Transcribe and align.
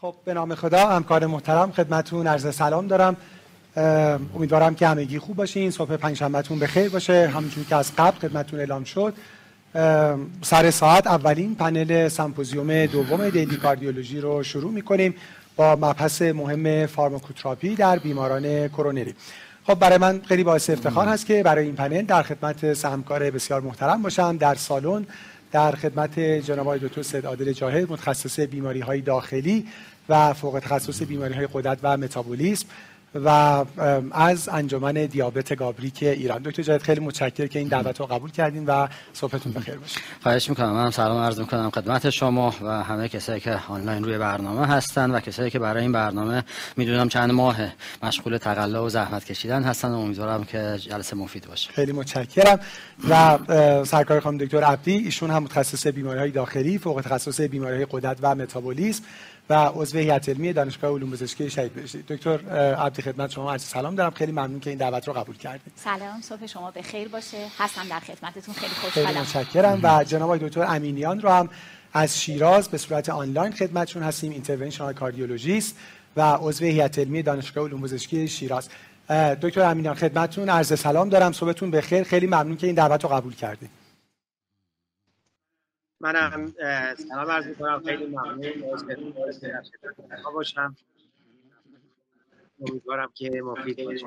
خب 0.00 0.14
به 0.24 0.34
نام 0.34 0.54
خدا 0.54 0.88
همکار 0.88 1.26
محترم 1.26 1.72
خدمتون 1.72 2.26
عرض 2.26 2.54
سلام 2.54 2.86
دارم. 2.86 3.16
امیدوارم 4.36 4.74
که 4.74 4.86
همگی 4.88 5.18
خوب 5.18 5.36
باشین. 5.36 5.70
صبح 5.70 5.96
پنجشنبهتون 5.96 6.58
بخیر 6.58 6.88
باشه. 6.88 7.28
همونجور 7.34 7.64
که 7.64 7.76
از 7.76 7.92
قبل 7.96 8.18
خدمتون 8.18 8.58
اعلام 8.58 8.84
شد 8.84 9.14
سر 10.42 10.70
ساعت 10.70 11.06
اولین 11.06 11.54
پنل 11.54 12.08
سمپوزیوم 12.08 12.86
دوم 12.86 13.28
دیلی 13.28 13.56
کاردیولوژی 13.56 14.20
رو 14.20 14.42
شروع 14.42 14.72
می‌کنیم 14.72 15.14
با 15.56 15.76
مبحث 15.76 16.22
مهم 16.22 16.86
فارماکوتراپی 16.86 17.74
در 17.74 17.98
بیماران 17.98 18.68
کرونری 18.68 19.14
خب 19.66 19.74
برای 19.74 19.98
من 19.98 20.20
خیلی 20.24 20.44
باعث 20.44 20.70
افتخار 20.70 21.08
هست 21.08 21.26
که 21.26 21.42
برای 21.42 21.64
این 21.66 21.74
پنل 21.74 22.02
در 22.02 22.22
خدمت 22.22 22.74
سهمکار 22.74 23.30
بسیار 23.30 23.60
محترم 23.60 24.02
باشم. 24.02 24.36
در 24.36 24.54
سالن 24.54 25.06
در 25.52 25.72
خدمت 25.72 26.20
جناب 26.20 26.66
آقای 26.66 26.78
دکتر 26.78 27.02
سید 27.02 27.26
عادل 27.26 27.52
جاهد 27.52 27.92
متخصص 27.92 28.40
بیماری 28.40 28.80
های 28.80 29.00
داخلی 29.00 29.66
و 30.10 30.32
فوق 30.32 30.58
تخصص 30.58 31.02
بیماری 31.02 31.34
های 31.34 31.48
قدرت 31.52 31.78
و 31.82 31.96
متابولیسم 31.96 32.66
و 33.14 33.28
از 34.12 34.48
انجمن 34.48 34.92
دیابت 34.92 35.54
گابریک 35.56 36.02
ایران. 36.02 36.42
دکتر 36.42 36.62
جاید 36.62 36.82
خیلی 36.82 37.00
متشکرم 37.00 37.48
که 37.48 37.58
این 37.58 37.68
دعوت 37.68 38.00
رو 38.00 38.06
قبول 38.06 38.30
کردین 38.30 38.66
و 38.66 38.88
صبحتون 39.12 39.52
بخیر 39.52 39.74
باشه. 39.74 40.00
خواهش 40.22 40.48
می‌کنم. 40.48 40.72
من 40.72 40.90
سلام 40.90 41.18
عرض 41.18 41.40
می‌کنم 41.40 41.70
خدمت 41.70 42.10
شما 42.10 42.54
و 42.62 42.82
همه 42.82 43.08
کسایی 43.08 43.40
که 43.40 43.58
آنلاین 43.68 44.04
روی 44.04 44.18
برنامه 44.18 44.66
هستن 44.66 45.10
و 45.10 45.20
کسایی 45.20 45.50
که 45.50 45.58
برای 45.58 45.82
این 45.82 45.92
برنامه 45.92 46.44
می‌دونم 46.76 47.08
چند 47.08 47.30
ماه 47.30 47.56
مشغول 48.02 48.38
تقلا 48.38 48.84
و 48.84 48.88
زحمت 48.88 49.24
کشیدن 49.24 49.62
هستن. 49.62 49.88
و 49.88 49.98
امیدوارم 49.98 50.44
که 50.44 50.76
جلسه 50.80 51.16
مفید 51.16 51.46
باشه. 51.46 51.72
خیلی 51.72 51.92
متشکرم. 51.92 52.60
و 53.08 53.38
سرکار 53.84 54.20
خانم 54.20 54.38
دکتر 54.38 54.64
عبدی 54.64 54.92
ایشون 54.92 55.30
هم 55.30 55.42
متخصص 55.42 55.86
بیماری 55.86 56.18
های 56.18 56.30
داخلی 56.30 56.78
فوق 56.78 57.00
تخصص 57.00 57.40
بیماری 57.40 57.76
های 57.76 57.86
قدرت 57.90 58.18
و 58.22 58.34
متابولیسم 58.34 59.02
و 59.50 59.54
عضو 59.54 59.98
هیئت 59.98 60.28
علمی 60.28 60.52
دانشگاه 60.52 60.90
علوم 60.90 61.10
پزشکی 61.10 61.50
شهید 61.50 61.74
بهشتی 61.74 62.04
دکتر 62.08 62.38
عبدی 62.74 63.02
خدمت 63.02 63.30
شما 63.30 63.52
عرض 63.52 63.62
سلام. 63.62 63.94
دارم 63.94 64.10
خیلی 64.10 64.32
ممنون 64.32 64.60
که 64.60 64.70
این 64.70 64.78
دعوت 64.78 65.08
رو 65.08 65.14
قبول 65.14 65.36
کردید. 65.36 65.72
سلام. 65.76 66.20
صبح 66.22 66.46
شما 66.46 66.70
بخیر 66.70 67.08
باشه. 67.08 67.46
هستم 67.58 67.82
در 67.90 68.00
خدمتتون. 68.00 68.54
خیلی 68.54 68.72
خوشحالم. 68.74 69.06
خیلی 69.06 69.20
متشکرم. 69.20 69.80
و 69.82 70.04
جناب 70.04 70.36
دکتر 70.36 70.62
امینیان 70.62 71.20
رو 71.20 71.28
هم 71.28 71.48
از 71.92 72.20
شیراز 72.20 72.68
به 72.68 72.78
صورت 72.78 73.08
آنلاین 73.08 73.52
خدمتشون 73.52 74.02
هستیم. 74.02 74.32
اینترونشنال 74.32 74.92
کاردیولوژیست 74.92 75.76
و 76.16 76.20
عضو 76.40 76.64
هیئت 76.64 76.98
علمی 76.98 77.22
دانشگاه 77.22 77.64
علوم 77.64 77.82
پزشکی 77.82 78.28
شیراز. 78.28 78.68
دکتر 79.42 79.60
امینیان 79.60 79.94
خدمتتون 79.94 80.48
عرض 80.48 80.80
سلام 80.80 81.08
دارم. 81.08 81.32
صبحتون 81.32 81.70
بخیر. 81.70 82.02
خیلی 82.02 82.26
ممنون 82.26 82.56
که 82.56 82.66
این 82.66 82.76
دعوت 82.76 83.04
رو 83.04 83.10
قبول 83.10 83.34
کردید. 83.34 83.70
منم 86.00 86.52
سلام 87.08 87.30
عرض 87.30 87.46
می‌کنم. 87.46 87.82
خیلی 87.86 88.06
ممنون. 88.06 88.52
باشم. 90.34 90.76
امیدوارم 92.68 93.10
که 93.14 93.42
مفید 93.44 93.84
باشه 93.84 94.06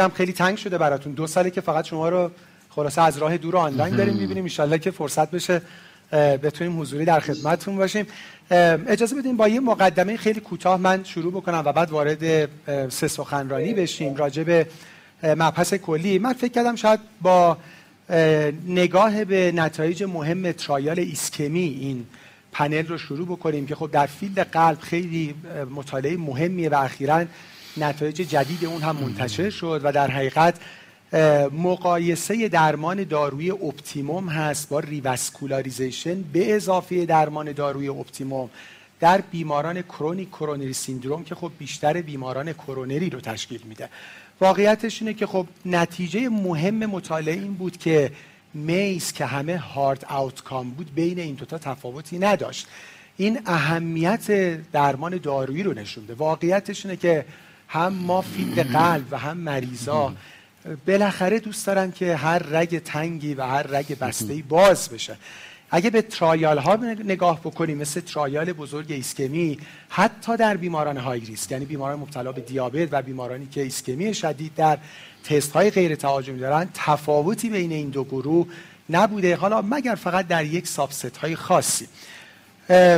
هم 0.00 0.10
خیلی 0.10 0.32
تنگ 0.32 0.56
شده 0.56 0.78
براتون. 0.78 1.12
دو 1.12 1.26
ساله 1.26 1.50
که 1.50 1.60
فقط 1.60 1.84
شما 1.84 2.08
رو 2.08 2.30
خلاصه 2.70 3.02
از 3.02 3.18
راه 3.18 3.36
دور 3.36 3.56
آنلاین 3.56 3.96
داریم 3.96 4.14
می‌بینیم. 4.14 4.46
ان 4.58 4.78
که 4.78 4.90
فرصت 4.90 5.30
بشه 5.30 5.62
بتونیم 6.12 6.80
حضوری 6.80 7.04
در 7.04 7.20
خدمتتون 7.20 7.76
باشیم. 7.76 8.06
اجازه 8.50 9.16
بدیم 9.16 9.36
با 9.36 9.48
یه 9.48 9.60
مقدمه 9.60 10.16
خیلی 10.16 10.40
کوتاه 10.40 10.80
من 10.80 11.04
شروع 11.04 11.32
بکنم 11.32 11.62
و 11.66 11.72
بعد 11.72 11.90
وارد 11.90 12.48
سه 12.88 13.08
سخنرانی 13.08 13.74
بشیم 13.74 14.16
راجع 14.16 14.42
به 14.42 14.66
مبحث 15.22 15.74
کلی. 15.74 16.18
من 16.18 16.32
فکر 16.32 16.52
کردم 16.52 16.76
شاید 16.76 17.00
با 17.22 17.58
نگاه 18.66 19.24
به 19.24 19.52
نتایج 19.52 20.02
مهم 20.02 20.52
trial 20.52 20.98
ISCHEMIA 20.98 21.78
این 21.80 22.06
پنل 22.52 22.86
رو 22.86 22.98
شروع 22.98 23.26
بکنیم 23.26 23.66
که 23.66 23.74
خب 23.74 23.90
در 23.90 24.06
field 24.06 24.38
قلب 24.38 24.78
خیلی 24.80 25.34
مطالعه 25.74 26.16
مهمیه 26.16 26.68
و 26.68 26.74
اخیرا 26.74 27.24
نتایج 27.76 28.16
جدید 28.16 28.64
اون 28.64 28.82
هم 28.82 28.96
منتشر 28.96 29.50
شد 29.50 29.80
و 29.84 29.92
در 29.92 30.10
حقیقت 30.10 30.54
مقایسه 31.52 32.48
درمان 32.48 33.04
دارویی 33.04 33.50
optimum 33.50 34.28
هست 34.28 34.68
با 34.68 34.80
revascularization 34.80 36.22
به 36.22 36.54
اضافه 36.54 37.06
درمان 37.06 37.52
دارویی 37.52 37.88
optimum 37.88 38.50
در 39.00 39.20
بیماران 39.20 39.82
chronic 39.82 40.30
coronary 40.30 40.72
syndrome 40.72 41.24
که 41.24 41.34
خب 41.34 41.52
بیشتر 41.58 42.02
بیماران 42.02 42.52
کرونری 42.52 43.10
رو 43.10 43.20
تشکیل 43.20 43.60
میده. 43.64 43.88
واقعیتش 44.40 45.02
اینه 45.02 45.14
که 45.14 45.26
خب 45.26 45.46
نتیجه 45.66 46.28
مهم 46.28 46.86
مطالعه 46.86 47.34
این 47.34 47.54
بود 47.54 47.76
که 47.76 48.12
MACE 48.54 49.12
که 49.12 49.26
همه 49.26 49.58
hard 49.58 50.04
outcome 50.08 50.70
بود 50.70 50.94
بین 50.94 51.18
این 51.18 51.34
دوتا 51.34 51.58
تفاوتی 51.58 52.18
نداشت. 52.18 52.66
این 53.16 53.40
اهمیت 53.46 54.30
درمان 54.72 55.16
دارویی 55.16 55.62
رو 55.62 55.72
نشون 55.72 55.95
میده 55.95 56.14
واقعیتش 56.14 56.86
اینه 56.86 56.96
که 56.96 57.24
هم 57.68 57.92
ما 57.92 58.20
field 58.20 58.58
قلب 58.58 59.04
و 59.10 59.18
هم 59.18 59.36
مریضا 59.36 60.14
بالاخره 60.86 61.38
دوست 61.38 61.66
دارن 61.66 61.92
که 61.92 62.16
هر 62.16 62.38
رگ 62.38 62.78
تنگی 62.78 63.34
و 63.34 63.46
هر 63.46 63.62
رگ 63.62 63.98
بسته 63.98 64.42
باز 64.48 64.88
بشه. 64.88 65.16
اگه 65.70 65.90
به 65.90 66.02
trial 66.02 66.58
ها 66.58 66.76
نگاه 67.04 67.40
بکنیم 67.40 67.78
مثل 67.78 68.00
trial 68.00 68.52
بزرگ 68.52 68.92
ISCHEMIA 68.92 69.58
حتی 69.88 70.36
در 70.36 70.56
بیماران 70.56 70.96
high 70.96 71.20
risk 71.20 71.50
یعنی 71.50 71.64
بیماران 71.64 71.98
مبتلا 71.98 72.32
به 72.32 72.40
دیابت 72.40 72.88
و 72.92 73.02
بیمارانی 73.02 73.46
که 73.46 73.62
ایسکمی 73.62 74.14
شدید 74.14 74.54
در 74.54 74.78
تست 75.24 75.52
های 75.52 75.70
غیر 75.70 75.94
تهاجمی 75.94 76.38
دارن 76.38 76.68
تفاوتی 76.74 77.48
بین 77.48 77.72
این 77.72 77.88
دو 77.88 78.04
گروه 78.04 78.46
نبوده. 78.90 79.36
حالا 79.36 79.62
مگر 79.62 79.94
فقط 79.94 80.26
در 80.26 80.44
یک 80.44 80.66
subset 80.66 81.16
های 81.16 81.36
خاصی؟ 81.36 81.86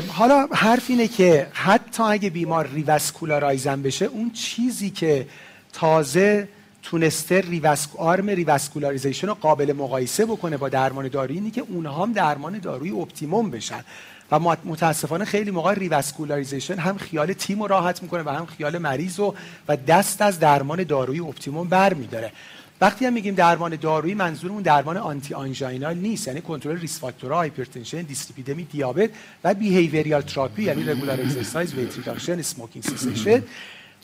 حالا 0.08 0.48
حرف 0.52 0.84
اینه 0.88 1.08
که 1.08 1.46
حتی 1.52 2.02
اگه 2.02 2.30
بیمار 2.30 2.66
revascularize 2.66 3.82
بشه 3.82 4.04
اون 4.04 4.30
چیزی 4.30 4.90
که 4.90 5.26
تازه 5.72 6.48
تونسته 6.82 7.40
revasc 7.40 7.96
arm 7.96 8.30
revascularization 8.30 9.26
رو 9.26 9.34
قابل 9.34 9.72
مقایسه 9.72 10.26
بکنه 10.26 10.56
با 10.56 10.68
درمان 10.68 11.08
دارویی 11.08 11.38
اینه 11.38 11.50
که 11.50 11.64
اونها 11.68 12.02
هم 12.02 12.12
درمان 12.12 12.58
دارویی 12.58 12.92
optimum 12.92 13.50
بشن. 13.50 13.84
و 14.32 14.38
متاسفانه 14.64 15.24
خیلی 15.24 15.50
موقع 15.50 15.74
revascularization 15.74 16.78
هم 16.78 16.98
خیال 16.98 17.32
تیم 17.32 17.62
رو 17.62 17.66
راحت 17.68 18.02
می‌کنه 18.02 18.22
و 18.22 18.28
هم 18.28 18.46
خیال 18.46 18.78
مریض 18.78 19.20
و 19.20 19.34
و 19.68 19.76
دست 19.76 20.22
از 20.22 20.40
درمان 20.40 20.84
دارویی 20.84 21.20
optimum 21.20 21.68
بر 21.68 21.94
میداره 21.94 22.32
وقتی 22.80 23.06
هم 23.06 23.12
میگیم 23.12 23.34
درمان 23.34 23.76
دارویی 23.76 24.14
منظورمون 24.14 24.62
درمان 24.62 24.96
antianginal 24.96 25.96
نیست 25.96 26.28
یعنی 26.28 26.40
کنترل 26.40 26.80
risk 26.80 27.00
factor 27.00 27.36
ها 27.36 27.41
hypertension 27.41 28.02
dyslipidemia 28.02 28.64
دیابت 28.64 29.10
و 29.44 29.54
behavioral 29.54 30.20
therapy 30.22 30.62
یعنی 30.62 30.84
regular 30.84 31.20
exercise 31.20 31.74
weight 31.74 31.96
reduction 31.96 32.38
smoking 32.38 32.84
cessation. 32.84 33.42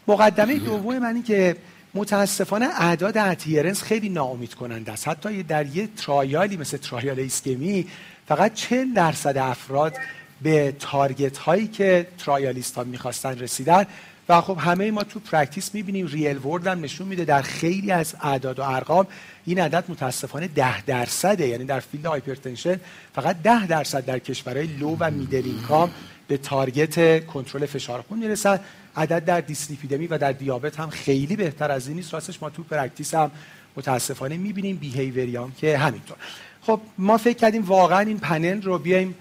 مقدمه 0.08 0.58
دوم 0.58 0.98
من 0.98 1.22
که 1.22 1.56
متاسفانه 1.94 2.66
اعداد 2.66 3.18
adherence 3.18 3.82
خیلی 3.82 4.08
ناامید 4.08 4.54
کننده 4.54 4.92
است. 4.92 5.08
حتی 5.08 5.42
در 5.42 5.66
یه 5.66 5.88
trial 5.96 6.46
ی 6.46 6.56
مثل 6.56 6.76
trial 6.76 7.20
ISCHEMIA 7.20 7.86
فقط 8.28 8.54
40 8.54 8.94
درصد 8.94 9.38
افراد 9.38 9.96
به 10.42 10.74
target 10.78 11.38
هایی 11.38 11.66
که 11.68 12.06
trialist 12.18 12.74
ها 12.74 12.84
می‌خواستن 12.84 13.38
رسیدن. 13.38 13.86
و 14.28 14.40
خب 14.40 14.58
همه 14.60 14.90
ما 14.90 15.04
تو 15.04 15.20
practice 15.20 15.74
می‌بینیم 15.74 16.06
real 16.06 16.46
world 16.46 16.66
هم 16.66 16.80
نشون 16.80 17.08
میده 17.08 17.24
در 17.24 17.42
خیلی 17.42 17.90
از 17.90 18.14
اعداد 18.20 18.58
و 18.58 18.62
ارقام 18.62 19.06
این 19.46 19.60
عدد 19.60 19.84
متاسفانه 19.88 20.48
ده 20.48 20.82
درصده. 20.82 21.48
یعنی 21.48 21.64
در 21.64 21.80
field 21.80 22.06
hypertension 22.06 22.80
فقط 23.14 23.36
ده 23.42 23.66
درصد 23.66 24.04
در 24.04 24.18
کشورهای 24.18 24.66
low 24.66 24.96
و 25.00 25.10
middle 25.10 25.42
income 25.44 25.90
به 26.28 26.36
target 26.36 27.26
کنترل 27.26 27.66
فشار 27.66 28.04
خون 28.08 28.18
می‌رسن. 28.18 28.60
عدد 28.96 29.24
در 29.24 29.40
دیسلیپیدمی 29.40 30.06
و 30.06 30.18
در 30.18 30.32
دیابت 30.32 30.80
هم 30.80 30.90
خیلی 30.90 31.36
بهتر 31.36 31.70
از 31.70 31.88
این 31.88 31.96
نیست. 31.96 32.14
راستش 32.14 32.42
ما 32.42 32.50
تو 32.50 32.62
practice 32.62 33.14
هم 33.14 33.30
متاسفانه 33.76 34.36
می‌بینیم 34.36 34.76
behavioral 34.76 35.40
هم 35.40 35.52
که 35.52 35.78
همینطور. 35.78 36.16
خب 36.62 36.80
ما 36.98 37.18
فکر 37.18 37.36
کردیم 37.36 37.62
واقعا 37.62 38.00
این 38.00 38.18
پنل 38.18 38.62
رو 38.62 38.78
بیایم 38.78 39.14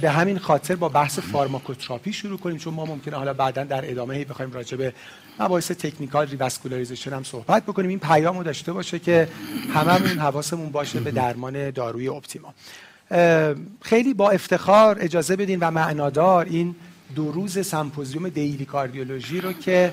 به 0.00 0.10
همین 0.10 0.38
خاطر 0.38 0.76
با 0.76 0.88
بحث 0.88 1.18
pharmacotherapy 1.18 2.12
شروع 2.12 2.38
کنیم 2.38 2.58
چون 2.58 2.74
ما 2.74 2.84
ممکنه 2.84 3.16
حالا 3.16 3.34
بعدا 3.34 3.64
در 3.64 3.90
ادامه 3.90 4.14
هی 4.14 4.24
بخوایم 4.24 4.52
راجع 4.52 4.76
به 4.76 4.92
مباحث 5.40 5.70
technical 5.70 6.26
revascularization 6.26 7.12
هم 7.12 7.24
صحبت 7.24 7.62
بکنیم. 7.62 7.88
این 7.88 7.98
پیام 7.98 8.38
رو 8.38 8.44
داشته 8.44 8.72
باشه 8.72 8.98
که 8.98 9.28
هممون 9.74 10.18
حواسمون 10.18 10.68
باشه 10.68 11.00
به 11.00 11.10
درمان 11.10 11.70
دارویی 11.70 12.08
optimum. 12.08 12.54
خیلی 13.82 14.14
با 14.14 14.30
افتخار 14.30 14.96
اجازه 15.00 15.36
بدین 15.36 15.58
و 15.60 15.70
معنادار 15.70 16.44
این 16.44 16.74
دو 17.14 17.32
روز 17.32 17.66
سمپوزیوم 17.66 18.28
Daily 18.28 18.64
Cardiology 18.64 19.40
رو 19.40 19.52
که 19.52 19.92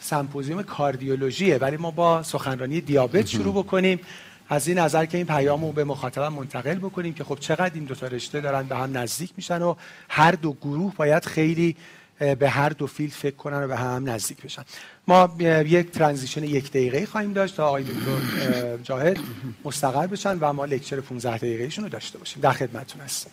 سمپوزیوم 0.00 0.62
کاردیولوژیه. 0.62 1.58
ولی 1.58 1.76
ما 1.76 1.90
با 1.90 2.22
سخنرانی 2.22 2.80
دیابت 2.80 3.26
شروع 3.26 3.54
بکنیم. 3.54 4.00
از 4.48 4.68
این 4.68 4.78
نظر 4.78 5.06
که 5.06 5.16
این 5.16 5.26
پیام 5.26 5.64
رو 5.64 5.72
به 5.72 5.84
مخاطبم 5.84 6.28
منتقل 6.28 6.74
بکنیم 6.74 7.14
که 7.14 7.24
خب 7.24 7.38
چقدر 7.40 7.74
این 7.74 7.84
دو 7.84 7.94
تا 7.94 8.06
رشته 8.06 8.40
دارن 8.40 8.62
به 8.62 8.76
هم 8.76 8.98
نزدیک 8.98 9.32
میشن 9.36 9.62
و 9.62 9.74
هر 10.08 10.32
دو 10.32 10.52
گروه 10.52 10.94
باید 10.96 11.24
خیلی 11.24 11.76
به 12.38 12.48
هر 12.48 12.68
دو 12.68 12.86
field 12.86 13.12
فکر 13.12 13.36
کنن 13.36 13.64
و 13.64 13.68
به 13.68 13.76
هم 13.76 14.10
نزدیک 14.10 14.42
بشن. 14.42 14.62
ما 15.08 15.36
یک 15.40 15.90
transition 15.90 16.44
یک 16.44 16.70
دقیقه 16.70 17.06
خواهیم 17.06 17.32
داشت 17.32 17.56
تا 17.56 17.66
آقای 17.66 17.82
دکتر 17.82 18.76
جاهد 18.82 19.18
مستقر 19.64 20.06
بشن 20.06 20.38
و 20.38 20.52
ما 20.52 20.64
lecture 20.64 21.00
15 21.00 21.36
دقیقه 21.36 21.82
رو 21.82 21.88
داشته 21.88 22.18
باشیم. 22.18 22.42
در 22.42 22.52
خدمتتون 22.52 23.00
هستیم 23.00 23.32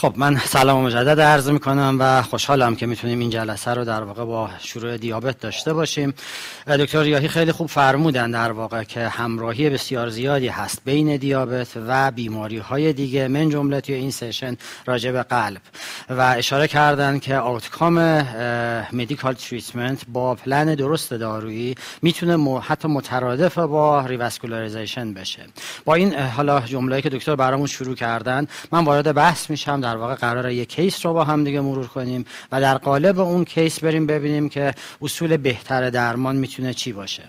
خب 0.00 0.14
من 0.16 0.36
سلام 0.36 0.84
مجدد 0.84 1.20
عرض 1.20 1.50
می 1.50 1.58
کنم 1.58 1.96
و 2.00 2.22
خوشحالم 2.22 2.76
که 2.76 2.86
می‌تونیم 2.86 3.18
این 3.18 3.30
جلسه 3.30 3.74
رو 3.74 3.84
در 3.84 4.02
واقع 4.02 4.24
با 4.24 4.50
شروع 4.58 4.96
دیابت 4.96 5.40
داشته 5.40 5.72
باشیم. 5.72 6.14
دکتر 6.66 7.02
ریاهی 7.02 7.28
خیلی 7.28 7.52
خوب 7.52 7.68
فرمودن 7.68 8.30
در 8.30 8.52
واقع 8.52 8.84
که 8.84 9.08
همراهی 9.08 9.70
بسیار 9.70 10.08
زیادی 10.08 10.48
هست 10.48 10.82
بین 10.84 11.16
دیابت 11.16 11.68
و 11.76 12.10
بیماری 12.10 12.58
های 12.58 12.92
دیگه 12.92 13.28
من 13.28 13.48
جمله 13.48 13.80
توی 13.80 13.94
این 13.94 14.10
session 14.10 14.56
راجع 14.86 15.12
به 15.12 15.22
قلب. 15.22 15.60
و 16.10 16.20
اشاره 16.20 16.68
کردن 16.68 17.18
که 17.18 17.36
outcome 17.36 17.98
medical 18.92 19.34
treatment 19.34 20.00
با 20.08 20.34
پلن 20.34 20.74
درست 20.74 21.14
دارویی 21.14 21.74
می‌تونه 22.02 22.60
حتی 22.60 22.88
مترادف 22.88 23.58
با 23.58 24.06
revascularization 24.06 25.14
بشه. 25.14 25.46
با 25.84 25.94
این 25.94 26.14
حالا 26.14 26.60
جمله 26.60 27.02
که 27.02 27.08
دکتر 27.08 27.36
برامون 27.36 27.66
شروع 27.66 27.94
کردن 27.94 28.46
من 28.72 28.84
وارد 28.84 29.14
بحث 29.14 29.50
میشم 29.50 29.80
در 29.90 29.96
واقع 29.96 30.14
قرار 30.14 30.50
یک 30.50 30.68
case 30.68 31.06
رو 31.06 31.12
با 31.12 31.24
هم 31.24 31.44
دیگه 31.44 31.60
مرور 31.60 31.86
کنیم 31.86 32.24
و 32.52 32.60
در 32.60 32.78
قالب 32.78 33.20
اون 33.20 33.44
case 33.44 33.80
بریم 33.80 34.06
ببینیم 34.06 34.48
که 34.48 34.74
اصول 35.02 35.36
بهتر 35.36 35.90
درمان 35.90 36.36
می‌تونه 36.36 36.74
چی 36.74 36.92
باشه. 36.92 37.22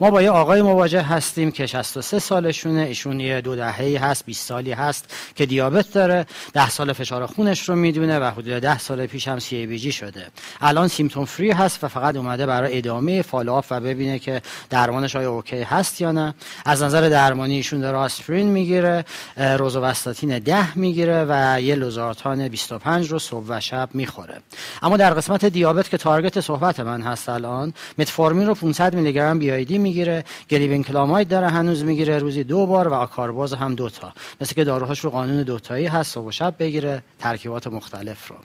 ما 0.00 0.10
با 0.10 0.22
یه 0.22 0.30
آقای 0.30 0.62
مواجه 0.62 1.02
هستیم 1.02 1.50
که 1.50 1.66
63 1.66 2.18
سالشونه. 2.18 2.80
ایشون 2.80 3.20
یه 3.20 3.40
دو 3.40 3.56
دهه‌ای 3.56 3.96
هست 3.96 4.26
20 4.26 4.46
سالی 4.46 4.72
هست 4.72 5.14
که 5.34 5.46
دیابت 5.46 5.92
داره. 5.92 6.26
10 6.52 6.70
سال 6.70 6.92
فشار 6.92 7.26
خونش 7.26 7.68
رو 7.68 7.76
می‌دونه 7.76 8.18
و 8.18 8.24
حدود 8.24 8.52
10 8.52 8.78
سال 8.78 9.06
پیش 9.06 9.28
هم 9.28 9.38
CABG 9.38 9.92
شده. 9.92 10.26
الان 10.60 10.88
symptom 10.88 11.24
free 11.24 11.50
هست 11.50 11.84
و 11.84 11.88
فقط 11.88 12.16
اومده 12.16 12.46
برای 12.46 12.78
ادامه 12.78 13.22
follow 13.22 13.53
up 13.53 13.64
و 13.70 13.80
ببینه 13.80 14.18
که 14.18 14.42
درمانش 14.70 15.16
آیا 15.16 15.32
OK 15.32 15.62
هست 15.62 16.00
یا 16.00 16.12
نه. 16.12 16.34
از 16.66 16.82
نظر 16.82 17.08
درمانی 17.08 17.54
ایشون 17.54 17.80
داره 17.80 17.96
آسپرین 17.96 18.46
می‌گیره 18.46 19.04
روزوواستاتین 19.36 20.38
10 20.38 20.78
می‌گیره 20.78 21.26
و 21.28 21.60
یه 21.60 21.74
losartan 22.02 22.48
25 22.48 23.10
رو 23.10 23.18
صبح 23.18 23.44
و 23.48 23.60
شب 23.60 23.88
می‌خوره. 23.94 24.40
اما 24.82 24.96
در 24.96 25.14
قسمت 25.14 25.44
دیابت 25.44 25.90
که 25.90 25.96
target 25.96 26.40
صحبت 26.40 26.80
من 26.80 27.02
هست 27.02 27.28
الان 27.28 27.74
متفورمین 27.98 28.46
رو 28.46 28.54
500 28.54 28.94
میلی 28.94 29.12
گرم 29.12 29.38
BID 29.38 29.78
می‌گیره 29.78 30.24
گلیبنکلاماید 30.50 31.28
داره 31.28 31.48
هنوز 31.48 31.84
می‌گیره 31.84 32.18
روزی 32.18 32.44
دو 32.44 32.66
بار 32.66 32.88
و 32.88 32.94
آکارباز 32.94 33.52
هم 33.52 33.74
دو 33.74 33.88
تا. 33.88 34.12
مثل 34.40 34.54
که 34.54 34.64
داروهاش 34.64 35.00
رو 35.00 35.10
قانون 35.10 35.42
دوتایی 35.42 35.86
هست 35.86 36.14
صبح 36.14 36.26
و 36.26 36.30
شب 36.30 36.54
بگیره 36.58 37.02
ترکیبات 37.18 37.66
مختلف 37.66 38.28
رو. 38.28 38.36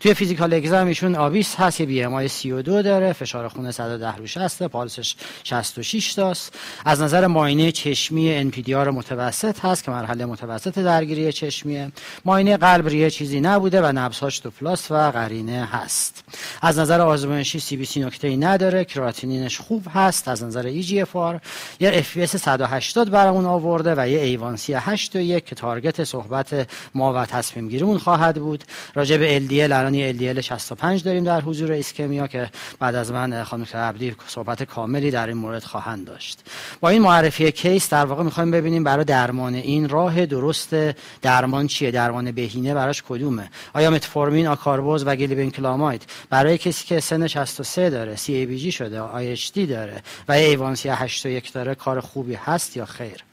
توی 0.00 0.14
physical 0.14 0.54
exam 0.54 0.86
ایشون 0.86 1.14
obese 1.14 1.56
هست 1.56 1.80
یه 1.80 1.86
BMI 1.86 2.28
32 2.28 2.82
داره 2.82 3.12
فشار 3.12 3.48
خون 3.48 3.70
110 3.70 4.16
رو 4.16 4.26
60 4.26 4.62
پالسش 4.62 5.16
66 5.44 6.14
تاست. 6.14 6.54
از 6.84 7.02
نظر 7.02 7.26
ماینه 7.26 7.72
چشمی 7.72 8.34
ان 8.34 8.50
پی 8.50 8.62
دی 8.62 8.74
آر 8.74 8.90
متوسط 8.90 9.64
هست 9.64 9.84
که 9.84 9.90
مرحله 9.90 10.24
متوسط 10.24 10.78
درگیری 10.78 11.32
چشمیه. 11.32 11.92
معاینه 12.24 12.56
قلب 12.56 12.88
چیزی 13.10 13.40
نبوده 13.40 13.80
و 13.80 13.92
نبضهاش 13.92 14.38
two 14.38 14.50
plus 14.50 14.90
و 14.90 15.10
قرینه 15.10 15.68
هست. 15.72 16.24
از 16.62 16.78
نظر 16.78 17.00
آزمایشی 17.00 17.60
CBC 17.60 18.00
نکته 18.04 18.28
ای 18.28 18.36
نداره. 18.36 18.84
کراتینینش 18.84 19.60
خوب 19.60 19.86
هست. 19.94 20.28
از 20.28 20.44
نظر 20.44 20.66
eGFR 20.66 21.40
یه 21.80 21.90
FBS 21.94 22.36
180 22.36 23.10
برامون 23.10 23.46
آورده 23.46 23.94
و 23.96 24.08
یه 24.08 24.20
A1C 24.20 24.74
8 24.74 25.16
و 25.16 25.18
1 25.18 25.46
که 25.46 25.54
target 25.54 26.04
صحبت 26.04 26.68
ما 26.94 27.12
و 27.12 27.26
تصمیم 27.26 27.68
گیریمون 27.68 27.98
خواهد 27.98 28.36
بود. 28.36 28.64
راجع 28.94 29.16
به 29.16 29.34
ال 29.34 29.46
دی 29.46 29.62
ال 29.62 29.72
الان 29.72 29.94
ال 29.94 30.12
دی 30.12 30.28
ال 30.28 30.40
65 30.40 31.04
داریم 31.04 31.24
در 31.24 31.40
حضور 31.40 31.72
ischemia 31.72 32.26
که 32.26 32.50
بعد 32.78 32.94
از 32.94 33.12
من 33.12 33.44
خانم 33.44 33.66
عبدی 33.74 34.16
صحبت 34.26 34.62
کاملی 34.62 35.10
در 35.10 35.26
این 35.26 35.36
مورد 35.36 35.64
خواهند 35.64 36.06
داشت. 36.06 36.40
با 36.80 36.88
این 36.88 37.02
معرفی 37.02 37.52
case 37.52 37.90
در 37.90 38.04
واقع 38.04 38.22
می‌خوایم 38.22 38.50
ببینیم 38.50 38.84
برای 38.84 39.04
درمان 39.04 39.54
این 39.54 39.88
راه 39.88 40.26
درست 40.26 40.74
درمان 41.22 41.66
چیه؟ 41.66 41.90
درمان 41.90 42.32
بهینه 42.32 42.74
براش 42.92 43.02
کدومه؟ 43.08 43.50
آیا 43.74 43.90
متفورمین 43.90 44.46
آکاربوز 44.46 45.06
و 45.06 45.16
گلیبنکلاماید 45.16 46.02
برای 46.30 46.58
کسی 46.58 46.86
که 46.86 47.00
سن 47.00 47.26
63 47.26 47.90
داره 47.90 48.16
CABG 48.16 48.72
شده 48.72 49.00
IHD 49.00 49.36
داره 49.66 50.02
و 50.28 50.32
A1C 50.32 50.88
8 50.88 51.26
یک 51.26 51.52
داره 51.52 51.74
کار 51.74 52.00
خوبی 52.00 52.34
هست 52.34 52.76
یا 52.76 52.84
خیر؟ 52.84 53.24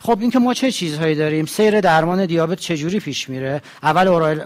خب 0.00 0.18
اینکه 0.20 0.38
ما 0.38 0.54
چه 0.54 0.72
چیزهایی 0.72 1.14
داریم؟ 1.14 1.46
سیر 1.46 1.80
درمان 1.80 2.26
دیابت 2.26 2.58
چجوری 2.58 3.00
پیش 3.00 3.28
میره؟ 3.28 3.62
اول 3.82 4.08
oral 4.08 4.40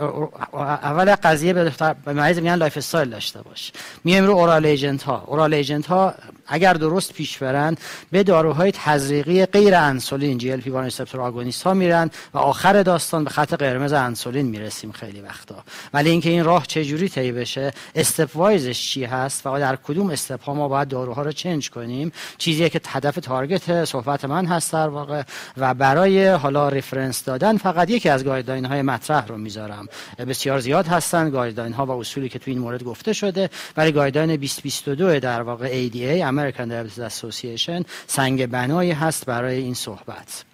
اول 0.82 1.14
قضیه 1.14 1.52
به 1.52 1.72
مریض 2.06 2.38
میگن 2.38 2.54
lifestyle 2.54 3.10
داشته 3.10 3.42
باش. 3.42 3.72
میایم 4.04 4.24
رو 4.24 4.32
oral 4.32 4.66
agent 4.66 5.02
ها 5.02 5.24
oral 5.26 5.54
agent 5.54 5.86
ها 5.86 6.14
اگر 6.46 6.72
درست 6.72 7.12
پیش 7.12 7.38
برن 7.38 7.76
به 8.10 8.22
داروهای 8.22 8.72
تزریقی 8.72 9.46
غیر 9.46 9.74
انسولین 9.74 10.38
GLP 10.38 10.70
1 10.70 10.76
receptor 10.76 11.20
agonist 11.20 11.62
ها 11.62 11.74
میرن 11.74 12.10
و 12.34 12.38
آخر 12.38 12.82
داستان 12.82 13.24
به 13.24 13.30
خط 13.30 13.54
قرمز 13.54 13.92
انسولین 13.92 14.46
می‌رسیم 14.46 14.92
خیلی 14.92 15.20
وقتا. 15.20 15.64
ولی 15.94 16.10
اینکه 16.10 16.30
این 16.30 16.44
راه 16.44 16.66
چجوری 16.66 17.08
طی 17.08 17.32
بشه 17.32 17.72
stepwise 17.94 18.36
ش 18.36 18.82
چی 18.82 19.04
هست 19.04 19.46
و 19.46 19.58
در 19.58 19.76
کدوم 19.76 20.10
step 20.10 20.42
ها 20.42 20.54
ما 20.54 20.68
باید 20.68 20.88
داروها 20.88 21.22
رو 21.22 21.32
change 21.32 21.70
کنیم 21.70 22.12
چیزی 22.38 22.70
که 22.70 22.80
هدف 22.88 23.14
target 23.14 23.84
صحبت 23.84 24.24
من 24.24 24.46
هست 24.46 24.72
در 24.72 24.88
واقع 24.88 25.22
و 25.56 25.74
برای 25.74 26.28
حالا 26.28 26.68
reference 26.68 27.24
دادن 27.24 27.56
فقط 27.56 27.90
یکی 27.90 28.08
از 28.08 28.24
guideline 28.24 28.64
های 28.64 28.82
مطرح 28.82 29.26
رو 29.26 29.36
می‌ذارم. 29.36 29.86
بسیار 30.28 30.58
زیاد 30.58 30.86
هستن 30.86 31.30
guideline 31.30 31.72
ها 31.72 31.86
و 31.86 31.90
اصولی 31.90 32.28
که 32.28 32.38
تو 32.38 32.50
این 32.50 32.58
مورد 32.58 32.82
گفته 32.82 33.12
شده 33.12 33.50
ولی 33.76 33.92
guideline 33.92 34.36
2022 34.36 35.20
در 35.20 35.42
واقع 35.42 35.88
ADA 35.88 36.22
American 36.42 36.68
Diabetes 36.68 36.98
Association 36.98 37.84
سنگ 38.06 38.46
بنایی 38.46 38.90
هست 38.90 39.26
برای 39.26 39.56
این 39.56 39.74
صحبت 39.74 40.44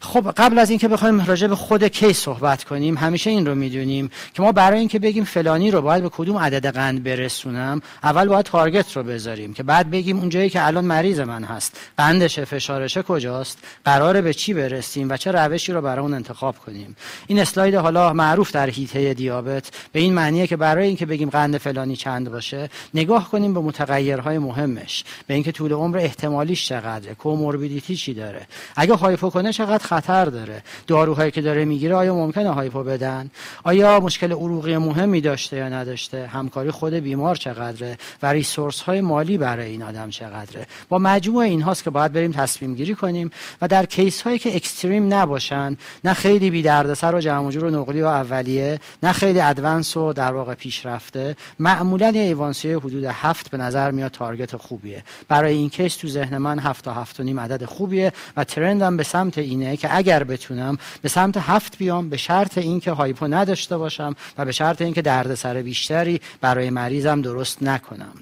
خب 0.00 0.32
قبل 0.36 0.58
از 0.58 0.70
اینکه 0.70 0.88
بخوایم 0.88 1.24
راجع 1.24 1.46
به 1.46 1.56
خود 1.56 1.84
case 1.84 2.18
صحبت 2.18 2.64
کنیم 2.64 2.96
همیشه 2.96 3.30
این 3.30 3.46
رو 3.46 3.54
می‌دونیم 3.54 4.10
که 4.34 4.42
ما 4.42 4.52
برای 4.52 4.78
اینکه 4.78 4.98
بگیم 4.98 5.24
فلانی 5.24 5.70
رو 5.70 5.82
باید 5.82 6.02
به 6.02 6.08
کدوم 6.08 6.38
عدد 6.38 6.66
قند 6.66 7.02
برسونم 7.02 7.82
اول 8.02 8.28
باید 8.28 8.44
target 8.44 8.96
رو 8.96 9.02
بذاریم 9.02 9.54
که 9.54 9.62
بعد 9.62 9.90
بگیم 9.90 10.18
اونجایی 10.18 10.50
که 10.50 10.66
الان 10.66 10.84
مریض 10.84 11.20
من 11.20 11.44
هست 11.44 11.76
قندش 11.98 12.40
فشارشه 12.40 13.02
کجاست 13.02 13.58
قراره 13.84 14.20
به 14.20 14.34
چی 14.34 14.54
برسیم 14.54 15.10
و 15.10 15.16
چه 15.16 15.32
روشی 15.32 15.72
رو 15.72 15.80
برای 15.80 16.02
اون 16.02 16.14
انتخاب 16.14 16.58
کنیم. 16.58 16.96
این 17.26 17.38
اسلاید 17.38 17.74
حالا 17.74 18.12
معروف 18.12 18.52
در 18.52 18.70
هیته 18.70 19.14
دیابت 19.14 19.70
به 19.92 20.00
این 20.00 20.14
معنیه 20.14 20.46
که 20.46 20.56
برای 20.56 20.86
اینکه 20.86 21.06
بگیم 21.06 21.30
قند 21.30 21.58
فلانی 21.58 21.96
چند 21.96 22.30
باشه 22.30 22.70
نگاه 22.94 23.30
کنیم 23.30 23.54
به 23.54 23.60
متغیرهای 23.60 24.38
مهمش 24.38 25.04
به 25.26 25.34
اینکه 25.34 25.52
طول 25.52 25.72
عمر 25.72 25.98
احتمالیش 25.98 26.68
چقدره 26.68 27.14
کوموربیدیتی 27.14 27.96
چی 27.96 28.14
داره. 28.14 28.46
اگه 28.76 28.94
هایپو 28.94 29.30
کنه 29.46 29.52
چقدر 29.52 29.84
خطر 29.84 30.24
داره. 30.24 30.62
داروهایی 30.86 31.30
که 31.30 31.40
داره 31.40 31.64
می‌گیره 31.64 31.94
آیا 31.94 32.14
ممکنه 32.14 32.50
هایپو 32.50 32.82
بدن؟ 32.82 33.30
آیا 33.64 34.00
مشکل 34.00 34.32
عروقی 34.32 34.76
مهمی 34.76 35.20
داشته 35.20 35.56
یا 35.56 35.68
نداشته؟ 35.68 36.26
همکاری 36.26 36.70
خود 36.70 36.94
بیمار 36.94 37.36
چقدره؟ 37.36 37.98
و 38.22 38.26
ریسورس 38.26 38.80
های 38.80 39.00
مالی 39.00 39.38
برای 39.38 39.70
این 39.70 39.82
آدم 39.82 40.10
چقدره؟ 40.10 40.66
با 40.88 40.98
مجموع 40.98 41.44
اینهاست 41.44 41.84
که 41.84 41.90
باید 41.90 42.12
بریم 42.12 42.32
تصمیم 42.32 42.74
گیری 42.74 42.94
کنیم 42.94 43.30
و 43.62 43.68
در 43.68 43.86
case 43.86 44.22
هایی 44.22 44.38
که 44.38 44.56
extreme 44.56 45.14
نباشن 45.14 45.76
نه 46.04 46.14
خیلی 46.14 46.50
بی 46.50 46.62
دردسر 46.62 47.14
و 47.14 47.20
جمع 47.20 47.48
و 47.48 47.70
نقلی 47.70 48.02
و 48.02 48.06
اولیه 48.06 48.80
نه 49.02 49.12
خیلی 49.12 49.40
advanced 49.40 49.96
و 49.96 50.12
در 50.12 50.32
واقع 50.32 50.54
پیشرفته 50.54 51.36
معمولا 51.58 52.08
A1C 52.08 52.72
حدود 52.72 53.04
هفت 53.04 53.50
به 53.50 53.56
نظر 53.56 53.90
میاد 53.90 54.10
target 54.10 54.56
خوبیه. 54.56 55.02
برای 55.28 55.54
این 55.54 55.68
case 55.68 55.96
تو 55.96 56.08
ذهن 56.08 56.38
من 56.38 56.58
هفت 56.58 56.84
تا 56.84 56.92
هفت 56.92 57.20
و 57.20 57.22
نیم 57.22 57.40
عدد 57.40 57.64
خوبیه 57.64 58.12
و 58.36 58.44
trend 58.44 58.87
م 58.87 58.96
به 58.96 59.02
سمت 59.02 59.35
اینه 59.38 59.76
که 59.76 59.96
اگر 59.96 60.24
بتونم 60.24 60.78
به 61.02 61.08
سمت 61.08 61.36
هفت 61.36 61.78
بیام 61.78 62.08
به 62.08 62.16
شرط 62.16 62.58
اینکه 62.58 62.90
hypo 62.90 63.26
نداشته 63.26 63.76
باشم 63.76 64.16
و 64.38 64.44
به 64.44 64.52
شرط 64.52 64.82
اینکه 64.82 65.02
دردسر 65.02 65.62
بیشتری 65.62 66.20
برای 66.40 66.70
مریضم 66.70 67.22
درست 67.22 67.62
نکنم. 67.62 68.14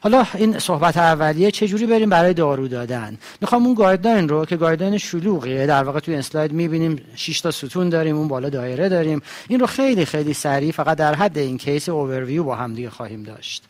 حالا 0.00 0.26
این 0.34 0.58
صحبت 0.58 0.96
اولیه 0.96 1.50
چجوری 1.50 1.86
بریم 1.86 2.10
برای 2.10 2.34
دارو 2.34 2.68
دادن؟ 2.68 3.18
می‌خوام 3.40 3.66
اون 3.66 3.74
guideline 3.74 4.28
رو 4.28 4.44
که 4.44 4.56
guideline 4.56 4.98
شلوغیه 4.98 5.66
در 5.66 5.84
واقع 5.84 6.00
توی 6.00 6.14
اسلاید 6.14 6.52
می‌بینیم 6.52 7.00
6 7.14 7.40
تا 7.40 7.50
ستون 7.50 7.88
داریم 7.88 8.16
اون 8.16 8.28
بالا 8.28 8.48
دایره 8.48 8.88
داریم. 8.88 9.22
این 9.48 9.60
رو 9.60 9.66
خیلی 9.66 10.04
خیلی 10.04 10.34
سریع 10.34 10.72
فقط 10.72 10.98
در 10.98 11.14
حد 11.14 11.38
این 11.38 11.58
case 11.58 11.88
overview 11.88 12.44
با 12.44 12.54
هم 12.54 12.74
دیگه 12.74 12.90
خواهیم 12.90 13.22
داشت. 13.22 13.64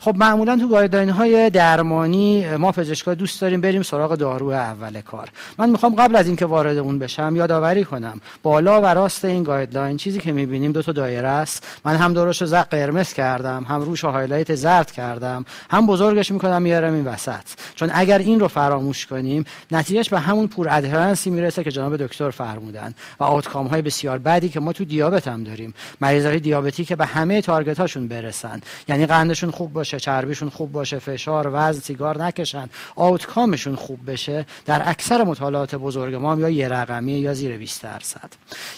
خب 0.00 0.14
معمولا 0.16 0.56
تو 0.56 0.68
guideline 0.68 1.10
های 1.10 1.50
درمانی 1.50 2.56
ما 2.56 2.72
پزشکا 2.72 3.14
دوست 3.14 3.40
داریم 3.40 3.60
بریم 3.60 3.82
سراغ 3.82 4.14
دارو 4.14 4.50
اول 4.50 5.00
کار. 5.00 5.28
من 5.58 5.70
می‌خوام 5.70 5.94
قبل 5.94 6.16
از 6.16 6.26
اینکه 6.26 6.46
وارد 6.46 6.78
اون 6.78 6.98
بشم 6.98 7.36
یادآوری 7.36 7.84
کنم. 7.84 8.20
بالا 8.42 8.80
و 8.80 8.86
راست 8.86 9.24
این 9.24 9.42
guideline 9.42 9.96
چیزی 9.96 10.18
که 10.18 10.32
می‌بینیم 10.32 10.72
دو 10.72 10.82
تا 10.82 10.92
دایره 10.92 11.28
است. 11.28 11.66
من 11.84 11.96
هم 11.96 12.14
دورش 12.14 12.42
رو 12.42 12.48
قرمز 12.70 13.12
کردم 13.12 13.66
هم 13.68 13.80
روش 13.80 14.04
highlight 14.04 14.54
زرد 14.54 14.92
کردم. 14.92 15.33
می‌کنم. 15.38 15.54
هم 15.70 15.86
بزرگش 15.86 16.30
می‌کنم 16.30 16.62
میارم 16.62 16.94
این 16.94 17.04
وسط. 17.04 17.44
چون 17.74 17.90
اگر 17.94 18.18
این 18.18 18.40
رو 18.40 18.48
فراموش 18.48 19.06
کنیم 19.06 19.44
نتیجهش 19.70 20.08
به 20.08 20.20
همون 20.20 20.48
poor 20.48 20.68
adherence 20.70 21.24
ی 21.24 21.30
می‌رسه 21.30 21.64
که 21.64 21.70
جناب 21.70 21.96
دکتر 21.96 22.30
فرمودن 22.30 22.94
و 23.20 23.24
outcome 23.24 23.66
های 23.66 23.82
بسیار 23.82 24.18
بدی 24.18 24.48
که 24.48 24.60
ما 24.60 24.72
تو 24.72 24.84
دیابت 24.84 25.28
هم 25.28 25.44
داریم. 25.44 25.74
مریضای 26.00 26.40
دیابتی 26.40 26.84
که 26.84 26.96
به 26.96 27.06
همه 27.06 27.40
target 27.40 27.80
هاشون 27.80 28.08
برسن. 28.08 28.60
یعنی 28.88 29.06
قندشون 29.06 29.50
خوب 29.50 29.72
باشه 29.72 30.00
چربیشون 30.00 30.48
خوب 30.48 30.72
باشه 30.72 30.98
فشار 30.98 31.50
وزن 31.52 31.80
سیگار 31.80 32.24
نکشن. 32.24 32.68
outcome 32.96 33.46
شون 33.46 33.74
خوب 33.74 34.10
بشه 34.10 34.46
در 34.66 34.82
اکثر 34.88 35.24
مطالعات 35.24 35.74
بزرگ 35.74 36.14
ما 36.14 36.36
یا 36.36 36.48
یه 36.48 36.68
رقمی 36.68 37.12
یا 37.12 37.34
زیر 37.34 37.56
20 37.56 37.82
درصد. 37.82 38.30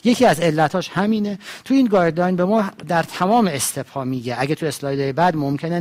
یکی 0.04 0.26
از 0.26 0.40
علتاش 0.40 0.88
همینه. 0.88 1.38
تو 1.64 1.74
این 1.74 1.86
guideline 1.86 2.36
به 2.36 2.44
ما 2.44 2.64
در 2.88 3.02
تمام 3.02 3.46
step 3.46 3.98
میگه. 3.98 4.36
اگه 4.38 4.54
تو 4.54 4.66
اسلاید 4.66 5.14
بعد 5.14 5.36
ممکنه 5.36 5.78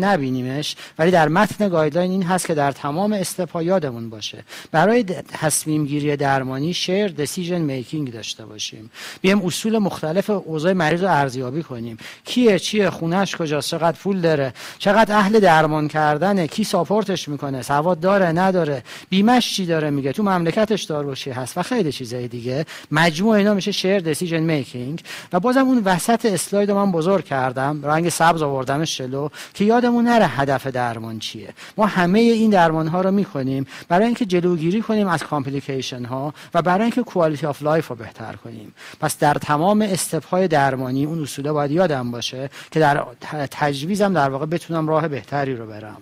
نبینیمش 0.65 0.75
ولی 0.99 1.11
در 1.11 1.27
متن 1.27 1.69
guideline 1.69 2.11
این 2.11 2.23
هست 2.23 2.47
که 2.47 2.53
در 2.53 2.71
تمام 2.71 3.13
step 3.13 3.61
یادمون 3.61 4.09
باشه. 4.09 4.43
برای 4.71 5.03
تصمیم 5.03 5.85
گیری 5.85 6.15
درمانی 6.15 6.73
shared 6.73 7.07
decision 7.07 7.61
making 7.61 8.13
داشته 8.13 8.45
باشیم. 8.45 8.91
بیایم 9.21 9.45
اصول 9.45 9.77
مختلف 9.77 10.29
اوضاع 10.29 10.73
مریض 10.73 11.03
رو 11.03 11.09
ارزیابی 11.09 11.63
کنیم. 11.63 11.97
کیه 12.25 12.59
چیه 12.59 12.89
خونش 12.89 13.35
کجاست 13.35 13.69
چقدر 13.69 13.97
پول 13.97 14.21
داره 14.21 14.53
چقدر 14.79 15.15
اهل 15.15 15.39
درمان 15.39 15.87
کردنه 15.87 16.47
کی 16.47 16.63
support 16.63 17.14
ش 17.14 17.29
می‌کنه 17.29 17.61
سواد 17.61 17.99
داره 17.99 18.25
نداره 18.25 18.83
بیمش 19.09 19.55
چی 19.55 19.65
داره 19.65 19.89
میگه 19.89 20.11
تو 20.11 20.23
مملکتش 20.23 20.83
دارو 20.83 21.07
چی 21.07 21.31
هست 21.31 21.57
و 21.57 21.61
خیلی 21.61 21.91
چیزای 21.91 22.27
دیگه. 22.27 22.65
مجموع 22.91 23.35
اینا 23.35 23.53
میشه 23.53 23.71
shared 23.71 23.99
decision 23.99 24.39
making 24.39 25.01
و 25.33 25.39
بازم 25.39 25.65
اون 25.65 25.81
وسط 25.85 26.25
اسلاید 26.25 26.71
من 26.71 26.91
بزرگ 26.91 27.25
کردم. 27.25 27.79
رنگ 27.83 28.09
سبز 28.09 28.41
آوردمش 28.41 28.97
جلو 28.97 29.29
که 29.53 29.65
یادمون 29.65 30.05
نره 30.05 30.27
هدف 30.27 30.54
درمان 30.63 31.19
چیه؟ 31.19 31.53
ما 31.77 31.85
همه 31.85 32.19
این 32.19 32.49
درمان 32.49 32.87
ها 32.87 33.01
رو 33.01 33.11
می‌کنیم 33.11 33.67
برای 33.87 34.05
اینکه 34.05 34.25
جلوگیری 34.25 34.81
کنیم 34.81 35.07
از 35.07 35.23
complication 35.23 36.05
ها 36.05 36.33
و 36.53 36.61
برای 36.61 36.81
اینکه 36.81 37.03
quality 37.03 37.45
of 37.45 37.63
life 37.63 37.87
رو 37.87 37.95
بهتر 37.95 38.35
کنیم. 38.35 38.73
پس 38.99 39.17
در 39.19 39.33
تمام 39.33 39.81
step 39.81 40.25
های 40.25 40.47
درمانی 40.47 41.05
اون 41.05 41.23
اصوله 41.23 41.51
باید 41.51 41.71
یادم 41.71 42.11
باشه 42.11 42.49
که 42.71 42.79
در 42.79 43.05
تجویزم 43.51 44.13
در 44.13 44.29
واقع 44.29 44.45
بتونم 44.45 44.87
راه 44.87 45.07
بهتری 45.07 45.55
رو 45.55 45.65
برم. 45.65 46.01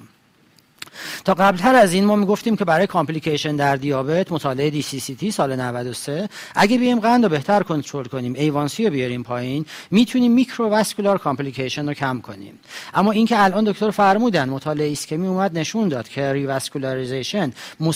تا 1.26 1.34
قبلتر 1.34 1.76
از 1.76 1.94
این 1.94 2.06
ما 2.06 2.16
می‌گفتیم 2.16 2.56
که 2.56 2.66
برای 2.66 2.88
complication 2.88 3.56
در 3.56 3.76
دیابت 3.76 4.32
مطالعه 4.32 4.70
DCCT 4.70 5.32
سال 5.32 5.56
93 5.56 6.30
اگه 6.56 6.78
بیایم 6.78 7.00
قند 7.00 7.24
رو 7.24 7.30
بهتر 7.30 7.64
کنترل 7.64 8.06
کنیم 8.06 8.34
A1C 8.34 8.86
رو 8.86 8.92
بیاریم 8.92 9.24
پایین 9.24 9.66
می‌تونیم 9.92 10.32
microvascular 10.32 11.18
complication 11.18 11.88
رو 11.88 11.94
کم 11.94 12.22
کنیم. 12.22 12.60
اما 12.94 13.12
اینکه 13.12 13.44
الان 13.44 13.64
دکتر 13.64 13.92
فرمودن 13.92 14.50
مطالعه 14.50 14.88
ایسکمی 14.88 15.28
اومد 15.28 15.58
نشون 15.58 15.88
داد 15.88 16.08
که 16.08 16.34
revascularization 16.34 17.54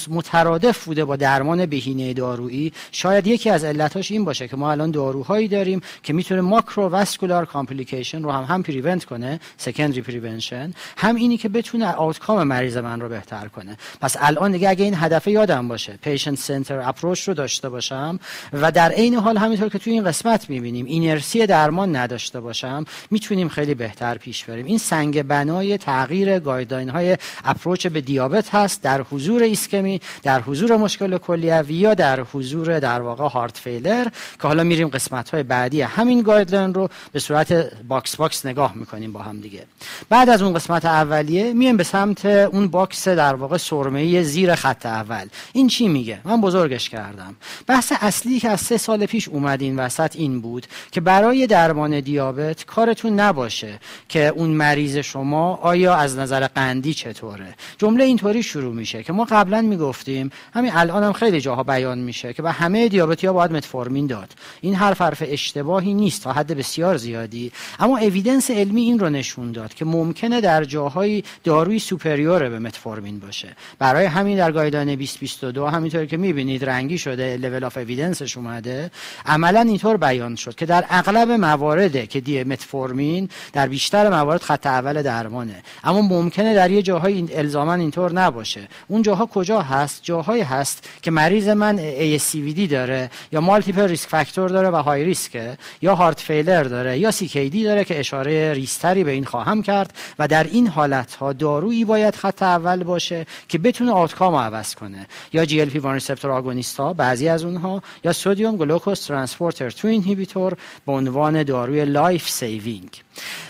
مترادف 0.09 0.85
بوده 0.85 1.05
با 1.05 1.15
درمان 1.15 1.65
بهینه 1.65 2.13
دارویی. 2.13 2.73
شاید 2.91 3.27
یکی 3.27 3.49
از 3.49 3.63
علتاش 3.63 4.11
این 4.11 4.25
باشه 4.25 4.47
که 4.47 4.55
ما 4.55 4.71
الان 4.71 4.91
داروهایی 4.91 5.47
داریم 5.47 5.81
که 6.03 6.13
می‌تونه 6.13 6.41
macrovascular 6.41 7.45
complication 7.45 8.23
رو 8.23 8.31
هم 8.31 8.43
هم 8.43 8.63
prevent 8.63 9.05
کنه 9.05 9.39
secondary 9.57 10.01
prevention 10.01 10.73
هم 10.97 11.15
اینی 11.15 11.37
که 11.37 11.49
بتونه 11.49 11.91
outcome 11.91 12.43
مریض 12.43 12.77
من 12.87 13.01
رو 13.01 13.09
بهتر 13.09 13.47
کنه. 13.47 13.77
پس 14.01 14.15
الان 14.19 14.51
دیگه 14.51 14.69
اگه 14.69 14.85
این 14.85 14.95
هدف 14.97 15.27
یادم 15.27 15.67
باشه 15.67 15.99
patient-centered 16.01 16.79
approach 16.79 17.27
رو 17.27 17.33
داشته 17.33 17.69
باشم 17.69 18.19
و 18.53 18.71
در 18.71 18.91
عین 18.91 19.15
حال 19.15 19.37
همینطور 19.37 19.69
که 19.69 19.79
توی 19.79 19.93
این 19.93 20.03
قسمت 20.03 20.49
می‌بینیم 20.49 20.85
اینرسی 20.85 21.45
درمان 21.45 21.95
نداشته 21.95 22.39
باشم 22.39 22.85
می‌تونیم 23.11 23.49
خیلی 23.49 23.73
بهتر 23.73 24.17
پیش 24.17 24.43
بریم. 24.43 24.65
این 24.65 24.77
سنگ 24.77 25.23
بنای 25.23 25.77
تغییر 25.77 26.39
guideline 26.39 26.89
های 26.89 27.17
approach 27.45 27.87
به 27.87 28.01
دیابت 28.01 28.55
هست 28.55 28.81
در 28.81 29.01
حضور 29.01 29.43
ایسکمی 29.43 30.01
در 30.23 30.41
حضور 30.41 30.77
مشکل 30.77 31.17
کلیوی 31.17 31.73
یا 31.73 31.93
در 31.93 32.19
حضور 32.33 32.79
در 32.79 33.01
واقع 33.01 33.27
heart 33.27 33.57
failure 33.57 34.07
که 34.41 34.47
حالا 34.47 34.63
میریم 34.63 34.87
قسمت 34.87 35.29
های 35.29 35.43
بعدی 35.43 35.81
همین 35.81 36.21
guideline 36.21 36.73
رو 36.73 36.89
به 37.11 37.19
صورت 37.19 37.53
box 37.87 38.15
box 38.15 38.45
نگاه 38.45 38.73
می‌کنیم 38.75 39.13
با 39.13 39.19
هم 39.19 39.41
دیگه. 39.41 39.63
بعد 40.09 40.29
از 40.29 40.41
اون 40.41 40.53
قسمت 40.53 40.85
اولیه 40.85 41.53
میایم 41.53 41.77
به 41.77 41.83
سمت 41.83 42.25
اون 42.25 42.67
box 42.77 43.07
در 43.07 43.35
واقع 43.35 43.57
سرمه‌ای 43.57 44.23
زیر 44.23 44.55
خط 44.55 44.85
اول. 44.85 45.27
این 45.53 45.67
چی 45.67 45.87
میگه؟ 45.87 46.19
من 46.23 46.41
بزرگش 46.41 46.89
کردم. 46.89 47.35
بحث 47.67 47.93
اصلی 48.01 48.39
که 48.39 48.49
از 48.49 48.61
سه 48.61 48.77
سال 48.77 49.05
پیش 49.05 49.27
اومد 49.27 49.61
این 49.61 49.79
وسط 49.79 50.15
این 50.15 50.41
بود 50.41 50.67
که 50.91 51.01
برای 51.01 51.47
درمان 51.47 51.99
دیابت 51.99 52.65
کارتون 52.65 53.19
نباشه 53.19 53.79
که 54.09 54.27
اون 54.27 54.49
مریض 54.49 54.97
شما 54.97 55.55
آیا 55.55 55.95
از 55.95 56.17
نظر 56.17 56.47
قندی 56.47 56.93
چطوره. 56.93 57.55
جمله 57.77 58.03
اینطوری 58.03 58.43
شروع 58.43 58.73
میشه 58.73 59.03
که 59.03 59.13
ما 59.13 59.23
قبلا 59.23 59.61
می‌گفتیم 59.61 60.29
همین 60.53 60.71
الان 60.73 61.03
هم 61.03 61.13
خیلی 61.13 61.41
جاها 61.41 61.63
بیان 61.63 61.97
میشه 61.97 62.33
که 62.33 62.41
به 62.41 62.51
همه 62.51 62.87
دیابتی 62.87 63.27
ها 63.27 63.33
باید 63.33 63.51
متفورمین 63.51 64.07
داد. 64.07 64.33
این 64.61 64.75
حرف 64.75 65.01
حرف 65.01 65.23
اشتباهی 65.25 65.93
نیست 65.93 66.23
تا 66.23 66.31
حد 66.31 66.47
بسیار 66.47 66.97
زیادی. 66.97 67.51
اما 67.79 67.97
evidence 67.97 68.51
علمی 68.51 68.81
این 68.81 68.99
رو 68.99 69.09
نشون 69.09 69.51
داد 69.51 69.73
که 69.73 69.85
ممکنه 69.85 70.41
در 70.41 70.63
جاهایی 70.63 71.23
داروی 71.43 71.79
superior 71.79 72.49
به 72.49 72.59
متفورمین 72.67 73.19
باشه. 73.19 73.55
برای 73.79 74.05
همین 74.05 74.37
در 74.37 74.51
guideline 74.51 74.87
2022 74.87 75.65
همینطور 75.65 76.05
که 76.05 76.17
می‌بینید 76.17 76.65
رنگی 76.65 76.97
شده 76.97 77.37
level 77.37 77.77
of 77.77 77.87
evidence 77.87 78.27
ش 78.27 78.37
اومده. 78.37 78.91
عملا 79.25 79.61
اینطور 79.61 79.97
بیان 79.97 80.35
شد 80.35 80.55
که 80.55 80.65
در 80.65 80.85
اغلب 80.89 81.31
موارد 81.31 82.09
که 82.09 82.21
دی 82.21 82.43
متفورمین 82.43 83.29
در 83.53 83.67
بیشتر 83.67 84.09
موارد 84.09 84.41
خط 84.41 84.67
اول 84.67 85.01
درمانه. 85.01 85.63
اما 85.83 86.01
ممکنه 86.01 86.55
در 86.55 86.71
یه 86.71 86.81
جاهای 86.81 87.13
این 87.13 87.29
الزاما 87.31 87.73
اینطور 87.73 88.11
نباشه. 88.11 88.67
اون 88.87 89.01
جاها 89.01 89.25
کجا 89.25 89.61
هست؟ 89.61 89.99
جاهایی 90.03 90.41
هست 90.41 90.89
که 91.01 91.11
مریض 91.11 91.47
من 91.47 91.77
ASCVD 91.77 92.59
داره 92.71 93.09
یا 93.31 93.41
مالتیپل 93.41 93.87
ریسک 93.87 94.09
فاکتور 94.09 94.49
داره 94.49 94.69
و 94.69 94.75
های 94.75 95.03
ریسکه 95.03 95.57
یا 95.81 95.95
هارت 95.95 96.19
فیلر 96.19 96.63
داره 96.63 96.99
یا 96.99 97.11
CKD 97.11 97.55
داره 97.63 97.83
که 97.83 97.99
اشاره 97.99 98.53
ریستری 98.53 99.03
به 99.03 99.11
این 99.11 99.25
خواهم 99.25 99.61
کرد 99.61 99.93
و 100.19 100.27
در 100.27 100.43
این 100.43 100.67
حالت 100.67 101.15
ها 101.15 101.33
دارویی 101.33 101.85
باید 101.85 102.15
خط 102.15 102.43
اول 102.57 102.83
باشه 102.83 103.25
که 103.47 103.57
بتونه 103.57 103.91
آوتکام 103.91 104.33
رو 104.33 104.39
عوض 104.39 104.75
کنه. 104.75 105.07
یا 105.33 105.45
GLP 105.45 105.79
receptor 105.79 106.31
agonist 106.31 106.77
ها 106.79 106.93
بعضی 106.93 107.27
از 107.27 107.43
اونها 107.43 107.81
یا 108.03 108.13
sodium 108.13 108.57
glucose 108.57 109.07
transporter 109.07 109.69
2 109.69 109.87
inhibitor 109.87 110.53
به 110.85 110.91
عنوان 110.91 111.43
داروی 111.43 111.85
life 111.85 112.29
saving. 112.29 113.06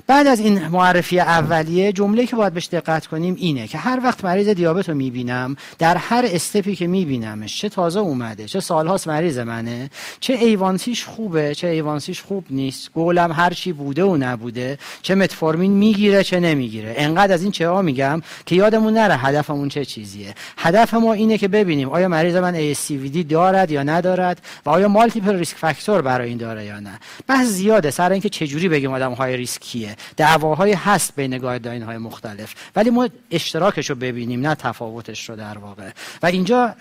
بعد 0.08 0.28
از 0.28 0.40
این 0.40 0.68
معرفی 0.68 1.20
اولیه 1.20 1.92
جمله 1.92 2.26
که 2.26 2.36
باید 2.36 2.54
بهش 2.54 2.68
دقت 2.68 3.08
کنیم 3.08 3.36
اینه 3.38 3.68
که 3.68 3.78
هر 3.78 4.00
وقت 4.04 4.26
مریض 4.26 4.50
دیابت 4.50 4.90
رو 4.90 4.96
می‌بینم 4.96 5.56
در 5.80 5.98
هر 5.98 6.26
step 6.28 6.66
ی 6.66 6.76
که 6.76 6.88
میبینمش 6.88 7.62
چه 7.62 7.70
تازه 7.70 8.00
اومده 8.00 8.46
چه 8.46 8.60
سالهاست 8.60 9.08
مریض 9.08 9.38
منه 9.40 9.90
چه 10.20 10.34
A1C 10.34 10.77
ش 10.77 11.06
خوبه 11.06 11.56
چه 11.56 11.68
A1C 11.68 12.00
ش 12.00 12.22
خوب 12.22 12.46
نیست 12.50 12.92
گولم 12.94 13.32
هر 13.32 13.54
چی 13.54 13.72
بوده 13.72 14.04
و 14.04 14.18
نبوده 14.18 14.78
چه 15.02 15.16
متفورمین 15.16 15.72
می‌گیره 15.72 16.24
چه 16.24 16.40
نمی‌گیره. 16.40 16.94
انقدر 16.98 17.34
از 17.34 17.44
این 17.44 17.52
چه 17.52 17.70
ها 17.70 17.82
میگم 17.82 18.22
که 18.46 18.56
یادمون 18.56 18.94
نره 18.94 19.18
هدفمون 19.18 19.70
چه 19.70 19.86
چیزیه. 19.86 20.36
هدف 20.58 20.94
ما 20.94 21.14
اینه 21.14 21.38
که 21.38 21.48
ببینیم 21.48 21.90
آیا 21.90 22.08
مریض 22.08 22.36
من 22.36 22.74
ASCVD 22.74 23.18
دارد 23.30 23.72
یا 23.72 23.84
ندارد 23.84 24.42
و 24.66 24.70
آیا 24.70 24.88
multiple 24.88 25.36
risk 25.36 25.58
factor 25.58 26.02
برای 26.02 26.30
این 26.30 26.38
داره 26.38 26.66
یا 26.66 26.80
نه. 26.80 27.00
بحث 27.30 27.46
زیاده 27.46 27.92
سر 27.92 28.12
اینکه 28.12 28.30
چجوری 28.30 28.70
بگیم 28.70 28.92
آدم 28.92 29.14
های 29.14 29.38
کیه؟ 29.60 29.96
دعواهایی 30.18 30.74
هست 30.74 31.16
بین 31.16 31.38
guideline 31.38 31.84
های 31.84 31.98
مختلف. 31.98 32.54
ولی 32.76 32.90
ما 32.90 33.10
اشتراکش 33.32 33.90
رو 33.90 33.96
ببینیم 33.96 34.48
نه 34.48 34.56
تفاوتش 34.56 35.30
رو 35.30 35.36
در 35.36 35.58
واقع. 35.58 35.90
و 36.24 36.26
اینجا 36.26 36.76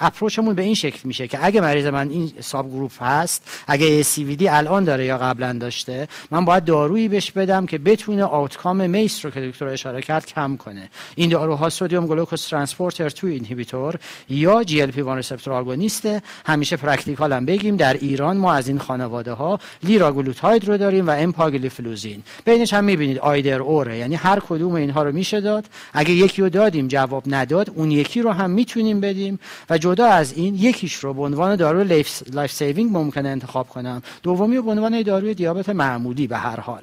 approach 0.00 0.39
مون 0.39 0.54
به 0.54 0.62
این 0.62 0.74
شکل 0.74 1.00
میشه 1.04 1.28
که 1.28 1.38
اگه 1.42 1.60
مریض 1.60 1.86
من 1.86 2.10
این 2.10 2.32
subgroup 2.40 3.02
هست 3.02 3.64
اگه 3.66 4.02
ASCVD 4.02 4.46
الان 4.48 4.84
داره 4.84 5.04
یا 5.04 5.18
قبلا 5.18 5.52
داشته 5.52 6.08
من 6.30 6.44
باید 6.44 6.64
دارویی 6.64 7.08
بهش 7.08 7.30
بدم 7.30 7.66
که 7.66 7.78
بتونه 7.78 8.24
outcome 8.24 8.90
MACE 8.90 9.24
رو 9.24 9.30
که 9.30 9.40
دکتر 9.40 9.66
اشاره 9.66 10.02
کرد 10.02 10.26
کم 10.26 10.56
کنه. 10.56 10.90
این 11.14 11.30
داروها 11.30 11.68
sodium 11.68 12.06
glucose 12.06 12.46
transporter 12.46 13.10
2 13.10 13.26
inhibitor 13.26 13.94
یا 14.28 14.64
GLP 14.64 15.00
1 15.00 15.06
receptor 15.08 15.54
agonist 15.54 16.08
همیشه 16.46 16.76
practical 16.76 17.32
هم 17.32 17.46
بگیم 17.46 17.76
در 17.76 17.94
ایران 17.94 18.36
ما 18.36 18.52
از 18.52 18.68
این 18.68 18.78
خانواده 18.78 19.32
ها 19.32 19.58
لیراگلوتاید 19.82 20.68
رو 20.68 20.76
داریم 20.76 21.06
و 21.06 21.10
امپاگلیفلوزین 21.10 22.21
بینش 22.44 22.74
هم 22.74 22.84
می‌بینید 22.84 23.18
either 23.18 23.60
or 23.60 23.79
ه. 23.79 23.98
یعنی 23.98 24.14
هر 24.14 24.40
کدوم 24.40 24.74
اینها 24.74 25.02
رو 25.02 25.12
میشه 25.12 25.40
داد. 25.40 25.64
اگه 25.92 26.10
یکی 26.10 26.42
رو 26.42 26.48
دادیم 26.48 26.88
جواب 26.88 27.22
نداد 27.26 27.70
اون 27.74 27.90
یکی 27.90 28.22
رو 28.22 28.30
هم 28.30 28.50
می‌تونیم 28.50 29.00
بدیم. 29.00 29.38
و 29.70 29.78
جدا 29.78 30.06
از 30.06 30.32
این 30.32 30.54
یکیش 30.54 30.94
رو 30.94 31.14
به 31.14 31.22
عنوان 31.22 31.56
داروی 31.56 32.04
life 32.32 32.52
saving 32.52 32.90
ممکنه 32.92 33.28
انتخاب 33.28 33.68
کنم. 33.68 34.02
دومی 34.22 34.56
رو 34.56 34.62
به 34.62 34.70
عنوان 34.70 35.02
داروی 35.02 35.34
دیابت 35.34 35.68
معمولی 35.68 36.26
به 36.26 36.36
هر 36.36 36.60
حال. 36.60 36.82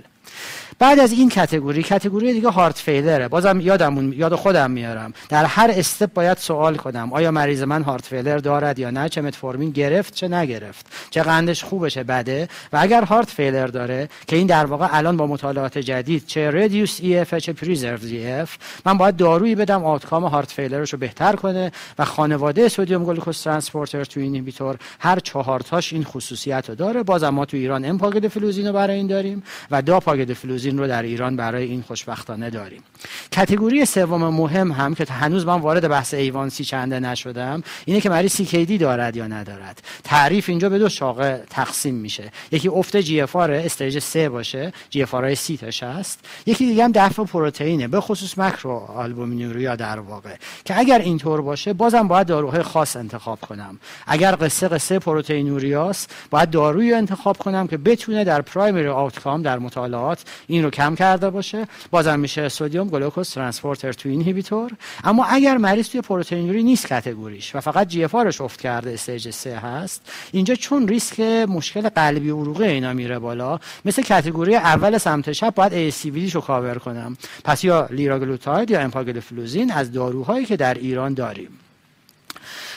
بعد 0.79 0.99
از 0.99 1.11
این 1.11 1.29
category 1.29 1.83
category 1.83 2.33
دیگه 2.33 2.49
heart 2.49 2.77
failure 2.77 3.21
ه 3.21 3.27
بازم 3.27 3.59
یادمون 3.59 4.13
یاد 4.13 4.35
خودم 4.35 4.71
میارم. 4.71 5.13
در 5.29 5.45
هر 5.45 5.71
step 5.73 6.13
باید 6.13 6.37
سوال 6.37 6.75
کنم. 6.75 7.13
آیا 7.13 7.31
مریض 7.31 7.63
من 7.63 7.83
heart 7.83 8.05
failure 8.05 8.37
دارد 8.37 8.79
یا 8.79 8.89
نه؟ 8.89 9.09
چه 9.09 9.21
متفورمین 9.21 9.71
گرفت 9.71 10.13
چه 10.13 10.27
نگرفت؟ 10.27 10.85
چه 11.09 11.23
قندش 11.23 11.63
خوبه 11.63 11.89
چه 11.89 12.03
بده؟ 12.03 12.47
و 12.73 12.77
اگر 12.81 13.03
heart 13.03 13.29
failure 13.29 13.67
داره 13.67 14.09
که 14.27 14.35
این 14.35 14.47
در 14.47 14.65
واقع 14.65 14.87
الان 14.91 15.17
با 15.17 15.27
مطالعات 15.27 15.77
جدید 15.77 16.25
چه 16.25 16.51
reduced 16.51 16.99
EF 17.01 17.33
چه 17.35 17.53
preserved 17.53 17.99
EF 18.03 18.57
من 18.85 18.97
باید 18.97 19.15
دارویی 19.15 19.55
بدم 19.55 19.85
outcome 19.85 20.25
heart 20.25 20.51
failure 20.51 20.85
ش 20.85 20.95
بهتر 20.95 21.35
کنه 21.35 21.71
و 21.99 22.05
خانواده 22.05 22.69
sodium 22.69 23.03
glucose 23.03 23.43
transporter 23.43 24.03
two 24.03 24.19
inhibitor 24.19 24.77
هر 24.99 25.19
چهار 25.19 25.59
تاش 25.59 25.93
این 25.93 26.03
خصوصیت 26.03 26.71
داره. 26.71 27.03
بازم 27.03 27.29
ما 27.29 27.45
تو 27.45 27.57
ایران 27.57 27.85
امپاگلیفلوزین 27.85 28.71
برای 28.71 28.97
این 28.97 29.07
داریم 29.07 29.43
و 29.71 29.81
داپاگلیفلوزین 29.81 30.68
رو 30.77 30.87
در 30.87 31.03
ایران 31.03 31.35
برای 31.35 31.63
این 31.63 31.81
خوشبختانه 31.81 32.49
داریم. 32.49 32.83
category 33.31 33.85
سوم 33.85 34.35
مهم 34.35 34.71
هم 34.71 34.95
که 34.95 35.05
هنوز 35.05 35.45
من 35.45 35.59
وارد 35.61 35.87
بحث 35.87 36.13
A1C 36.13 36.63
چنده 36.63 36.99
نشدم 36.99 37.63
اینه 37.85 38.01
که 38.01 38.09
مریض 38.09 38.31
CKD 38.31 38.77
دارد 38.77 39.15
یا 39.15 39.27
ندارد. 39.27 39.81
تعریف 40.03 40.49
اینجا 40.49 40.69
به 40.69 40.79
دو 40.79 40.89
شاخه 40.89 41.43
تقسیم 41.49 41.95
میشه. 41.95 42.31
یکی 42.51 42.67
افت 42.67 42.97
GFR 42.97 43.35
stage 43.35 43.99
3 43.99 44.29
باشه 44.29 44.73
GFR 44.89 45.35
سی 45.35 45.57
تاش 45.57 45.83
هست 45.83 46.19
یکی 46.45 46.65
دیگه 46.65 46.83
هم 46.83 46.91
دفع 46.91 47.23
پروتئینه 47.23 47.87
به 47.87 48.01
خصوص 48.01 48.37
macroalbuminuria 48.37 49.75
در 49.75 49.99
واقع. 49.99 50.35
که 50.65 50.79
اگر 50.79 50.99
اینطور 50.99 51.41
باشه 51.41 51.73
بازم 51.73 52.07
باید 52.07 52.27
داروهای 52.27 52.63
خاص 52.63 52.95
انتخاب 52.95 53.39
کنم. 53.39 53.79
اگر 54.07 54.35
قصه 54.41 54.67
قصه 54.67 54.99
proteinuria 54.99 55.97
ست 55.97 56.15
باید 56.29 56.49
دارویی 56.49 56.93
انتخاب 56.93 57.37
کنم 57.37 57.67
که 57.67 57.77
بتونه 57.77 58.23
در 58.23 58.41
primary 58.41 58.87
outcome 58.87 59.41
در 59.41 59.59
مطالعات 59.59 60.23
این 60.47 60.58
رو 60.63 60.69
کم 60.69 60.95
کرده 60.95 61.29
باشه. 61.29 61.67
بازم 61.91 62.19
میشه 62.19 62.49
sodium 62.49 62.89
glucose 62.89 63.29
transporter 63.29 63.93
two 63.93 64.09
inhibitor. 64.09 64.71
اما 65.03 65.25
اگر 65.25 65.57
مریض 65.57 65.89
توی 65.89 66.01
پروتئینوری 66.01 66.63
نیست 66.63 66.87
category 66.87 67.42
ش 67.42 67.55
و 67.55 67.59
فقط 67.59 67.87
GFR 67.87 68.15
افت 68.15 68.61
کرده 68.61 68.93
stage 68.93 69.29
3 69.29 69.57
هست 69.57 70.01
اینجا 70.31 70.55
چون 70.55 70.87
ریسک 70.87 71.19
مشکل 71.49 71.89
قلبی 71.89 72.29
عروقی 72.29 72.67
اینا 72.67 72.93
میره 72.93 73.19
بالا 73.19 73.59
مثل 73.85 74.03
category 74.03 74.55
اول 74.55 74.97
سمت 74.97 75.29
چپ 75.29 75.53
باید 75.55 75.91
ASCVD 75.91 76.33
رو 76.33 76.41
کاور 76.41 76.77
کنم. 76.77 77.17
پس 77.43 77.63
یا 77.63 77.87
لیراگلوتاید 77.91 78.71
یا 78.71 78.79
امپاگلیفلوزین 78.79 79.71
از 79.71 79.91
داروهایی 79.91 80.45
که 80.45 80.57
در 80.57 80.73
ایران 80.73 81.13
داریم. 81.13 81.49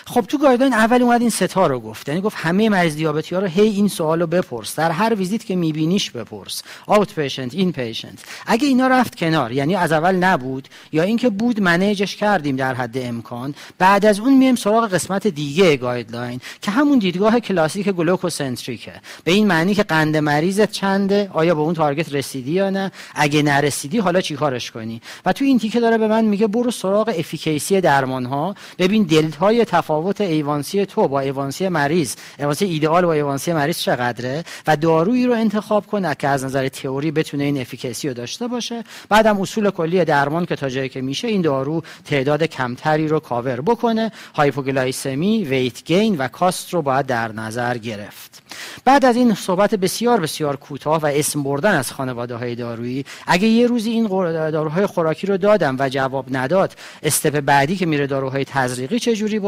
خب 0.07 0.21
تو 0.21 0.39
guideline 0.39 0.73
اول 0.73 1.03
اومد 1.03 1.21
این 1.21 1.31
سه 1.31 1.55
تا 1.55 1.67
رو 1.67 1.81
گفت. 1.81 2.09
یعنی 2.09 2.21
گفت 2.21 2.37
همه 2.39 2.69
مریض 2.69 2.97
دیابتی 2.97 3.35
ها 3.35 3.41
رو 3.41 3.47
هی 3.47 3.69
این 3.69 3.89
سوال 3.89 4.21
رو 4.21 4.27
بپرس. 4.27 4.77
در 4.77 4.91
هر 4.91 5.15
ویزیت 5.15 5.45
که 5.45 5.57
میبینیش 5.57 6.11
بپرس. 6.11 6.63
outpatient 6.87 7.55
inpatient 7.55 8.19
اگه 8.47 8.69
اینا 8.69 8.87
رفت 8.87 9.15
کنار 9.15 9.53
یعنی 9.53 9.75
از 9.75 9.93
اول 9.93 10.15
نبود 10.15 10.69
یا 10.93 11.03
اینکه 11.03 11.29
بود 11.29 11.61
manage 11.61 12.03
ش 12.03 12.17
کردیم 12.17 12.57
در 12.57 12.75
حد 12.75 12.99
امکان 12.99 13.55
بعد 13.79 14.07
از 14.07 14.21
اون 14.21 14.35
میایم 14.35 14.57
سراغ 14.57 14.89
قسمت 14.89 15.27
دیگه 15.27 15.77
guideline 15.77 16.41
که 16.63 16.71
همون 16.71 16.99
دیدگاه 16.99 17.41
کلاسیک 17.41 17.89
glucocentric 17.89 18.78
ه. 18.78 18.93
به 19.25 19.33
این 19.33 19.47
معنی 19.47 19.75
که 19.75 19.83
قند 19.83 20.17
مریضت 20.17 20.71
چنده 20.71 21.31
آیا 21.33 21.55
به 21.55 21.61
اون 21.61 21.75
target 21.75 22.15
رسیدی 22.15 22.51
یا 22.51 22.71
نه؟ 22.71 22.93
اگه 23.15 23.43
نرسیدی 23.43 23.99
حالا 23.99 24.21
چیکارش 24.21 24.71
کنی؟ 24.71 25.03
و 25.27 25.33
تو 25.33 25.45
این 25.45 25.59
تیکه 25.59 25.81
داره 25.81 25.99
به 25.99 26.09
من 26.09 26.25
میگه 26.25 26.47
برو 26.47 26.71
سراغ 26.71 27.15
efficacy 27.19 27.81
درمان 27.81 28.27
ها 28.27 28.55
ببین 28.79 29.03
دلتای 29.03 29.65
تفاوت 29.65 29.92
ایوانسی 30.21 30.87
تو 30.87 31.09
با 31.09 31.21
ایوانسی 31.21 31.69
مریض. 31.69 32.15
ایوانسی 32.39 32.65
ایدئال 32.65 33.07
با 33.07 33.13
ایوانسی 33.13 33.53
مریض 33.53 33.79
چقدره؟ 33.79 34.45
و 34.67 34.77
دارویی 34.77 35.27
رو 35.27 35.33
انتخاب 35.33 35.87
کنه 35.87 36.15
که 36.15 36.29
از 36.29 36.45
نظر 36.45 36.69
تئوری 36.69 37.11
بتونه 37.11 37.45
این 37.45 37.61
efficacy 37.61 38.09
رو 38.09 38.15
داشته 38.15 38.47
باشه. 38.47 38.85
بعدم 39.09 39.41
اصول 39.41 39.71
کلی 39.71 40.05
درمان 40.05 40.47
که 40.47 40.57
تا 40.57 40.69
جایی 40.69 40.89
که 40.89 41.01
میشه 41.01 41.29
این 41.29 41.43
دارو 41.43 41.83
تعداد 42.05 42.43
کمتری 42.43 43.09
رو 43.09 43.21
کاور 43.21 43.61
بکنه. 43.61 44.13
hypoglycemia 44.35 45.45
weight 45.45 45.85
gain 45.85 46.17
و 46.19 46.29
cost 46.29 46.75
رو 46.75 46.83
باید 46.83 47.07
در 47.07 47.33
نظر 47.33 47.79
گرفت. 47.79 48.43
بعد 48.85 49.05
از 49.05 49.17
این 49.17 49.35
صحبت 49.35 49.75
بسیار 49.75 50.21
بسیار 50.21 50.57
کوتاه 50.57 51.01
و 51.01 51.07
اسم 51.07 51.43
بردن 51.43 51.75
از 51.75 51.93
خانواده 51.93 52.37
های 52.37 52.55
دارویی 52.55 53.05
اگه 53.27 53.49
یه 53.49 53.67
روزی 53.67 53.91
این 53.91 54.07
داروهای 54.33 54.87
خوراکی 54.87 55.27
رو 55.27 55.37
دادم 55.37 55.77
و 55.79 55.89
جواب 55.89 56.27
نداد 56.37 56.75
استپ 57.03 57.41
بعدی 57.41 57.77
که 57.77 57.87
میره 57.87 58.07
داروهای 58.07 58.45
تزریقی 58.45 58.99
چه 58.99 59.17
جوری 59.17 59.39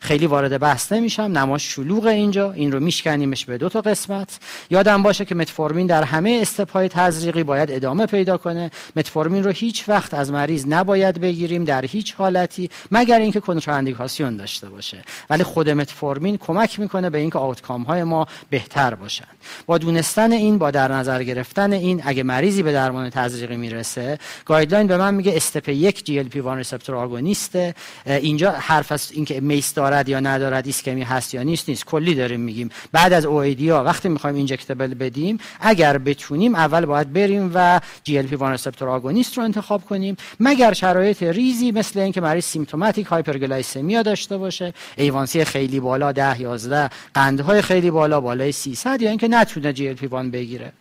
خیلی 0.00 0.26
وارد 0.26 0.60
بحث 0.60 0.92
نمیشم 0.92 1.22
نماش 1.22 1.74
شلوغ 1.74 2.06
اینجا 2.06 2.52
این 2.52 2.72
رو 2.72 2.80
میشکنیمش 2.80 3.44
به 3.44 3.58
دو 3.58 3.68
تا 3.68 3.80
قسمت. 3.80 4.38
یادم 4.70 5.02
باشه 5.02 5.24
که 5.24 5.34
متفورمین 5.34 5.86
در 5.86 6.02
همه 6.02 6.38
استپ 6.42 6.70
های 6.70 6.88
تزریقی 6.88 7.42
باید 7.42 7.70
ادامه 7.70 8.06
پیدا 8.06 8.36
کنه. 8.36 8.70
متفورمین 8.96 9.44
رو 9.44 9.50
هیچ 9.50 9.88
وقت 9.88 10.14
از 10.14 10.32
مریض 10.32 10.66
نباید 10.68 11.20
بگیریم 11.20 11.64
در 11.64 11.84
هیچ 11.84 12.14
حالتی 12.14 12.70
مگر 12.90 13.18
اینکه 13.18 13.40
کنتراندیکاسیون 13.40 14.36
داشته 14.36 14.68
باشه. 14.68 15.02
ولی 15.30 15.42
خود 15.42 15.70
متفورمین 15.70 16.36
کمک 16.36 16.80
می‌کنه 16.80 17.10
به 17.10 17.18
اینکه 17.18 17.38
outcome 17.38 17.82
های 17.82 18.04
ما 18.04 18.26
بهتر 18.50 18.94
باشن. 18.94 19.24
با 19.66 19.78
دونستن 19.78 20.32
این 20.32 20.58
با 20.58 20.70
در 20.70 20.92
نظر 20.92 21.22
گرفتن 21.22 21.72
این 21.72 22.02
اگه 22.04 22.22
مریضی 22.22 22.62
به 22.62 22.72
درمان 22.72 23.10
تزریقی 23.10 23.56
می‌رسه 23.56 24.18
guideline 24.44 24.86
به 24.86 24.96
من 24.96 25.14
میگه 25.14 25.36
step 25.36 25.68
یک 25.68 26.04
GLP 26.04 26.38
1 26.38 26.44
receptor 26.46 26.96
agonist 26.96 27.57
ه. 27.57 27.74
اینجا 28.06 28.50
حرف 28.50 28.92
از 28.92 29.12
اینکه 29.12 29.40
MACE 29.64 29.74
دارد 29.74 30.08
یا 30.08 30.20
ندارد 30.20 30.66
ایسکمی 30.66 31.02
هست 31.02 31.34
یا 31.34 31.42
نیست 31.42 31.68
نیست. 31.68 31.84
کلی 31.84 32.14
داریم 32.14 32.40
میگیم. 32.40 32.68
بعد 32.92 33.12
از 33.12 33.26
او 33.26 33.42
ها 33.42 33.84
وقتی 33.84 34.08
می‌خوایم 34.08 34.36
injectable 34.36 34.94
بدیم 34.94 35.38
اگر 35.60 35.98
بتونیم 35.98 36.54
اول 36.54 36.84
باید 36.84 37.12
بریم 37.12 37.50
و 37.54 37.80
GLP 38.04 38.34
1 38.36 38.42
receptor 38.42 38.88
agonist 38.88 39.38
رو 39.38 39.44
انتخاب 39.44 39.84
کنیم. 39.84 40.16
مگر 40.40 40.72
شرایط 40.72 41.22
ریزی 41.22 41.72
مثل 41.72 42.00
اینکه 42.00 42.20
مریض 42.20 42.44
symptomatic 42.44 43.06
hyperglycemia 43.06 44.02
داشته 44.02 44.36
باشه 44.36 44.72
A1C 44.96 45.44
خیلی 45.44 45.80
بالا 45.80 46.12
10 46.12 46.40
11 46.40 46.90
قندهای 47.14 47.62
خیلی 47.62 47.90
بالا 47.90 48.20
بالای 48.20 48.52
300 48.52 49.02
یا 49.02 49.10
اینکه 49.10 49.28
نتونه 49.28 49.72
GLP 49.72 50.06
1 50.06 50.12
بگیره. 50.12 50.72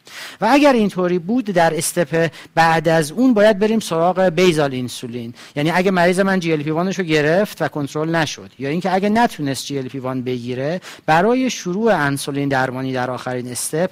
و 0.41 0.47
اگر 0.51 0.73
اینطوری 0.73 1.19
بود 1.19 1.45
در 1.45 1.77
step 1.77 2.31
بعد 2.55 2.87
از 2.87 3.11
اون 3.11 3.33
باید 3.33 3.59
بریم 3.59 3.79
سراغ 3.79 4.21
basal 4.21 4.71
insulin 4.71 5.33
یعنی 5.55 5.71
اگه 5.71 5.91
مریض 5.91 6.19
من 6.19 6.39
GLP 6.39 6.69
1 6.69 6.75
رو 6.75 7.03
گرفت 7.03 7.61
و 7.61 7.67
کنترل 7.67 8.15
نشد 8.15 8.51
یا 8.59 8.69
اینکه 8.73 8.93
اگه 8.93 9.09
نتونست 9.09 9.65
GLP 9.65 9.97
1 9.97 10.03
بگیره 10.05 10.81
برای 11.05 11.49
شروع 11.49 11.95
انسولین 11.95 12.49
درمانی 12.49 12.93
در 12.93 13.11
آخرین 13.11 13.51
step 13.51 13.91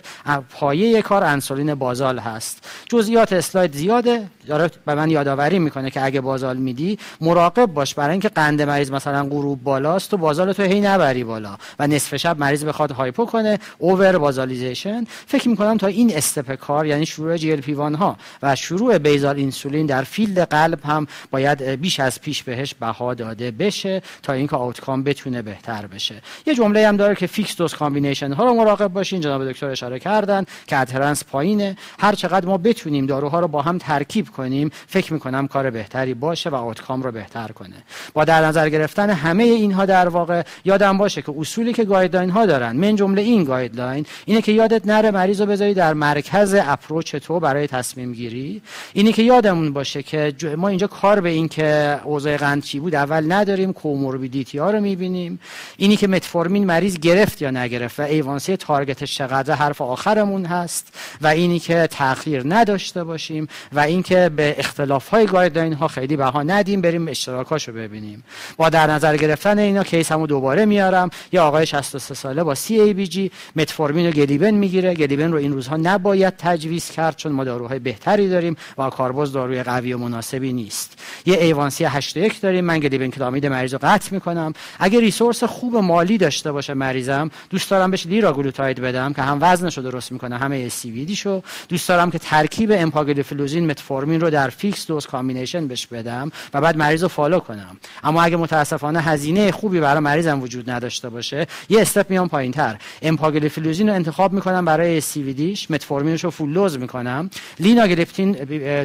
پایه 0.50 1.02
کار 1.02 1.24
انسولین 1.24 1.76
basal 1.76 2.20
هست. 2.20 2.70
جزئیات 2.90 3.34
اسلاید 3.34 3.74
زیاده. 3.74 4.28
داره 4.48 4.72
به 4.86 4.96
من 4.96 5.10
یادآوری 5.10 5.60
می‌کنه 5.60 5.92
که 5.92 6.06
اگه 6.06 6.22
basal 6.22 6.58
میدی 6.58 7.00
مراقب 7.22 7.66
باش 7.66 7.94
برای 7.96 8.12
اینکه 8.12 8.30
قند 8.30 8.62
مریض 8.62 8.92
مثلا 8.92 9.24
غروب 9.24 9.64
بالاست 9.64 10.14
و 10.14 10.18
basal 10.18 10.54
تو 10.54 10.64
هی 10.64 10.82
نبری 10.82 11.24
بالا 11.24 11.58
و 11.80 11.88
نصف 11.88 12.16
شب 12.16 12.40
مریض 12.40 12.66
بخواد 12.66 12.92
hypo 12.92 13.26
کنه 13.26 13.60
over 13.78 14.18
basalization. 14.18 15.06
فکر 15.28 15.50
می‌کنم 15.50 15.78
تا 15.78 15.88
این 15.88 16.18
step 16.18 16.56
کار 16.56 16.86
یعنی 16.86 17.06
شروع 17.06 17.38
GLP 17.38 17.74
ها 17.74 18.18
و 18.44 18.56
شروع 18.56 18.98
basal 18.98 19.36
insulin 19.36 19.86
در 19.86 20.04
field 20.04 20.40
قلب 20.40 20.80
هم 20.86 21.08
باید 21.32 21.62
بیش 21.62 22.00
از 22.00 22.22
پیش 22.22 22.44
بهش 22.44 22.74
بها 22.74 23.14
داده 23.14 23.52
بشه 23.52 24.02
تا 24.24 24.34
اینکه 24.34 24.56
outcome 24.56 25.04
بتونه 25.04 25.42
بهتر 25.42 25.88
بشه. 25.88 26.22
یه 26.46 26.56
جمله 26.56 26.88
هم 26.88 26.98
داره 26.98 27.16
که 27.16 27.28
fixed 27.28 27.58
dose 27.58 27.74
combination 27.74 28.34
ها 28.34 28.46
رو 28.46 28.54
مراقب 28.54 28.88
باشین 28.88 29.22
جناب 29.22 29.50
دکتر 29.50 29.70
اشاره 29.70 30.00
کردن 30.00 30.46
که 30.68 30.78
adherence 30.78 31.24
پایینه. 31.24 31.78
هر 32.00 32.16
چقدر 32.16 32.46
ما 32.46 32.58
بتونیم 32.58 33.06
داروها 33.06 33.40
رو 33.40 33.48
با 33.48 33.62
هم 33.62 33.78
ترکیب 33.78 34.31
کنیم 34.32 34.72
فکر 34.88 35.14
می‌کنم 35.14 35.48
کار 35.48 35.70
بهتری 35.70 36.14
باشه 36.14 36.50
و 36.50 36.56
outcome 36.56 37.04
رو 37.04 37.12
بهتر 37.12 37.48
کنه. 37.48 37.76
با 38.14 38.26
در 38.26 38.46
نظر 38.46 38.70
گرفتن 38.70 39.10
همه 39.10 39.44
اینها 39.44 39.86
در 39.86 40.10
واقع 40.10 40.44
یادم 40.66 40.98
باشه 40.98 41.22
که 41.22 41.34
اصولی 41.38 41.74
که 41.74 41.84
guideline 41.84 42.30
ها 42.30 42.46
دارن 42.46 42.76
من 42.76 42.96
جمله 42.96 43.22
این 43.22 43.44
guideline 43.44 44.06
اینه 44.26 44.42
که 44.42 44.52
یادت 44.52 44.88
نره 44.88 45.12
مریض 45.12 45.42
رو 45.42 45.48
بذاری 45.48 45.74
در 45.74 45.94
مرکز 45.94 46.56
approach 46.62 47.16
تو 47.16 47.40
برای 47.40 47.68
تصمیم 47.68 48.14
گیری. 48.14 48.62
اینه 48.94 49.12
که 49.12 49.24
یادمون 49.24 49.74
باشه 49.74 50.04
که 50.04 50.34
ما 50.58 50.68
اینجا 50.68 50.88
کار 50.88 51.22
به 51.22 51.30
این 51.30 51.48
که 51.48 52.00
اوضاع 52.04 52.38
قند 52.38 52.64
چی 52.64 52.80
بود 52.80 52.96
اول 52.96 53.32
نداریم 53.32 53.74
comorbidity 53.74 54.58
ها 54.58 54.72
رو 54.72 54.80
می‌بینیم. 54.80 55.40
اینی 55.78 55.96
که 55.96 56.08
متفورمین 56.08 56.66
مریض 56.66 57.00
گرفت 57.00 57.42
یا 57.42 57.52
نگرفت 57.52 58.00
و 58.00 58.04
A1C 58.04 58.58
target 58.58 59.03
ش 59.03 59.18
چقدر 59.18 59.54
حرف 59.54 59.82
آخرمون 59.82 60.46
هست 60.46 60.94
و 61.22 61.28
اینی 61.28 61.60
که 61.60 61.88
تاخیر 61.88 62.44
نداشته 62.46 63.04
باشیم 63.04 63.48
و 63.72 63.80
اینکه 63.80 64.12
که 64.12 64.21
به 64.30 64.56
اختلاف 64.58 65.08
های 65.08 65.26
guideline 65.26 65.74
ها 65.74 65.88
خیلی 65.88 66.16
بها 66.16 66.44
ندیم 66.44 66.82
بریم 66.82 67.08
اشتراکاشو 67.08 67.72
ببینیم. 67.72 68.24
با 68.58 68.70
در 68.70 68.88
نظر 68.88 69.18
گرفتن 69.18 69.60
اینا 69.60 69.84
case 69.84 70.12
همو 70.12 70.28
دوباره 70.28 70.66
میارم. 70.66 71.10
یه 71.32 71.46
آقای 71.46 71.66
63 71.66 72.14
ساله 72.14 72.44
با 72.44 72.56
CABG 72.56 73.32
متفورمین 73.56 74.10
و 74.10 74.12
گلیبن 74.12 74.52
می‌گیره. 74.52 74.94
گلیبن 74.94 75.32
رو 75.32 75.38
این 75.38 75.54
روزها 75.54 75.78
نباید 75.78 76.34
تجویز 76.38 76.92
کرد 76.92 77.16
چون 77.16 77.32
ما 77.32 77.44
داروهای 77.44 77.80
بهتری 77.80 78.30
داریم 78.30 78.56
و 78.78 78.90
کاربرد 78.90 79.32
داروی 79.32 79.64
قوی 79.64 79.94
و 79.94 79.98
مناسبی 79.98 80.54
نیست. 80.54 81.00
یه 81.26 81.38
A1C 81.38 81.84
81 81.84 82.42
داریم. 82.42 82.66
من 82.66 82.80
گلیبن 82.80 83.10
کلامید 83.10 83.46
مریض 83.46 83.74
رو 83.74 83.80
قطع 83.82 84.14
می‌کنم. 84.14 84.54
اگه 84.80 85.00
resource 85.00 85.44
خوب 85.44 85.76
مالی 85.76 86.18
داشته 86.18 86.52
باشه 86.52 86.74
مریضم 86.74 87.32
دوست 87.50 87.70
دارم 87.72 87.92
بهش 87.92 88.06
لیراگلوتاید 88.06 88.82
بدم 88.82 89.14
که 89.14 89.22
هم 89.22 89.38
وزنش 89.42 89.78
رو 89.78 89.84
درست 89.84 90.12
می‌کنه 90.12 90.38
هم 90.38 90.70
CV 90.70 91.16
شو. 91.16 91.42
دوست 91.70 91.90
دارم 91.90 92.12
که 92.12 92.20
ترکیب 92.20 92.72
امپاگلیفلوزین 92.72 93.68
متفورمین 93.68 94.11
رو 94.20 94.30
در 94.30 94.50
fixed 94.50 94.88
dose 94.88 95.06
combination 95.06 95.68
بهش 95.68 95.88
بدم 95.88 96.32
و 96.54 96.62
بعد 96.62 96.78
مریض 96.78 97.04
رو 97.04 97.08
follow 97.08 97.40
کنم. 97.40 97.78
اما 98.04 98.24
اگه 98.24 98.38
متاسفانه 98.38 99.02
هزینه 99.02 99.52
خوبی 99.52 99.80
برای 99.80 100.00
مریضم 100.00 100.42
وجود 100.42 100.70
نداشته 100.70 101.10
باشه 101.10 101.48
یه 101.70 101.82
step 101.82 102.10
میام 102.10 102.30
پایینتر. 102.30 102.78
امپاگلیفلوزین 103.02 103.90
رو 103.90 103.96
انتخاب 103.96 104.34
می‌کنم 104.34 104.66
برای 104.66 105.02
CVD 105.02 105.24
ش 105.24 105.72
متفورمینش 105.72 106.24
رو 106.24 106.30
full 106.30 106.54
dose 106.54 106.80
می‌کنم. 106.80 107.30
لیناگلیپتین 107.60 108.38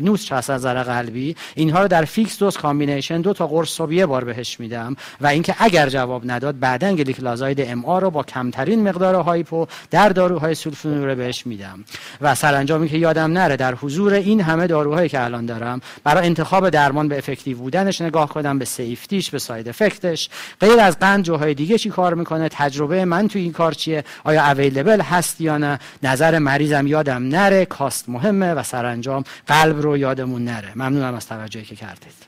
نوس 0.04 0.32
از 0.32 0.50
نظر 0.50 0.82
قلبی 0.82 1.36
اینها 1.54 1.82
رو 1.82 1.88
در 1.88 2.04
fixed 2.04 2.38
dose 2.38 2.56
combination 2.56 3.20
دو 3.20 3.32
تا 3.32 3.46
قرص 3.46 3.68
صبح 3.68 4.04
بار 4.04 4.24
بهش 4.24 4.60
میدم 4.60 4.96
و 5.20 5.26
اینکه 5.26 5.54
اگر 5.58 5.88
جواب 5.88 6.30
نداد 6.30 6.58
بعدا 6.58 6.94
گلیکلازاید 6.94 7.60
MR 7.60 7.86
رو 7.86 8.10
با 8.10 8.22
کمترین 8.22 8.88
مقدار 8.88 9.14
hypo 9.14 9.66
در 9.90 10.08
داروهای 10.08 10.54
سولفونور 10.54 11.14
بهش 11.14 11.46
میدم. 11.46 11.84
و 12.20 12.34
سرانجامی 12.34 12.88
که 12.88 12.98
یادم 12.98 13.32
نره 13.32 13.56
در 13.56 13.74
حضور 13.74 14.12
این 14.12 14.40
همه 14.40 14.66
داروهایی 14.66 15.08
الان 15.20 15.46
دارم 15.46 15.80
برای 16.04 16.26
انتخاب 16.26 16.70
درمان 16.70 17.08
به 17.08 17.18
effective 17.18 17.58
بودنش 17.58 18.00
نگاه 18.00 18.28
کنم 18.28 18.58
به 18.58 18.64
safety 18.64 19.14
ش 19.14 19.30
به 19.30 19.38
side 19.38 19.68
effect 19.68 20.08
ش. 20.08 20.28
غیر 20.60 20.80
از 20.80 20.98
قند 20.98 21.24
جاهای 21.24 21.54
دیگه 21.54 21.78
چی 21.78 21.90
کار 21.90 22.14
می‌کنه؟ 22.14 22.48
تجربه 22.48 23.04
من 23.04 23.28
تو 23.28 23.38
این 23.38 23.52
کار 23.52 23.72
چیه؟ 23.72 24.04
آیا 24.24 24.44
available 24.44 25.00
هست 25.00 25.40
یا 25.40 25.58
نه؟ 25.58 25.78
نظر 26.02 26.38
مریضم 26.38 26.86
یادم 26.86 27.28
نره 27.28 27.64
cost 27.64 28.08
مهمه 28.08 28.54
و 28.54 28.62
سرانجام 28.62 29.24
قلب 29.46 29.80
رو 29.80 29.96
یادمون 29.96 30.44
نره. 30.44 30.72
ممنونم 30.74 31.14
از 31.14 31.26
توجهی 31.26 31.64
که 31.64 31.76
کردید. 31.76 32.26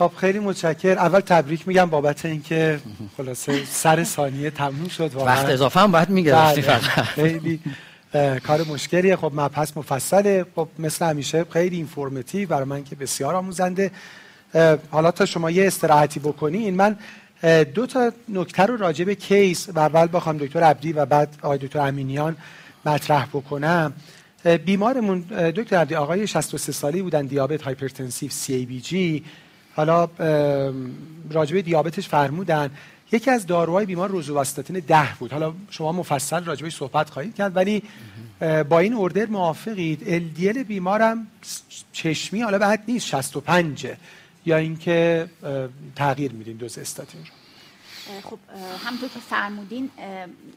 خب 0.00 0.12
خیلی 0.16 0.38
متشکر 0.38 0.98
اول 0.98 1.20
تبریک 1.20 1.68
میگم 1.68 1.90
بابت 1.90 2.24
اینکه 2.24 2.80
خلاصه 3.16 3.64
سر 3.64 4.04
ثانیه 4.04 4.50
تموم 4.50 4.88
شد 4.88 5.14
وقت 5.16 5.48
اضافه 5.48 5.80
هم 5.80 5.92
باید 5.92 6.08
می‌گرفتی 6.08 6.60
بله. 6.60 6.78
خیلی 7.02 7.60
کار 8.46 8.64
مشکلیه. 8.64 9.16
خب 9.16 9.32
مبحث 9.34 9.76
مفصله. 9.76 10.46
خب 10.56 10.68
مثل 10.78 11.04
همیشه 11.04 11.44
خیلی 11.50 11.76
اینفورماتیو 11.76 12.48
برای 12.48 12.64
من 12.64 12.84
که 12.84 12.96
بسیار 12.96 13.34
آموزنده. 13.34 13.90
حالا 14.90 15.10
تا 15.10 15.26
شما 15.26 15.50
یه 15.50 15.66
استراحتی 15.66 16.20
بکنین 16.20 16.74
من 16.74 16.96
دو 17.74 17.86
تا 17.86 18.12
نکته 18.28 18.62
رو 18.62 18.76
راجع 18.76 19.04
به 19.04 19.14
کیس 19.14 19.68
و 19.74 19.78
اول 19.78 20.08
بخوام 20.12 20.38
دکتر 20.38 20.62
عبدی 20.62 20.92
و 20.92 21.06
بعد 21.06 21.28
آقای 21.42 21.58
دکتر 21.58 21.78
امینیان 21.78 22.36
مطرح 22.86 23.26
بکنم. 23.26 23.92
بیمارمون 24.64 25.20
دکتر 25.56 25.76
عبدی 25.76 25.94
آقای 25.94 26.26
63 26.26 26.72
سالی 26.72 27.02
بودن 27.02 27.26
دیابت 27.26 27.62
hypertensive 27.62 28.30
CABG 28.30 29.24
حالا 29.76 30.08
راجبه 31.30 31.62
دیابتش 31.62 32.08
فرمودن. 32.08 32.70
یکی 33.12 33.30
از 33.30 33.46
داروهای 33.46 33.86
بیمار 33.86 34.08
روزوواستاتین 34.08 34.78
ده 34.78 35.08
بود. 35.18 35.32
حالا 35.32 35.54
شما 35.70 35.92
مفصل 35.92 36.44
راجبه 36.44 36.70
صحبت 36.70 37.10
خواهید 37.10 37.34
کرد 37.34 37.56
ولی 37.56 37.82
با 38.68 38.78
این 38.78 38.94
order 38.94 39.26
موافقید. 39.26 40.00
LDL 40.36 40.58
بیمارم 40.58 41.26
چشمی 41.92 42.40
حالا 42.40 42.58
بعد 42.58 42.82
نیست 42.88 43.06
65 43.06 43.86
یا 44.46 44.56
اینکه 44.56 45.28
تغییر 45.96 46.32
میدین 46.32 46.56
دوز 46.56 46.78
استاتین 46.78 47.20
رو. 47.20 47.32
خب 48.30 48.38
همونطور 48.84 49.08
که 49.08 49.20
فرمودین 49.30 49.90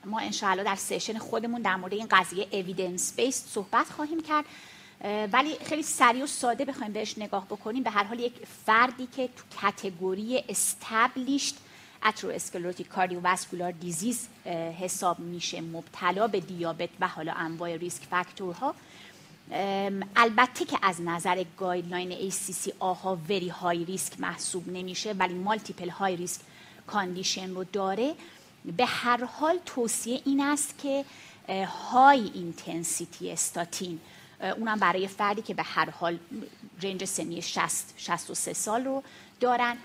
ما 0.06 0.20
انشاءالله 0.20 0.64
در 0.64 0.76
session 0.76 1.18
خودمون 1.18 1.62
در 1.62 1.76
مورد 1.76 1.94
این 1.94 2.08
قضیه 2.12 2.48
evidence 2.52 3.14
base 3.16 3.44
صحبت 3.54 3.86
خواهیم 3.96 4.22
کرد. 4.22 4.46
ولی 5.04 5.56
خیلی 5.66 5.84
سریع 5.84 6.24
و 6.24 6.28
ساده 6.28 6.66
بخوایم 6.66 6.94
بهش 6.94 7.18
نگاه 7.18 7.46
بکنیم. 7.46 7.84
به 7.84 7.90
هر 7.90 8.04
حال 8.04 8.20
یک 8.20 8.34
فردی 8.66 9.08
که 9.16 9.28
تو 9.28 9.44
category 9.62 10.44
established 10.50 11.56
atherosclerotic 12.06 12.88
cardiovascular 12.88 13.72
disease 13.72 14.28
حساب 14.80 15.20
میشه 15.20 15.62
مبتلا 15.62 16.28
به 16.28 16.40
دیابت 16.40 16.90
و 17.00 17.08
حالا 17.08 17.34
انواع 17.34 17.76
risk 17.76 18.04
factor 18.04 18.65
ها 18.65 18.76
البته 20.16 20.66
که 20.66 20.78
از 20.82 21.02
نظر 21.02 21.46
guideline 21.58 22.32
ACC 22.32 22.72
آها 22.80 23.18
very 23.30 23.50
high 23.50 23.86
risk 23.86 24.20
محسوب 24.20 24.68
نمیشه 24.68 25.14
ولی 25.14 25.34
multiple 25.34 25.90
high 25.90 26.16
risk 26.16 26.42
condition 26.88 27.50
رو 27.50 27.64
داره. 27.64 28.14
به 28.78 28.86
هر 28.86 29.26
حال 29.26 29.60
توصیه 29.66 30.22
این 30.26 30.42
است 30.42 30.78
که 30.78 31.06
high 31.66 32.32
intensity 32.34 33.32
statin 33.32 34.00
اونم 34.44 34.80
برای 34.80 35.08
فردی 35.08 35.42
که 35.42 35.54
به 35.54 35.64
هر 35.64 35.90
حال 35.90 36.20
range 36.84 37.06
سنی 37.06 37.42
60 37.42 37.94
63 37.98 38.54
سال 38.54 38.84
رو 38.84 39.04
دارن. 39.40 39.78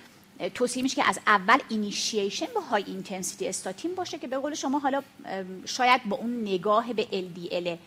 توصیه 0.54 0.82
میشه 0.82 0.96
که 0.96 1.08
از 1.08 1.20
اول 1.26 1.58
اینیشیشن 1.68 2.46
با 2.54 2.60
high 2.60 2.84
intensity 2.86 3.48
statin 3.48 3.94
باشه 3.94 4.18
که 4.18 4.26
به 4.26 4.38
قول 4.38 4.54
شما 4.54 4.78
حالا 4.78 5.02
شاید 5.64 6.04
با 6.04 6.16
اون 6.16 6.40
نگاه 6.42 6.92
به 6.92 7.04
LDL 7.04 7.78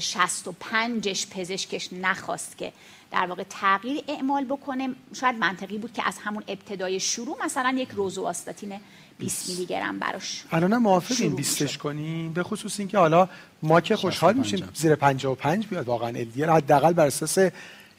65ش 0.00 1.26
پزشکش 1.30 1.88
نخواست 1.92 2.58
که 2.58 2.72
در 3.10 3.26
واقع 3.26 3.42
تغییر 3.50 4.04
اعمال 4.08 4.44
بکنه. 4.44 4.88
شاید 5.14 5.36
منطقی 5.36 5.78
بود 5.78 5.92
که 5.92 6.02
از 6.06 6.18
همون 6.18 6.42
ابتدای 6.48 7.00
شروع 7.00 7.44
مثلا 7.44 7.74
یک 7.78 7.88
روزواستاتین 7.90 8.80
20 9.18 9.48
میلی 9.48 9.66
گرم 9.66 9.98
براش 9.98 10.44
الان 10.52 10.76
موافقین 10.76 11.34
20 11.34 11.76
کنیم 11.76 12.32
به 12.32 12.42
خصوص 12.42 12.78
اینکه 12.78 12.98
حالا 12.98 13.28
ما 13.62 13.80
که 13.80 13.96
خوشحال 13.96 14.34
میشیم 14.34 14.68
زیر 14.74 14.94
55 14.94 15.66
بیاد 15.66 15.86
واقعا 15.86 16.08
LDL 16.08 16.50
حداقل 16.50 16.92
بر 16.92 17.06
اساس 17.06 17.38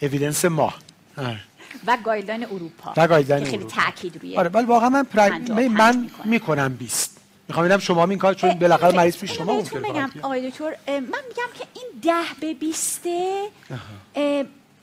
evidence 0.02 0.46
ما. 0.46 0.74
و 1.88 1.98
guideline 2.04 2.46
اروپا 2.46 2.94
و 2.98 3.08
guideline 3.08 3.46
خیلی 3.46 3.64
تاکید 3.64 4.18
روی 4.18 4.38
آره 4.38 4.50
ولی 4.50 4.66
واقعا 4.66 4.90
من 4.90 5.04
پرگ... 5.04 5.52
من 5.52 6.10
می‌کنم. 6.26 6.76
20 6.76 7.19
می‌خوام 7.50 7.66
ببینم 7.66 7.80
شما 7.80 8.04
این 8.04 8.20
کار 8.20 8.34
چون 8.34 8.54
بالاخره 8.54 8.96
مریض 8.96 9.18
پیش 9.18 9.32
شما 9.32 9.54
ممکنه 9.54 9.80
بگم 9.80 10.10
آقای 10.22 10.50
دکتر 10.50 10.76
من 10.88 11.00
میگم 11.00 11.50
که 11.60 11.66
این 11.74 11.86
10 12.02 12.12
به 12.40 12.54
20 12.54 13.04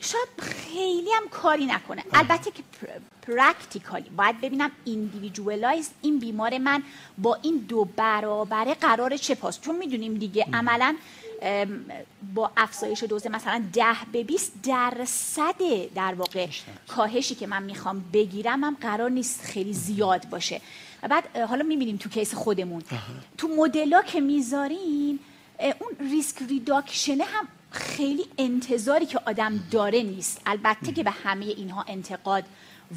شاید 0.00 0.28
خیلی 0.38 1.10
هم 1.16 1.28
کاری 1.30 1.66
نکنه. 1.66 2.04
البته 2.12 2.50
که 2.50 2.62
practically 3.22 4.10
باید 4.10 4.40
ببینم 4.40 4.70
individualize 4.84 5.90
این 6.02 6.18
بیمار 6.18 6.58
من 6.58 6.82
با 7.18 7.38
این 7.42 7.56
دو 7.68 7.84
برابره 7.84 8.74
قرار 8.74 9.16
چه 9.16 9.34
پاس. 9.34 9.60
چون 9.60 9.76
می‌دونیم 9.76 10.14
دیگه 10.14 10.46
عملا 10.52 10.96
با 12.34 12.50
افزایش 12.56 13.02
دوز 13.02 13.26
مثلا 13.26 13.64
ده 13.72 13.96
به 14.12 14.24
20 14.24 14.52
درصد 14.62 15.62
در 15.94 16.14
واقع 16.14 16.46
کاهشی 16.88 17.34
که 17.34 17.46
من 17.46 17.62
می‌خوام 17.62 18.04
بگیرم 18.12 18.64
هم 18.64 18.76
قرار 18.80 19.10
نیست 19.10 19.42
خیلی 19.42 19.72
زیاد 19.72 20.28
باشه. 20.28 20.60
بعد 21.08 21.36
حالا 21.36 21.62
می‌بینیم 21.62 21.96
تو 21.96 22.08
case 22.08 22.34
خودمون. 22.34 22.82
تو 23.38 23.48
مدلا 23.48 24.02
که 24.02 24.20
می‌ذاریم 24.20 25.18
اون 25.60 26.10
risk 26.10 26.42
reduction 26.48 27.17
ه 27.17 27.24
هم 27.24 27.48
خیلی 27.70 28.24
انتظاری 28.38 29.06
که 29.06 29.20
آدم 29.26 29.60
داره 29.70 30.02
نیست. 30.02 30.40
البته 30.46 30.92
که 30.92 31.02
به 31.02 31.10
همه 31.10 31.44
اینها 31.44 31.84
انتقاد 31.88 32.44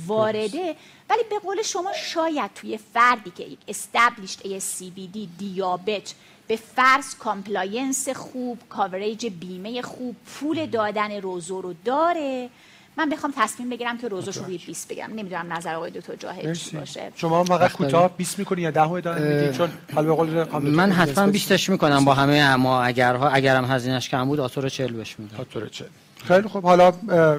وارده. 0.07 0.75
ولی 1.09 1.23
به 1.29 1.39
قول 1.39 1.61
شما 1.61 1.93
شاید 1.93 2.53
توی 2.53 2.79
فردی 2.93 3.31
که 3.31 3.43
یک 3.43 3.59
established 3.67 4.39
ASCVD 4.39 5.17
دیابت 5.37 6.13
به 6.47 6.55
فرض 6.55 7.15
compliance 7.15 8.09
خوب 8.09 8.59
coverage 8.69 9.25
بیمه 9.25 9.81
خوب 9.81 10.15
پول 10.25 10.65
دادن 10.65 11.11
روزو 11.21 11.61
رو 11.61 11.73
داره 11.85 12.49
من 12.97 13.09
بخوام 13.09 13.33
تصمیم 13.37 13.69
بگیرم 13.69 13.97
که 13.97 14.07
دوزش 14.07 14.37
رو 14.37 14.43
روی 14.43 14.57
20 14.57 14.87
بگیرم. 14.87 15.09
نمی‌دونم 15.09 15.53
نظر 15.53 15.75
آقای 15.75 15.91
دکتر 15.91 16.15
جاهد 16.15 16.53
چی 16.53 16.77
باشه. 16.77 17.11
شما 17.15 17.43
فقط 17.43 17.71
کوتاه 17.71 18.17
20 18.17 18.39
می‌کنی 18.39 18.61
یا 18.61 18.71
10 18.71 18.89
ادامه 18.91 19.19
می‌دید 19.19 19.51
چون 19.51 19.69
حالا 19.95 20.07
به 20.07 20.15
قول 20.15 20.69
من 20.69 20.91
حتما 20.91 21.27
20 21.27 21.69
می‌کنم 21.69 22.05
با 22.05 22.13
همه 22.13 22.35
اما 22.35 22.83
اگرها 22.83 23.29
اگرم 23.29 23.65
هزینه‌اش 23.65 24.09
کم 24.09 24.25
بود 24.25 24.39
آتور 24.39 24.69
40 24.69 24.93
بهش 24.93 25.15
میدم. 25.19 25.37
آتور 25.39 25.67
40 25.67 25.87
خیلی 26.27 26.47
خب 26.47 26.63
حالا 26.63 26.93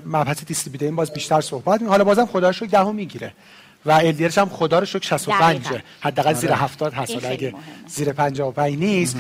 مبحث 0.07 0.45
دیستریبیوتر 0.45 0.85
این 0.85 0.97
باز 0.97 1.13
بیشتر 1.13 1.41
صحبت 1.41 1.83
می 1.83 1.89
حالا 1.89 2.05
بازم 2.05 2.27
خدا 2.27 2.51
رو 2.51 2.67
10 2.67 2.93
می‌گیره. 2.93 3.33
و 3.87 4.01
LDLش 4.01 4.39
هم 4.39 4.49
خدا 4.49 4.79
رو 4.79 4.87
شکر 4.87 5.07
65 5.07 5.61
دقیقاً. 5.61 5.79
حداقل 6.01 6.33
زیر 6.33 6.51
آره. 6.51 6.63
70 6.63 6.93
هست. 6.95 7.11
این 7.11 7.21
حالا 7.21 7.37
خیلی 7.37 7.47
اگه. 7.47 7.59
زیر 7.87 8.13
55 8.13 8.79
نیست. 8.79 9.17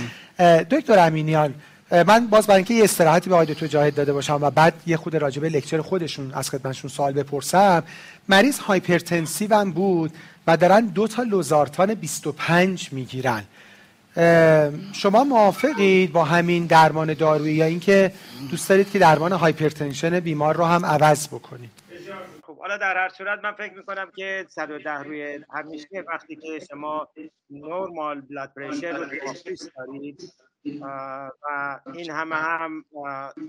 دکتر 0.71 0.99
امینیان 0.99 1.55
من 1.93 2.27
باز 2.27 2.47
برای 2.47 2.57
اینکه 2.57 2.75
یه 2.75 2.85
استراحتی 2.85 3.31
به 3.31 3.35
آقای 3.35 3.47
دکتر 3.47 3.67
جاهد 3.67 3.95
داده 3.95 4.13
باشم 4.13 4.39
و 4.43 4.51
بعد 4.51 4.75
یه 4.87 4.97
خود 4.97 5.17
راجع 5.17 5.41
به 5.41 5.49
لکچر 5.49 5.81
خودشون 5.81 6.35
از 6.35 6.51
خدمتشون 6.51 6.91
سوال 6.91 7.13
بپرسم 7.13 7.83
مریض 8.29 8.59
hypertensive 8.59 9.55
هم 9.55 9.73
بود 9.73 10.13
و 10.47 10.57
دارن 10.57 10.87
دو 10.87 11.09
تا 11.09 11.23
لوزارتان 11.23 11.95
25 11.95 12.93
می‌گیرن. 12.93 13.45
شما 14.93 15.25
موافقید 15.25 16.13
با 16.13 16.25
همین 16.25 16.67
درمان 16.67 17.15
دارویی 17.15 17.55
یا 17.55 17.65
اینکه 17.65 18.13
دوست 18.51 18.69
دارید 18.69 18.91
که 18.91 18.99
درمان 18.99 19.33
hypertension 19.33 20.21
بیمار 20.21 20.57
رو 20.57 20.65
هم 20.65 20.87
عوض 20.87 21.29
بکنید؟ 21.29 21.71
خب 22.43 22.59
حالا 22.59 22.77
در 22.77 22.97
هر 22.97 23.09
صورت 23.09 23.45
من 23.45 23.53
فکر 23.53 23.73
می‌کنم 23.73 24.11
که 24.17 24.47
110 24.49 24.91
روی 24.91 25.41
همیشه 25.55 26.05
وقتی 26.13 26.37
که 26.37 26.67
شما 26.71 27.09
normal 27.51 28.21
blood 28.21 28.53
pressure 28.57 28.93
رو 28.93 29.05
دارید 29.77 30.33
و 30.65 31.31
این 31.95 32.11
همه 32.11 32.37
هم 32.37 32.85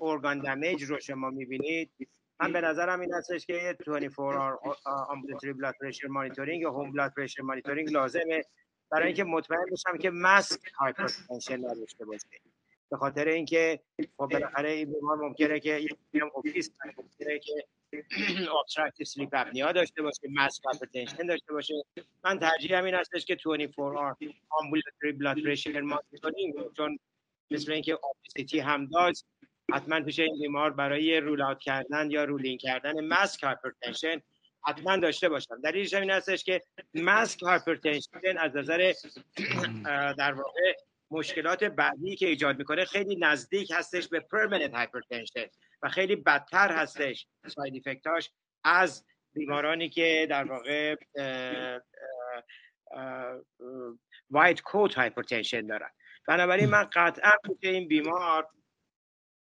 organ 0.02 0.40
damage 0.40 0.84
رو 0.84 1.00
شما 1.00 1.30
می‌بینید. 1.30 1.92
من 2.40 2.54
به 2.54 2.62
نظرم 2.62 3.00
این 3.00 3.14
هستش 3.14 3.46
که 3.46 3.78
24 3.86 4.60
hour 4.64 4.76
ambulatory 5.14 5.54
blood 5.54 5.74
pressure 5.74 6.10
monitoring 6.10 6.62
یا 6.62 6.72
home 6.72 6.92
blood 6.92 7.14
pressure 7.18 7.42
monitoring 7.42 7.92
لازمه. 7.92 8.44
برای 8.92 9.06
اینکه 9.06 9.24
مطمئن 9.24 9.66
بشم 9.72 9.98
که 9.98 10.10
masked 10.10 10.72
hypertension 10.80 11.58
نداشته 11.58 12.06
باشه. 12.06 12.28
به 12.92 12.98
خاطر 12.98 13.28
اینکه 13.28 13.80
خب 14.18 14.28
بالاخره 14.32 14.72
این 14.72 14.94
بیمار 14.94 15.18
ممکنه 15.18 15.60
که 15.60 15.74
یک 15.76 15.96
بیام 16.12 16.32
office 16.34 16.72
ممکنه 16.98 17.40
که 17.40 17.66
obstructive 18.60 19.08
sleep 19.14 19.30
apnea 19.34 19.74
داشته 19.74 20.02
باشه 20.02 20.28
masked 20.30 20.64
hypertension 20.66 21.28
داشته 21.28 21.54
باشه. 21.54 21.74
من 22.24 22.40
ترجیح 22.40 22.78
همین 22.78 22.96
هستش 22.96 23.26
که 23.26 23.36
24 23.36 23.96
hour 23.96 24.26
ambulatory 24.28 25.14
blood 25.18 25.38
pressure 25.44 25.94
monitoring 25.94 26.74
چون 26.78 27.00
مثل 27.52 27.72
اینکه 27.72 27.96
obesity 27.96 28.56
هم 28.56 28.86
داشت 28.86 29.26
حتما 29.74 30.02
پیش 30.02 30.20
این 30.20 30.40
بیمار 30.40 30.72
برای 30.74 31.20
rule 31.20 31.42
out 31.42 31.60
کردن 31.60 32.12
یا 32.12 32.24
rule 32.24 32.48
in 32.48 32.60
کردن 32.60 33.08
masked 33.08 33.44
hypertension 33.44 34.22
حتما 34.64 34.98
داشته 34.98 35.30
باشم. 35.30 35.62
دلیلش 35.62 35.94
هم 35.94 36.02
این 36.02 36.12
هستش 36.12 36.44
که 36.44 36.62
masked 36.94 37.44
hypertension 37.44 38.38
از 38.40 38.56
نظر 38.56 38.94
در 40.18 40.34
واقع 40.34 40.74
مشکلات 41.12 41.64
بعدی 41.64 42.16
که 42.16 42.28
ایجاد 42.28 42.58
می‌کنه 42.58 42.86
خیلی 42.86 43.16
نزدیک 43.16 43.72
هستش 43.72 44.08
به 44.08 44.20
permanent 44.20 44.74
hypertension 44.74 45.46
و 45.82 45.90
خیلی 45.90 46.16
بدتر 46.16 46.72
هستش 46.72 47.28
side 47.48 47.76
effect 47.76 48.18
اش 48.18 48.32
از 48.64 49.06
بیمارانی 49.34 49.90
که 49.90 50.28
در 50.30 50.44
واقع 50.44 50.96
white 54.30 54.62
coat 54.62 54.96
hypertension 54.96 55.68
دارن. 55.68 55.90
بنابراین 56.28 56.70
من 56.70 56.90
قطعا 56.94 57.32
که 57.62 57.70
این 57.70 57.88
بیمار 57.88 58.48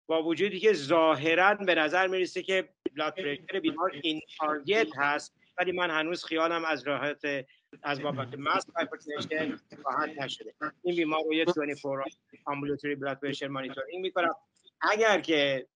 با 0.06 0.22
وجودی 0.22 0.60
که 0.60 0.72
ظاهرا 0.72 1.54
به 1.54 1.74
نظر 1.74 2.06
می‌رسه 2.06 2.42
که 2.42 2.68
blood 2.96 3.14
pressure 3.14 3.60
بیمار 3.60 3.90
این 4.02 4.20
target 4.38 4.88
هست 4.96 5.36
ولی 5.58 5.72
من 5.72 5.90
هنوز 5.90 6.24
خیالم 6.24 6.64
از 6.64 6.86
راحت 6.86 7.46
از 7.82 8.00
بابت 8.00 8.38
masked 8.38 8.66
hypertension 8.76 9.58
راحت 9.84 10.10
نشده. 10.18 10.54
این 10.82 10.96
بیمار 10.96 11.20
رو 11.24 11.34
یه 11.34 11.44
24 11.44 12.04
ambulatory 12.48 12.98
blood 13.00 13.16
pressure 13.16 13.50
monitoring 13.50 14.00
می‌کنم. 14.00 14.34
اگر 14.80 15.20
که 15.20 15.66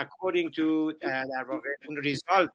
according 0.00 0.50
uh, 0.50 0.94
در 1.02 1.44
واقع 1.48 1.68
اون 1.88 1.96
result 1.96 2.50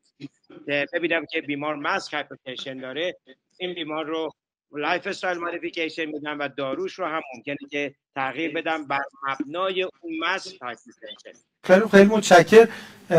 ببینم 0.94 1.26
که 1.26 1.42
بیمار 1.42 1.76
masked 1.76 2.14
hypertension 2.14 2.80
داره 2.80 3.18
این 3.58 3.74
بیمار 3.74 4.06
رو 4.06 4.32
lifestyle 4.72 5.38
modification 5.38 6.06
میدم 6.06 6.40
و 6.40 6.48
داروش 6.48 6.94
رو 6.94 7.06
هم 7.06 7.22
ممکنه 7.36 7.58
که 7.70 7.96
تغییر 8.16 8.54
بدم 8.54 8.88
بر 8.88 9.04
مبنای 9.28 9.84
اون 9.84 10.20
masked 10.20 10.62
hypertension 10.62 11.40
خیلی 11.64 11.88
خیلی 11.92 12.10
متشکر 12.10 12.68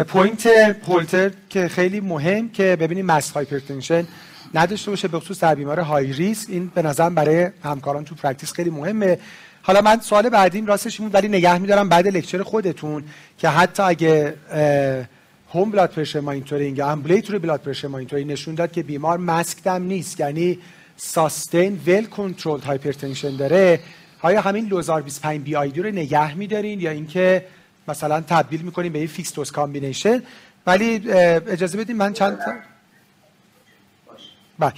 point 0.09 0.47
هولتر 0.89 1.31
که 1.49 1.69
خیلی 1.69 2.01
مهم 2.01 2.49
که 2.49 2.77
ببینیم 2.81 3.07
masked 3.07 3.33
hypertension 3.33 4.07
نداشته 4.55 4.91
باشه 4.91 5.09
به 5.09 5.21
خصوص 5.21 5.41
در 5.41 5.55
بیمار 5.55 5.81
high 5.81 6.13
risk 6.13 6.51
این 6.51 6.71
به 6.75 6.83
نظرم 6.83 7.15
برای 7.15 7.51
همکاران 7.65 8.05
تو 8.05 8.15
practice 8.15 8.53
خیلی 8.53 8.71
مهمه. 8.71 9.19
حالا 9.63 9.81
من 9.81 10.01
سوال 10.01 10.29
بعدیم 10.29 10.67
راستش 10.67 11.01
این 11.01 11.11
ولی 11.13 11.29
نگه 11.29 11.59
میدارم 11.59 11.89
بعد 11.89 12.09
lecture 12.09 12.43
خودتون 12.43 13.05
که 13.39 13.49
حتی 13.49 13.83
اگه 13.83 14.35
home 15.55 15.71
blood 15.71 15.91
pressure 15.91 16.21
monitoring 16.21 16.79
یا 16.79 16.91
ambulatory 16.91 17.39
blood 17.39 17.61
pressure 17.61 17.89
monitoring 17.89 18.33
نشون 18.33 18.55
داد 18.55 18.73
که 18.73 18.83
بیمار 18.83 19.19
masked 19.19 19.63
هم 19.63 19.83
نیست 19.83 20.21
یعنی 20.21 20.59
sustained 20.97 21.81
well 21.87 22.05
controlled 22.05 22.61
hypertension 22.61 23.37
داره. 23.37 23.81
آیا 24.23 24.41
همین 24.41 24.67
لوزار 24.67 25.03
25 25.03 25.41
BID 25.41 25.83
رو 25.83 25.91
نگه 25.91 26.35
میدارین 26.35 26.81
یا 26.81 26.91
اینکه 26.91 27.45
مثلا 27.89 28.21
تبدیل 28.21 28.63
می‌کنیم 28.63 28.93
به 28.93 29.01
یه 29.01 29.07
fixed 29.07 29.35
dose 29.35 29.53
combination 29.53 30.23
ولی 30.67 31.11
اجازه 31.11 31.79
بدین 31.79 31.97
من 31.97 32.13
چند 32.13 32.39
تا 32.39 32.53
بله. 34.59 34.73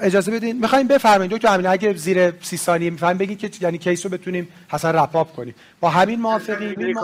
اجازه 0.00 0.32
بدین. 0.32 0.60
می‌خوایم 0.60 0.88
بفرمایید 0.88 1.32
دکتر 1.32 1.48
امین 1.48 1.66
اگه 1.66 1.92
زیر 1.92 2.30
سی 2.30 2.56
ثانیه 2.56 2.90
می‌فهمیم 2.90 3.18
بگین 3.18 3.36
که 3.36 3.50
یعنی 3.60 3.78
case 3.78 4.06
رو 4.06 4.12
بتونیم 4.12 4.48
حسن 4.70 4.92
wrap 4.92 5.21
up 5.21 5.36
کنیم. 5.36 5.54
با 5.80 5.88
همین 5.88 6.20
موافقیم 6.20 6.94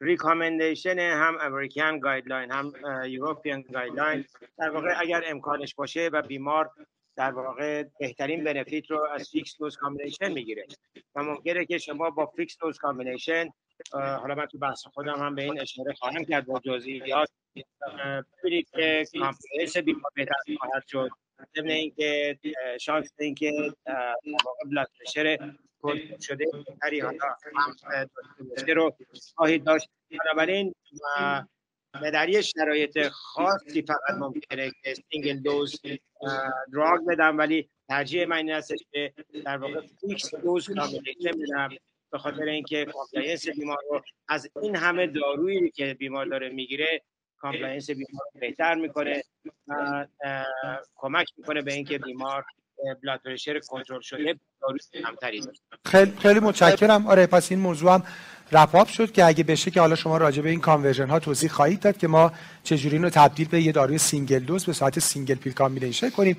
recommendation 0.00 0.98
هم 0.98 1.38
American 1.40 1.98
guideline 1.98 2.50
هم 2.50 2.72
European 3.06 3.64
guideline. 3.72 4.24
در 4.58 4.70
واقع 4.70 4.94
اگر 5.00 5.22
امکانش 5.26 5.74
باشه 5.74 6.10
و 6.12 6.22
بیمار 6.22 6.70
در 7.16 7.30
واقع 7.30 7.84
بهترین 7.98 8.44
benefit 8.44 8.90
رو 8.90 9.06
از 9.14 9.28
fixed 9.28 9.58
dose 9.58 9.76
combination 9.76 10.32
می‌گیره. 10.32 10.66
و 11.14 11.22
ممکنه 11.22 11.64
که 11.64 11.78
شما 11.78 12.10
با 12.10 12.32
fixed 12.36 12.58
dose 12.60 12.78
combination 12.78 13.48
حالا 13.92 14.34
من 14.34 14.46
تو 14.46 14.58
بحث 14.58 14.86
خودم 14.86 15.18
هم 15.18 15.34
به 15.34 15.42
این 15.42 15.60
اشاره 15.60 15.94
خواهم 15.94 16.24
کرد 16.24 16.46
با 16.46 16.60
جزئیات 16.64 17.28
ببینید 18.42 18.70
که 18.70 19.04
compliance 19.18 19.76
بیمار 19.76 20.10
بهتر 20.14 20.34
خواهد 20.58 20.86
شد. 20.86 21.10
ضمن 21.56 21.70
اینکه 21.70 22.38
شانس 22.80 23.12
اینکه 23.18 23.52
blood 24.70 24.88
pressure 24.98 25.54
شده 26.20 26.44
بهتری. 26.52 27.00
حالا 27.00 27.18
هم 27.54 27.76
رو 28.76 28.96
خواهید 29.36 29.64
داشت. 29.64 29.88
بنابراین 30.24 30.74
و 31.02 32.10
در 32.12 32.28
یه 32.28 32.42
شرایط 32.42 33.08
خاصی 33.08 33.82
فقط 33.82 34.18
ممکنه 34.18 34.70
که 34.82 34.94
single 34.94 35.36
dose 35.36 35.80
drug 36.72 37.06
بدم 37.08 37.38
ولی 37.38 37.68
ترجیح 37.88 38.24
من 38.24 38.36
این 38.36 38.50
هستش 38.50 38.78
که 38.92 39.14
در 39.44 39.56
واقع 39.56 39.80
fixed 40.00 40.34
dose 40.34 40.70
combination 40.70 41.30
بدم 41.30 41.68
به 42.14 42.18
خاطر 42.18 42.42
اینکه 42.42 42.84
compliance 42.84 43.48
بیمار 43.48 43.78
رو 43.90 44.02
از 44.28 44.48
این 44.62 44.76
همه 44.76 45.06
دارویی 45.06 45.70
که 45.70 45.94
بیمار 45.94 46.26
داره 46.26 46.48
می‌گیره 46.48 47.02
compliance 47.38 47.90
بیمار 47.90 48.22
رو 48.34 48.40
بهتر 48.40 48.74
می‌کنه 48.74 49.22
و 49.68 50.06
کمک 50.96 51.26
می‌کنه 51.36 51.62
به 51.62 51.72
اینکه 51.72 51.98
بیمار 51.98 52.44
blood 53.02 53.20
pressure 53.24 53.58
کنترل 53.58 54.00
شده 54.00 54.34
کمتری 55.04 55.42
خیلی 55.84 56.12
خیلی 56.18 56.40
متشکرم. 56.40 57.06
آره 57.06 57.26
پس 57.26 57.50
این 57.50 57.60
موضوع 57.60 57.92
هم 57.92 58.84
شد 58.84 59.12
که 59.12 59.24
اگه 59.24 59.44
بشه 59.44 59.70
که 59.70 59.80
حالا 59.80 59.94
شما 59.94 60.18
راجع 60.18 60.42
به 60.42 60.50
این 60.50 60.60
conversion 60.60 61.08
ها 61.08 61.18
توضیح 61.18 61.50
خواهید 61.50 61.80
داد 61.80 61.96
که 61.96 62.08
ما 62.08 62.32
چجوری 62.64 62.96
اینو 62.96 63.10
تبدیل 63.10 63.48
به 63.48 63.62
یه 63.62 63.72
داروی 63.72 63.98
single 63.98 64.38
dose 64.38 64.64
به 64.64 64.72
صورت 64.72 64.98
single 64.98 65.34
pill 65.34 65.52
combination 65.52 66.10
کنیم. 66.10 66.36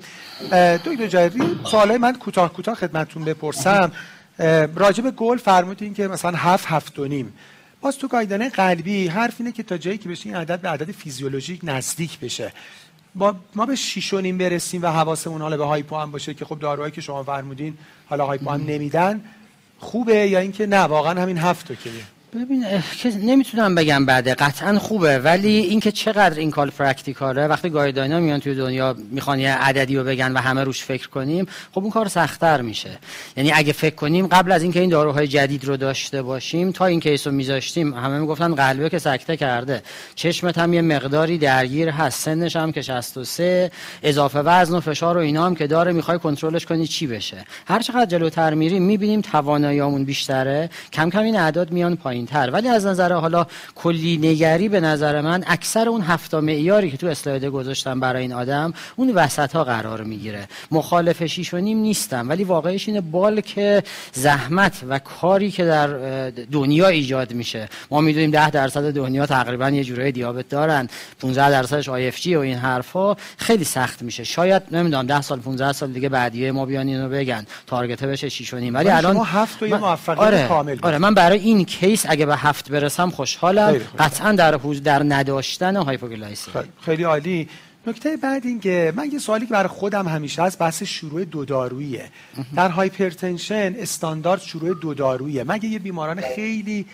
دکتر 0.84 1.06
جایری 1.06 1.40
سوالای 1.64 1.98
من 1.98 2.18
کوتاه 2.18 2.52
کوتاه 2.52 2.74
خدمتتون 2.74 3.24
بپرسم. 3.24 3.92
به 4.36 5.10
گل 5.16 5.36
فرمودین 5.36 5.94
که 5.94 6.08
مثلا 6.08 6.36
هفت 6.36 6.66
هفت 6.66 6.98
و 6.98 7.04
نیم. 7.04 7.32
باز 7.80 7.98
تو 7.98 8.08
guideline 8.08 8.50
قلبی 8.50 9.06
حرف 9.06 9.34
اینه 9.38 9.52
که 9.52 9.62
تا 9.62 9.76
جایی 9.76 9.98
که 9.98 10.08
بشه 10.08 10.26
این 10.26 10.36
عدد 10.36 10.60
به 10.60 10.68
عدد 10.68 10.92
فیزیولوژیک 10.92 11.60
نزدیک 11.62 12.20
بشه. 12.20 12.52
با 13.14 13.34
ما 13.54 13.66
به 13.66 13.76
6 13.76 14.14
و 14.14 14.20
نیم 14.20 14.38
برسیم 14.38 14.82
و 14.82 14.86
حواسمون 14.86 15.42
حالا 15.42 15.56
به 15.56 15.64
hypo 15.64 15.96
هم 15.96 16.10
باشه 16.10 16.34
که 16.34 16.44
خب 16.44 16.58
داروهایی 16.58 16.92
که 16.92 17.00
شما 17.00 17.22
فرمودین 17.22 17.78
حالا 18.08 18.26
hypo 18.26 18.50
هم 18.50 18.60
نمیدن 18.60 19.24
خوبه 19.78 20.28
یا 20.28 20.38
اینکه 20.38 20.66
نه 20.66 20.78
واقعا 20.78 21.22
همین 21.22 21.38
هفت 21.38 21.70
OK 21.70 21.85
ه 21.85 21.92
ببین 22.34 22.64
نمی‌تونم 23.22 23.74
بگم 23.74 24.06
بده 24.06 24.34
قطعا 24.34 24.78
خوبه 24.78 25.18
ولی 25.18 25.48
اینکه 25.48 25.92
چقدر 25.92 26.38
این 26.38 26.50
goal 26.50 26.70
practical 26.70 27.32
ه. 27.32 27.46
وقتی 27.46 27.70
guideline 27.70 28.18
میان 28.18 28.40
توی 28.40 28.54
دنیا 28.54 28.96
می‌خوان 29.10 29.40
یه 29.40 29.54
عددی 29.54 29.96
رو 29.96 30.04
بگن 30.04 30.32
و 30.32 30.38
همه 30.38 30.64
روش 30.64 30.84
فکر 30.84 31.08
کنیم 31.08 31.46
خب 31.72 31.80
اون 31.80 31.90
کار 31.90 32.08
سختتر 32.08 32.60
میشه. 32.60 32.90
یعنی 33.36 33.52
اگه 33.52 33.72
فکر 33.72 33.94
کنیم 33.94 34.26
قبل 34.26 34.52
از 34.52 34.62
اینکه 34.62 34.80
این 34.80 34.90
داروهای 34.90 35.28
جدید 35.28 35.64
رو 35.64 35.76
داشته 35.76 36.22
باشیم 36.22 36.72
تا 36.72 36.86
این 36.86 37.00
case 37.00 37.26
رو 37.26 37.32
میذاشتیم 37.32 37.94
همه 37.94 38.18
می‌گفتن 38.18 38.54
قلبه 38.54 38.90
که 38.90 38.98
سکته 38.98 39.36
کرده. 39.36 39.82
چشمت 40.14 40.58
هم 40.58 40.74
یه 40.74 40.82
مقداری 40.82 41.38
درگیر 41.38 41.88
هست 41.88 42.20
سنش 42.20 42.56
هم 42.56 42.72
که 42.72 42.82
63 42.82 43.70
اضافه 44.02 44.38
وزن 44.38 44.76
و 44.76 44.80
فشار 44.80 45.16
و 45.16 45.20
اینا 45.20 45.46
هم 45.46 45.54
که 45.54 45.66
داره 45.66 45.92
می‌خوای 45.92 46.18
کنترلش 46.18 46.66
کنی 46.66 46.86
چی 46.86 47.06
بشه. 47.06 47.44
هر 47.66 47.80
چقدر 47.80 48.06
جلوتر 48.06 48.54
میریم 48.54 48.82
می‌بینیم 48.82 49.20
تواناییامون 49.20 50.04
بیشتره. 50.04 50.70
کم 50.92 51.10
کم 51.10 51.22
این 51.22 51.36
اعداد 51.36 51.70
میان 51.72 51.96
پایین. 51.96 52.15
پایین 52.16 52.26
تر 52.26 52.50
ولی 52.50 52.68
از 52.68 52.86
نظر 52.86 53.12
حالا 53.12 53.46
کلی 53.74 54.16
نگری 54.16 54.68
به 54.68 54.80
نظر 54.80 55.20
من 55.20 55.44
اکثر 55.46 55.88
اون 55.88 56.00
هفتا 56.00 56.40
معیاری 56.40 56.90
که 56.90 56.96
تو 56.96 57.06
اسلاید 57.06 57.44
گذاشتم 57.44 58.00
برای 58.00 58.22
این 58.22 58.32
آدم 58.32 58.72
اون 58.96 59.12
وسط 59.14 59.52
ها 59.52 59.64
قرار 59.64 60.02
می‌گیره. 60.02 60.48
مخالف 60.70 61.24
شیش 61.24 61.54
و 61.54 61.56
نیم 61.56 61.78
نیستم 61.78 62.28
ولی 62.28 62.44
واقعیش 62.44 62.88
اینه 62.88 63.00
بالک 63.00 63.84
زحمت 64.12 64.72
و 64.88 64.98
کاری 64.98 65.50
که 65.50 65.64
در 65.64 65.88
دنیا 66.52 66.88
ایجاد 66.88 67.32
میشه. 67.32 67.68
ما 67.90 68.00
می‌دونیم 68.00 68.30
10 68.30 68.50
درصد 68.50 68.92
دنیا 68.92 69.26
تقریبا 69.26 69.70
یه 69.70 69.84
جورای 69.84 70.12
دیابت 70.12 70.48
دارن. 70.48 70.88
15 71.20 71.50
درصدش 71.50 71.88
IFG 71.88 72.36
و 72.36 72.40
این 72.40 72.58
حرفا 72.58 73.14
خیلی 73.36 73.64
سخت 73.64 74.02
میشه. 74.02 74.24
شاید 74.24 74.62
نمی‌دونم 74.72 75.06
10 75.06 75.20
سال 75.20 75.40
15 75.40 75.72
سال 75.72 75.92
دیگه 75.92 76.08
بعدی‌های 76.08 76.52
ما 76.52 76.66
بیان 76.66 76.86
اینو 76.86 77.08
بگن. 77.08 77.46
target 77.66 78.04
بشه 78.04 78.28
6 78.28 78.54
و 78.54 78.56
نیم. 78.56 78.74
ولی 78.74 78.88
الان 78.88 79.14
شما 79.14 79.24
هفت 79.24 79.62
و 79.62 79.66
یه 79.66 79.76
موفقیت 79.76 80.18
آره 80.18 80.48
کامل 80.48 80.78
آره 80.82 80.98
من 80.98 81.14
برای 81.14 81.38
این 81.38 81.64
case 81.64 82.05
اگه 82.08 82.26
به 82.26 82.36
هفت 82.36 82.70
برسم 82.70 83.10
خوشحالم. 83.10 83.80
قطعا 83.98 84.32
در 84.32 84.54
حوز 84.54 84.82
در 84.82 85.02
نداشتن 85.02 85.76
hypoglycemia 85.76 86.50
خیلی 86.80 87.02
عالی. 87.02 87.48
نکته 87.86 88.16
بعد 88.16 88.46
این 88.46 88.60
که 88.60 88.92
من 88.96 89.10
یه 89.12 89.18
سوالی 89.18 89.46
که 89.46 89.52
برای 89.52 89.68
خودم 89.68 90.08
همیشه 90.08 90.42
هست 90.42 90.58
بحث 90.58 90.82
شروع 90.82 91.24
دو 91.24 91.44
داروییه 91.44 92.10
در 92.56 92.68
hypertension 92.68 93.74
استاندارد 93.78 94.40
شروع 94.40 94.80
دو 94.80 94.94
داروییه 94.94 95.44
مگه 95.44 95.68
یه 95.68 95.78
بیماران 95.78 96.20
خیلی 96.20 96.86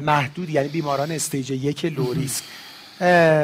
محدود 0.00 0.50
یعنی 0.50 0.68
بیماران 0.68 1.10
stage 1.10 1.50
یک 1.50 1.84
low 1.84 2.12
risk 2.12 2.44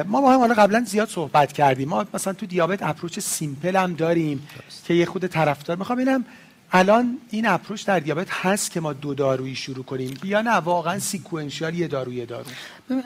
ما 0.06 0.20
با 0.20 0.32
هم 0.32 0.38
حالا 0.38 0.54
قبلا 0.54 0.84
زیاد 0.86 1.08
صحبت 1.08 1.52
کردیم. 1.52 1.88
ما 1.88 2.04
مثلا 2.14 2.32
تو 2.32 2.46
دیابت 2.46 2.82
approach 2.82 3.18
simple 3.18 3.76
هم 3.76 3.94
داریم 3.94 4.48
که 4.86 4.94
یه 4.94 5.06
خود 5.06 5.26
طرفدار. 5.26 5.76
می‌خوام 5.76 5.98
ببینم 5.98 6.24
الان 6.72 7.18
این 7.30 7.46
approach 7.46 7.86
در 7.86 8.00
دیابت 8.00 8.26
هست 8.30 8.70
که 8.70 8.80
ما 8.80 8.92
دو 8.92 9.14
دارویی 9.14 9.54
شروع 9.54 9.84
کنیم 9.84 10.14
یا 10.24 10.42
نه؟ 10.42 10.50
واقعا 10.50 10.98
sequential 10.98 11.74
یه 11.74 11.88
دارو 11.88 12.12
یه 12.12 12.26
دارو. 12.26 12.44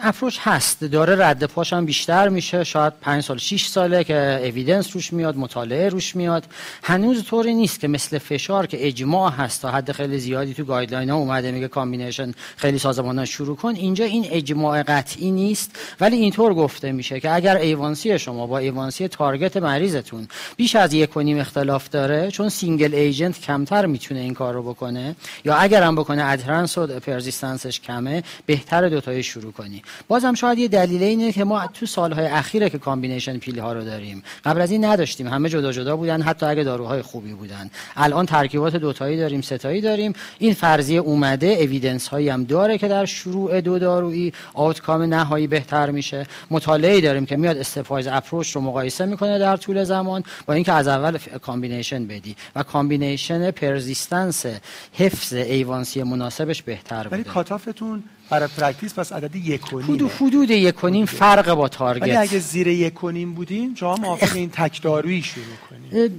approach 0.02 0.38
هست. 0.40 0.84
داره 0.84 1.26
رد 1.26 1.44
پاش 1.44 1.72
هم 1.72 1.86
بیشتر 1.86 2.28
میشه. 2.28 2.64
شاید 2.64 2.92
5 3.00 3.22
سال 3.22 3.38
6 3.38 3.66
ساله 3.66 4.04
که 4.04 4.40
evidence 4.44 4.94
روش 4.94 5.12
میاد 5.12 5.36
مطالعه 5.36 5.88
روش 5.88 6.16
میاد. 6.16 6.46
هنوز 6.82 7.24
طوری 7.24 7.54
نیست 7.54 7.80
که 7.80 7.88
مثل 7.88 8.18
فشار 8.18 8.66
که 8.66 8.86
اجماع 8.86 9.32
هست 9.32 9.62
تا 9.62 9.70
حد 9.70 9.92
خیلی 9.92 10.18
زیادی 10.18 10.54
تو 10.54 10.64
guideline 10.64 11.10
ها 11.10 11.16
اومده 11.16 11.52
میگه 11.52 11.68
combination 11.68 12.32
خیلی 12.56 12.78
سازمان 12.78 13.18
ها 13.18 13.24
شروع 13.24 13.56
کن. 13.56 13.74
اینجا 13.74 14.04
این 14.04 14.26
اجماع 14.30 14.82
قطعی 14.82 15.30
نیست 15.30 15.78
ولی 16.00 16.16
اینطور 16.16 16.54
گفته 16.54 16.92
میشه 16.92 17.20
که 17.20 17.34
اگر 17.34 17.56
A1C 17.56 18.18
شما 18.18 18.46
با 18.46 18.58
A1C 18.58 19.08
target 19.08 19.56
مریضتون 19.56 20.28
بیش 20.56 20.76
از 20.76 20.94
یک 20.94 21.16
و 21.16 21.20
نیم 21.20 21.38
اختلاف 21.38 21.88
داره 21.88 22.30
چون 22.30 22.48
single 22.48 22.94
agent 22.94 23.49
کمتر 23.50 23.86
می‌تونه 23.86 24.20
این 24.20 24.34
کار 24.34 24.54
رو 24.54 24.62
بکنه؟ 24.62 25.16
یا 25.44 25.54
اگر 25.54 25.82
هم 25.82 25.94
بکنه 25.96 26.24
adherence 26.24 26.78
و 26.78 26.86
persistence 26.86 27.66
ش 27.66 27.80
کمه 27.80 28.22
بهتر 28.46 28.88
دوتایی 28.88 29.22
شروع 29.22 29.52
کنه 29.52 29.82
بازم 30.08 30.34
شاید 30.34 30.58
یه 30.58 30.68
دلیل 30.68 31.02
اینه 31.02 31.32
که 31.32 31.44
ما 31.44 31.66
تو 31.66 31.86
سالهای 31.86 32.26
اخیره 32.26 32.70
که 32.70 32.78
combination 32.78 33.38
pill 33.38 33.58
ها 33.58 33.72
رو 33.72 33.84
داریم 33.84 34.22
قبل 34.44 34.60
از 34.60 34.70
این 34.70 34.84
نداشتیم. 34.84 35.28
همه 35.28 35.48
جدا 35.48 35.72
جدا 35.72 35.96
بودن 35.96 36.22
حتی 36.22 36.46
اگه 36.46 36.64
داروهای 36.64 37.02
خوبی 37.02 37.32
بودن. 37.32 37.70
الان 37.96 38.26
ترکیبات 38.26 38.76
دوتایی 38.76 39.16
داریم 39.16 39.40
سه‌تایی 39.40 39.80
داریم. 39.80 40.12
این 40.38 40.54
فرضیه 40.54 41.00
اومده 41.00 41.46
evidence 41.46 42.08
هایی 42.08 42.28
هم 42.28 42.44
داره 42.44 42.78
که 42.78 42.88
در 42.88 43.04
شروع 43.04 43.60
دو 43.60 43.78
دارویی 43.78 44.32
outcome 44.54 45.02
نهایی 45.02 45.46
بهتر 45.46 45.90
میشه. 45.90 46.26
مطالعه 46.50 47.00
داریم 47.00 47.26
که 47.26 47.36
میاد 47.36 47.56
stepwise 47.56 48.06
approach 48.06 48.50
رو 48.50 48.60
مقایسه 48.60 49.06
می‌کنه 49.06 49.38
در 49.38 49.56
طول 49.56 49.84
زمان 49.84 50.22
با 50.46 50.54
اینکه 50.54 50.72
از 50.72 50.88
اول 50.88 51.18
combination 51.18 52.06
بدی. 52.06 52.36
و 52.56 52.62
combination 52.62 53.39
persistence 53.40 54.46
حفظ 54.92 55.32
A1C 55.32 56.02
مناسبش 56.02 56.62
بهتر 56.62 57.02
بوده. 57.02 57.16
ولی 57.16 57.24
cutoff 57.24 57.76
تون 57.76 58.02
برای 58.30 58.48
practice 58.58 58.94
پس 58.94 59.12
عدد 59.12 59.36
یک 59.36 59.72
و 59.72 59.80
حدود 59.80 60.12
حدود 60.12 60.50
یک 60.50 60.84
و 60.84 60.88
نیم 60.88 61.06
فرق 61.06 61.54
با 61.54 61.68
target. 61.68 62.02
ولی 62.02 62.16
اگه 62.16 62.38
زیر 62.38 62.66
یک 62.66 63.04
و 63.04 63.10
نیم 63.10 63.34
بودین 63.34 63.74
شما 63.74 63.96
موافق 63.96 64.36
این 64.36 64.50
تک 64.50 64.82
دارویی 64.82 65.22
شروع 65.22 65.44
کنید 65.70 66.12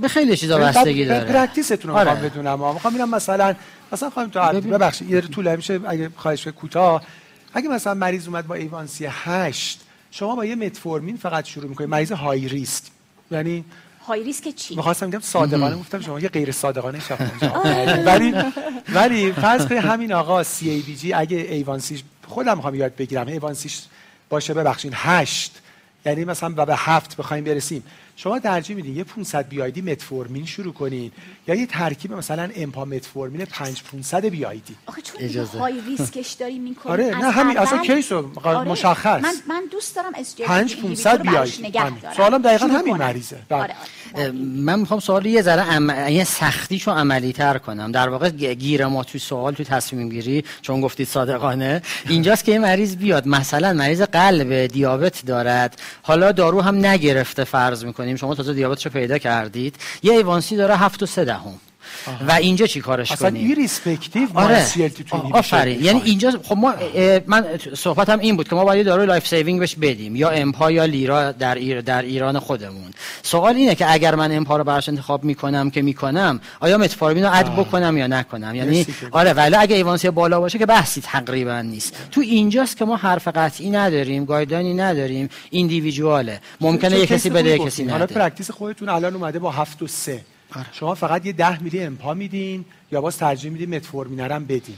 به 0.00 0.08
خیلی 0.08 0.36
چیزا 0.36 0.58
بستگی 0.58 1.04
داره. 1.04 1.32
practice 1.32 1.74
تون 1.74 1.90
رو 1.90 1.96
آره. 1.96 2.14
بدونم 2.14 2.74
می‌خوام 2.74 2.94
ببینم 2.94 3.10
مثلا 3.10 3.54
مثلا 3.92 4.10
خواهیم 4.10 4.30
تو 4.30 4.60
ببخشید 4.60 5.10
یه 5.10 5.20
طول 5.20 5.56
میشه 5.56 5.80
اگه 5.86 6.10
خواهش 6.16 6.46
کوتاه. 6.46 7.02
اگه 7.54 7.68
مثلا 7.68 7.94
مریض 7.94 8.28
اومد 8.28 8.46
با 8.46 8.54
A1C 8.54 9.06
8 9.10 9.80
شما 10.10 10.36
با 10.36 10.44
یه 10.44 10.54
متفورمین 10.54 11.16
فقط 11.16 11.44
شروع 11.44 11.68
می‌کنید. 11.68 11.90
مریض 11.90 12.12
high 12.12 12.48
risk. 12.48 12.82
یعنی 13.30 13.64
high 14.06 14.22
risk 14.22 14.54
چی؟ 14.54 14.76
می‌خواستم 14.76 15.10
بگم 15.10 15.20
صادقانه 15.20 15.76
گفتم 15.76 16.00
شما 16.00 16.20
یه 16.20 16.28
غیر 16.28 16.52
صادقانه 16.52 16.98
ولی 18.06 18.34
ولی 18.94 19.32
فرض 19.32 19.66
کنید 19.66 19.84
همین 19.84 20.12
آقا 20.12 20.42
CABG 20.42 21.12
اگه 21.12 21.36
A1C 21.36 21.76
ش 21.76 22.02
خودم 22.26 22.56
می‌خوام 22.56 22.74
یاد 22.74 22.96
بگیرم 22.96 23.26
A1C 23.26 23.60
ش 23.60 23.82
باشه 24.28 24.54
ببخشید 24.54 24.92
هشت. 24.94 25.52
یعنی 26.06 26.24
مثلا 26.24 26.54
و 26.56 26.66
به 26.66 26.76
هفت 26.76 27.16
بخوایم 27.16 27.44
برسیم. 27.44 27.82
شما 28.18 28.38
ترجیح 28.38 28.76
میدین 28.76 28.96
یه 28.96 29.04
500 29.04 29.48
BD 29.48 29.80
متفورمین 29.80 30.46
شروع 30.46 30.72
کنین 30.72 31.12
یا 31.48 31.54
یه 31.54 31.66
ترکیب 31.66 32.12
مثلا 32.12 32.50
امپا 32.56 32.84
متفورمین 32.84 33.44
5 33.44 33.82
500 33.82 34.26
BD 34.26 34.76
آخه 34.86 35.02
چون 35.02 35.16
اجازه. 35.20 35.58
high 35.58 35.80
risk 35.80 36.15
ش 36.15 36.32
داریم 36.32 36.62
می‌کنیم. 36.62 36.92
آره 36.92 37.18
نه 37.18 37.30
همین 37.30 37.58
اصلا 37.58 37.78
case 37.78 38.12
رو 38.12 38.30
آره. 38.44 38.68
مشخص. 38.68 39.22
من 39.22 39.34
من 39.48 39.62
دوست 39.72 39.96
دارم 39.96 40.12
اس 40.14 40.36
5 40.36 40.76
500 40.76 41.22
BD 41.22 41.70
سوالم 42.16 42.42
دقیقاً 42.42 42.66
همین 42.66 42.96
مریضه. 42.96 43.38
بله. 43.48 43.60
آره. 43.60 43.74
آره. 44.14 44.30
من 44.32 44.78
می‌خوام 44.78 45.00
سوال 45.00 45.26
یه 45.26 45.42
ذره 45.42 45.62
ام... 45.62 45.90
یه 46.10 46.24
سختیشو 46.24 46.90
عملی 46.90 47.32
تر 47.32 47.58
کنم. 47.58 47.92
در 47.92 48.08
واقع 48.08 48.30
گیر 48.30 48.86
ما 48.86 49.04
تو 49.04 49.18
سوال 49.18 49.54
تو 49.54 49.64
تصمیم 49.64 50.08
گیری 50.08 50.44
چون 50.62 50.80
گفتید 50.80 51.08
صادقانه. 51.08 51.82
اینجاست 52.08 52.44
که 52.44 52.52
یه 52.52 52.58
مریض 52.58 52.96
بیاد. 52.96 53.28
مثلا 53.28 53.72
مریض 53.72 54.02
قلب 54.02 54.66
دیابت 54.66 55.26
دارد. 55.26 55.82
حالا 56.02 56.32
دارو 56.32 56.60
هم 56.60 56.86
نگرفته 56.86 57.44
فرض 57.44 57.84
می‌کنیم. 58.12 58.16
شما 58.16 58.34
تازه 58.34 58.52
دیابتشو 58.52 58.90
پیدا 58.90 59.18
کردید. 59.18 59.76
یه 60.02 60.12
A1C 60.12 60.56
داره 60.56 60.76
7 60.76 61.02
و 61.02 61.06
3 61.06 61.24
دهم. 61.24 61.54
و 62.28 62.32
اینجا 62.32 62.66
چی 62.66 62.80
کارش 62.80 63.12
اصلا 63.12 63.30
کنیم؟ 63.30 63.48
ای 63.48 63.54
respective 63.54 64.28
آره. 64.34 64.66
آفرین. 65.32 65.84
یعنی 65.84 66.02
اینجا 66.04 66.30
خب 66.42 66.56
ما 66.56 66.74
من 67.26 67.44
صحبتم 67.74 68.18
این 68.18 68.36
بود 68.36 68.48
که 68.48 68.54
ما 68.54 68.64
باید 68.64 68.86
داروی 68.86 69.06
life 69.06 69.26
saving 69.26 69.60
بهش 69.60 69.74
بدیم 69.74 70.16
یا 70.16 70.30
امپا 70.30 70.70
یا 70.70 70.84
لیرا 70.84 71.32
در 71.32 71.54
ایر 71.54 71.80
در 71.80 72.02
ایران 72.02 72.38
خودمون. 72.38 72.90
سوال 73.22 73.54
اینه 73.56 73.74
که 73.74 73.92
اگر 73.92 74.14
من 74.14 74.32
امپا 74.32 74.56
رو 74.56 74.64
براش 74.64 74.88
انتخاب 74.88 75.24
می‌کنم 75.24 75.70
که 75.70 75.82
می‌کنم 75.82 76.40
آیا 76.60 76.78
متفورمین 76.78 77.24
رو 77.24 77.30
add 77.32 77.52
بکنم 77.52 77.96
یا 77.96 78.06
نکنم؟ 78.06 78.54
یعنی 78.54 78.86
آره 79.10 79.32
ولی 79.32 79.56
اگه 79.56 79.76
A1C 79.76 80.10
بالا 80.10 80.40
باشه 80.40 80.58
که 80.58 80.66
بحثی 80.66 81.00
تقریبا 81.00 81.60
نیست. 81.60 81.94
تو 82.10 82.20
اینجاست 82.20 82.76
که 82.76 82.84
ما 82.84 82.96
حرف 82.96 83.28
قطعی 83.28 83.70
نداریم 83.70 84.24
guideline 84.24 84.69
ی 84.69 84.74
نداریم 84.74 85.28
individual 85.50 86.32
ه 86.32 86.40
ممکنه 86.60 86.98
یه 86.98 87.06
کسی 87.06 87.30
بده 87.30 87.58
کسی 87.58 87.82
نده 87.82 87.92
حالا 87.92 88.06
practice 88.06 88.50
خودتون 88.50 88.88
الان 88.88 89.14
اومده 89.14 89.38
با 89.38 89.50
7 89.50 89.82
و 89.82 89.86
3 89.86 90.12
آره. 90.12 90.35
شما 90.72 90.94
فقط 90.94 91.26
یه 91.26 91.32
ده 91.32 91.62
میلی 91.62 91.82
امپا 91.82 92.14
میدین 92.14 92.64
یا 92.92 93.00
باز 93.00 93.18
ترجیح 93.18 93.50
میدین 93.50 93.74
متفورمین 93.74 94.20
هم 94.20 94.44
بدین؟ 94.44 94.76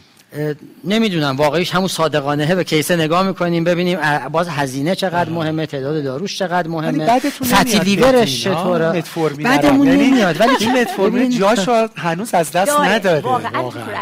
نمی‌دونم 0.84 1.36
واقعیش 1.36 1.74
همون 1.74 1.88
صادقانه 1.88 2.54
به 2.54 2.64
case 2.64 2.90
ه 2.90 2.96
نگاه 2.96 3.26
می‌کنیم 3.26 3.64
ببینیم 3.64 3.98
باز 4.32 4.48
هزینه 4.48 4.94
چقدر 4.94 5.30
مهمه 5.30 5.66
تعداد 5.66 6.04
داروش 6.04 6.38
چقدر 6.38 6.68
مهمه. 6.68 7.18
fatty 7.20 7.78
liver 7.78 8.25
ش 8.25 8.44
چطوره؟ 8.44 9.04
بعدمون 9.44 9.86
یعنی 9.86 10.10
نمیاد 10.10 10.40
ولی 10.40 10.50
این 10.60 10.80
متفورمین 10.80 11.30
جاش 11.30 11.68
هنوز 11.96 12.34
از 12.34 12.52
دست 12.52 12.80
نداره. 12.80 13.24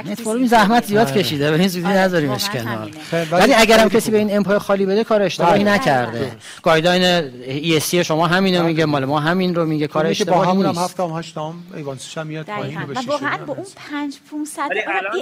متفورمین 0.04 0.46
زحمت 0.46 0.84
زیاد. 0.86 1.12
کشیده 1.12 1.50
به 1.50 1.58
این 1.58 1.68
زودی. 1.68 1.88
نذاریمش 1.88 2.50
کنار 2.50 2.90
ولی 3.30 3.54
اگرم 3.54 3.88
کسی 3.88 4.10
به 4.10 4.18
این 4.18 4.36
امپای 4.36 4.58
خالی 4.58 4.86
بده 4.86 5.04
کار 5.04 5.22
اشتباهی 5.22 5.64
بله. 5.64 5.74
نکرده. 5.74 6.32
guideline 6.62 7.02
ESC 7.46 7.94
شما 7.94 8.26
همینو 8.26 8.64
میگه 8.64 8.84
مال 8.84 9.04
ما 9.04 9.20
همین 9.20 9.54
رو 9.54 9.64
میگه 9.64 9.86
کار 9.86 10.06
اشتباهی 10.06 10.38
نیست 10.38 10.46
با 10.46 10.52
همون 10.52 10.66
هم 10.66 10.84
هفتم 10.84 11.18
هشتم 11.18 11.54
A1C 11.76 12.01
ش 12.01 12.18
هم 12.18 12.26
میاد 12.26 12.46
پایین 12.46 12.82
و 12.82 13.02
واقعا 13.06 13.38
با 13.46 13.54
اون 13.54 13.66
5 13.90 14.14
500 14.30 14.60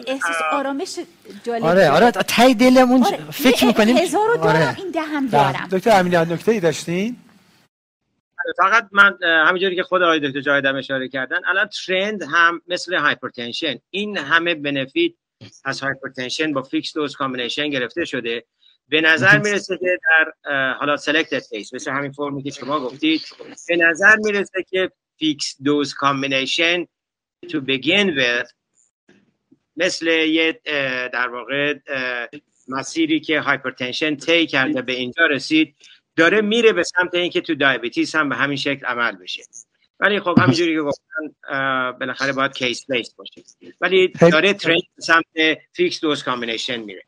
احساس 0.07 0.37
آرامش 0.53 0.94
جالب 1.45 1.65
آره 1.65 1.91
آره 1.91 2.11
تای 2.11 2.55
دلمون 2.55 3.05
آره. 3.05 3.31
فکر 3.31 3.67
می‌کنیم؟ 3.67 3.97
هزار 3.97 4.39
آره. 4.39 4.79
این 4.79 4.91
دهم 4.91 5.27
دارم 5.27 5.69
دکتر 5.73 6.01
امینیان 6.01 6.33
نکته 6.33 6.53
ای 6.53 6.61
داشتین 6.61 7.17
فقط 8.57 8.89
من 8.93 9.19
همینجوری 9.23 9.77
که 9.77 9.83
خود 9.83 10.03
آقای 10.03 10.21
دکتر 10.21 10.41
جاهدم 10.41 10.77
اشاره 10.77 11.09
کردن 11.09 11.37
الان 11.49 11.69
trend 11.87 12.23
هم 12.23 12.63
مثل 12.69 12.95
hypertension 12.95 13.79
این 13.91 14.19
همه 14.19 14.55
benefit 14.55 15.13
از 15.65 15.81
hypertension 15.81 16.53
با 16.53 16.63
fixed 16.63 16.95
dose 16.95 17.17
combination 17.17 17.69
گرفته 17.69 18.05
شده. 18.05 18.45
به 18.89 19.01
نظر 19.01 19.39
می‌رسه 19.39 19.79
که 19.79 19.99
در 20.05 20.33
حالا 20.73 20.97
selected 20.97 21.43
case 21.51 21.75
مثل 21.75 21.91
همین 21.91 22.13
فرمی 22.13 22.43
که 22.43 22.51
شما 22.51 22.81
گفتید 22.81 23.23
به 23.69 23.77
نظر 23.77 24.17
می‌رسه 24.17 24.65
که 24.71 24.91
fixed 25.19 25.57
dose 25.65 25.95
combination 25.95 26.85
to 27.47 27.61
begin 27.61 28.07
with 28.17 28.49
مثل 29.77 30.07
یه 30.07 30.61
در 31.13 31.29
واقع 31.29 31.75
مسیری 32.69 33.21
که 33.21 33.41
hypertension 33.41 34.17
طی 34.17 34.47
کرده 34.47 34.83
به 34.83 34.93
اینجا 34.93 35.27
رسید 35.27 35.75
داره 36.17 36.41
میره 36.41 36.73
به 36.73 36.83
سمت 36.83 37.15
اینکه 37.15 37.41
تو 37.41 37.55
diabetes 37.55 38.15
هم 38.15 38.29
به 38.29 38.37
همین 38.37 38.57
شکل 38.57 38.87
عمل 38.87 39.17
بشه. 39.17 39.43
ولی 40.01 40.21
خب 40.21 40.35
همینجوری 40.39 40.75
که 40.75 40.83
گفتن 40.83 41.53
بالاخره 42.01 42.33
باید 42.33 42.53
case 42.53 42.91
base 42.91 43.15
باشه. 43.15 43.43
ولی 43.81 44.09
داره 44.09 44.55
trend 44.55 44.83
سمت 44.99 45.59
fixed 45.73 46.01
dose 46.01 46.23
combination 46.23 46.77
میره. 46.77 47.03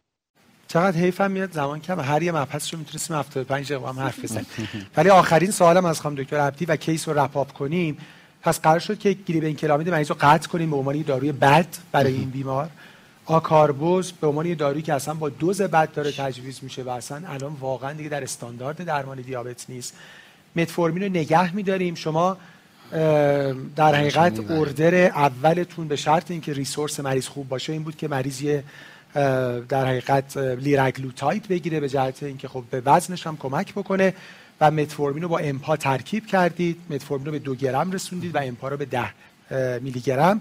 چقدر 0.69 0.97
حیفم 0.97 1.31
میاد؟ 1.31 1.53
زمان 1.53 1.81
کم 1.81 2.01
هر 2.01 2.23
یه 2.23 2.33
مبحث 2.33 2.75
رو 2.75 2.79
می‌تونستیم 2.79 3.17
75 3.17 3.73
دقیقه 3.73 3.89
هم 3.89 4.01
حرف 4.01 4.25
بزنیم. 4.25 4.47
ولی 4.97 5.11
آخرین 5.11 5.51
سوالم 5.51 5.85
از 5.85 6.01
خانم 6.01 6.15
دکتر 6.15 6.37
عبدی 6.37 6.65
و 6.65 6.77
کیس 6.77 7.09
رو 7.09 7.19
رپاپ 7.19 7.53
کنیم. 7.53 7.99
پس 8.47 8.61
قرار 8.61 8.79
شد 8.79 8.99
که 8.99 9.13
گلی‌بن‌کلامید 9.13 9.89
مریض 9.89 10.09
رو 10.11 10.17
قطع 10.21 10.49
کنیم 10.49 10.71
به 10.71 10.77
عنوان 10.77 11.03
داروی 11.03 11.33
بد 11.33 11.67
برای 11.93 12.15
این 12.15 12.31
بیمار. 12.31 12.71
آکاربوز 13.25 14.13
به 14.13 14.27
عنوان 14.27 14.55
دارویی 14.55 14.83
که 14.83 14.95
اصلا 14.95 15.15
با 15.15 15.29
دوز 15.29 15.63
بد 15.63 15.93
داره 15.93 16.13
تجویز 16.13 16.59
میشه 16.63 16.83
و 16.83 16.89
اصلا 16.89 17.23
الان 17.29 17.57
واقعا 17.61 17.93
دیگه 17.93 18.09
در 18.09 18.23
استاندارد 18.23 18.85
درمان 18.85 19.21
دیابت 19.21 19.65
نیست. 19.69 19.95
متفورمین 20.57 21.03
رو 21.03 21.09
نگه 21.09 21.57
میداریم. 21.57 21.95
شما 21.95 22.37
در 23.77 23.95
حقیقت 23.95 24.51
order 24.51 24.95
اولتون 24.95 25.89
به 25.89 25.97
شرط 25.97 26.31
اینکه 26.31 26.53
resource 26.53 27.01
مریض 27.01 27.27
خوب 27.27 27.49
باشه 27.49 27.73
این 27.73 27.83
بود 27.83 27.97
که 27.97 28.09
مریض 28.09 28.43
یه 28.43 28.65
در 29.69 29.87
حقیقت 29.87 30.37
liraglutide 30.37 31.49
بگیره 31.49 31.81
به 31.81 31.89
جهت 31.89 32.23
اینکه 32.23 32.49
خب 32.49 32.65
به 32.71 32.83
وزنش 32.87 33.27
هم 33.27 33.37
کمک 33.37 33.73
بکنه. 33.73 34.15
و 34.61 34.71
متفورمین 34.71 35.23
رو 35.23 35.29
با 35.29 35.39
امپا 35.39 35.77
ترکیب 35.77 36.27
کردید. 36.27 36.81
متفورمین 36.91 37.27
رو 37.27 37.33
به 37.33 37.39
دو 37.39 37.55
گرم 37.55 37.93
رسوندید 37.93 38.35
و 38.35 38.39
امپا 38.43 38.69
رو 38.69 38.77
به 38.77 38.85
ده 38.85 39.11
میلی 39.81 40.01
گرم 40.01 40.41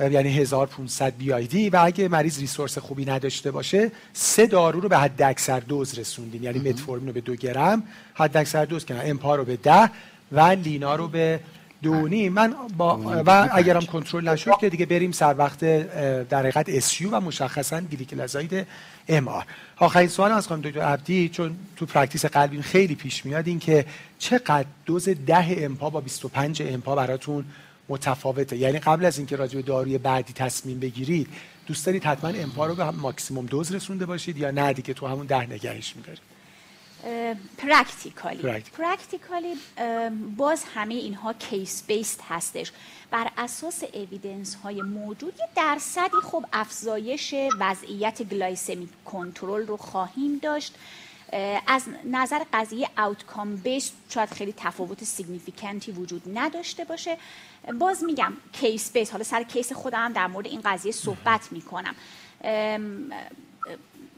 یعنی 0.00 0.28
1500 0.28 1.12
BID 1.12 1.70
و 1.70 1.80
اگه 1.84 2.08
مریض 2.08 2.38
resource 2.38 2.78
خوبی 2.78 3.04
نداشته 3.04 3.50
باشه 3.50 3.90
سه 4.12 4.46
دارو 4.46 4.80
رو 4.80 4.88
به 4.88 4.98
حد 4.98 5.22
اکثر 5.22 5.60
دوز 5.60 5.98
رسوندیم. 5.98 6.42
یعنی 6.42 6.58
متفورمین 6.58 7.06
رو 7.06 7.12
به 7.12 7.20
دو 7.20 7.34
گرم 7.34 7.82
حد 8.14 8.36
اکثر 8.36 8.64
دوز 8.64 8.84
کنن 8.84 9.00
امپا 9.04 9.36
رو 9.36 9.44
به 9.44 9.56
ده 9.56 9.90
و 10.32 10.40
لینا 10.40 10.96
رو 10.96 11.08
به 11.08 11.40
دو 11.82 12.28
و 12.28 12.35
نیم 12.35 12.54
با 12.76 13.22
و 13.26 13.48
اگرم 13.52 13.80
کنترل 13.80 14.28
نشد 14.28 14.50
که 14.60 14.68
دیگه 14.68 14.86
بریم 14.86 15.12
سر 15.12 15.34
وقت 15.38 15.64
در 16.28 16.38
حقیقت 16.38 16.68
SU 16.68 17.10
و 17.10 17.20
مشخصا 17.20 17.80
gliclazide 17.80 18.66
MR 19.08 19.44
آخرین 19.76 20.08
سوال 20.08 20.32
از 20.32 20.48
خانم 20.48 20.62
دکتر 20.62 20.80
عبدی 20.80 21.28
چون 21.28 21.56
تو 21.76 21.86
practice 21.86 22.24
قلبی 22.24 22.62
خیلی 22.62 22.94
پیش 22.94 23.26
میاد 23.26 23.46
این 23.46 23.58
که 23.58 23.86
چقدر 24.18 24.64
دوز 24.86 25.08
ده 25.08 25.64
امپا 25.64 25.90
با 25.90 26.00
25 26.00 26.62
امپا 26.62 26.94
براتون 26.94 27.44
متفاوته؟ 27.88 28.56
یعنی 28.56 28.78
قبل 28.78 29.04
از 29.04 29.18
اینکه 29.18 29.36
راجع 29.36 29.56
به 29.56 29.62
داروی 29.62 29.98
بعدی 29.98 30.32
تصمیم 30.32 30.78
بگیرید 30.78 31.28
دوست 31.66 31.86
دارید 31.86 32.04
حتما 32.04 32.30
امپا 32.30 32.66
رو 32.66 32.74
به 32.74 32.90
maximum 32.90 33.46
dose 33.46 33.72
رسونده 33.72 34.06
باشید 34.06 34.36
یا 34.36 34.50
نه؟ 34.50 34.72
دیگه 34.72 34.94
تو 34.94 35.06
همون 35.06 35.26
ده 35.26 35.46
نگهش 35.46 35.96
میدارید. 35.96 36.31
practically 37.58 38.42
practically 38.60 39.54
باز 40.36 40.64
همه 40.74 40.94
اینها 40.94 41.32
case 41.32 41.82
based 41.86 42.20
هستش. 42.28 42.72
بر 43.10 43.30
اساس 43.36 43.84
evidence 43.94 44.54
های 44.54 44.82
موجود 44.82 45.34
یه 45.38 45.48
درصدی 45.56 46.16
خب 46.22 46.44
افزایش 46.52 47.34
وضعیت 47.58 48.22
glycemic 48.22 48.88
control 49.04 49.66
رو 49.66 49.76
خواهیم 49.76 50.38
داشت. 50.38 50.74
از 51.66 51.84
نظر 52.04 52.42
قضیه 52.52 52.88
outcome 52.98 53.56
base 53.56 53.92
شاید 54.08 54.30
خیلی 54.30 54.54
تفاوت 54.56 55.04
significant 55.04 55.85
ی 55.85 55.92
وجود 55.92 56.22
نداشته 56.38 56.84
باشه. 56.84 57.16
باز 57.78 58.04
میگم 58.04 58.32
case 58.52 58.92
base 58.92 59.10
حالا 59.10 59.24
سر 59.24 59.42
case 59.42 59.72
خودم 59.72 60.12
در 60.12 60.26
مورد 60.26 60.46
این 60.46 60.60
قضیه 60.64 60.92
صحبت 60.92 61.52
می‌کنم. 61.52 61.94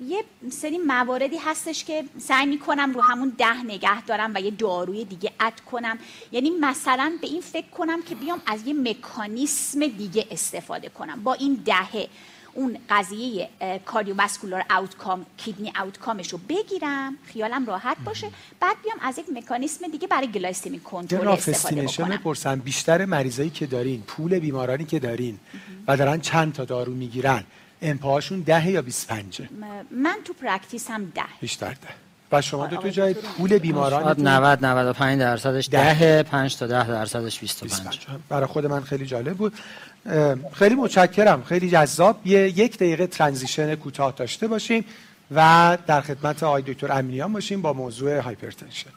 یه 0.07 0.25
سری 0.51 0.79
مواردی 0.79 1.37
هستش 1.37 1.85
که 1.85 2.05
سعی 2.19 2.47
می‌کنم 2.47 2.93
رو 2.95 3.01
همون 3.01 3.33
ده 3.39 3.63
نگه 3.63 4.03
دارم 4.03 4.33
و 4.35 4.41
یه 4.41 4.51
داروی 4.51 5.05
دیگه 5.05 5.33
اد 5.41 5.61
کنم. 5.61 5.99
یعنی 6.33 6.51
مثلا 6.51 7.13
به 7.21 7.27
این 7.27 7.41
فکر 7.41 7.67
کنم 7.67 8.03
که 8.03 8.15
بیام 8.15 8.43
از 8.47 8.67
یه 8.67 8.75
مکانیسم 8.75 9.87
دیگه 9.87 10.27
استفاده 10.31 10.89
کنم. 10.89 11.23
با 11.23 11.35
این 11.35 11.63
دهه 11.65 12.09
اون 12.55 12.79
قضیه 12.91 13.49
کاردیوواسکولار 13.87 14.65
آوتکام 14.71 15.27
کیدنی 15.37 15.73
آوتکامش 15.81 16.33
رو 16.33 16.39
بگیرم 16.49 17.17
خیالم 17.25 17.67
راحت 17.67 17.97
باشه. 18.05 18.31
بعد 18.61 18.77
بیام 18.83 18.99
از 19.01 19.19
یک 19.19 19.27
مکانیسم 19.35 19.89
دیگه 19.89 20.07
برای 20.07 20.27
گلایسمی 20.27 20.81
کنترل 20.81 21.29
استفاده 21.29 21.83
بکنم. 21.83 22.61
بیشتر 22.61 23.05
مریضایی 23.05 23.51
که 23.51 23.67
دارین 23.67 24.03
پول 24.03 24.39
بیمارانی 24.39 24.85
که 24.85 24.99
دارین 24.99 25.39
و 25.89 25.97
دارن 25.97 26.21
چند 26.21 26.53
تا 26.53 26.65
دارو 26.65 26.93
می‌گیرن 26.93 27.45
امپاهاشون 27.85 28.41
ده 28.41 28.71
یا 28.71 28.83
25 28.83 29.43
من 29.91 30.17
تو 30.25 30.33
practice 30.33 30.91
هم 30.91 31.05
ده. 31.05 31.23
بیشتر 31.41 31.71
ده. 31.71 31.77
و 32.33 32.41
شما 32.41 32.67
دو 32.67 32.77
تا 32.77 32.89
جای 32.89 33.15
پول 33.15 33.59
بیماران 33.59 34.21
90 34.21 34.65
95 34.65 35.21
درصدش 35.21 35.69
ده. 35.69 36.23
5 36.23 36.57
تا 36.57 36.67
10 36.67 36.89
درصدش 36.89 37.41
25 37.41 38.07
برای 38.29 38.47
خود 38.47 38.67
من 38.67 38.81
خیلی 38.81 39.07
جالب 39.07 39.37
بود. 39.37 39.53
خیلی 40.53 40.75
متشکرم. 40.75 41.43
خیلی 41.43 41.71
جذاب. 41.71 42.21
یه 42.25 42.59
یک 42.59 42.77
دقیقه 42.77 43.07
transition 43.07 43.75
کوتاه 43.75 44.15
داشته 44.17 44.49
باشیم 44.49 44.85
و 45.31 45.79
در 45.87 46.01
خدمت 46.01 46.43
آقای 46.43 46.63
دکتر 46.63 46.93
امینیان 46.93 47.33
باشیم 47.33 47.63
با 47.63 47.73
موضوع 47.73 48.19
hypertension. 48.19 48.91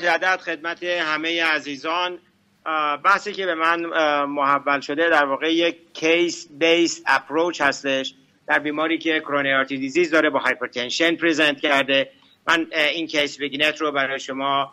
مجدد 0.00 0.40
خدمت 0.40 0.82
همه 0.82 1.44
عزیزان. 1.44 2.18
بحثی 3.04 3.32
که 3.32 3.46
به 3.46 3.54
من 3.54 3.84
محول 4.24 4.80
شده 4.80 5.10
در 5.10 5.24
واقع 5.24 5.54
یک 5.54 5.76
case 5.92 6.48
base 6.50 7.02
approach 7.06 7.60
هستش 7.60 8.14
در 8.46 8.58
بیماری 8.58 8.98
که 8.98 9.20
coronary 9.20 9.52
artery 9.52 9.78
disease 9.78 10.10
داره 10.10 10.30
با 10.30 10.38
hypertension 10.38 11.16
present 11.16 11.60
کرده. 11.60 12.10
من 12.48 12.66
این 12.72 13.06
case 13.06 13.38
vignette 13.38 13.80
رو 13.80 13.92
برای 13.92 14.20
شما 14.20 14.72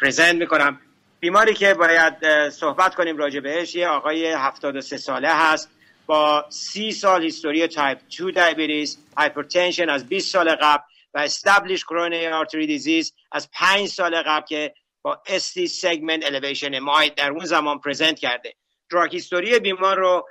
present 0.00 0.34
می‌کنم. 0.34 0.80
بیماری 1.20 1.54
که 1.54 1.74
باید 1.74 2.48
صحبت 2.48 2.94
کنیم 2.94 3.16
راجع 3.16 3.40
بهش 3.40 3.74
یه 3.74 3.88
آقای 3.88 4.26
73 4.26 4.96
ساله 4.96 5.28
هست 5.30 5.70
با 6.06 6.44
30 6.48 6.92
سال 6.92 7.22
history 7.22 7.66
type 7.66 7.98
2 8.18 8.30
diabetes 8.30 8.98
hypertension 9.16 9.88
از 9.88 10.08
20 10.08 10.32
سال 10.32 10.54
قبل. 10.54 10.82
و 11.16 11.18
established 11.18 11.84
coronary 11.84 12.26
artery 12.26 12.66
disease 12.66 13.14
از 13.32 13.50
پنج 13.52 13.88
سال 13.88 14.22
قبل 14.22 14.46
که 14.46 14.74
با 15.02 15.22
ST 15.26 15.66
segment 15.66 16.26
elevation 16.26 16.78
MI 16.78 17.10
در 17.10 17.30
اون 17.30 17.44
زمان 17.44 17.78
present 17.78 18.18
کرده. 18.18 18.54
drug 18.90 19.12
history 19.12 19.58
بیمار 19.58 19.96
رو 19.96 20.28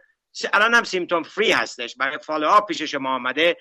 الان 0.53 0.73
هم 0.73 0.83
symptom 0.83 1.23
free 1.23 1.51
هستش. 1.51 1.95
برای 1.95 2.17
follow 2.17 2.47
up 2.47 2.67
پیش 2.67 2.81
شما 2.81 3.15
آمده. 3.15 3.57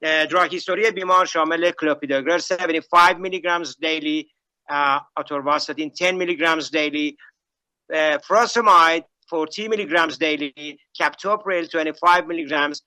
drug 0.00 0.52
history 0.52 0.90
بیمار 0.90 1.26
شامل 1.26 1.70
کلوپیدوگرل 1.70 2.40
75 2.60 3.16
milligrams 3.16 3.76
daily 3.78 4.30
atorvastatin 5.16 5.92
10 6.00 6.12
milligrams 6.12 6.70
daily 6.70 7.16
furosemide 8.24 9.04
40 9.52 9.66
milligrams 9.66 10.18
daily 10.18 10.78
captopril 10.98 11.66
25 11.66 12.24
milligrams 12.24 12.82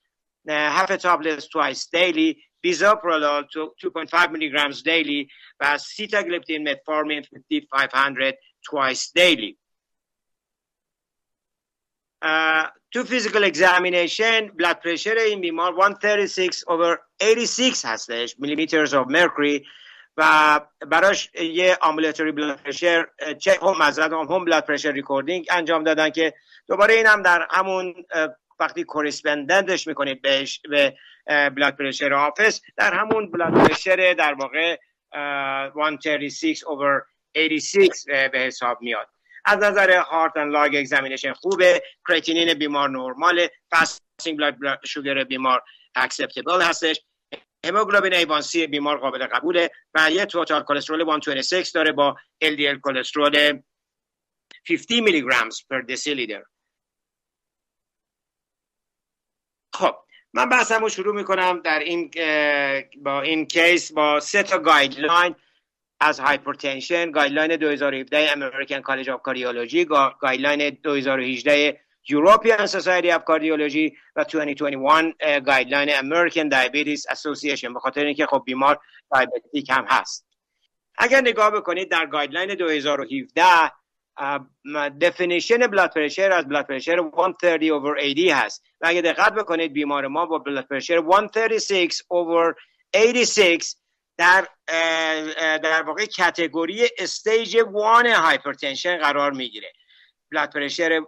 half 0.48 0.90
a 0.90 0.98
tablet 0.98 1.44
twice 1.54 1.88
daily 1.88 2.49
bisoprolol 2.64 3.44
2.5 3.44 4.32
milligrams 4.32 4.84
daily 4.84 5.32
و 5.60 5.78
sitagliptin 5.78 6.62
metformin 6.68 7.24
5500 7.50 8.38
twice 8.64 9.12
daily. 9.20 9.58
تو 12.92 13.04
physical 13.04 13.44
examination 13.44 14.48
blood 14.48 14.80
pressure 14.80 15.16
این 15.16 15.42
بیمار 15.42 15.74
136 15.74 16.64
over 16.68 16.98
86 17.22 17.86
هستش 17.86 18.36
millimeters 18.40 18.96
of 18.96 19.08
mercury 19.08 19.66
و 20.18 20.62
براش 20.88 21.30
یه 21.34 21.78
ambulatory 21.82 22.32
blood 22.32 22.60
pressure 22.62 23.08
check 23.40 23.60
هم 23.62 23.78
measured 23.82 24.14
home 24.14 24.46
blood 24.46 24.66
pressure 24.66 24.92
recording 24.92 25.48
انجام 25.50 25.84
دادن 25.84 26.10
که 26.10 26.34
دوباره 26.68 26.94
این 26.94 27.06
هم 27.06 27.22
در 27.22 27.48
همون 27.52 28.06
وقتی 28.60 28.84
correspondent 28.84 29.74
ش 29.74 29.88
می‌کنید 29.88 30.22
بهش 30.22 30.62
به 30.70 30.98
blood 31.26 31.76
pressure 31.76 32.14
office 32.14 32.62
در 32.78 32.94
همون 32.94 33.32
blood 33.32 33.54
pressure 33.54 34.14
در 34.14 34.34
واقع 34.34 34.78
136 35.14 36.64
over 36.64 37.02
86 37.36 37.90
به 38.32 38.40
حساب 38.40 38.82
میاد. 38.82 39.08
از 39.46 39.60
نظر 39.60 39.98
heart 39.98 40.38
and 40.38 40.54
lung 40.54 40.76
examination 40.76 41.34
خوبه 41.34 41.84
کریتینین 42.08 42.54
بیمار 42.54 42.90
normal 42.90 43.48
fasting 43.70 44.38
blood 44.38 44.80
sugar 44.86 45.24
بیمار 45.24 45.64
acceptable 45.96 46.62
هستش. 46.62 47.02
hemoglobin 47.66 48.14
A1C 48.14 48.68
بیمار 48.68 48.98
قابل 48.98 49.28
قبوله 49.28 49.72
و 49.94 50.12
یه 50.12 50.26
total 50.26 50.64
cholesterol 50.64 51.04
126 51.04 51.70
داره 51.70 51.92
با 51.92 52.16
LDL 52.44 52.80
کلسترول 52.84 53.62
50 54.68 55.02
میلی 55.02 55.22
گرم 55.22 55.50
پر 55.70 55.82
دسیلیتر 55.82 56.44
خب 59.80 59.96
من 60.34 60.50
بحثمو 60.50 60.90
شروع 60.90 61.16
می‌کنم 61.16 61.62
در 61.64 61.80
این 61.80 62.12
با 63.04 63.22
این 63.22 63.46
case 63.46 63.92
با 63.92 64.20
سه 64.20 64.44
تا 64.44 64.58
guideline 64.58 65.36
از 66.00 66.20
hypertension. 66.20 67.12
guideline 67.12 67.56
2017 67.56 68.32
American 68.32 68.82
College 68.82 69.10
of 69.10 69.22
Cardiology 69.22 69.86
guideline 70.20 70.70
2018 70.84 71.80
European 72.12 72.68
Society 72.68 73.12
of 73.12 73.24
Cardiology 73.30 73.94
و 74.16 74.24
2021 74.24 75.16
guideline 75.46 75.90
American 75.90 76.50
Diabetes 76.52 77.16
Association. 77.16 77.74
به 77.74 77.80
خاطر 77.80 78.06
اینکه 78.06 78.26
خب 78.26 78.44
بیمار 78.46 78.80
diabetic 79.14 79.70
هم 79.70 79.86
هست. 79.90 80.28
اگر 80.98 81.22
نگاه 81.22 81.52
بکنید 81.52 81.92
در 81.92 82.06
guideline 82.06 82.56
2017 82.56 83.44
definition 85.02 85.58
blood 85.58 85.94
pressure 85.94 86.32
از 86.32 86.48
blood 86.48 86.68
pressure 86.68 86.98
130 86.98 87.72
over 87.72 88.04
80 88.04 88.30
هست. 88.30 88.64
و 88.82 88.88
اگر 88.88 89.02
دقت 89.02 89.34
بکنید 89.34 89.74
بیمار 89.74 90.08
ما 90.08 90.26
با 90.26 90.38
blood 90.38 90.68
pressure 90.68 91.04
136 91.32 92.02
over 92.10 92.56
86 92.96 93.74
در 94.18 94.48
در 95.58 95.82
واقع 95.82 96.06
category 96.06 96.88
stage 96.98 97.56
1 97.56 97.66
hypertension 98.16 98.98
قرار 98.98 99.32
می‌گیره. 99.32 99.74
blood 100.32 100.54
pressure 100.54 101.02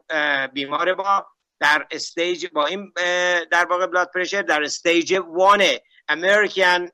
بیمار 0.53 0.93
با 0.93 1.26
در 1.59 1.88
stage 1.91 2.47
با 2.53 2.66
این 2.66 2.93
در 3.51 3.66
واقع 3.70 3.86
blood 3.88 4.12
pressure 4.14 4.41
در 4.41 4.64
stage 4.64 5.12
1 5.12 5.22
American 6.10 6.88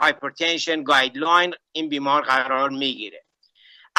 hypertension 0.00 0.82
guideline 0.82 1.54
این 1.72 1.88
بیمار 1.88 2.22
قرار 2.22 2.70
می‌گیره. 2.70 3.24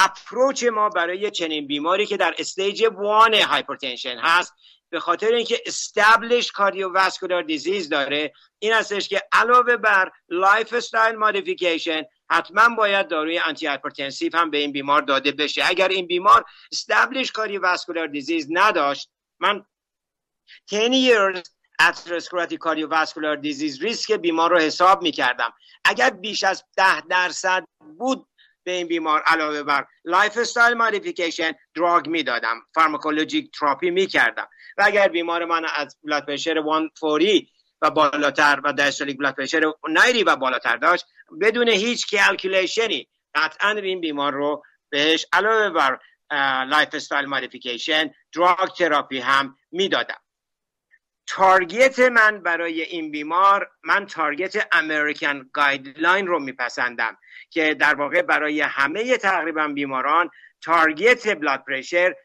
approach 0.04 0.64
ما 0.64 0.90
برای 0.90 1.32
چنین 1.32 1.68
بیماری 1.68 2.06
که 2.06 2.18
در 2.18 2.36
stage 2.38 2.82
1 2.82 2.94
hypertension 3.48 4.18
هست 4.18 4.54
به 4.90 5.00
خاطر 5.00 5.34
اینکه 5.34 5.62
established 5.66 6.52
cardiovascular 6.52 7.44
disease 7.44 7.90
داره 7.90 8.34
این 8.60 8.74
هستش 8.74 9.10
که 9.10 9.22
علاوه 9.32 9.78
بر 9.78 10.12
lifestyle 10.30 11.16
modification 11.16 12.04
حتما 12.30 12.76
باید 12.76 13.08
داروی 13.08 13.40
antihypertensive 13.40 14.38
هم 14.38 14.52
به 14.52 14.58
این 14.58 14.72
بیمار 14.72 15.02
داده 15.02 15.32
بشه. 15.32 15.62
اگر 15.66 15.88
این 15.88 16.08
بیمار 16.08 16.46
established 16.72 17.32
cardiovascular 17.32 18.08
disease 18.08 18.48
نداشت 18.50 19.10
من 19.40 19.66
10 20.72 20.90
years 20.90 21.50
atherosclerotic 21.80 22.60
cardiovascular 22.60 23.36
disease 23.36 23.82
risk 23.82 24.12
بیمار 24.12 24.52
رو 24.52 24.60
حساب 24.60 25.02
می 25.02 25.12
کردم 25.12 25.54
اگر 25.86 26.10
بیش 26.10 26.44
از 26.44 26.64
ده 26.78 27.02
درصد 27.02 27.64
بود 28.00 28.28
به 28.64 28.72
این 28.72 28.88
بیمار 28.88 29.22
علاوه 29.22 29.64
بر 29.64 29.86
lifestyle 30.06 30.78
modification 30.78 31.52
drug 31.76 32.08
می‌دادم. 32.08 32.62
pharmacologic 32.76 33.52
therapy 33.60 33.90
می‌کردم. 33.90 34.48
و 34.78 34.84
اگر 34.86 35.08
بیمار 35.08 35.46
من 35.46 35.66
از 35.76 35.98
blood 36.04 36.26
pressure 36.26 36.64
140 36.96 37.40
و 37.82 37.92
بالاتر 37.92 38.62
و 38.64 38.74
diastolic 38.74 39.18
blood 39.18 39.36
pressure 39.36 39.74
90 39.90 40.28
و 40.28 40.36
بالاتر 40.36 40.78
داشت 40.78 41.06
بدون 41.42 41.70
هیچ 41.70 42.10
calculation 42.10 43.00
ی 43.00 43.08
قطعا 43.36 43.70
این 43.70 44.02
بیمار 44.02 44.34
رو 44.34 44.64
بهش 44.90 45.26
علاوه 45.34 45.70
بر 45.70 46.00
lifestyle 46.66 47.26
modification 47.26 48.12
drug 48.36 48.70
therapy 48.78 49.20
هم 49.20 49.58
می‌دادم. 49.72 50.22
target 51.34 52.00
من 52.00 52.44
برای 52.44 52.82
این 52.82 53.12
بیمار 53.12 53.70
من 53.84 54.06
target 54.06 54.68
American 54.72 55.50
guideline 55.54 56.28
رو 56.28 56.40
میپسندم 56.40 57.18
که 57.50 57.74
در 57.74 57.96
واقع 57.96 58.22
برای 58.22 58.62
همه 58.62 59.18
تقریبا 59.18 59.68
بیماران 59.68 60.30
target 60.62 61.36
blood 61.40 61.64
pressure 61.68 62.16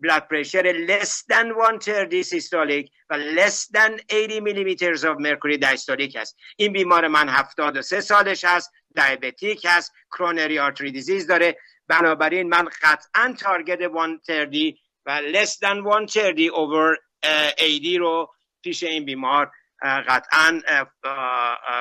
blood 0.00 0.28
pressure 0.28 0.86
less 0.86 1.08
than 1.08 1.52
130 1.80 2.24
systolic 2.24 2.88
و 3.10 3.18
less 3.18 3.66
than 3.66 4.00
80 4.12 4.42
millimeters 4.42 5.04
of 5.04 5.16
mercury 5.18 5.58
diastolic 5.58 6.16
است. 6.16 6.36
این 6.56 6.72
بیمار 6.72 7.08
من 7.08 7.28
73 7.28 8.00
سالش 8.00 8.44
هست 8.44 8.72
diabetic 8.94 9.66
هست 9.68 9.92
coronary 10.10 10.58
artery 10.58 10.92
disease 10.92 11.26
داره. 11.26 11.56
بنابراین 11.88 12.48
من 12.48 12.68
قطعا 12.82 13.34
target 13.38 13.78
130 14.26 14.78
و 15.06 15.20
less 15.32 15.50
than 15.50 15.82
130 16.08 16.50
over 16.50 16.96
80 17.24 17.96
رو 17.98 18.30
پیش 18.62 18.82
این 18.82 19.04
بیمار 19.04 19.50
قطعا 19.82 20.60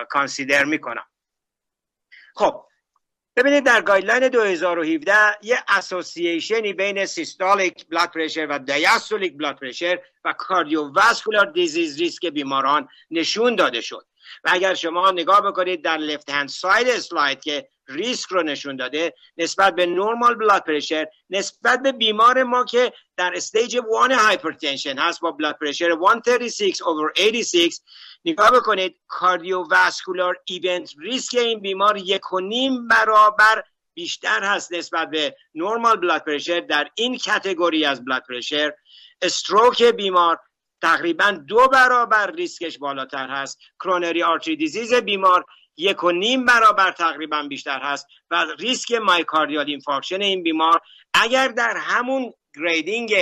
consider 0.09 0.65
می‌کنم. 0.65 1.05
خب 2.35 2.65
ببینید 3.35 3.65
در 3.65 3.81
guideline 3.81 4.27
2017 4.27 5.13
یه 5.41 5.63
association 5.67 6.65
ی 6.65 6.73
بین 6.73 7.05
systolic 7.05 7.87
blood 7.87 8.11
pressure 8.11 8.47
و 8.49 8.59
diastolic 8.59 9.37
blood 9.37 9.59
pressure 9.59 9.99
و 10.25 10.33
cardiovascular 10.33 11.45
disease 11.45 11.99
risk 11.99 12.25
بیماران 12.25 12.89
نشون 13.11 13.55
داده 13.55 13.81
شد. 13.81 14.07
و 14.43 14.49
اگر 14.53 14.73
شما 14.73 15.11
نگاه 15.11 15.41
بکنید 15.41 15.83
در 15.83 15.97
left 15.97 16.29
hand 16.29 16.49
side 16.49 16.87
اسلاید 16.87 17.41
که 17.41 17.69
ریسک 17.91 18.29
رو 18.29 18.43
نشون 18.43 18.75
داده 18.75 19.13
نسبت 19.37 19.75
به 19.75 19.85
normal 19.85 20.35
blood 20.35 20.63
pressure 20.63 21.07
نسبت 21.29 21.81
به 21.81 21.91
بیمار 21.91 22.43
ما 22.43 22.65
که 22.65 22.93
در 23.17 23.31
stage 23.35 23.75
1 23.75 23.83
hypertension 24.11 24.97
هست 24.97 25.21
با 25.21 25.31
blood 25.31 25.57
pressure 25.57 25.91
136 25.91 26.81
over 26.81 27.19
86 27.19 27.79
نگاه 28.25 28.51
بکنید 28.51 28.99
cardiovascular 29.07 30.35
event 30.45 30.93
risk 30.99 31.37
این 31.37 31.59
بیمار 31.59 31.97
یک 31.97 32.33
و 32.33 32.39
نیم 32.39 32.87
برابر 32.87 33.63
بیشتر 33.93 34.43
هست 34.43 34.73
نسبت 34.73 35.09
به 35.09 35.35
normal 35.55 35.95
blood 35.95 36.23
pressure 36.23 36.59
در 36.59 36.87
این 36.95 37.17
category 37.17 37.85
از 37.85 38.05
blood 38.05 38.23
pressure 38.29 38.73
stroke 39.21 39.83
بیمار 39.83 40.39
تقریبا 40.81 41.31
دو 41.31 41.67
برابر 41.67 42.31
ریسکش 42.31 42.77
بالاتر 42.77 43.27
هست. 43.27 43.59
coronary 43.79 44.23
artery 44.23 44.55
disease 44.55 44.93
بیمار 44.93 45.45
یک 45.77 46.03
و 46.03 46.11
نیم 46.11 46.45
برابر 46.45 46.91
تقریبا 46.91 47.43
بیشتر 47.43 47.79
هست 47.79 48.07
و 48.31 48.45
ریسک 48.59 48.91
myocardial 48.91 49.65
infarction 49.69 50.21
این 50.21 50.43
بیمار 50.43 50.81
اگر 51.13 51.47
در 51.47 51.77
همون 51.77 52.33
grading 52.55 53.13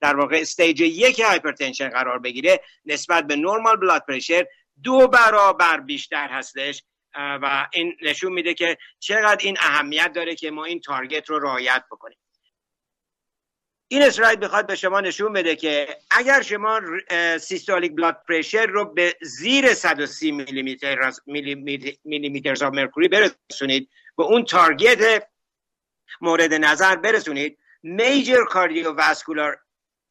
در 0.00 0.16
واقع 0.16 0.36
stage 0.40 0.80
یک 0.80 1.20
hypertension 1.20 1.88
قرار 1.88 2.18
بگیره 2.18 2.60
نسبت 2.84 3.26
به 3.26 3.36
normal 3.36 3.76
blood 3.76 4.04
pressure 4.08 4.46
دو 4.82 5.08
برابر 5.08 5.80
بیشتر 5.80 6.28
هستش. 6.28 6.82
و 7.14 7.66
این 7.72 7.96
نشون 8.02 8.32
میده 8.32 8.54
که 8.54 8.78
چقدر 8.98 9.46
این 9.46 9.56
اهمیت 9.60 10.12
داره 10.12 10.34
که 10.34 10.50
ما 10.50 10.64
این 10.64 10.80
target 10.80 11.30
رو 11.30 11.38
رعایت 11.38 11.84
بکنیم. 11.90 12.18
این 13.90 14.02
اسلاید 14.02 14.44
می‌خواد 14.44 14.66
به 14.66 14.74
شما 14.74 15.00
نشون 15.00 15.32
بده 15.32 15.56
که 15.56 15.96
اگر 16.10 16.42
شما 16.42 16.80
systolic 17.40 17.92
blood 17.96 18.22
pressure 18.28 18.66
رو 18.66 18.84
به 18.84 19.16
زیر 19.22 19.74
130 19.74 20.32
میلیمیتر 20.32 21.12
millimeter 22.04 22.66
of 22.66 22.74
mercury 22.74 23.08
برسونید 23.08 23.90
به 24.16 24.22
اون 24.22 24.44
target 24.44 25.28
مورد 26.20 26.54
نظر 26.54 26.96
برسونید 26.96 27.58
major 27.82 28.44
cardiovascular 28.44 29.58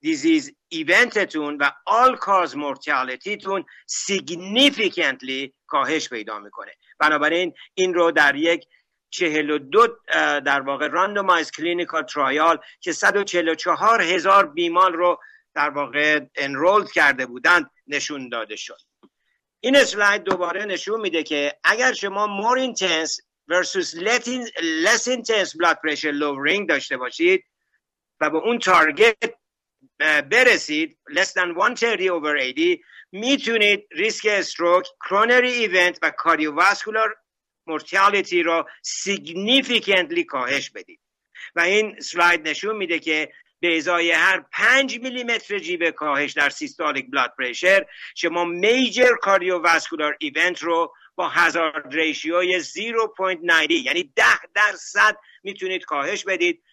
disease 0.02 0.56
event 0.70 1.25
تون 1.25 1.58
و 1.58 1.72
all 1.86 2.16
cause 2.16 2.58
mortality 2.58 3.39
تون 3.39 3.66
significantly 3.86 5.54
کاهش 5.68 6.10
پیدا 6.10 6.40
می‌کنه. 6.40 6.72
بنابراین 7.00 7.54
این 7.74 7.94
رو 7.94 8.12
در 8.12 8.36
یک 8.36 8.68
چهل 9.10 9.50
و 9.50 9.58
دو 9.58 9.88
در 10.40 10.62
واقع 10.62 10.88
randomized 10.88 11.52
clinical 11.52 12.04
trial 12.04 12.60
که 12.80 12.92
144 12.92 14.02
هزار 14.02 14.46
بیمار 14.46 14.92
رو 14.92 15.20
در 15.56 15.70
واقع 15.70 16.20
enrolled 16.36 16.92
کرده 16.92 17.26
بودند 17.26 17.70
نشون 17.88 18.30
داده 18.30 18.56
شد. 18.56 18.80
این 19.60 19.76
اسلاید 19.76 20.24
دوباره 20.24 20.66
نشون 20.66 21.02
میده 21.02 21.24
که 21.24 21.58
اگر 21.64 21.94
شما 21.94 22.28
more 22.28 22.58
intense 22.58 23.20
versus 23.52 23.96
less 24.86 25.08
intense 25.08 25.52
blood 25.60 25.78
pressure 25.84 26.14
lowering 26.14 26.66
داشته 26.70 26.98
باشید 26.98 27.44
و 28.22 28.30
به 28.30 28.38
اون 28.38 28.60
target 28.60 29.34
برسید 30.00 30.98
less 31.10 31.28
than 31.28 31.54
130 31.56 32.10
over 32.10 32.38
80 32.38 32.80
می‌تونید 33.12 33.88
ریسک 33.92 34.26
stroke 34.30 34.88
coronary 35.00 35.52
event 35.52 36.00
و 36.02 36.12
cardiovascular 36.18 37.16
mortality 37.68 38.44
را 38.44 38.68
significantly 38.82 40.24
کاهش 40.24 40.70
بدید. 40.70 41.00
و 41.56 41.60
این 41.60 42.00
اسلاید 42.00 42.48
نشون 42.48 42.76
میده 42.76 43.00
که 43.00 43.32
به 43.60 43.78
ازای 43.78 44.12
هر 44.12 44.46
5 44.52 45.00
میلیمتر 45.00 45.60
جیوه 45.60 45.90
کاهش 45.90 46.32
در 46.32 46.50
systolic 46.50 47.12
blood 47.12 47.34
pressure 47.38 47.86
شما 48.16 48.46
major 48.46 49.16
cardiovascular 49.22 50.18
event 50.20 50.64
رو 50.64 50.94
با 51.16 51.30
hazard 51.30 51.88
ratio 51.92 52.52
ی 52.52 52.64
0.90 52.64 53.72
یعنی 53.72 54.14
10 54.16 54.24
درصد 54.56 55.18
می‌تونید 55.44 55.86
کاهش 55.86 56.24
بدید. 56.24 56.64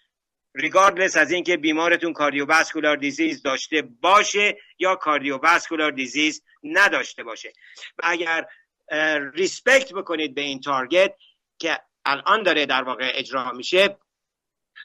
regardless 0.55 1.17
از 1.17 1.33
اینکه 1.33 1.57
بیمارتون 1.57 2.13
cardiovascular 2.13 2.97
disease 2.97 3.43
داشته 3.43 3.83
باشه 3.83 4.59
یا 4.79 4.97
cardiovascular 4.97 5.91
disease 5.91 6.43
نداشته 6.65 7.23
باشه. 7.23 7.53
اگر 8.03 8.47
respect 9.35 9.93
بکنید 9.93 10.35
به 10.35 10.41
این 10.41 10.61
target 10.61 11.15
که 11.59 11.81
الان 12.05 12.43
داره 12.43 12.67
در 12.67 12.83
واقع 12.83 13.13
اجرا 13.15 13.53
میشه. 13.53 13.99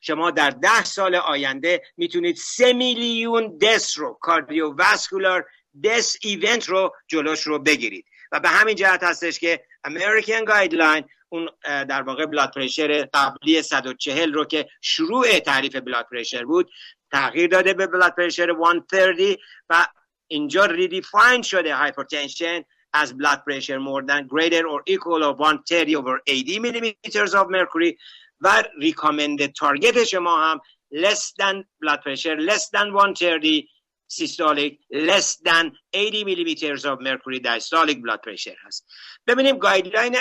شما 0.02 0.32
در 0.32 0.50
ده 0.50 0.84
سال 0.84 1.16
آینده 1.16 1.82
می‌تونید 1.98 2.36
سه 2.36 2.74
میلیون 2.74 3.58
death 3.58 3.98
رو 3.98 4.18
cardiovascular 4.22 5.46
death 5.84 6.18
event 6.22 6.70
رو 6.70 6.96
جلوش 7.08 7.42
رو 7.42 7.60
بگیرید. 7.60 8.06
و 8.32 8.40
به 8.40 8.50
همین 8.50 8.76
جهت 8.76 9.04
هستش 9.04 9.40
که 9.40 9.64
American 9.84 10.46
guideline 10.46 11.06
اون 11.30 11.50
در 11.64 12.02
واقع 12.02 12.26
blood 12.26 12.52
pressure 12.56 13.10
قبلی 13.14 13.62
140 13.62 14.34
رو 14.34 14.46
که 14.46 14.70
شروع 14.82 15.40
تعریف 15.40 15.76
blood 15.76 16.08
pressure 16.12 16.46
بود 16.46 16.72
تغییر 17.12 17.48
داده 17.48 17.74
به 17.74 17.88
blood 17.88 18.16
pressure 18.16 18.56
130 18.82 19.38
و 19.70 19.88
اینجا 20.28 20.66
redefine 20.66 21.42
شده 21.42 21.76
hypertension 21.76 22.64
از 22.94 23.18
blood 23.18 23.44
pressure 23.48 23.78
more 23.78 24.03
than 24.03 24.28
greater 24.28 24.64
or 24.64 24.94
equal 24.94 25.24
of 25.24 25.40
130 25.40 25.96
over 25.96 26.22
80 26.30 26.60
millimeters 26.60 27.36
of 27.36 27.48
mercury 27.48 27.98
و 28.42 28.64
recommended 28.80 29.48
target 29.48 30.04
شما 30.04 30.44
هم 30.44 30.62
less 30.94 31.34
than 31.42 31.66
blood 31.82 32.02
pressure 32.06 32.38
less 32.40 32.64
than 32.64 32.92
130 33.16 33.70
systolic 34.12 34.80
less 34.94 35.38
than 35.46 35.72
80 35.96 36.26
millimeters 36.26 36.86
of 36.86 37.00
mercury 37.00 37.40
diastolic 37.54 38.02
blood 38.02 38.22
pressure 38.22 38.56
هست. 38.66 38.86
ببینیم 39.28 39.58
guideline 39.58 40.16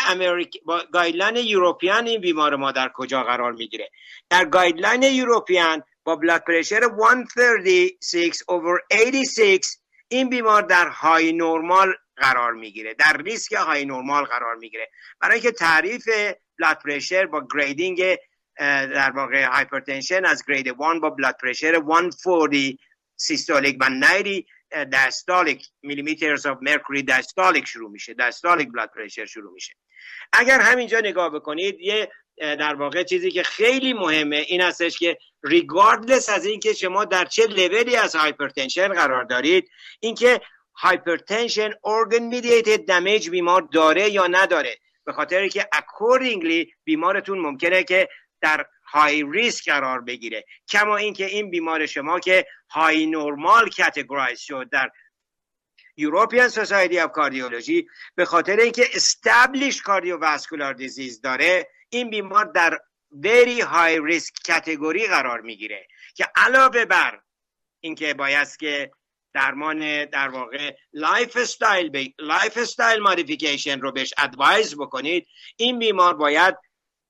guideline 0.93 1.37
European 1.37 2.07
این 2.07 2.21
بیمار 2.21 2.57
ما 2.57 2.73
در 2.73 2.91
کجا 2.95 3.23
قرار 3.23 3.53
می‌گیره. 3.53 3.91
در 4.31 4.45
guideline 4.45 5.03
European 5.03 5.83
با 6.05 6.17
blood 6.17 6.45
pressure 6.47 6.81
136 6.81 8.43
over 8.49 8.81
86 8.93 9.61
این 10.09 10.29
بیمار 10.29 10.63
در 10.63 10.89
high 10.89 11.33
normal 11.33 11.95
قرار 12.21 12.53
می‌گیره. 12.53 12.95
در 12.95 13.17
ریسک 13.17 13.53
high 13.53 13.85
normal 13.85 14.25
قرار 14.25 14.55
می‌گیره. 14.55 14.91
برای 15.21 15.35
اینکه 15.35 15.51
تعریف 15.51 16.09
blood 16.59 16.79
pressure 16.85 17.27
با 17.27 17.47
grading 17.55 18.17
در 18.59 19.11
واقع 19.11 19.45
hypertension 19.45 20.25
از 20.25 20.45
grade 20.49 20.67
1 20.67 20.77
با 20.77 21.11
blood 21.11 21.37
pressure 21.43 21.83
140 22.11 22.77
systolic 23.17 23.77
و 23.81 23.89
90 23.91 24.27
diastolic 24.93 25.67
millimeters 25.83 26.47
of 26.47 26.59
mercury 26.61 27.03
diastolic 27.03 27.65
شروع 27.65 27.91
میشه. 27.91 28.15
diastolic 28.15 28.69
blood 28.69 28.91
pressure 28.97 29.27
شروع 29.27 29.53
میشه. 29.53 29.73
اگر 30.33 30.61
همینجا 30.61 31.01
نگاه 31.01 31.31
بکنید 31.31 31.81
یه 31.81 32.13
در 32.37 32.75
واقع 32.75 33.03
چیزی 33.03 33.31
که 33.31 33.43
خیلی 33.43 33.93
مهمه 33.93 34.37
این 34.37 34.61
هستش 34.61 34.99
که 34.99 35.19
regardless 35.45 36.29
از 36.29 36.47
اینکه 36.47 36.73
شما 36.73 37.05
در 37.05 37.25
چه 37.25 37.47
level 37.47 37.89
ی 37.89 37.97
از 37.97 38.17
hypertension 38.17 38.89
قرار 38.89 39.25
دارید 39.25 39.71
اینکه 40.01 40.41
hypertension 40.79 41.71
organ 41.85 42.23
mediated 42.23 42.85
damage 42.85 43.31
بیمار 43.31 43.63
داره 43.63 44.11
یا 44.11 44.27
نداره. 44.27 44.79
به 45.05 45.13
خاطر 45.13 45.49
که 45.49 45.69
accordingly 45.73 46.73
بیمارتون 46.85 47.39
ممکنه 47.39 47.85
که 47.85 48.09
در 48.41 48.67
high 48.85 49.25
risk 49.33 49.69
قرار 49.69 50.01
بگیره. 50.01 50.45
کما 50.69 50.97
اینکه 50.97 51.27
این 51.27 51.51
بیمار 51.51 51.87
شما 51.87 52.21
که 52.21 52.47
high 52.71 53.07
normal 53.07 53.71
categorize 53.71 54.41
شد 54.41 54.69
در 54.71 54.91
European 55.97 56.49
Society 56.49 56.99
of 56.99 57.13
Cardiology 57.13 57.89
به 58.15 58.25
خاطر 58.25 58.57
اینکه 58.57 58.89
established 58.95 59.83
cardiovascular 59.83 60.75
disease 60.75 61.21
داره 61.21 61.69
این 61.91 62.11
بیمار 62.11 62.45
در 62.45 62.79
very 63.25 63.61
high 63.61 64.13
risk 64.13 64.33
category 64.47 65.07
قرار 65.07 65.41
می‌گیره. 65.41 65.87
که 66.15 66.27
علاوه 66.37 66.85
بر 66.85 67.21
اینکه 67.81 68.15
باید 68.15 68.57
که 68.57 68.91
درمان 69.35 70.05
در 70.05 70.29
واقع 70.29 70.77
lifestyle 70.93 72.13
lifestyle 72.19 73.01
modification 73.01 73.81
رو 73.81 73.93
بهش 73.93 74.15
advise 74.19 74.77
بکنید. 74.77 75.27
این 75.57 75.79
بیمار 75.79 76.15
باید 76.15 76.57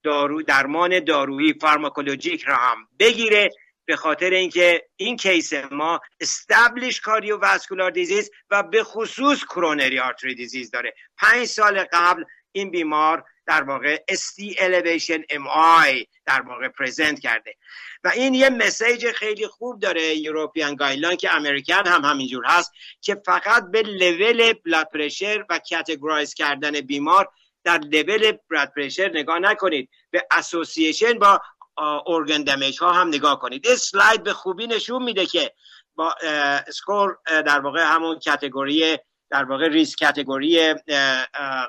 دارو 0.03 0.43
درمان 0.43 1.05
دارویی 1.05 1.53
pharmacologic 1.53 2.43
را 2.43 2.57
هم 2.57 2.89
بگیره 2.99 3.51
به 3.85 3.97
خاطر 3.97 4.31
اینکه 4.31 4.89
این 4.97 5.17
case 5.17 5.53
ما 5.71 6.01
established 6.21 7.01
cardiovascular 7.01 7.91
disease 7.91 8.31
و 8.51 8.63
به 8.63 8.85
خصوص 8.85 9.45
coronary 9.45 9.99
artery 9.99 10.35
disease 10.35 10.71
داره. 10.71 10.95
پنج 11.19 11.45
سال 11.45 11.85
قبل 11.93 12.25
این 12.53 12.71
بیمار 12.71 13.25
در 13.49 13.63
واقع 13.63 13.97
ST 14.11 14.57
elevation 14.57 15.21
MI 15.31 16.07
در 16.27 16.41
واقع 16.41 16.69
present 16.69 17.21
کرده. 17.21 17.55
و 18.05 18.09
این 18.09 18.35
یه 18.35 18.51
message 18.51 19.11
خیلی 19.13 19.47
خوب 19.47 19.81
داره 19.81 20.17
European 20.17 20.75
guideline 20.75 21.17
که 21.17 21.35
American 21.35 21.87
هم 21.87 22.05
همینجور 22.05 22.45
هست 22.47 22.73
که 23.01 23.23
فقط 23.27 23.65
به 23.71 23.83
level 23.83 24.53
blood 24.53 24.89
pressure 24.95 25.45
و 25.51 25.61
categorize 25.71 26.35
کردن 26.35 26.81
بیمار 26.81 27.29
در 27.65 27.79
level 27.79 28.33
blood 28.51 28.73
pressure 28.77 29.11
نگاه 29.15 29.39
نکنید. 29.39 29.91
به 30.11 30.27
association 30.31 31.19
با 31.19 31.41
organ 32.07 32.43
damage 32.43 32.79
ها 32.79 32.93
هم 32.93 33.09
نگاه 33.09 33.39
کنید. 33.39 33.67
این 33.67 33.77
slide 33.77 34.23
به 34.23 34.33
خوبی 34.33 34.67
نشون 34.67 35.03
میده 35.03 35.27
که 35.27 35.53
با 35.95 36.15
score 36.67 37.19
در 37.27 37.61
واقع 37.61 37.83
همون 37.83 38.19
category 38.25 38.99
در 39.31 39.45
واقع 39.45 39.69
risk 39.69 39.99
category 40.05 40.75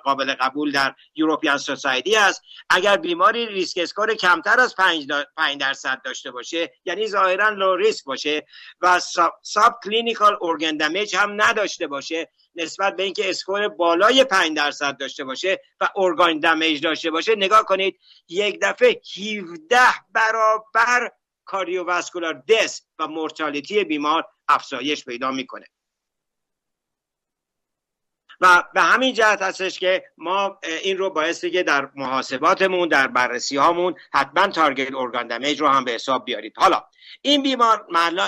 قابل 0.04 0.34
قبول 0.34 0.72
در 0.72 0.96
European 1.16 1.58
Society 1.58 2.16
است. 2.16 2.42
اگر 2.70 2.98
بیماری 2.98 3.46
risk 3.46 3.78
score 3.78 4.16
کمتر 4.16 4.60
از 4.60 4.76
5 4.76 5.08
درصد 5.60 6.02
داشته 6.06 6.32
باشه 6.32 6.72
یعنی 6.86 7.08
ظاهرا 7.08 7.50
low 7.50 7.76
risk 7.76 8.06
باشه 8.06 8.46
و 8.82 9.00
subclinical 9.42 10.38
organ 10.42 10.78
damage 10.78 11.16
هم 11.16 11.42
نداشته 11.42 11.88
باشه 11.88 12.30
نسبت 12.56 12.96
به 12.96 13.04
اینکه 13.04 13.30
اسکور 13.30 13.68
بالای 13.68 14.24
5 14.24 14.58
درصد 14.58 14.98
داشته 14.98 15.24
باشه 15.24 15.62
و 15.82 15.90
ارگان 15.96 16.40
دمیج 16.40 16.84
داشته 16.84 17.12
باشه 17.12 17.36
نگاه 17.36 17.64
کنید 17.64 18.00
یک 18.30 18.60
دفعه 18.62 19.02
17 19.18 19.78
برابر 20.14 21.12
کاردیوواسکولار 21.46 22.44
دس 22.48 22.82
و 23.00 23.08
مورتالیتی 23.08 23.84
بیمار 23.84 24.24
افزایش 24.48 25.06
پیدا 25.06 25.32
می‌کنه. 25.32 25.66
و 28.42 28.64
به 28.74 28.82
همین 28.82 29.14
جهت 29.14 29.42
هستش 29.42 29.80
که 29.80 30.04
ما 30.18 30.60
این 30.84 30.98
رو 30.98 31.10
بایستی 31.10 31.52
که 31.52 31.64
در 31.64 31.90
محاسباتمون 31.96 32.88
در 32.88 33.08
بررسی 33.08 33.58
هامون 33.58 33.96
حتما 34.14 34.48
تارگت 34.48 34.96
ارگان 34.96 35.28
دمیج 35.28 35.62
رو 35.62 35.68
هم 35.68 35.86
به 35.86 35.92
حساب 35.92 36.26
بیارید. 36.26 36.54
حالا 36.58 36.84
این 37.22 37.44
بیمار 37.44 37.86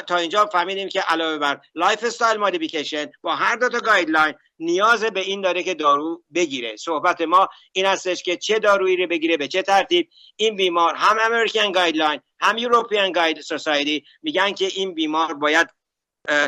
تا 0.08 0.16
اینجا 0.16 0.46
فهمیدیم 0.46 0.90
که 0.90 1.02
علاوه 1.02 1.38
بر 1.38 1.62
lifestyle 1.76 2.38
modification 2.38 3.06
با 3.22 3.36
هر 3.36 3.56
دو 3.56 3.70
تا 3.70 3.80
guideline 3.80 4.34
نیاز 4.60 5.04
به 5.04 5.20
این 5.20 5.42
داره 5.42 5.64
که 5.64 5.74
دارو 5.74 6.24
بگیره. 6.36 6.76
صحبت 6.76 7.22
ما 7.22 7.50
این 7.72 7.86
هستش 7.86 8.24
که 8.24 8.38
چه 8.38 8.60
دارویی 8.60 8.98
رو 8.98 9.08
بگیره 9.08 9.38
به 9.38 9.48
چه 9.48 9.62
ترتیب. 9.62 10.10
این 10.36 10.56
بیمار 10.56 10.96
هم 10.96 11.18
American 11.22 11.72
guideline 11.72 12.20
هم 12.40 12.58
European 12.58 13.12
guide 13.12 13.42
Society 13.42 14.04
میگن 14.22 14.52
که 14.52 14.66
این 14.76 14.94
بیمار 14.94 15.34
باید 15.34 15.68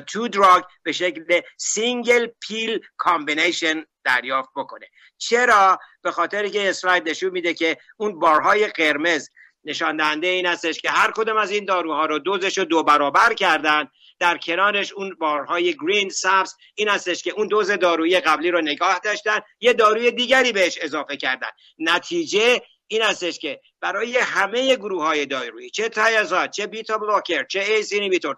two 0.07 0.27
drug 0.27 0.63
به 0.83 0.91
شکل 0.91 1.41
single 1.57 2.27
pill 2.41 2.79
combination 2.97 3.85
دریافت 4.03 4.49
بکنه. 4.55 4.87
چرا؟ 5.17 5.79
به 6.01 6.11
خاطر 6.11 6.47
که 6.47 6.69
slide 6.69 7.09
نشون 7.09 7.29
میده 7.29 7.53
که 7.53 7.77
اون 7.97 8.19
بارهای 8.19 8.67
قرمز 8.67 9.29
نشان 9.65 9.97
دهنده 9.97 10.27
این 10.27 10.45
هستش 10.45 10.79
که 10.79 10.89
هر 10.89 11.11
کدوم 11.11 11.37
از 11.37 11.51
این 11.51 11.65
داروها 11.65 12.05
رو 12.05 12.19
دوزش 12.19 12.57
رو 12.57 12.65
دو 12.65 12.83
برابر 12.83 13.33
کردن. 13.33 13.87
در 14.19 14.37
کنارش 14.37 14.93
اون 14.93 15.15
بارهای 15.19 15.75
green 15.75 16.09
سبز 16.09 16.53
این 16.75 16.89
هستش 16.89 17.23
که 17.23 17.31
اون 17.31 17.47
دوز 17.47 17.71
دارویی 17.71 18.19
قبلی 18.19 18.51
رو 18.51 18.61
نگاه 18.61 18.99
داشتن 19.03 19.39
یه 19.59 19.73
داروی 19.73 20.11
دیگری 20.11 20.51
بهش 20.51 20.77
اضافه 20.81 21.17
کردن. 21.17 21.47
نتیجه 21.77 22.61
این 22.87 23.01
هستش 23.01 23.39
که 23.39 23.61
برای 23.81 24.17
همه 24.17 24.75
گروه 24.75 25.03
های 25.03 25.25
دارویی 25.25 25.69
چه 25.69 25.89
thiazide 25.89 26.51
چه 26.51 26.67
beta 26.67 26.97
blocker 26.97 27.43
چه 27.43 27.59
ACE 27.59 27.89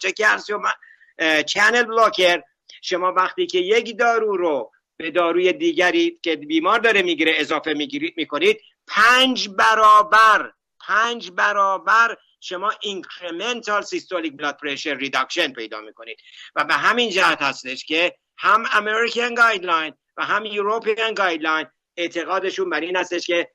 چه 0.02 0.12
calcium 0.12 0.62
channel 1.48 1.84
blocker 1.84 2.42
شما 2.82 3.12
وقتی 3.12 3.48
که 3.48 3.58
یک 3.60 3.98
دارو 3.98 4.38
رو 4.38 4.72
به 4.98 5.12
داروی 5.12 5.54
دیگری 5.54 6.20
که 6.24 6.36
بیمار 6.36 6.80
داره 6.80 7.02
می‌گیره 7.02 7.34
اضافه 7.36 7.74
می‌گیرید 7.74 8.14
می‌کنید 8.18 8.62
پنج 8.88 9.50
برابر 9.50 10.52
پنج 10.88 11.32
برابر 11.32 12.18
شما 12.40 12.72
incremental 12.82 13.82
systolic 13.82 14.38
blood 14.38 14.58
pressure 14.58 14.94
reduction 14.94 15.54
پیدا 15.54 15.82
می‌کنید. 15.82 16.18
و 16.56 16.64
به 16.64 16.74
همین 16.74 17.10
جهت 17.10 17.42
هستش 17.42 17.86
که 17.86 18.16
هم 18.38 18.66
American 18.74 19.34
guideline 19.34 19.94
و 20.18 20.26
هم 20.26 20.46
European 20.46 21.14
guideline 21.14 21.66
اعتقادشون 21.98 22.70
بر 22.70 22.80
این 22.80 22.96
هستش 22.96 23.28
که 23.28 23.52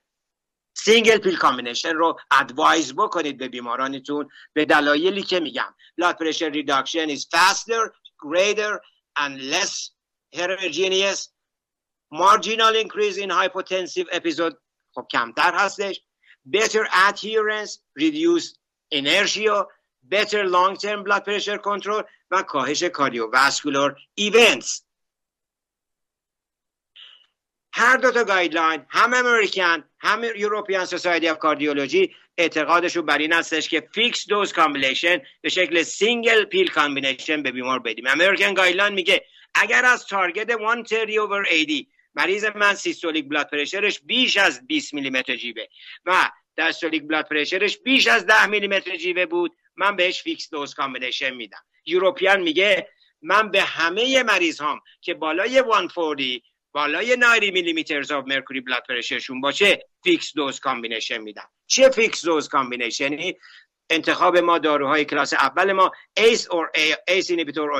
single 0.74 1.18
pill 1.18 1.37
combination 1.37 1.95
رو 1.95 2.21
advise 2.31 2.95
بکنید 2.95 3.39
به 3.39 3.49
بیمارانتون 3.49 4.29
به 4.53 4.64
دلایلی 4.64 5.23
که 5.23 5.41
میگم 5.41 5.75
blood 6.01 6.14
pressure 6.14 6.53
reduction 6.53 7.09
is 7.16 7.27
faster 7.37 7.93
greater 8.18 8.81
and 9.18 9.41
less 9.53 9.91
heterogeneous 10.35 11.29
marginal 12.12 12.75
increase 12.75 13.16
in 13.18 13.31
hypotensive 13.31 14.07
episode 14.12 14.55
خب 14.95 15.07
کمتر 15.12 15.55
هستش 15.55 16.01
better 16.57 16.87
adherence 17.09 17.79
reduce 17.99 18.59
inertia 18.95 19.66
better 20.09 20.45
long 20.47 20.77
term 20.77 21.05
blood 21.05 21.25
pressure 21.25 21.59
control 21.59 22.03
و 22.31 22.43
کاهش 22.43 22.83
cardiovascular 22.83 23.97
events 24.14 24.83
هر 27.73 27.97
دو 27.97 28.11
تا 28.11 28.25
guideline 28.24 28.87
هم 28.89 29.14
American 29.14 29.85
هم 30.01 30.25
European 30.37 30.85
Society 30.85 31.28
of 31.28 31.39
Cardiology 31.39 32.14
اعتقادشون 32.39 33.07
بر 33.07 33.18
این 33.18 33.33
هستش 33.33 33.68
که 33.68 33.89
fixed 33.95 34.26
dose 34.28 34.53
combination 34.53 35.22
به 35.41 35.49
شکل 35.49 35.83
single 35.83 36.45
pill 36.45 36.70
combination 36.70 37.43
به 37.43 37.51
بیمار 37.51 37.79
بدیم. 37.79 38.07
American 38.07 38.55
guideline 38.55 38.95
میگه 38.95 39.25
اگر 39.55 39.85
از 39.85 40.07
target 40.07 40.51
130 40.51 41.18
over 41.18 41.53
80 41.53 41.87
مریض 42.14 42.45
من 42.45 42.75
systolic 42.74 43.28
blood 43.28 43.51
pressure 43.51 43.91
ش 43.91 44.01
بیش 44.01 44.37
از 44.37 44.66
20 44.66 44.95
میلیمتر 44.95 45.37
جیوه 45.37 45.64
و 46.05 46.31
diastolic 46.57 47.03
blood 47.03 47.28
pressure 47.28 47.68
ش 47.68 47.78
بیش 47.79 48.07
از 48.07 48.27
10 48.27 48.47
میلیمتر 48.47 48.97
جیوه 48.97 49.27
بود 49.27 49.57
من 49.77 49.97
بهش 49.97 50.23
fixed 50.22 50.51
dose 50.51 50.74
combination 50.74 51.35
میدم. 51.35 51.64
European 51.87 52.41
میگه 52.41 52.89
من 53.23 53.51
به 53.51 53.62
همه 53.62 54.23
مریض 54.23 54.61
هم 54.61 54.81
که 55.01 55.14
بالای 55.14 55.62
140 55.62 56.39
بالای 56.73 57.16
90 57.16 57.45
millimeter 57.45 58.14
of 58.14 58.24
mercury 58.26 58.61
blood 58.61 58.83
pressure 58.89 59.23
شون 59.23 59.41
باشه 59.41 59.87
fixed 60.05 60.35
dose 60.35 60.61
combination 60.61 61.18
میدم 61.18 61.49
چه 61.66 61.89
fixed 61.89 62.24
dose 62.24 62.49
combination 62.49 63.29
ی 63.29 63.37
انتخاب 63.91 64.39
ما 64.39 64.59
داروهای 64.59 65.05
کلاس 65.05 65.33
اول 65.33 65.73
ما 65.73 65.91
ACE 66.16 66.49
or 66.49 66.70
ACE 67.09 67.31
inhibitor 67.31 67.70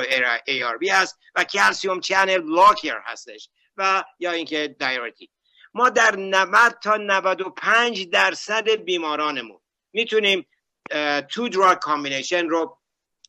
ARB 0.47 0.89
هست 0.89 1.19
و 1.35 1.43
calcium 1.43 1.99
channel 1.99 2.37
blocker 2.37 3.01
هستش 3.05 3.49
و 3.77 4.03
یا 4.19 4.31
اینکه 4.31 4.75
diuretic 4.79 5.29
ما 5.73 5.89
در 5.89 6.15
90 6.15 6.79
تا 6.83 6.97
95 6.97 8.09
درصد 8.09 8.69
بیمارانمون 8.69 9.59
می‌تونیم 9.93 10.47
two 11.29 11.49
drug 11.49 11.79
combination 11.79 12.47
رو 12.47 12.80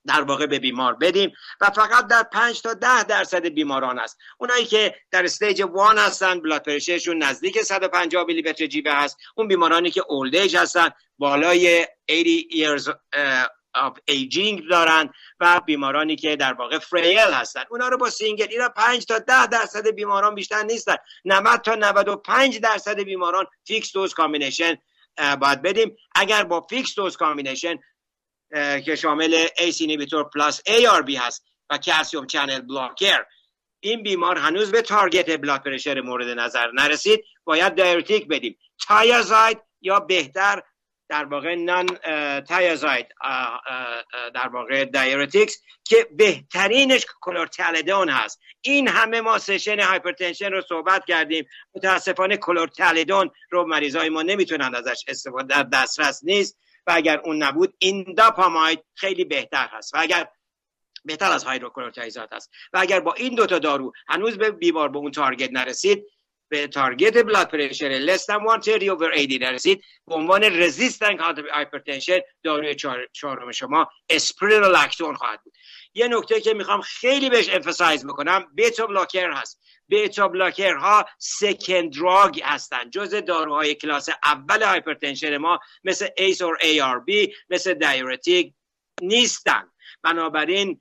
در 0.07 0.23
واقع 0.23 0.47
به 0.47 0.59
بیمار 0.59 0.95
بدیم 0.95 1.33
و 1.61 1.71
فقط 1.71 2.07
در 2.07 2.23
5 2.23 2.63
تا 2.63 2.75
10 2.75 3.03
درصد 3.03 3.47
بیماران 3.47 3.99
است. 3.99 4.19
اونایی 4.39 4.65
که 4.65 4.95
در 5.11 5.25
stage 5.25 5.61
1 5.61 5.69
هستن 5.99 6.41
blood 6.41 6.63
pressure 6.63 7.03
شون 7.03 7.23
نزدیک 7.23 7.63
150 7.63 8.25
میلی 8.25 8.51
متر 8.51 8.67
جیوه 8.67 8.93
هست. 8.93 9.17
اون 9.37 9.49
بیمارانی 9.49 9.91
که 9.91 10.03
old 10.09 10.33
age 10.33 10.57
هستن 10.57 10.89
بالای 11.19 11.87
80 12.11 12.27
years 12.51 12.91
of 13.77 13.93
aging 14.11 14.63
دارن 14.71 15.11
و 15.41 15.61
بیمارانی 15.67 16.17
که 16.17 16.37
در 16.37 16.53
واقع 16.53 16.79
frail 16.79 17.19
هستن. 17.19 17.63
اونا 17.71 17.89
رو 17.89 17.97
با 17.97 18.11
single 18.11 18.47
اینا 18.51 18.69
5 18.69 19.05
تا 19.05 19.19
10 19.19 19.47
درصد 19.47 19.91
بیماران 19.91 20.35
بیشتر 20.35 20.63
نیستن. 20.63 20.97
90 21.25 21.61
تا 21.61 21.75
95 21.75 22.61
درصد 22.61 23.01
بیماران 23.01 23.47
fixed 23.65 23.93
dose 23.93 24.15
combination 24.15 24.77
باید 25.41 25.63
بدیم. 25.63 25.97
اگر 26.15 26.45
با 26.45 26.61
fixed 26.61 26.95
dose 26.95 27.17
combination 27.17 27.79
که 28.85 28.97
شامل 28.97 29.47
ACE 29.59 29.81
inhibitor 29.81 30.25
پلاس 30.25 30.61
ARB 31.07 31.17
هست 31.17 31.45
و 31.71 31.79
calcium 31.79 32.27
channel 32.27 32.61
blocker 32.61 33.25
این 33.81 34.03
بیمار 34.03 34.39
هنوز 34.39 34.71
به 34.73 34.83
target 34.83 35.41
blood 35.41 35.63
pressure 35.63 36.01
مورد 36.01 36.39
نظر 36.39 36.71
نرسید. 36.75 37.25
باید 37.45 37.75
diuretic 37.75 38.29
بدیم. 38.29 38.59
thiazide 38.87 39.59
یا 39.81 40.01
بهتر 40.01 40.63
در 41.09 41.25
واقع 41.25 41.55
non-thiazide 41.55 43.07
در 44.35 44.49
واقع 44.49 44.85
diuretics 44.85 45.63
که 45.85 46.07
بهترینش 46.17 47.07
chlorthalidone 47.21 48.09
هست. 48.09 48.41
این 48.61 48.89
همه 48.89 49.21
ما 49.21 49.39
session 49.39 49.81
hypertension 49.81 50.53
رو 50.53 50.61
صحبت 50.61 51.05
کردیم. 51.05 51.49
متاسفانه 51.75 52.37
chlorthalidone 52.37 53.31
رو 53.51 53.67
مریضای 53.67 54.09
ما 54.09 54.23
نمی‌تونن 54.23 54.75
ازش 54.75 55.05
استفاده 55.09 55.47
در 55.47 55.63
دسترس 55.63 56.21
نیست. 56.25 56.59
و 56.87 56.93
اگر 56.95 57.21
اون 57.25 57.43
نبود 57.43 57.75
indapamide 57.79 58.85
خیلی 58.95 59.25
بهتر 59.25 59.69
هست. 59.73 59.95
و 59.95 59.99
اگر 60.01 60.29
بهتر 61.05 61.33
از 61.33 61.45
hydrochlorothiazide 61.45 62.33
هست. 62.33 62.51
و 62.73 62.79
اگر 62.79 63.01
با 63.01 63.15
این 63.15 63.35
دوتا 63.35 63.59
دارو 63.59 63.93
هنوز 64.09 64.39
به 64.39 64.51
بیمار 64.51 64.89
به 64.89 64.99
اون 64.99 65.11
target 65.11 65.53
نرسید 65.53 66.05
به 66.53 66.67
target 66.67 67.25
blood 67.25 67.49
pressure 67.49 67.89
less 67.89 68.31
than 68.31 68.39
130 68.39 68.89
over 68.89 69.15
80 69.15 69.43
نرسید 69.43 69.85
به 70.07 70.15
عنوان 70.15 70.45
resistant 70.45 71.21
hypertension 71.55 72.19
داروی 72.43 72.75
چهارم 73.13 73.53
شما 73.53 73.89
spironolactone 74.11 75.15
خواهد 75.15 75.41
بود. 75.45 75.55
یه 75.95 76.09
نکته 76.09 76.41
که 76.41 76.55
می‌خوام 76.55 76.81
خیلی 76.81 77.31
بهش 77.31 77.49
emphasize 77.49 78.07
بکنم 78.07 78.47
beta 78.55 78.87
blocker 78.87 79.31
هست. 79.31 79.61
beta 79.89 80.29
blocker 80.29 80.75
ها 80.75 81.07
second 81.19 81.93
drug 81.93 82.41
هستند 82.45 82.91
جز 82.91 83.15
داروهای 83.15 83.75
کلاس 83.75 84.09
اول 84.25 84.63
hypertension 84.63 85.37
ما 85.37 85.61
مثل 85.85 86.09
ACE 86.17 86.43
or 86.43 86.59
ARB 86.61 87.35
مثل 87.51 87.75
diuretic 87.75 88.55
نیستن. 89.03 89.73
بنابراین 90.03 90.81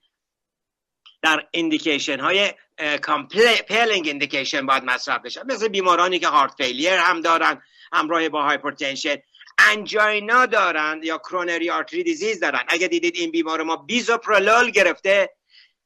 در 1.22 1.48
indication 1.54 2.20
های 2.20 2.54
compelling 3.02 4.10
indication 4.10 4.66
باید 4.66 4.84
مصرف 4.84 5.22
بشن 5.22 5.42
مثل 5.46 5.68
بیمارانی 5.68 6.20
که 6.20 6.28
heart 6.28 6.54
failure 6.58 6.94
هم 6.94 7.22
دارن 7.22 7.62
همراه 7.94 8.30
با 8.30 8.44
hypertension 8.44 9.16
angina 9.58 10.46
دارن 10.46 11.00
یا 11.04 11.18
coronary 11.18 11.70
artery 11.70 12.04
disease 12.04 12.40
دارن. 12.40 12.64
اگه 12.68 12.88
دیدید 12.88 13.16
این 13.16 13.32
بیمار 13.32 13.64
ما 13.64 13.76
bisoprolol 13.76 14.72
گرفته 14.72 15.30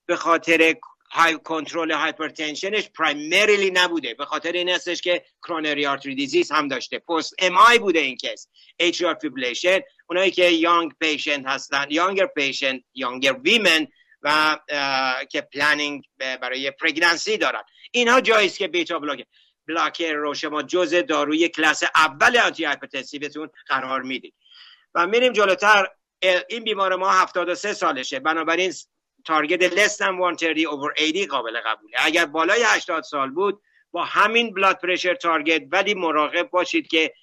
به 0.05 0.15
خاطر 0.15 0.75
های 1.11 1.37
کنترل 1.37 1.91
hypertension 1.91 2.75
ش 2.75 2.89
primarily 2.89 3.71
نبوده. 3.71 4.13
به 4.13 4.25
خاطر 4.25 4.51
این 4.51 4.69
هستش 4.69 5.01
که 5.01 5.25
coronary 5.43 5.85
artery 5.85 6.15
disease 6.15 6.51
هم 6.51 6.67
داشته. 6.67 6.99
post 6.99 7.35
MI 7.39 7.79
بوده 7.79 7.99
این 7.99 8.17
case 8.17 8.47
atrial 8.79 9.15
fibrillation 9.15 9.79
اونایی 10.09 10.31
که 10.31 10.45
young 10.45 10.91
patient 10.99 11.45
هستن 11.47 11.85
younger 11.89 12.25
patient 12.25 12.81
younger 12.93 13.33
women 13.33 13.87
و 14.21 14.59
که 15.31 15.41
planning 15.41 16.03
برای 16.17 16.71
pregnancy 16.71 17.37
دارن. 17.37 17.61
اینها 17.91 18.21
جاییست 18.21 18.57
که 18.57 18.67
beta 18.67 18.99
blocker 18.99 19.23
blocker 19.67 20.13
رو 20.13 20.33
شما 20.33 20.63
جز 20.63 20.93
داروی 20.93 21.49
کلاس 21.49 21.83
اول 21.95 22.37
antihypertensive 22.37 22.65
تون 22.65 23.49
قرار 23.67 24.01
می‌دید. 24.01 24.33
و 24.95 25.07
میریم 25.07 25.33
جلوتر 25.33 25.87
این 26.49 26.63
بیمار 26.63 26.95
ما 26.95 27.09
73 27.09 27.73
سالشه. 27.73 28.19
بنابراین 28.19 28.73
target 29.25 29.69
less 29.69 29.97
than 29.97 30.37
130 30.37 30.65
over 30.67 31.01
80 31.01 31.27
قابل 31.27 31.59
قبوله. 31.59 31.97
اگر 31.97 32.25
بالای 32.25 32.63
80 32.63 33.03
سال 33.03 33.29
بود 33.29 33.61
با 33.91 34.03
همین 34.03 34.53
blood 34.53 34.77
pressure 34.77 35.15
target 35.15 35.63
ولی 35.71 35.93
مراقب 35.93 36.49
باشید 36.49 36.87
که 36.87 37.13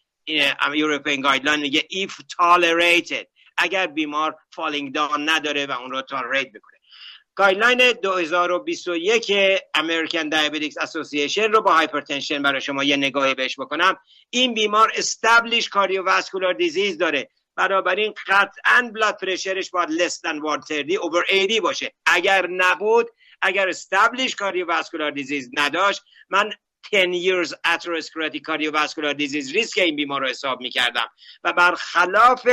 European 0.74 1.20
guideline 1.20 1.60
میگه 1.60 1.80
if 1.80 2.10
tolerated. 2.12 3.26
اگر 3.56 3.86
بیمار 3.86 4.36
falling 4.50 4.94
down 4.94 5.28
نداره 5.28 5.66
و 5.66 5.72
اون 5.72 5.90
رو 5.90 6.02
tolerate 6.02 6.52
بکنه. 6.52 6.71
guideline 7.34 7.92
2021 7.92 9.32
American 9.74 10.28
Diabetes 10.28 10.78
Association 10.78 11.52
رو 11.52 11.60
با 11.60 11.72
hypertension 11.74 12.42
برای 12.42 12.60
شما 12.60 12.84
یه 12.84 12.96
نگاهی 12.96 13.34
بهش 13.34 13.60
بکنم. 13.60 13.96
این 14.30 14.54
بیمار 14.54 14.92
established 14.96 15.68
cardiovascular 15.68 16.52
disease 16.52 16.98
داره. 16.98 17.28
بنابراین 17.56 18.14
قطعا 18.26 18.90
blood 18.94 19.16
pressure 19.16 19.59
ش 19.59 19.70
باید 19.70 20.08
than 20.08 20.40
130 20.68 20.98
over 20.98 21.24
80 21.30 21.60
باشه. 21.62 21.92
اگر 22.06 22.46
نبود 22.46 23.08
اگر 23.42 23.68
established 23.68 24.34
cardiovascular 24.34 25.10
disease 25.10 25.50
نداشت 25.58 26.02
من 26.30 26.52
10 26.92 27.06
years 27.06 27.48
atherosclerotic 27.48 28.42
cardiovascular 28.48 29.14
disease 29.14 29.52
risk 29.52 29.78
این 29.78 29.96
بیمار 29.96 30.20
رو 30.20 30.28
حساب 30.28 30.60
می‌کردم. 30.60 31.08
و 31.44 31.52
برخلاف 31.52 32.48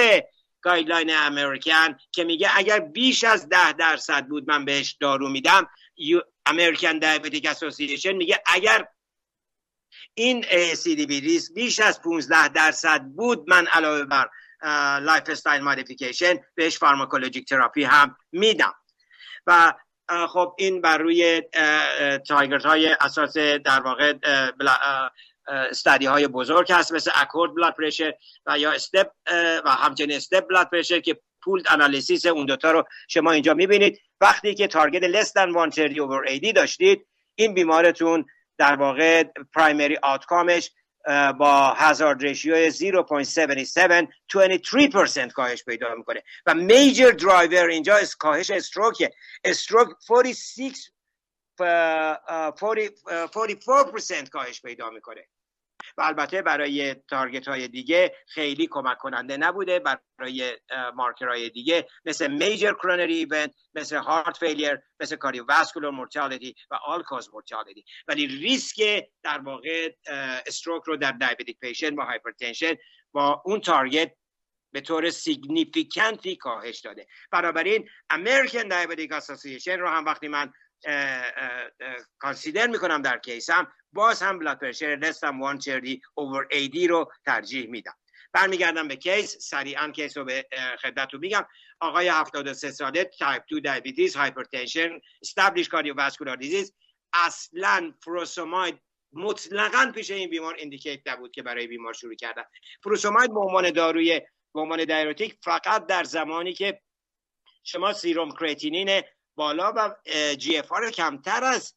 guideline 0.61 1.11
American 1.15 1.97
که 2.11 2.23
میگه 2.23 2.49
اگر 2.55 2.79
بیش 2.79 3.23
از 3.23 3.49
ده 3.49 3.73
درصد 3.73 4.25
بود 4.25 4.49
من 4.49 4.65
بهش 4.65 4.97
دارو 4.99 5.29
میدم 5.29 5.69
American 6.45 6.99
Diabetic 6.99 7.45
Association 7.45 8.13
میگه 8.13 8.41
اگر 8.45 8.87
این 10.13 10.45
CVD 10.75 11.19
risk 11.19 11.53
بیش 11.53 11.79
از 11.79 12.01
15 12.01 12.47
درصد 12.47 13.01
بود 13.01 13.49
من 13.49 13.67
علاوه 13.67 14.03
بر 14.05 14.29
lifestyle 14.99 15.61
modification 15.61 16.39
بهش 16.55 16.77
pharmacologic 16.77 17.49
therapy 17.49 17.83
هم 17.83 18.17
میدم. 18.31 18.73
و 19.47 19.73
خب 20.27 20.55
این 20.57 20.81
بر 20.81 20.97
روی 20.97 21.41
target 22.27 22.65
های 22.65 22.87
اساس 23.01 23.37
در 23.37 23.79
واقع 23.79 24.13
study 25.49 26.05
های 26.05 26.27
بزرگ 26.27 26.71
هست 26.71 26.91
مثل 26.91 27.11
ACCORD 27.15 27.55
blood 27.55 27.75
pressure 27.75 28.13
و 28.45 28.59
یا 28.59 28.71
STEP 28.71 29.11
و 29.65 29.69
همچنین 29.69 30.15
STEP 30.15 30.47
blood 30.47 30.69
pressure 30.69 30.99
که 30.99 31.19
pooled 31.43 31.65
analysis 31.69 32.25
اون 32.25 32.45
دوتا 32.45 32.71
رو 32.71 32.83
شما 33.07 33.31
اینجا 33.31 33.53
می‌بینید. 33.53 34.01
وقتی 34.21 34.55
که 34.55 34.67
target 34.67 35.23
less 35.23 35.27
than 35.27 35.53
130 35.53 35.99
over 35.99 36.31
80 36.31 36.55
داشتید 36.55 37.07
این 37.35 37.53
بیمارتون 37.53 38.25
در 38.57 38.75
واقع 38.75 39.23
primary 39.53 39.97
outcome 39.97 40.55
ش 40.55 40.71
با 41.39 41.73
hazard 41.73 42.21
ratio 42.21 42.71
0.77 42.71 42.77
23% 45.27 45.33
کاهش 45.33 45.63
پیدا 45.63 45.95
می‌کنه. 45.95 46.23
و 46.45 46.53
major 46.53 47.11
driver 47.11 47.67
اینجا 47.67 47.99
کاهش 48.19 48.51
stroke 48.51 49.11
stroke 49.43 49.87
46 50.07 50.89
44% 51.59 54.29
کاهش 54.29 54.61
پیدا 54.61 54.89
می‌کنه. 54.89 55.27
و 55.97 56.01
البته 56.01 56.41
برای 56.41 56.93
target 56.93 57.47
های 57.47 57.67
دیگه 57.67 58.15
خیلی 58.27 58.67
کمک 58.67 58.97
کننده 58.97 59.37
نبوده. 59.37 59.79
برای 59.79 60.57
های 61.21 61.49
دیگه 61.49 61.87
مثل 62.05 62.27
major 62.27 62.73
coronary 62.73 63.13
event 63.13 63.53
مثل 63.75 63.97
heart 63.97 64.37
failure 64.37 64.79
مثل 64.99 65.15
cardiovascular 65.15 65.91
mortality 65.91 66.55
و 66.71 66.75
all-cause 66.75 67.29
mortality 67.33 67.85
ولی 68.07 68.27
ریسک 68.27 69.05
در 69.23 69.39
واقع 69.39 69.93
stroke 70.47 70.83
رو 70.83 70.97
در 70.97 71.11
diabetic 71.11 71.59
patient 71.59 71.93
با 71.93 72.03
hypertension 72.03 72.75
با 73.11 73.41
اون 73.45 73.61
target 73.61 74.11
به 74.71 74.81
طور 74.81 75.09
significant 75.09 76.25
ی 76.25 76.35
کاهش 76.35 76.79
داده. 76.79 77.07
بنابراین 77.31 77.89
American 78.09 78.63
Diabetic 78.63 79.11
Association 79.11 79.79
رو 79.79 79.89
هم 79.89 80.05
وقتی 80.05 80.27
من 80.27 80.53
consider 82.19 82.67
می‌کنم 82.67 83.01
در 83.01 83.17
case 83.17 83.55
م. 83.55 83.73
باز 83.93 84.21
هم 84.21 84.39
blood 84.39 84.59
pressure 84.59 84.99
less 85.01 85.20
than 85.20 85.39
130 85.41 86.01
over 86.13 86.47
80 86.53 86.89
رو 86.89 87.11
ترجیح 87.25 87.69
میدم. 87.69 87.95
برمیگردم 88.33 88.87
به 88.87 88.95
case. 88.95 89.37
سریعا 89.37 89.91
case 89.91 90.17
رو 90.17 90.25
به 90.25 90.47
خدمتتون 90.81 91.19
میگم. 91.19 91.47
آقای 91.79 92.07
73 92.07 92.71
ساله 92.71 93.03
تایپ 93.03 93.43
2 93.47 93.59
diabetes 93.59 94.15
hypertension 94.15 94.99
established 95.21 95.69
cardiovascular 95.69 96.35
disease 96.35 96.73
اصلا 97.13 97.93
furosemide 98.03 98.79
مطلقا 99.13 99.91
پیش 99.95 100.11
این 100.11 100.29
بیمار 100.29 100.55
indicate 100.59 101.07
نبود 101.07 101.31
که 101.31 101.43
برای 101.43 101.67
بیمار 101.67 101.93
شروع 101.93 102.15
کردن. 102.15 102.43
furosemide 102.83 103.33
به 103.33 103.39
عنوان 103.39 103.71
داروی 103.71 104.21
به 104.53 104.59
عنوان 104.61 104.85
diuretic 104.85 105.37
فقط 105.43 105.85
در 105.85 106.03
زمانی 106.03 106.53
که 106.53 106.81
شما 107.63 107.93
serum 107.93 108.31
creatinine 108.31 109.01
بالا 109.39 109.73
و 109.75 109.95
GFR 110.35 110.71
و 110.71 110.91
کمتر 110.91 111.43
از 111.43 111.75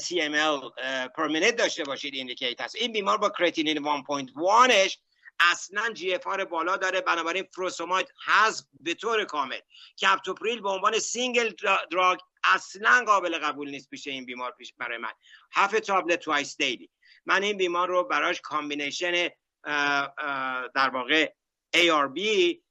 سی 0.00 0.20
ml 0.20 0.34
per 0.34 0.70
minute 1.08 1.56
داشته 1.56 1.84
باشید 1.84 2.14
indicate 2.14 2.60
هست 2.60 2.76
این 2.76 2.92
بیمار 2.92 3.18
با 3.18 3.30
کرتینین 3.30 4.02
1.1ش 4.02 4.96
اصلا 5.40 5.92
GFR 5.92 6.44
بالا 6.44 6.76
داره. 6.76 7.00
بنابراین 7.00 7.44
furosemide 7.54 8.12
هست 8.24 8.68
به 8.80 8.94
طور 8.94 9.24
کامل. 9.24 9.58
captopril 10.02 10.60
به 10.60 10.68
عنوان 10.68 10.98
single 10.98 11.52
drug 11.90 12.18
اصلا 12.44 13.04
قابل 13.06 13.38
قبول 13.38 13.70
نیست 13.70 13.90
پیش 13.90 14.06
این 14.06 14.26
بیمار 14.26 14.50
پیش 14.50 14.74
برای 14.78 14.98
من. 14.98 15.12
half 15.52 15.80
tablet 15.80 16.18
twice 16.18 16.56
daily. 16.56 16.90
من 17.26 17.42
این 17.42 17.56
بیمار 17.56 17.88
رو 17.88 18.04
براش 18.04 18.40
combination 18.40 19.28
در 20.74 20.90
واقع 20.92 21.32
ARB 21.76 22.20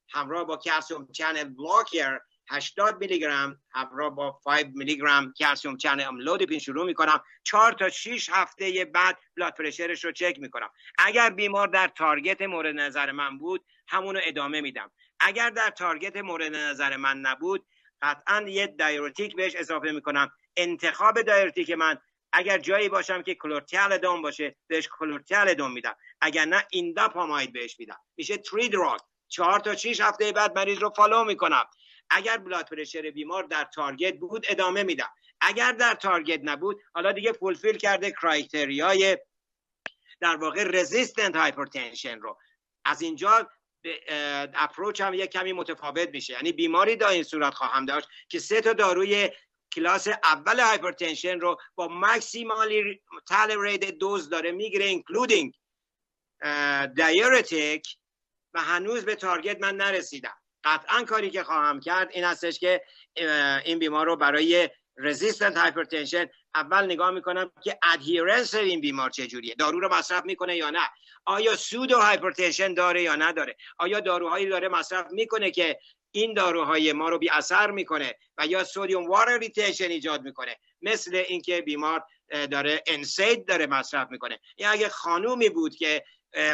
همراه 0.09 0.43
با 0.43 0.57
calcium 0.57 1.07
channel 1.11 1.43
blocker 1.43 2.19
80 2.49 2.97
میلی 2.99 3.19
گرم 3.19 3.61
همراه 3.71 4.15
با 4.15 4.31
5 4.45 4.65
میلی 4.75 4.97
گرم 4.97 5.33
calcium 5.33 5.77
channel 5.77 6.03
amlodipine 6.03 6.59
شروع 6.59 6.85
می‌کنم. 6.85 7.23
4 7.43 7.73
تا 7.73 7.89
6 7.89 8.29
هفته 8.33 8.85
بعد 8.85 9.17
blood 9.37 9.53
pressure 9.53 9.95
ش 9.95 10.05
رو 10.05 10.11
چک 10.11 10.39
می‌کنم. 10.39 10.69
اگر 10.97 11.29
بیمار 11.29 11.67
در 11.67 11.87
target 11.87 12.41
مورد 12.41 12.75
نظر 12.75 13.11
من 13.11 13.37
بود 13.37 13.65
همونو 13.87 14.19
ادامه 14.23 14.61
میدم. 14.61 14.91
اگر 15.19 15.49
در 15.49 15.69
target 15.69 16.17
مورد 16.17 16.55
نظر 16.55 16.97
من 16.97 17.17
نبود 17.17 17.65
قطعا 18.01 18.41
یه 18.47 18.67
diuretic 18.67 19.35
بهش 19.35 19.55
اضافه 19.55 19.91
می‌کنم. 19.91 20.31
انتخاب 20.57 21.21
diuretic 21.21 21.71
من 21.71 21.97
اگر 22.33 22.57
جایی 22.57 22.89
باشم 22.89 23.21
که 23.21 23.35
chlorthalidone 23.35 24.21
باشه 24.21 24.55
بهش 24.67 24.89
chlorthalidone 24.99 25.71
میدم. 25.71 25.95
اگر 26.21 26.45
نه 26.45 26.67
indapamide 26.71 27.53
بهش 27.53 27.79
میدم. 27.79 27.99
میشه 28.17 28.37
three 28.37 28.69
drug 28.69 28.99
چهار 29.27 29.59
تا 29.59 29.75
6 29.75 30.01
هفته 30.01 30.31
بعد 30.31 30.57
مریض 30.57 30.77
رو 30.77 30.89
follow 30.89 31.23
می‌کنم. 31.23 31.63
اگر 32.09 32.37
blood 32.37 32.69
pressure 32.69 33.11
بیمار 33.11 33.43
در 33.43 33.63
target 33.63 34.17
بود 34.17 34.45
ادامه 34.49 34.83
میدم. 34.83 35.09
اگر 35.41 35.71
در 35.71 35.93
target 35.93 36.39
نبود 36.43 36.81
حالا 36.93 37.11
دیگه 37.11 37.33
fulfill 37.33 37.77
کرده 37.77 38.11
criteria 38.11 39.05
ی 39.05 39.17
در 40.19 40.35
واقع 40.35 40.63
resistant 40.63 41.35
hypertension 41.35 42.19
رو. 42.19 42.39
از 42.85 43.01
اینجا 43.01 43.49
approach 44.53 45.01
هم 45.01 45.13
یک 45.13 45.29
کمی 45.29 45.53
متفاوت 45.53 46.09
میشه. 46.09 46.33
یعنی 46.33 46.51
بیماری 46.51 46.95
در 46.95 47.07
این 47.07 47.23
صورت 47.23 47.53
خواهم 47.53 47.85
داشت 47.85 48.07
که 48.29 48.39
سه 48.39 48.61
تا 48.61 48.73
داروی 48.73 49.29
کلاس 49.71 50.07
اول 50.07 50.59
hypertension 50.59 51.39
رو 51.39 51.57
با 51.75 51.87
maximally 51.91 53.01
tolerated 53.27 53.85
dose 53.85 54.29
داره 54.29 54.51
می‌گیره 54.51 54.85
including 54.85 55.53
diuretic 56.95 57.97
و 58.53 58.61
هنوز 58.61 59.05
به 59.05 59.15
target 59.15 59.61
من 59.61 59.75
نرسیدم. 59.75 60.37
قطعا 60.65 61.03
کاری 61.03 61.29
که 61.29 61.43
خواهم 61.43 61.79
کرد 61.79 62.09
این 62.13 62.23
هستش 62.23 62.59
که 62.59 62.81
این 63.65 63.79
بیمار 63.79 64.05
رو 64.05 64.15
برای 64.15 64.69
resistant 64.97 65.57
hypertension 65.57 66.29
اول 66.55 66.85
نگاه 66.85 67.11
می‌کنم 67.11 67.51
که 67.63 67.77
adherence 67.83 68.53
این 68.53 68.81
بیمار 68.81 69.09
چجوریه. 69.09 69.55
دارو 69.55 69.79
رو 69.79 69.95
مصرف 69.95 70.25
می‌کنه 70.25 70.55
یا 70.55 70.69
نه؟ 70.69 70.89
آیا 71.25 71.55
pseudo 71.55 71.99
hypertension 71.99 72.73
داره 72.73 73.01
یا 73.01 73.15
نداره؟ 73.15 73.55
آیا 73.77 73.99
داروهایی 73.99 74.49
داره 74.49 74.67
مصرف 74.67 75.05
می‌کنه 75.11 75.51
که 75.51 75.79
این 76.11 76.33
داروهای 76.33 76.93
ما 76.93 77.09
رو 77.09 77.17
بی 77.17 77.29
اثر 77.29 77.71
می‌کنه 77.71 78.15
و 78.37 78.47
یا 78.47 78.63
sodium 78.63 79.07
water 79.07 79.37
retention 79.37 79.89
ایجاد 79.89 80.21
می‌کنه؟ 80.21 80.57
مثل 80.81 81.23
اینکه 81.27 81.61
بیمار 81.61 82.03
داره 82.51 82.83
NSAID 82.87 83.47
داره 83.47 83.67
مصرف 83.67 84.07
می‌کنه. 84.11 84.39
یا 84.57 84.69
اگه 84.69 84.89
خانومی 84.89 85.49
بود 85.49 85.75
که 85.75 86.03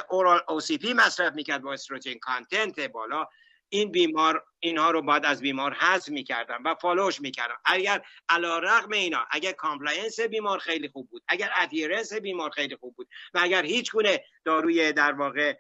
oral 0.10 0.42
pill 0.82 0.94
مصرف 0.94 1.34
می‌کرد 1.34 1.62
با 1.62 1.74
استروژن 1.74 2.14
content 2.14 2.80
بالا 2.80 3.28
این 3.74 3.92
بیمار 3.92 4.44
اینها 4.60 4.92
رو 4.92 5.02
باید 5.02 5.26
از 5.26 5.42
بیمار 5.42 5.74
حذف 5.74 6.10
می‌کردم 6.10 6.62
و 6.66 6.76
follow 6.76 7.10
ش 7.10 7.22
می‌کردم 7.22 7.58
اگر 7.66 8.02
علا 8.30 8.60
رقم 8.60 8.92
اینا 8.92 9.28
اگر 9.32 9.52
compliance 9.52 10.20
بیمار 10.20 10.60
خیلی 10.60 10.90
خوب 10.90 11.10
بود 11.10 11.24
اگر 11.28 11.50
adherence 11.58 12.14
بیمار 12.14 12.50
خیلی 12.50 12.76
خوب 12.76 12.96
بود 12.96 13.08
و 13.34 13.40
اگر 13.42 13.66
هیچ 13.66 13.92
گونه 13.92 14.24
داروی 14.46 14.94
در 14.94 15.12
واقع 15.12 15.58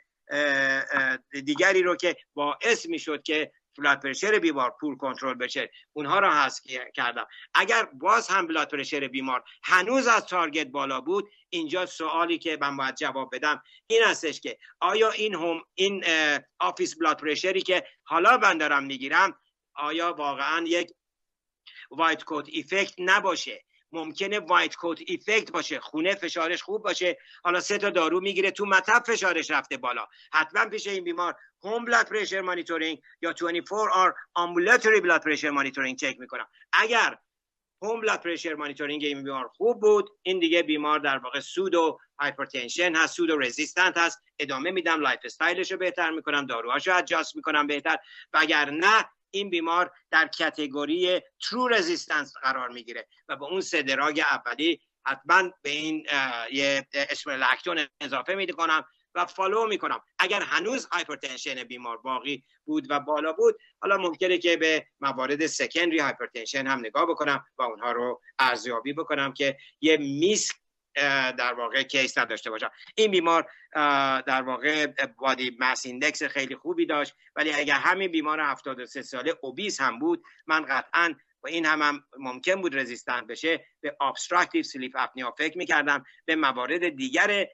دیگری 1.45 1.83
رو 1.83 1.95
که 1.95 2.15
باعث 2.33 2.85
می‌شد 2.85 3.23
که 3.23 3.51
blood 3.77 4.01
pressure 4.01 4.39
بیمار 4.39 4.75
poor 4.79 4.97
control 4.97 5.33
بشه. 5.33 5.71
اونها 5.93 6.19
را 6.19 6.33
حذف 6.33 6.63
کردم. 6.93 7.27
اگر 7.53 7.83
باز 7.83 8.27
هم 8.27 8.47
blood 8.47 8.69
pressure 8.71 9.07
بیمار 9.07 9.43
هنوز 9.63 10.07
از 10.07 10.25
target 10.25 10.67
بالا 10.67 11.01
بود 11.01 11.29
اینجا 11.49 11.85
سوالی 11.85 12.37
که 12.37 12.57
من 12.61 12.77
باید 12.77 12.95
جواب 12.95 13.35
بدم 13.35 13.63
این 13.87 14.03
هستش 14.03 14.41
که 14.41 14.57
آیا 14.79 15.11
این 15.11 15.35
هم 15.35 15.61
این 15.73 16.03
office 16.59 16.99
blood 16.99 17.21
pressure 17.21 17.57
ی 17.57 17.61
که 17.61 17.87
حالا 18.03 18.37
من 18.37 18.57
دارم 18.57 18.83
می‌گیرم 18.83 19.39
آیا 19.75 20.13
واقعا 20.13 20.65
یک 20.67 20.91
white 21.91 22.23
coat 22.23 22.47
effect 22.49 22.93
نباشه؟ 22.99 23.65
ممکنه 23.91 24.39
white 24.39 24.75
coat 24.75 24.99
effect 25.05 25.51
باشه 25.51 25.79
خونه 25.79 26.15
فشارش 26.15 26.63
خوب 26.63 26.83
باشه 26.83 27.17
حالا 27.43 27.59
سه 27.59 27.77
تا 27.77 27.89
دارو 27.89 28.19
می‌گیره 28.19 28.51
تو 28.51 28.65
مطب 28.65 29.03
فشارش 29.07 29.51
رفته 29.51 29.77
بالا. 29.77 30.07
حتما 30.33 30.65
پیش 30.65 30.87
این 30.87 31.03
بیمار 31.03 31.35
home 31.63 31.85
blood 31.85 32.09
pressure 32.09 32.41
monitoring 32.41 33.01
یا 33.21 33.33
24 33.33 33.89
hour 33.89 34.13
ambulatory 34.33 35.01
blood 35.01 35.23
pressure 35.23 35.49
monitoring 35.49 35.97
چک 35.97 36.15
می‌کنم. 36.19 36.47
اگر 36.73 37.17
home 37.81 38.01
blood 38.01 38.21
pressure 38.21 38.53
monitoring 38.53 39.03
این 39.03 39.23
بیمار 39.23 39.47
خوب 39.47 39.79
بود 39.79 40.09
این 40.23 40.39
دیگه 40.39 40.63
بیمار 40.63 40.99
در 40.99 41.17
واقع 41.17 41.39
pseudo 41.39 41.99
hypertension 42.19 42.95
هست 42.95 43.15
pseudo 43.15 43.37
resistant 43.37 43.97
هست. 43.97 44.21
ادامه 44.39 44.71
میدم 44.71 45.01
lifestyle 45.01 45.19
ش 45.23 45.71
رو 45.71 45.77
بهتر 45.77 46.11
می‌کنم 46.11 46.45
داروهاشو 46.45 46.97
adjust 46.97 47.35
می‌کنم 47.35 47.67
بهتر. 47.67 47.97
و 48.33 48.37
اگر 48.41 48.69
نه 48.69 49.05
این 49.31 49.49
بیمار 49.49 49.91
در 50.11 50.27
category 50.27 51.21
true 51.49 51.67
resistance 51.67 52.33
قرار 52.43 52.69
می‌گیره 52.69 53.07
و 53.29 53.35
به 53.35 53.45
اون 53.45 53.61
سه 53.61 53.81
drug 53.81 54.19
اولی 54.31 54.81
حتما 55.05 55.51
به 55.61 55.69
این 55.69 56.05
یه 56.51 56.87
spironolactone 56.93 57.87
اضافه 58.01 58.35
میده 58.35 58.53
کنم 58.53 58.85
و 59.15 59.25
follow 59.25 59.67
می‌کنم. 59.67 60.01
اگر 60.19 60.41
هنوز 60.41 60.87
hypertension 60.91 61.63
بیمار 61.63 61.97
باقی 61.97 62.43
بود 62.65 62.87
و 62.89 62.99
بالا 62.99 63.33
بود 63.33 63.55
حالا 63.81 63.97
ممکنه 63.97 64.37
که 64.37 64.57
به 64.57 64.87
موارد 64.99 65.47
secondary 65.47 65.99
hypertension 65.99 66.67
هم 66.67 66.79
نگاه 66.79 67.05
بکنم 67.05 67.45
و 67.57 67.61
اونها 67.63 67.91
رو 67.91 68.21
ارزیابی 68.39 68.93
بکنم 68.93 69.33
که 69.33 69.57
یه 69.81 69.97
missed 69.97 70.55
در 71.37 71.53
واقع 71.53 71.83
case 71.83 72.17
نداشته 72.17 72.49
باشم. 72.49 72.71
این 72.95 73.11
بیمار 73.11 73.51
در 74.21 74.41
واقع 74.41 74.87
body 75.17 75.57
mass 75.59 75.85
index 75.85 76.23
خیلی 76.23 76.55
خوبی 76.55 76.85
داشت 76.85 77.15
ولی 77.35 77.53
اگر 77.53 77.75
همین 77.75 78.11
بیمار 78.11 78.39
73 78.39 79.01
ساله 79.01 79.33
obese 79.41 79.81
هم 79.81 79.99
بود 79.99 80.23
من 80.47 80.65
قطعا 80.65 81.13
و 81.43 81.47
این 81.47 81.65
هم, 81.65 81.81
هم 81.81 82.03
ممکن 82.19 82.61
بود 82.61 82.77
resistant 82.77 83.27
بشه 83.27 83.65
به 83.81 83.97
obstructive 84.01 84.63
sleep 84.63 84.91
apnea 84.95 85.31
فکر 85.37 85.57
می‌کردم 85.57 86.05
به 86.25 86.35
موارد 86.35 86.89
دیگر 86.89 87.47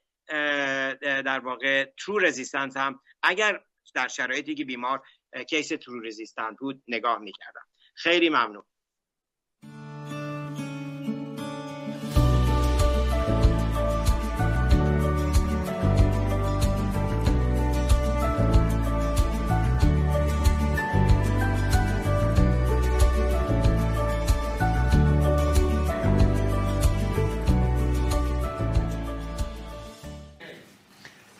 در 1.01 1.39
واقع 1.39 1.85
true 2.05 2.19
resistance 2.19 2.77
هم. 2.77 2.99
اگر 3.23 3.61
در 3.95 4.07
شرایطی 4.07 4.55
که 4.55 4.65
بیمار 4.65 5.01
کیس 5.49 5.67
ترو 5.67 5.99
رزیستنت 5.99 6.57
بود 6.59 6.83
نگاه 6.87 7.19
می‌کردم. 7.19 7.61
خیلی 7.95 8.29
ممنون. 8.29 8.63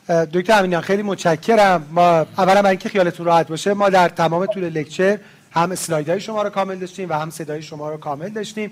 دکتر 0.08 0.60
امینیان 0.60 0.82
خیلی 0.82 1.04
متشکرم. 1.04 1.88
ما 1.92 2.10
اولا 2.38 2.56
برای 2.56 2.70
اینکه 2.70 2.90
خیالتون 2.90 3.26
راحت 3.26 3.48
باشه 3.48 3.74
ما 3.74 3.90
در 3.90 4.10
تمام 4.10 4.46
طول 4.46 4.64
lecture 4.64 5.20
هم 5.52 5.72
اسلایدهای 5.72 6.20
شما 6.20 6.42
رو 6.42 6.50
کامل 6.50 6.76
داشتیم 6.76 7.10
و 7.10 7.14
هم 7.14 7.30
صدای 7.30 7.62
شما 7.62 7.90
رو 7.90 7.98
کامل 7.98 8.30
داشتیم 8.30 8.72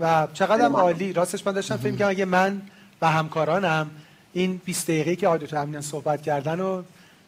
و 0.00 0.28
چقدر 0.34 0.64
عالی. 0.64 1.12
راستش 1.12 1.46
من 1.46 1.52
داشتم 1.52 1.76
فکر 1.76 1.96
کنم 1.96 2.08
اگه 2.08 2.24
من 2.24 2.62
و 3.02 3.10
همکارانم 3.10 3.90
این 4.32 4.60
20 4.64 4.86
دقیقه 4.86 5.16
که 5.16 5.28
آقای 5.28 5.48
امینیان 5.52 5.82
صحبت 5.82 6.22
کردن 6.22 6.58
رو 6.58 6.84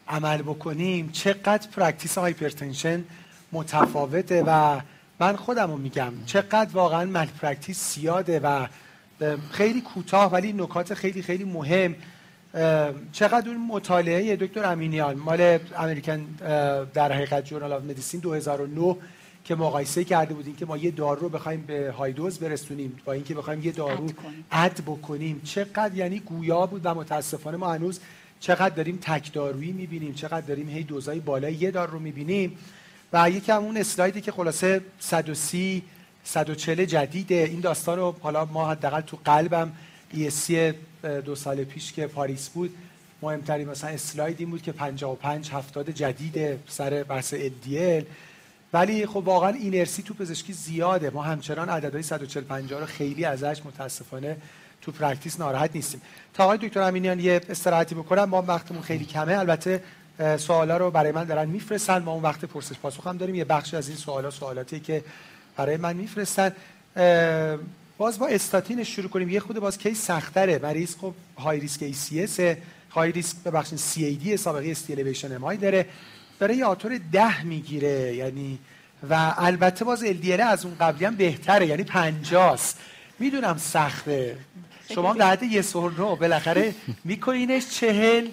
عمل 0.07 0.41
بکنیم 0.41 1.09
چقدر 1.11 1.67
practice 1.75 2.17
hypertension 2.17 3.03
متفاوته 3.51 4.43
و 4.47 4.79
من 5.19 5.35
خودم 5.35 5.71
رو 5.71 5.77
میگم 5.77 6.13
چقدر 6.25 6.69
واقعا 6.73 7.05
malpractice 7.05 7.95
زیاده 7.95 8.39
و 8.39 8.67
خیلی 9.51 9.81
کوتاه 9.81 10.31
ولی 10.31 10.53
نکات 10.53 10.93
خیلی 10.93 11.21
خیلی 11.21 11.43
مهم. 11.43 11.95
چقدر 13.11 13.49
اون 13.49 13.67
مطالعه 13.67 14.35
دکتر 14.35 14.65
امینیان 14.65 15.15
مال 15.15 15.59
امریکن 15.77 16.25
در 16.93 17.11
حقیقت 17.11 17.45
جورنال 17.45 17.73
آف 17.73 17.83
مدیسین 17.83 18.19
2009 18.19 18.95
که 19.45 19.55
مقایسه 19.55 20.03
کرده 20.03 20.33
بودیم 20.33 20.55
که 20.55 20.65
ما 20.65 20.77
یه 20.77 20.91
دارو 20.91 21.21
رو 21.21 21.29
بخوایم 21.29 21.61
به 21.67 21.91
های 21.97 22.11
دوز 22.11 22.39
برسونیم 22.39 22.99
با 23.05 23.13
اینکه 23.13 23.33
بخوایم 23.33 23.63
یه 23.63 23.71
دارو 23.71 24.09
اد 24.51 24.81
بکنیم. 24.85 25.41
چقدر 25.43 25.95
یعنی 25.95 26.19
گویا 26.19 26.65
بود 26.65 26.81
و 26.83 26.93
متاسفانه 26.93 27.57
ما 27.57 27.73
هنوز 27.73 27.99
چقدر 28.39 28.75
داریم 28.75 28.99
تک 29.01 29.33
دارویی 29.33 29.71
می‌بینیم 29.71 30.13
چقدر 30.13 30.41
داریم 30.41 30.69
هی 30.69 30.83
دوزای 30.83 31.19
بالای 31.19 31.53
یه 31.53 31.71
دارو 31.71 31.91
رو 31.93 31.99
می‌بینیم. 31.99 32.57
و 33.13 33.29
یکی 33.29 33.51
هم 33.51 33.63
اون 33.63 33.77
اسلایدی 33.77 34.21
که 34.21 34.31
خلاصه 34.31 34.81
130 34.99 35.83
140 36.23 36.85
جدیده. 36.85 37.35
این 37.35 37.59
داستان 37.59 37.99
رو 37.99 38.15
حالا 38.21 38.45
ما 38.45 38.71
حداقل 38.71 39.01
تو 39.01 39.17
قلبم 39.25 39.71
ESC 40.13 40.53
دو 41.25 41.35
سال 41.35 41.63
پیش 41.63 41.93
که 41.93 42.07
پاریس 42.07 42.49
بود 42.49 42.75
مهمترین 43.21 43.69
مثلا 43.69 43.89
اسلاید 43.89 44.39
این 44.39 44.49
بود 44.49 44.61
که 44.61 44.71
55 44.71 45.51
70 45.51 45.89
جدید 45.89 46.59
سر 46.67 47.03
بحث 47.03 47.33
LDL 47.35 48.03
ولی 48.73 49.05
خب 49.05 49.17
واقعا 49.17 49.49
inertia 49.49 50.03
تو 50.03 50.13
پزشکی 50.13 50.53
زیاده. 50.53 51.09
ما 51.09 51.21
همچنان 51.21 51.69
عددهای 51.69 52.03
140 52.03 52.43
50 52.43 52.79
رو 52.79 52.85
خیلی 52.85 53.25
ازش 53.25 53.61
متاسفانه 53.65 54.37
تو 54.81 54.91
practice 54.91 55.39
ناراحت 55.39 55.69
نیستیم. 55.75 56.01
تا 56.33 56.43
آقای 56.43 56.57
دکتر 56.57 56.81
امینیان 56.81 57.19
یه 57.19 57.41
استراحتی 57.49 57.95
بکنم. 57.95 58.23
ما 58.23 58.41
وقتمون 58.41 58.81
خیلی 58.81 59.05
کمه. 59.05 59.37
البته 59.37 59.83
سوالا 60.37 60.77
رو 60.77 60.91
برای 60.91 61.11
من 61.11 61.23
دارن 61.23 61.49
میفرستن. 61.49 61.97
ما 61.97 62.11
اون 62.11 62.23
وقت 62.23 62.45
پرسش 62.45 62.75
پاسخ 62.77 63.07
هم 63.07 63.17
داریم. 63.17 63.35
یه 63.35 63.45
بخش 63.45 63.73
از 63.73 63.87
این 63.87 63.97
سوالا 63.97 64.31
سوالاتی 64.31 64.79
که 64.79 65.03
برای 65.57 65.77
من 65.77 65.95
میفرستن. 65.95 66.51
باز 67.97 68.19
با 68.19 68.27
استاتین 68.27 68.83
شروع 68.83 69.09
کنیم. 69.09 69.29
یه 69.29 69.39
خود 69.39 69.59
باز 69.59 69.77
کی 69.77 69.95
سختره. 69.95 70.59
مریض 70.63 70.95
خب 70.95 71.13
های 71.37 71.59
ریسک 71.59 71.83
ای 71.83 71.93
سی 71.93 72.23
اس 72.23 72.39
های 72.91 73.11
ریسک 73.11 73.37
ببخشید 73.37 73.79
سی 73.79 74.05
ای 74.05 74.15
دی 74.15 74.37
سابقه 74.37 74.71
استیلیویشن 74.71 75.35
ام 75.35 75.55
داره. 75.55 75.85
داره 76.39 76.55
یه 76.55 76.65
آتور 76.65 76.99
ده 77.11 77.43
می‌گیره. 77.43 78.15
یعنی 78.15 78.59
و 79.09 79.33
البته 79.37 79.85
باز 79.85 80.03
ال 80.03 80.41
از 80.41 80.65
اون 80.65 80.75
قبلی 80.79 81.05
هم 81.05 81.15
بهتره. 81.15 81.67
یعنی 81.67 81.83
50 81.83 82.59
می‌دونم 83.19 83.57
سخته. 83.57 84.37
شما 84.93 85.13
در 85.13 85.31
حد 85.31 85.43
یه 85.43 85.61
سهر 85.61 85.91
نو 85.91 86.15
بالاخره 86.15 86.75
میکنینش 87.03 87.69
چهل 87.69 88.29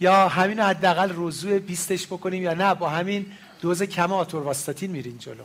یا 0.00 0.28
همین 0.28 0.60
حداقل 0.60 1.10
روزو 1.10 1.58
بیستش 1.58 2.06
بکنیم 2.06 2.42
یا 2.42 2.54
نه. 2.54 2.74
با 2.74 2.88
همین 2.88 3.26
دوز 3.60 3.82
کم 3.82 4.12
آتور 4.12 4.42
واستاتین 4.42 4.90
میرین 4.90 5.18
جلو. 5.18 5.44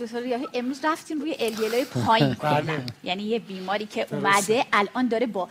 دکتر 0.00 0.20
ریاهی. 0.20 0.46
امروز 0.54 0.84
رفتیم 0.84 1.20
روی 1.20 1.34
های 1.72 1.84
پایین. 1.84 2.36
بله. 2.42 2.84
یعنی 3.04 3.22
یه 3.22 3.38
بیماری 3.38 3.86
که 3.86 4.06
اومده 4.10 4.66
الان 4.72 5.08
داره 5.08 5.26
با 5.26 5.48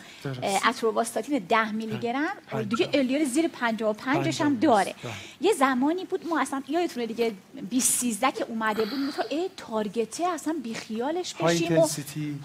اتروواستاتین 0.66 1.40
10 1.50 1.72
میلی 1.72 1.98
گرم 1.98 2.28
دیگه 2.70 2.90
الیال 2.94 3.24
زیر 3.24 3.48
55 3.48 4.42
هم 4.42 4.56
داره. 4.56 4.96
یه 5.42 5.54
زمانی 5.54 6.06
بود 6.06 6.28
ما 6.28 6.42
اصلا 6.42 6.64
یادتونه 6.68 7.06
دیگه 7.06 7.34
20 7.70 8.00
13 8.00 8.32
که 8.32 8.44
اومده 8.44 8.86
بود 8.86 9.10
تو 9.16 9.24
ای 9.30 9.50
تارگته 9.58 10.28
اصلا 10.28 10.56
بیخیالش 10.64 11.34
بشیم 11.34 11.84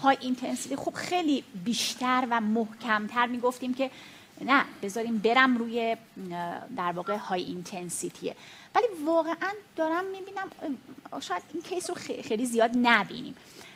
های 0.01 0.17
اینتنسیتی 0.21 0.75
خب 0.75 0.93
خیلی 0.93 1.43
بیشتر 1.65 2.27
و 2.31 2.41
محکمتر 2.41 3.25
می‌گفتیم 3.25 3.73
که 3.73 3.91
نه 4.41 4.65
بذاریم 4.83 5.17
برم 5.17 5.57
روی 5.57 5.97
در 6.77 6.91
واقع 6.91 7.15
high 7.15 7.43
intensity 7.43 8.26
ه 8.26 8.35
ولی 8.75 8.85
واقعا 9.05 9.51
دارم 9.75 10.05
می‌بینم 10.05 10.77
شاید 11.19 11.41
این 11.53 11.63
case 11.63 11.89
رو 11.89 11.95
خیلی 12.23 12.45
زیاد 12.45 12.71
نبینیم. 12.81 13.35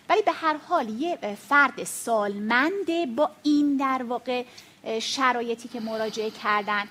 ولی 0.09 0.21
به 0.21 0.31
هر 0.31 0.57
حال 0.57 0.89
یه 0.89 1.17
فرد 1.49 1.83
سالمنده 1.83 3.05
با 3.15 3.29
این 3.43 3.77
در 3.77 4.03
واقع 4.03 4.43
شرایطی 5.01 5.67
که 5.67 5.79
مراجعه 5.79 6.31
کردن 6.31 6.83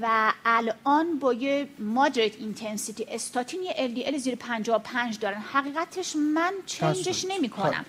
و 0.00 0.32
الان 0.44 1.18
با 1.18 1.32
یه 1.32 1.68
moderate 1.78 2.36
intensity 2.36 3.04
استاتین 3.08 3.60
یه 3.62 3.74
LDL 3.88 4.16
زیر 4.16 4.34
55 4.34 5.18
دارن. 5.18 5.40
حقیقتش 5.52 6.16
من 6.16 6.52
change 6.66 7.09
ش 7.09 7.24
نمی 7.28 7.48
کنم 7.48 7.84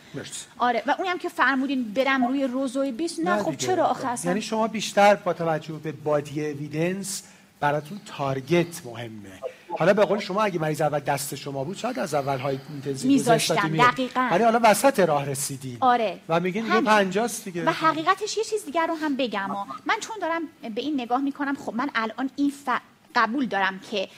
آره 0.57 0.83
و 0.87 0.95
اونم 0.99 1.17
که 1.17 1.29
فرمودین 1.29 1.93
برم 1.93 2.27
روی 2.27 2.43
روزوی 2.43 2.91
20 2.91 3.19
نه, 3.19 3.43
خب 3.43 3.55
چرا 3.55 3.85
آخه 3.85 4.27
یعنی 4.27 4.41
شما 4.41 4.67
بیشتر 4.67 5.15
با 5.15 5.33
توجه 5.33 5.73
به 5.73 5.91
body 5.91 6.45
evidence 6.45 7.23
براتون 7.59 8.01
target 8.05 8.85
مهمه. 8.85 9.41
حالا 9.77 9.93
به 9.93 10.05
قول 10.05 10.19
شما 10.19 10.41
اگه 10.43 10.59
مریض 10.59 10.81
اول 10.81 10.99
دست 10.99 11.35
شما 11.35 11.63
بود 11.63 11.77
شاید 11.77 11.99
از 11.99 12.13
اول 12.13 12.37
high 12.37 12.59
intensive 12.69 13.11
میذاشتم 13.11 13.77
دقیقاً. 13.77 14.29
ولی 14.31 14.43
حالا 14.43 14.59
وسط 14.63 14.99
راه 14.99 15.25
رسیدی 15.25 15.77
آره. 15.79 16.19
و 16.29 16.39
میگین 16.39 16.63
دیگه 16.63 16.81
50 16.81 17.29
دیگه. 17.45 17.65
و 17.65 17.69
حقیقتش 17.69 18.37
یه 18.37 18.43
چیز 18.43 18.65
دیگر 18.65 18.87
رو 18.87 18.95
هم 18.95 19.15
بگم. 19.17 19.49
من 19.85 19.95
چون 19.99 20.15
دارم 20.21 20.41
به 20.75 20.81
این 20.81 21.01
نگاه 21.01 21.21
می‌کنم 21.21 21.55
خب 21.65 21.73
من 21.73 21.89
الان 21.95 22.29
این 22.35 22.53
ف... 22.65 22.69
قبول 23.15 23.45
دارم 23.45 23.79
که 23.91 24.09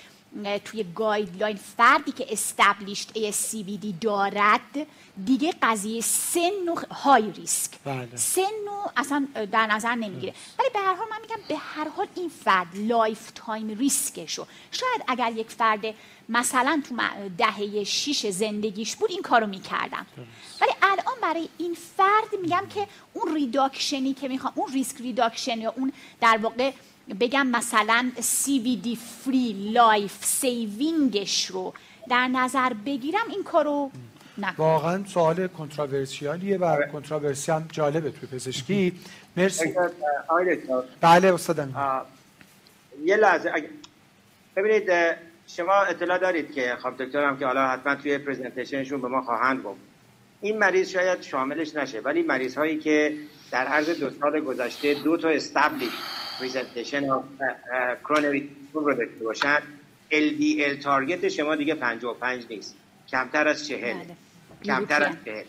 توی 0.66 0.84
guideline 0.84 1.60
فردی 1.78 2.12
که 2.12 2.26
established 2.30 3.12
ASCVD 3.14 3.86
دارد 4.02 4.88
دیگه 5.26 5.54
قضیه 5.62 6.02
سن 6.02 6.70
و 6.70 6.76
high 6.94 7.32
risk. 7.32 7.72
بله. 7.86 8.10
سن 8.16 8.42
و 8.42 8.90
اصلا 8.98 9.28
در 9.52 9.68
نظر 9.68 9.96
نمی‌گیره. 9.96 10.34
ولی 10.60 10.70
به 10.74 10.80
هر 10.80 10.96
حال 10.96 11.08
من 11.10 11.22
میگم 11.22 11.42
به 11.48 11.58
هر 11.58 11.88
حال 11.88 12.08
این 12.16 12.30
فرد 12.30 12.68
lifetime 12.74 13.32
risk 13.36 13.70
شو 13.78 14.46
شاید 14.72 15.04
اگر 15.08 15.32
یک 15.32 15.50
فرد 15.50 15.82
مثلا 16.30 16.84
تو 16.90 16.96
دهه 17.38 17.84
شیش 17.84 18.26
زندگیش 18.26 18.96
بود 18.96 19.12
این 19.12 19.22
کارو 19.22 19.48
می‌کردم. 19.48 20.06
ولی 20.62 20.72
الان 20.82 21.16
برای 21.22 21.50
این 21.58 21.78
فرد 21.98 22.40
میگم 22.42 22.64
که 22.74 22.88
اون 23.14 23.36
reduction 23.36 24.06
ی 24.06 24.14
که 24.14 24.28
می‌خوام 24.28 24.54
اون 24.56 24.74
risk 24.74 24.98
reduction 24.98 25.62
یا 25.62 25.74
اون 25.78 25.94
در 26.22 26.40
واقع 26.42 26.72
بگم 27.20 27.48
مثلا 27.48 28.12
CVD 28.18 28.98
free 28.98 29.72
life 29.74 30.26
saving 30.26 31.16
ش 31.16 31.46
رو 31.46 31.74
در 32.10 32.28
نظر 32.28 32.74
بگیرم 32.86 33.30
این 33.30 33.44
کارو 33.44 33.92
نکنم. 34.38 34.56
واقعا 34.58 35.04
سوال 35.06 35.48
کنتراورسیالیه 35.48 36.58
و 36.58 36.64
آره. 36.64 36.88
کنتراورسی 36.88 37.52
هم 37.52 37.68
جالبه 37.72 38.12
توی 38.12 38.30
پزشکی. 38.30 39.00
مرسی. 39.38 39.74
بله 41.02 41.34
استادم 41.34 42.06
یه 43.04 43.16
لحظه 43.18 43.52
ببینید 44.56 44.92
شما 45.48 45.74
اطلاع 45.74 46.18
دارید 46.18 46.54
که 46.54 46.78
خب 46.84 47.04
دکترم 47.04 47.38
که 47.38 47.46
حالا 47.46 47.68
حتما 47.68 47.96
توی 47.96 48.18
پرزنتیشنشون 48.18 49.02
به 49.02 49.08
ما 49.08 49.22
خواهند 49.22 49.64
گفت. 49.64 49.80
این 50.42 50.58
مریض 50.58 50.90
شاید 50.90 51.22
شاملش 51.22 51.76
نشه 51.76 52.00
ولی 52.00 52.22
مریض 52.22 52.58
هایی 52.58 52.80
که 52.80 53.18
در 53.52 53.66
عرض 53.66 53.90
دو 53.90 54.10
سال 54.10 54.40
گذشته 54.40 54.94
دو 54.94 55.18
تا 55.18 55.30
استبلیش 55.30 55.92
پریزنتیشن 56.42 57.08
کرونری 58.04 58.50
رو 58.74 58.94
داشته 58.94 59.24
باشن. 59.24 59.58
LDL 60.12 60.84
تارگت 60.84 61.30
شما 61.30 61.56
دیگه 61.56 61.76
55 61.76 62.46
نیست. 62.50 62.76
کمتر 63.12 63.48
از 63.48 63.68
40 63.68 63.94
بله. 63.94 64.06
کمتر 64.66 65.04
از 65.04 65.16
40 65.26 65.44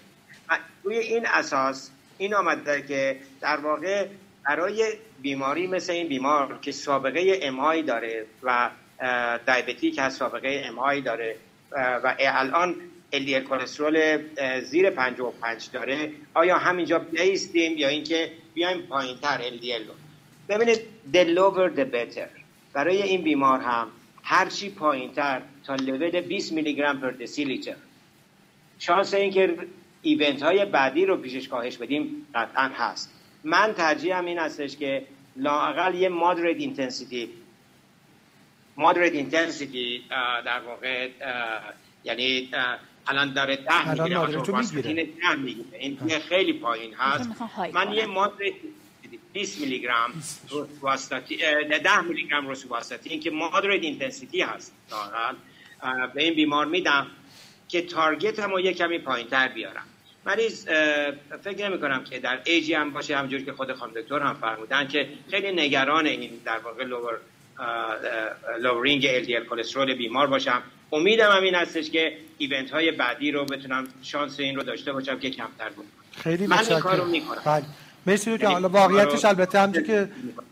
روی 0.82 0.98
این 0.98 1.26
اساس 1.26 1.90
این 2.18 2.34
آمده 2.34 2.82
که 2.82 3.16
در 3.40 3.56
واقع 3.56 4.06
برای 4.46 4.92
بیماری 5.22 5.66
مثل 5.66 5.92
این 5.92 6.08
بیمار 6.08 6.58
که 6.62 6.72
سابقه 6.72 7.38
امای 7.42 7.82
داره 7.82 8.26
و 8.42 8.70
دیابتیک 9.46 9.98
از 9.98 10.14
سابقه 10.14 10.62
امای 10.66 11.00
داره 11.00 11.36
و 11.72 12.14
الان 12.18 12.74
LDL 13.12 13.48
کلسترول 13.48 14.18
زیر 14.60 14.90
55 14.90 15.68
داره 15.72 16.12
آیا 16.34 16.58
همینجا 16.58 16.98
بیستیم 16.98 17.78
یا 17.78 17.88
اینکه 17.88 18.32
بیایم 18.54 18.82
پایین 18.82 19.16
تر 19.18 19.38
LDL 19.38 19.88
رو؟ 19.88 19.94
ببینید 20.58 20.80
the 21.12 21.38
lower 21.38 21.76
the 21.78 21.84
better 21.94 22.28
برای 22.72 23.02
این 23.02 23.22
بیمار 23.22 23.60
هم 23.60 23.88
هرچی 24.22 24.70
پایین 24.70 25.12
تر 25.12 25.42
تا 25.64 25.74
لول 25.74 26.20
20 26.20 26.52
میلی 26.52 26.74
گرم 26.74 27.00
per 27.00 27.10
دسی‌لیتر 27.10 27.74
شانس 28.78 29.14
اینکه 29.14 29.56
event 30.02 30.42
های 30.42 30.64
بعدی 30.64 31.06
رو 31.06 31.16
پیشش 31.16 31.48
کاهش 31.48 31.76
بدیم 31.76 32.26
قطعا 32.34 32.70
هست 32.74 33.12
من 33.44 33.74
ترجیحم 33.76 34.24
این 34.24 34.38
هستش 34.38 34.76
که 34.76 35.06
لاقل 35.36 35.94
یه 35.94 36.08
moderate 36.08 36.60
intensity 36.60 37.28
moderate 38.76 39.14
intensity 39.14 40.02
در 40.44 40.60
واقع 40.60 41.08
یعنی 42.04 42.50
الان 43.06 43.32
داره 43.32 43.56
ده 43.56 45.34
می‌گیره 45.34 45.78
این 45.78 46.18
خیلی 46.28 46.52
پایین 46.52 46.94
هست 46.94 47.30
من 47.72 47.92
یه 47.92 48.06
moderate 48.06 48.54
20 49.32 49.60
میلی 49.60 49.78
گرم 49.78 50.22
واسطی 50.80 51.36
10 51.36 52.00
میلی 52.00 52.28
گرم 52.28 52.46
واسطی 52.68 53.10
این 53.10 53.20
که 53.20 53.30
moderate 53.30 53.82
intensity 53.82 54.40
هست. 54.40 54.74
به 56.14 56.22
این 56.22 56.34
بیمار 56.34 56.66
میدم 56.66 57.06
که 57.68 57.82
target 57.82 58.38
هم 58.38 58.58
یه 58.58 58.72
کمی 58.74 58.98
پایین 58.98 59.26
تر 59.26 59.48
بیارم 59.48 59.84
مریض 60.26 60.66
فکر 61.44 61.68
نمی 61.68 61.80
کنم 61.80 62.04
که 62.04 62.18
در 62.18 62.40
ایجی 62.44 62.74
هم 62.74 62.90
باشه 62.90 63.16
همجور 63.16 63.40
که 63.40 63.52
خود 63.52 63.72
خانم 63.72 63.92
دکتر 63.92 64.18
هم 64.18 64.34
فرمودن 64.34 64.88
که 64.88 65.08
خیلی 65.30 65.52
نگران 65.52 66.06
این 66.06 66.40
در 66.44 66.58
واقع 66.58 66.84
lower 66.84 67.20
lowering 68.60 69.24
LDL 69.24 69.48
کلسترول 69.50 69.94
بیمار 69.94 70.26
باشم. 70.26 70.62
امیدم 70.92 71.30
هم 71.30 71.42
این 71.42 71.54
هستش 71.54 71.90
که 71.90 72.16
event 72.38 72.70
های 72.70 72.90
بعدی 72.90 73.30
رو 73.30 73.44
بتونم 73.44 73.88
شانس 74.02 74.40
این 74.40 74.56
رو 74.56 74.62
داشته 74.62 74.92
باشم 74.92 75.18
که 75.18 75.30
کمتر 75.30 75.68
بود 75.68 75.86
خیلی 76.16 76.46
من 76.46 76.58
این 76.58 76.80
کارو 76.80 77.04
می‌کنم. 77.04 77.42
بله. 77.46 77.64
مرسی 78.06 78.38
که 78.38 78.48
حالا 78.48 78.68
واقعیتش 78.68 79.24
البته 79.24 79.60
همونجوری 79.60 79.86
که 79.86 80.08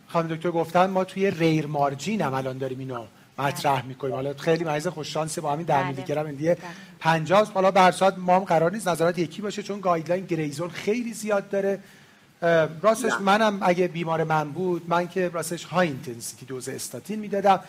خانم 0.09 0.29
دکتر 0.29 0.51
گفتن 0.51 0.87
ما 0.87 1.05
توی 1.05 1.31
gray 1.31 1.67
margin 1.67 2.23
هم 2.23 2.35
الان 2.35 2.59
داریم 2.59 2.79
اینو 2.79 3.05
مطرح 3.39 3.85
می‌کنیم. 3.85 4.15
حالا 4.15 4.35
خیلی 4.35 4.65
مریض 4.65 4.87
خوش 4.87 5.13
شانسی 5.13 5.41
با 5.41 5.53
همین 5.53 5.67
10 5.67 5.89
میلی 5.89 6.03
گرم 6.03 6.27
اندیه 6.27 6.59
50 6.99 7.53
حالا 7.55 7.71
به 7.71 8.13
ما 8.19 8.37
هم 8.37 8.45
قرار 8.45 8.73
نیست 8.73 8.89
نظرات 8.89 9.19
یکی 9.19 9.43
باشه 9.43 9.63
چون 9.63 9.81
guideline 9.81 10.27
gray 10.27 10.48
zone 10.48 10.69
خیلی 10.69 11.13
زیاد 11.13 11.51
داره. 11.51 11.79
راستش 12.83 13.13
منم 13.21 13.59
اگه 13.63 13.89
بیمار 13.89 14.25
من 14.25 14.51
بود 14.51 14.83
من 14.89 15.09
که 15.09 15.29
راستش 15.29 15.65
high 15.65 15.89
intensity 15.89 16.47
dose 16.47 16.69
statin 16.69 17.19
می‌دادم. 17.19 17.61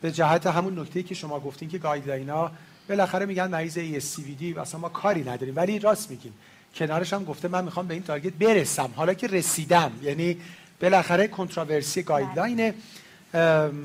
به 0.00 0.12
جهت 0.12 0.46
همون 0.46 0.78
نکته 0.78 1.02
که 1.02 1.14
شما 1.14 1.40
گفتین 1.40 1.68
که 1.68 1.78
guideline 1.78 2.30
ها 2.30 2.50
بالاخره 2.88 3.26
میگن 3.26 3.46
مریض 3.46 3.78
دی 3.78 4.54
اصلا 4.58 4.80
ما 4.80 4.88
کاری 4.88 5.24
نداریم. 5.24 5.56
ولی 5.56 5.78
راست 5.78 6.10
میگین. 6.10 6.32
کنارش 6.78 7.12
هم 7.12 7.24
گفته 7.24 7.48
من 7.48 7.64
می‌خوام 7.64 7.86
به 7.86 7.94
این 7.94 8.02
target 8.02 8.32
برسم. 8.32 8.90
حالا 8.96 9.14
که 9.14 9.26
رسیدم 9.26 9.92
یعنی 10.02 10.36
بالاخره 10.80 11.28
controversy 11.28 12.02
guideline 12.02 12.67
ه 12.67 12.74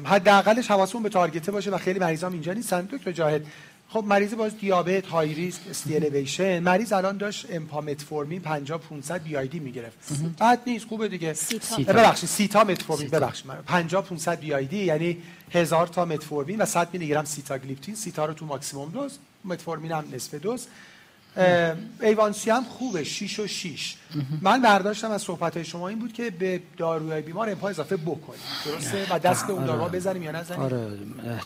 حداقلش 0.03 0.71
حواسمون 0.71 1.03
به 1.03 1.09
target 1.09 1.45
ه 1.45 1.51
باشه 1.51 1.71
و 1.71 1.77
خیلی 1.77 1.99
مریضام 1.99 2.33
اینجا 2.33 2.53
نیستن. 2.53 2.81
دکتر 2.91 3.11
جاهد 3.11 3.45
خب 3.89 4.03
مریض 4.07 4.33
باز 4.33 4.57
دیابت 4.57 5.05
high 5.05 5.33
risk 5.33 5.61
استی 5.69 6.59
مریض 6.59 6.93
الان 6.93 7.17
داشت 7.17 7.47
امپا 7.49 7.81
متفورمین 7.81 8.41
50 8.41 8.81
500 8.89 9.23
BID 9.23 9.59
می‌گرفت 9.59 9.97
بعد 10.37 10.59
نیست 10.67 10.85
خوبه 10.85 11.07
دیگه. 11.07 11.35
ببخشید 11.87 12.29
سیتا 12.29 12.63
متفورمین 12.63 13.09
ببخشید 13.09 13.51
50 13.65 14.05
500 14.05 14.39
BID 14.39 14.77
یعنی 14.77 15.17
هزار 15.51 15.87
تا 15.87 16.05
متفورمین 16.05 16.61
و 16.61 16.65
100 16.65 16.89
میلی 16.93 17.07
گرم 17.07 17.25
سیتا 17.25 17.57
گلیپتین 17.57 17.95
سیتا 17.95 18.25
رو 18.25 18.33
تو 18.33 18.45
ماکسیموم 18.45 18.89
دوز 18.89 19.17
متفورمین 19.45 19.91
هم 19.91 20.03
نصف 20.13 20.33
دوز. 20.35 20.67
A1C 22.01 22.49
هم 22.49 22.63
خوبه 22.63 23.03
6 23.03 23.39
و 23.39 23.47
6 23.47 23.95
من 24.41 24.61
برداشتم 24.61 25.11
از 25.11 25.21
صحبت 25.21 25.53
های 25.53 25.65
شما 25.65 25.87
این 25.87 25.99
بود 25.99 26.13
که 26.13 26.29
به 26.29 26.59
داروی 26.77 27.21
بیمار 27.21 27.49
امپا 27.49 27.69
اضافه 27.69 27.97
بکنیم. 27.97 28.39
درسته؟ 28.65 28.97
و 29.09 29.19
دست 29.19 29.47
به 29.47 29.53
اون 29.53 29.65
داروها 29.65 29.85
آره. 29.85 29.99
بزنیم 29.99 30.23
یا 30.23 30.31
نزنیم؟ 30.31 30.61
آره 30.61 30.87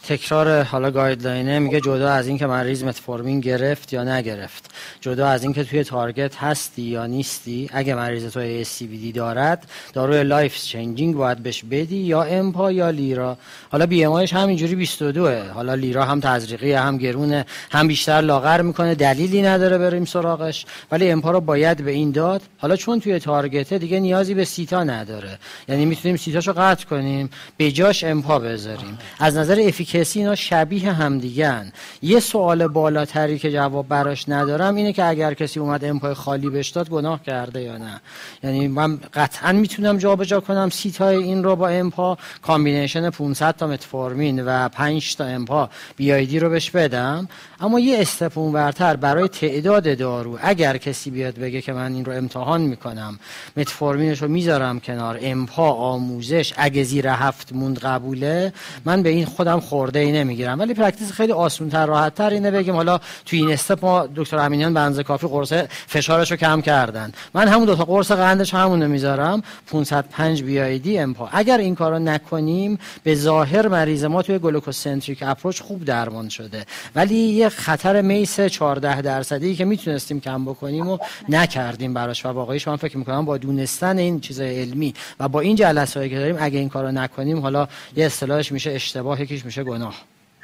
تکرار 0.08 0.64
حالا 0.64 0.92
guideline 0.92 1.53
ه 1.53 1.60
میگه 1.60 1.82
جدا 1.82 2.12
از 2.12 2.28
اینکه 2.28 2.46
مریض 2.46 2.84
متفورمین 2.84 3.40
گرفت 3.40 3.94
یا 3.94 4.04
نگرفت. 4.04 4.72
جدا 5.02 5.28
از 5.28 5.44
اینکه 5.44 5.64
توی 5.64 5.84
target 5.84 6.36
هستی 6.36 6.82
یا 6.82 7.06
نیستی 7.06 7.70
اگه 7.74 7.96
مریض 7.96 8.32
تو 8.32 8.40
دی 8.88 9.12
دارد 9.12 9.68
داروی 9.94 10.24
life 10.24 10.58
changing 10.58 11.16
باید 11.16 11.38
بهش 11.38 11.64
بدی 11.64 11.98
یا 11.98 12.24
امپا 12.24 12.72
یا 12.72 12.90
لیرا. 12.90 13.38
حالا 13.72 13.86
BMI 13.86 14.14
همینجوری 14.14 14.76
22 14.76 15.28
حالا 15.30 15.74
لیرا 15.74 16.06
هم 16.06 16.20
تزریقی 16.20 16.74
هم 16.74 16.98
گرونه 16.98 17.46
هم 17.72 17.88
بیشتر 17.88 18.22
لاغر 18.22 18.62
می‌کنه. 18.62 18.96
دلیلی 18.96 19.42
نداره. 19.42 19.77
بریم 19.78 20.06
سراغش. 20.06 20.66
ولی 20.92 21.12
امپا 21.12 21.32
رو 21.32 21.42
باید 21.42 21.86
به 21.86 21.92
این 21.92 22.12
داد. 22.12 22.42
حالا 22.58 22.76
چون 22.76 23.00
توی 23.00 23.20
target 23.20 23.70
ه 23.70 23.78
دیگه 23.78 24.00
نیازی 24.00 24.34
به 24.34 24.46
سیتا 24.46 24.84
نداره. 24.84 25.40
یعنی 25.68 25.86
می‌تونیم 25.86 26.18
سیتاشو 26.18 26.54
قطع 26.54 26.86
کنیم. 26.86 27.30
به 27.58 27.72
جاش 27.72 28.04
امپا 28.04 28.40
بذاریم. 28.40 28.98
از 29.20 29.38
نظر 29.38 29.60
efficacy 29.68 30.20
اینا 30.20 30.36
شبیه 30.36 30.92
همدیگن 30.92 31.72
یه 32.02 32.20
سوال 32.20 32.68
بالاتری 32.68 33.40
که 33.40 33.52
جواب 33.52 33.88
براش 33.88 34.30
ندارم 34.30 34.76
اینه 34.76 34.94
که 34.94 35.06
اگر 35.06 35.34
کسی 35.34 35.60
اومد 35.60 35.86
امپای 35.86 36.14
خالی 36.14 36.50
بهش 36.50 36.70
داد 36.70 36.90
گناه 36.90 37.24
کرده 37.24 37.62
یا 37.62 37.78
نه. 37.78 38.02
یعنی 38.44 38.68
من 38.68 39.00
قطعا 39.14 39.52
می‌تونم 39.52 39.98
جابجا 39.98 40.40
کنم 40.40 40.70
سیتای 40.70 41.18
این 41.18 41.44
رو 41.44 41.56
با 41.56 41.68
امپا. 41.68 42.18
combination 42.42 43.10
500 43.10 43.56
تا 43.56 43.68
متفورمین 43.68 44.46
و 44.46 44.70
5 44.70 45.16
تا 45.16 45.24
امپا 45.26 45.70
BID 45.96 46.40
رو 46.40 46.50
بهش 46.50 46.70
بدم. 46.70 47.28
اما 47.60 47.80
یه 47.80 48.02
step 48.02 48.38
ورتر 48.38 48.96
برای 48.96 49.28
تعداد 49.28 49.98
دارو. 49.98 50.40
اگر 50.42 50.78
کسی 50.78 51.10
بیاد 51.10 51.36
بگه 51.36 51.62
که 51.62 51.74
من 51.74 51.94
این 51.94 52.06
رو 52.06 52.14
امتحان 52.14 52.62
می‌کنم 52.62 53.20
متفورمینش 53.58 54.22
رو 54.22 54.28
می‌ذارم 54.28 54.80
کنار 54.80 55.20
امپا 55.22 55.72
A1C 55.72 56.21
ش 56.21 56.54
اگه 56.58 56.84
زیر 56.84 57.08
هفت 57.08 57.54
موند 57.54 57.80
قبوله 57.80 58.54
من 58.86 59.04
به 59.04 59.10
این 59.10 59.26
خودم 59.26 59.60
خورده 59.60 60.00
ای 60.00 60.12
نمی‌گیرم. 60.12 60.60
ولی 60.60 60.74
practice 60.74 61.12
خیلی 61.12 61.32
آسون 61.32 61.70
تر 61.70 61.86
راحت 61.86 62.16
تر 62.16 62.30
اینه 62.30 62.52
بگیم 62.52 62.76
حالا 62.76 62.98
تو 62.98 63.36
این 63.36 63.52
step 63.52 63.86
ما 63.86 64.08
دکتر 64.16 64.38
امینیان 64.38 64.74
بنز 64.74 65.00
کافی 65.00 65.28
قرص 65.28 65.54
فشارش 65.88 66.32
رو 66.32 66.38
کم 66.38 66.62
کردن. 66.62 67.12
من 67.34 67.48
همون 67.48 67.66
دو 67.66 67.76
تا 67.76 67.86
قرص 67.86 68.12
قندش 68.12 68.54
همون 68.54 68.88
می‌ذارم. 68.88 69.44
505 69.72 70.44
BID 70.44 71.00
امپا. 71.00 71.30
اگر 71.32 71.58
این 71.58 71.76
کارو 71.76 72.00
نکنیم 72.00 72.80
به 73.04 73.16
ظاهر 73.16 73.68
مریض 73.68 74.04
ما 74.04 74.22
توی 74.22 74.40
glucocentric 74.40 75.20
approach 75.22 75.62
خوب 75.62 75.86
درمان 75.86 76.30
شده. 76.30 76.66
ولی 76.96 77.16
یه 77.16 77.47
خطر 77.50 78.02
MACE 78.02 78.40
14 78.40 79.02
درصدی 79.02 79.56
که 79.56 79.66
می‌تونستیم 79.66 80.20
کم 80.20 80.46
بکنیم 80.46 80.88
و 80.88 80.98
نکردیم 81.30 81.94
براش. 81.94 82.26
و 82.26 82.30
واقعی 82.30 82.60
شما 82.60 82.78
فکر 82.78 82.98
می‌کنم 82.98 83.26
با 83.26 83.38
دونستن 83.38 83.98
این 83.98 84.20
چیزای 84.20 84.62
علمی 84.62 84.94
و 85.20 85.28
با 85.28 85.40
این 85.40 85.56
جلسه 85.56 86.10
که 86.10 86.16
داریم 86.16 86.36
اگه 86.40 86.60
این 86.60 86.70
کارو 86.70 86.92
نکنیم 86.92 87.40
حالا 87.40 87.68
یه 87.96 88.06
اصطلاحش 88.06 88.52
میشه 88.52 88.72
اشتباه 88.72 89.22
یکیش 89.22 89.46
میشه 89.46 89.64
گناه. 89.64 89.96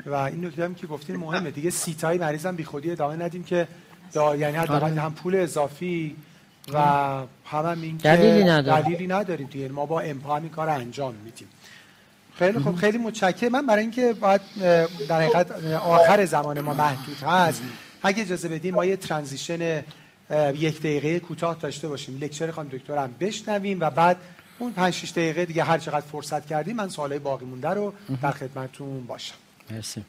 و 0.06 0.14
این 0.14 0.45
نکته 0.45 0.64
هم 0.64 0.76
که 0.76 0.88
گفتین 0.88 1.15
مهمه. 1.15 1.52
دیگه 1.52 1.69
سیتای 1.69 2.18
مریض 2.18 2.45
هم 2.45 2.56
بیخودی 2.56 2.91
ادامه 2.91 3.15
ندیم 3.15 3.44
که 3.44 3.68
دا 4.14 4.36
یعنی 4.36 4.57
حداقل 4.57 4.91
آره. 4.91 5.02
هم 5.02 5.14
پول 5.14 5.36
اضافی 5.36 6.15
و 6.73 6.78
هم, 6.78 7.28
هم 7.65 7.82
این 7.82 7.98
دلیلی, 7.98 8.44
نداره. 8.44 8.82
دلیلی 8.84 9.07
نداریم 9.07 9.48
دیگه. 9.52 9.69
ما 9.69 9.86
با 9.86 9.99
امپا 10.02 10.38
این 10.38 10.49
کار 10.49 10.69
انجام 10.69 11.15
میدیم. 11.26 11.48
خیلی 12.39 12.60
خوب 12.60 12.76
خیلی 12.76 12.97
متشکرم. 12.97 13.51
من 13.51 13.65
برای 13.65 13.81
اینکه 13.81 14.14
باید 14.14 14.41
در 15.10 15.22
حقیقت 15.22 15.51
آخر 15.76 16.26
زمان 16.26 16.61
ما 16.61 16.73
محدود 16.73 17.18
هست 17.18 17.61
اگه 18.03 18.22
اجازه 18.22 18.47
بدیم 18.49 18.76
ما 18.76 18.85
یه 18.85 18.95
ترانزیشن 18.95 19.84
یک 20.53 20.80
دقیقه 20.80 21.19
کوتاه 21.19 21.57
داشته 21.60 21.88
باشیم. 21.88 22.18
لکچر 22.18 22.51
خانم 22.51 22.69
دکترم 22.69 23.15
بشنویم 23.19 23.80
و 23.80 23.89
بعد 23.89 24.18
اون 24.60 24.73
5 24.73 24.93
6 24.93 25.11
دقیقه 25.11 25.45
دیگه 25.45 25.64
هر 25.64 25.77
چقدر 25.77 26.05
فرصت 26.05 26.45
کردیم 26.45 26.76
من 26.76 26.89
سوالای 26.89 27.19
باقی 27.19 27.45
مونده 27.45 27.69
رو 27.69 27.93
در 28.22 28.31
خدمتتون 28.31 29.05
باشم. 29.05 29.35
مرسی. 29.72 30.03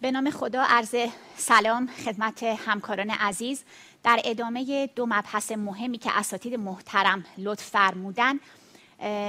به 0.00 0.10
نام 0.10 0.30
خدا 0.30 0.64
عرض 0.68 0.94
سلام 1.36 1.86
خدمت 2.04 2.42
همکاران 2.42 3.10
عزیز. 3.10 3.62
در 4.04 4.20
ادامه 4.24 4.86
دو 4.86 5.06
مبحث 5.06 5.52
مهمی 5.52 5.98
که 5.98 6.10
اساتید 6.18 6.54
محترم 6.54 7.24
لطف 7.38 7.64
فرمودن 7.64 8.40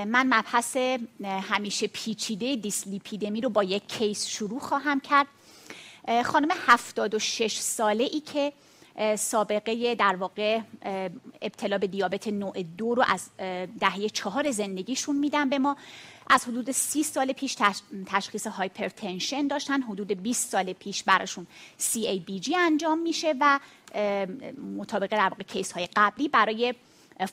من 0.06 0.27
مبحث 0.34 0.77
همیشه 1.23 1.88
پیچیده 1.88 2.56
دیسلیپیدمی 2.56 3.41
رو 3.41 3.49
با 3.49 3.64
یک 3.64 3.88
کیس 3.88 4.27
شروع 4.27 4.60
خواهم 4.60 4.99
کرد. 4.99 5.27
خانم 6.26 6.49
76 6.68 7.57
ساله 7.57 8.03
ای 8.03 8.19
که 8.19 8.53
سابقه 9.15 9.95
در 9.95 10.15
واقع 10.15 10.60
ابتلا 11.41 11.77
به 11.77 11.88
دیابت 11.88 12.27
نوع 12.27 12.64
دو 12.64 12.95
رو 12.95 13.03
از 13.07 13.30
دهه 13.80 14.10
چهار 14.10 14.52
زندگیشون 14.52 15.15
میدن 15.15 15.49
به 15.49 15.60
ما. 15.60 15.77
از 16.34 16.45
حدود 16.45 16.72
سی 16.72 17.03
سال 17.03 17.34
پیش 17.34 17.58
تشخیص 18.06 18.48
hypertension 18.48 19.48
داشتن. 19.48 19.82
حدود 19.82 20.08
20 20.08 20.49
سال 20.49 20.74
پیش 20.74 21.03
براشون 21.03 21.48
CABG 21.80 22.53
انجام 22.58 22.99
میشه 22.99 23.36
و 23.40 23.60
مطابق 24.78 25.14
واقع 25.14 25.44
case 25.44 25.72
های 25.72 25.88
قبلی 25.95 26.28
برای 26.28 26.74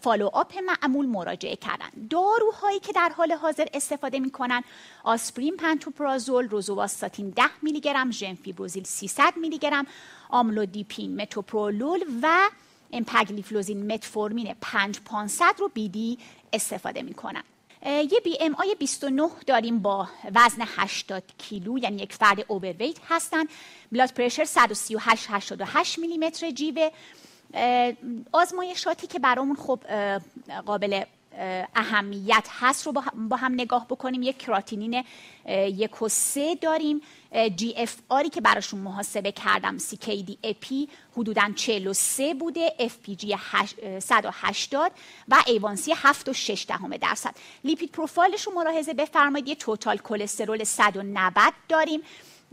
follow 0.00 0.30
up 0.32 0.54
معمول 0.56 1.06
مراجعه 1.06 1.56
کردن. 1.56 2.08
داروهایی 2.10 2.80
که 2.80 2.92
در 2.92 3.12
حال 3.16 3.32
حاضر 3.32 3.66
استفاده 3.74 4.20
می‌کنن 4.20 4.62
آسپرین 5.04 5.56
پنتوپرازول 5.56 6.48
روزوواستاتین 6.48 7.30
10 7.30 7.42
میلی 7.62 7.80
گرم 7.80 8.10
ژنفیبروزیل 8.10 8.84
300 8.84 9.32
میلی 9.36 9.58
گرم 9.58 9.86
آملودیپین 10.28 11.22
متوپرولول 11.22 12.04
و 12.22 12.50
امپاگلیفلوزین 12.92 13.92
متفورمین 13.92 14.54
5500 14.60 15.54
رو 15.58 15.68
BID 15.68 16.18
استفاده 16.52 17.02
می‌کنن. 17.02 17.42
یه 17.86 18.20
BMI 18.24 18.74
29 18.78 19.28
داریم 19.46 19.78
با 19.78 20.08
وزن 20.34 20.62
80 20.66 21.22
کیلو 21.38 21.78
یعنی 21.78 22.02
یک 22.02 22.12
فرد 22.12 22.44
overweight 22.48 22.96
هستن. 23.08 23.44
blood 23.92 24.12
pressure 24.12 24.44
138 24.44 25.26
88 25.28 25.98
میلیمتر 25.98 26.50
جیوه. 26.50 26.90
آزمایشاتی 28.32 29.06
که 29.06 29.18
برامون 29.18 29.56
خب 29.56 29.80
قابل 30.66 31.02
اهمیت 31.74 32.48
هست 32.60 32.86
رو 32.86 32.92
با 33.14 33.36
هم 33.36 33.52
نگاه 33.52 33.86
بکنیم. 33.88 34.22
یک 34.22 34.38
کراتینین 34.38 35.04
یک 35.48 36.02
و 36.02 36.08
سه 36.08 36.54
داریم. 36.54 37.00
GFR 37.56 37.96
ی 38.08 38.28
که 38.28 38.40
براشون 38.40 38.80
محاسبه 38.80 39.32
کردم 39.32 39.78
CKD-EPI 39.78 40.88
حدودا 41.16 41.52
43 41.54 42.34
بوده. 42.34 42.74
FPG 42.78 43.36
180 43.98 44.92
و 45.28 45.42
A1C 45.46 45.94
7 45.96 46.28
و 46.28 46.32
6 46.32 46.64
دهم 46.68 46.96
درصد. 46.96 47.34
lipid 47.64 47.92
profile 47.92 48.31
ش 48.31 48.42
رو 48.42 48.52
ملاحظه 48.52 48.94
بفرمایید. 48.94 49.48
یه 49.48 49.54
total 49.54 49.96
cholesterol 49.96 50.64
190 50.64 51.52
داریم. 51.68 52.00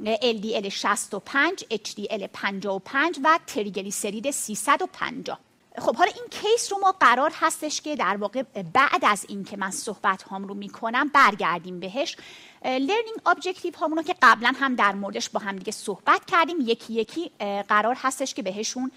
LDL 0.06 0.68
65 0.68 1.66
HDL 1.72 2.28
55 2.34 3.20
و 3.24 3.40
تریگلیسرید 3.48 4.32
350 4.32 5.40
خب 5.78 5.96
حالا 5.96 6.12
این 6.16 6.26
case 6.32 6.72
رو 6.72 6.80
ما 6.80 6.92
قرار 6.92 7.32
هستش 7.36 7.82
که 7.82 7.96
در 7.96 8.18
واقع 8.18 8.44
بعد 8.74 9.06
از 9.06 9.26
این 9.30 9.44
که 9.44 9.58
من 9.58 9.72
صحبت 9.72 10.24
هام 10.24 10.48
رو 10.48 10.54
می‌کنم 10.54 11.08
برگردیم 11.08 11.80
بهش. 11.80 12.18
learning 12.66 13.20
objective 13.26 13.74
هامونو 13.78 14.04
که 14.04 14.16
قبلا 14.22 14.54
هم 14.60 14.76
در 14.76 14.92
موردش 14.92 15.30
با 15.30 15.40
هم 15.40 15.56
دیگه 15.56 15.72
صحبت 15.72 16.26
کردیم 16.26 16.58
یکی 16.60 16.94
یکی 16.94 17.32
قرار 17.68 17.96
هستش 18.00 18.34
که 18.34 18.42
بهشون 18.42 18.92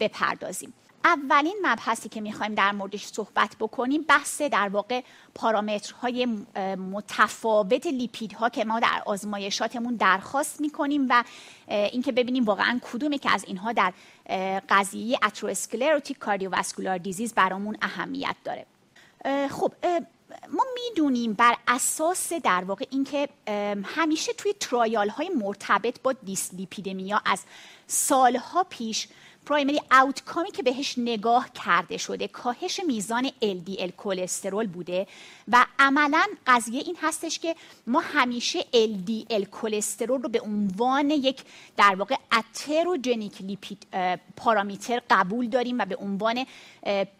بپردازیم. 0.00 0.74
اولین 1.04 1.56
مبحثی 1.62 2.08
که 2.08 2.20
می‌خوایم 2.20 2.54
در 2.54 2.72
موردش 2.72 3.06
صحبت 3.06 3.56
بکنیم 3.60 4.02
بحث 4.02 4.42
در 4.42 4.68
واقع 4.68 5.02
پارامترهای 5.34 6.26
متفاوت 6.76 7.86
لیپیدها 7.86 8.48
که 8.48 8.64
ما 8.64 8.80
در 8.80 9.02
آزمایشاتمون 9.06 9.94
درخواست 9.94 10.60
می‌کنیم 10.60 11.06
و 11.10 11.24
اینکه 11.68 12.12
ببینیم 12.12 12.44
واقعا 12.44 12.80
کدومی 12.92 13.18
که 13.18 13.30
از 13.30 13.44
اینها 13.44 13.72
در 13.72 13.92
قضیه 14.68 15.18
اتروسکلروتیک 15.22 16.18
کاردیوواسکولار 16.18 16.98
دیزیز 16.98 17.34
برامون 17.34 17.76
اهمیت 17.82 18.36
داره. 18.44 18.66
خب 19.50 19.72
ما 20.52 20.64
می‌دونیم 20.74 21.32
بر 21.32 21.56
اساس 21.68 22.32
در 22.32 22.64
واقع 22.64 22.86
اینکه 22.90 23.28
همیشه 23.84 24.32
توی 24.32 24.52
trial 24.60 25.08
های 25.08 25.28
مرتبط 25.28 26.00
با 26.02 26.12
دیسلیپیدمیا 26.12 27.22
از 27.26 27.42
سالها 27.86 28.64
پیش 28.64 29.08
primary 29.46 29.80
outcome 29.90 30.42
ی 30.42 30.50
که 30.50 30.62
بهش 30.62 30.94
نگاه 30.98 31.52
کرده 31.52 31.96
شده 31.96 32.28
کاهش 32.28 32.80
میزان 32.86 33.28
LDL 33.28 33.90
cholesterol 33.96 34.66
بوده 34.66 35.06
و 35.48 35.66
عملا 35.78 36.26
قضیه 36.46 36.80
این 36.80 36.96
هستش 37.02 37.38
که 37.38 37.56
ما 37.86 38.00
همیشه 38.00 38.60
LDL 38.60 39.44
cholesterol 39.52 40.22
رو 40.22 40.28
به 40.28 40.40
عنوان 40.40 41.10
یک 41.10 41.42
در 41.76 41.94
واقع 41.94 42.16
atherogenic 42.32 43.42
lipid 43.42 43.86
parameter 44.36 45.02
قبول 45.10 45.48
داریم 45.48 45.78
و 45.78 45.84
به 45.84 45.96
عنوان 45.96 46.46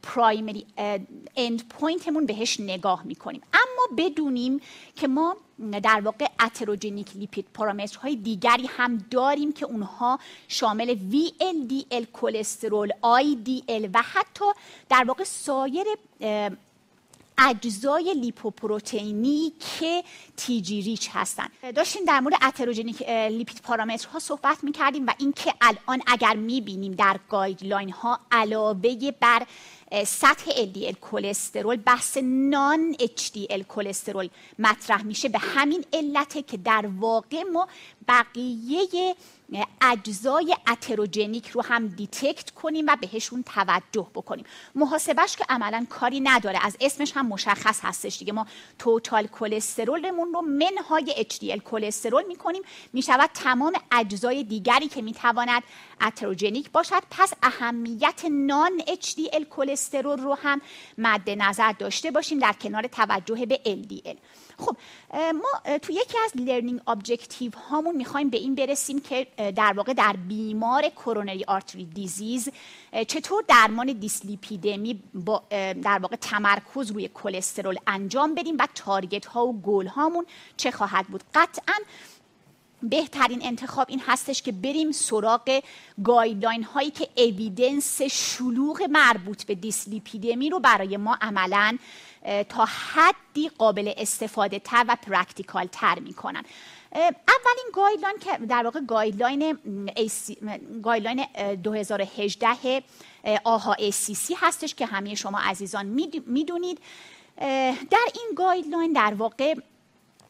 primary 0.02 0.66
endpoint 1.36 1.68
مون 1.68 2.26
بهش 2.26 2.60
نگاه 2.60 3.02
می‌کنیم. 3.04 3.42
اما 3.52 3.96
بدونیم 3.98 4.60
که 4.96 5.08
ما 5.08 5.36
در 5.82 6.00
واقع 6.04 6.26
atherogenic 6.40 7.16
lipid 7.16 7.46
پارامترهای 7.54 8.16
دیگری 8.16 8.66
هم 8.66 8.98
داریم 9.10 9.52
که 9.52 9.66
اونها 9.66 10.18
شامل 10.48 10.96
VLDL 11.12 12.04
cholesterol 12.12 12.90
IDL 12.90 13.88
و 13.94 14.02
حتی 14.02 14.44
در 14.88 15.04
واقع 15.04 15.24
سایر 15.24 15.86
اجزای 17.38 18.14
لیپوپروتئینی 18.14 19.52
که 19.58 20.04
TG 20.36 20.82
rich 20.82 21.10
هستن. 21.12 21.46
داشتیم 21.74 22.04
در 22.04 22.20
مورد 22.20 22.34
atherogenic 22.42 23.08
lipid 23.08 23.60
پارامترها 23.62 24.18
صحبت 24.18 24.64
می‌کردیم 24.64 25.06
و 25.06 25.10
اینکه 25.18 25.54
الان 25.60 26.02
اگر 26.06 26.36
می‌بینیم 26.36 26.92
در 26.92 27.20
guideline 27.28 27.90
ها 27.90 28.20
علاوه 28.32 29.10
بر 29.20 29.46
سطح 30.06 30.50
LDL 30.50 30.94
کلسترول 31.00 31.76
بحث 31.76 32.18
non 32.22 32.94
HDL 32.94 33.62
کلسترول 33.68 34.28
مطرح 34.58 35.02
میشه. 35.02 35.28
به 35.28 35.38
همین 35.38 35.84
علته 35.92 36.42
که 36.42 36.56
در 36.56 36.90
واقع 36.98 37.42
ما 37.42 37.68
بقیه 38.08 39.14
اجزای 39.80 40.56
atherogenic 40.68 41.48
رو 41.48 41.62
هم 41.62 41.88
detect 41.88 42.50
کنیم 42.50 42.86
و 42.86 42.96
بهشون 43.00 43.42
توجه 43.42 44.06
بکنیم. 44.14 44.44
محاسبش 44.74 45.36
که 45.36 45.44
عملا 45.48 45.86
کاری 45.90 46.20
نداره. 46.20 46.58
از 46.62 46.76
اسمش 46.80 47.12
هم 47.16 47.26
مشخص 47.26 47.80
هستش 47.82 48.18
دیگه. 48.18 48.32
ما 48.32 48.46
total 48.78 49.26
کلسترولمون 49.26 50.32
رو 50.32 50.40
منهای 50.40 51.26
HDL 51.30 51.58
کلسترول 51.58 52.24
می‌کنیم. 52.28 52.62
می‌شود 52.92 53.30
تمام 53.34 53.72
اجزای 53.92 54.44
دیگری 54.44 54.88
که 54.88 55.02
می‌تواند 55.02 55.62
atherogenic 56.00 56.70
باشد. 56.70 57.02
پس 57.10 57.32
اهمیت 57.42 58.24
non 58.30 58.80
HDL 58.80 59.44
کلسترول 59.50 59.83
رو 59.92 60.34
هم 60.34 60.60
مد 60.98 61.30
نظر 61.30 61.72
داشته 61.72 62.10
باشیم 62.10 62.38
در 62.38 62.52
کنار 62.52 62.86
توجه 62.86 63.46
به 63.46 63.60
LDL 63.64 64.16
خب 64.58 64.76
ما 65.14 65.76
تو 65.78 65.92
یکی 65.92 66.18
از 66.24 66.32
learning 66.36 66.80
objective 66.86 67.52
هامون 67.70 67.96
می‌خوایم 67.96 68.30
به 68.30 68.36
این 68.36 68.54
برسیم 68.54 69.00
که 69.00 69.26
در 69.56 69.72
واقع 69.76 69.92
در 69.92 70.16
بیمار 70.28 70.88
coronary 70.88 71.44
artery 71.44 71.84
disease 71.84 72.48
چطور 73.08 73.44
درمان 73.48 73.86
دیسلیپیدمی 73.92 75.02
با 75.14 75.42
در 75.82 75.98
واقع 75.98 76.16
تمرکز 76.16 76.90
روی 76.90 77.10
کلسترول 77.14 77.76
انجام 77.86 78.34
بدیم 78.34 78.56
و 78.58 78.68
target 78.74 79.26
ها 79.26 79.46
و 79.46 79.60
گل 79.62 79.86
هامون 79.86 80.26
چه 80.56 80.70
خواهد 80.70 81.06
بود. 81.06 81.22
قطعا 81.34 81.74
بهترین 82.88 83.40
انتخاب 83.42 83.86
این 83.90 84.02
هستش 84.06 84.42
که 84.42 84.52
بریم 84.52 84.92
سراغ 84.92 85.60
guideline 86.04 86.62
هایی 86.62 86.90
که 86.90 87.08
evidence 87.16 88.02
شلوغ 88.02 88.82
مربوط 88.90 89.44
به 89.44 89.54
دیسلیپیدمی 89.54 90.50
رو 90.50 90.60
برای 90.60 90.96
ما 90.96 91.18
عملا 91.20 91.78
تا 92.48 92.64
حدی 92.64 93.48
قابل 93.48 93.92
استفاده 93.96 94.58
تر 94.58 94.84
و 94.88 94.96
practical 95.06 95.66
تر 95.72 95.98
می‌کنن. 95.98 96.44
اولین 96.94 97.70
guideline 97.72 98.18
که 98.18 98.46
در 98.46 98.64
واقع 98.64 98.80
guideline 98.80 99.58
guideline 100.82 101.26
2018 101.62 102.82
AHA 103.44 103.74
ACC 103.74 104.34
هستش 104.36 104.74
که 104.74 104.86
همه 104.86 105.14
شما 105.14 105.38
عزیزان 105.38 105.86
می‌دونید. 106.26 106.78
در 107.90 108.08
این 108.14 108.30
guideline 108.36 108.92
در 108.92 109.14
واقع 109.14 109.54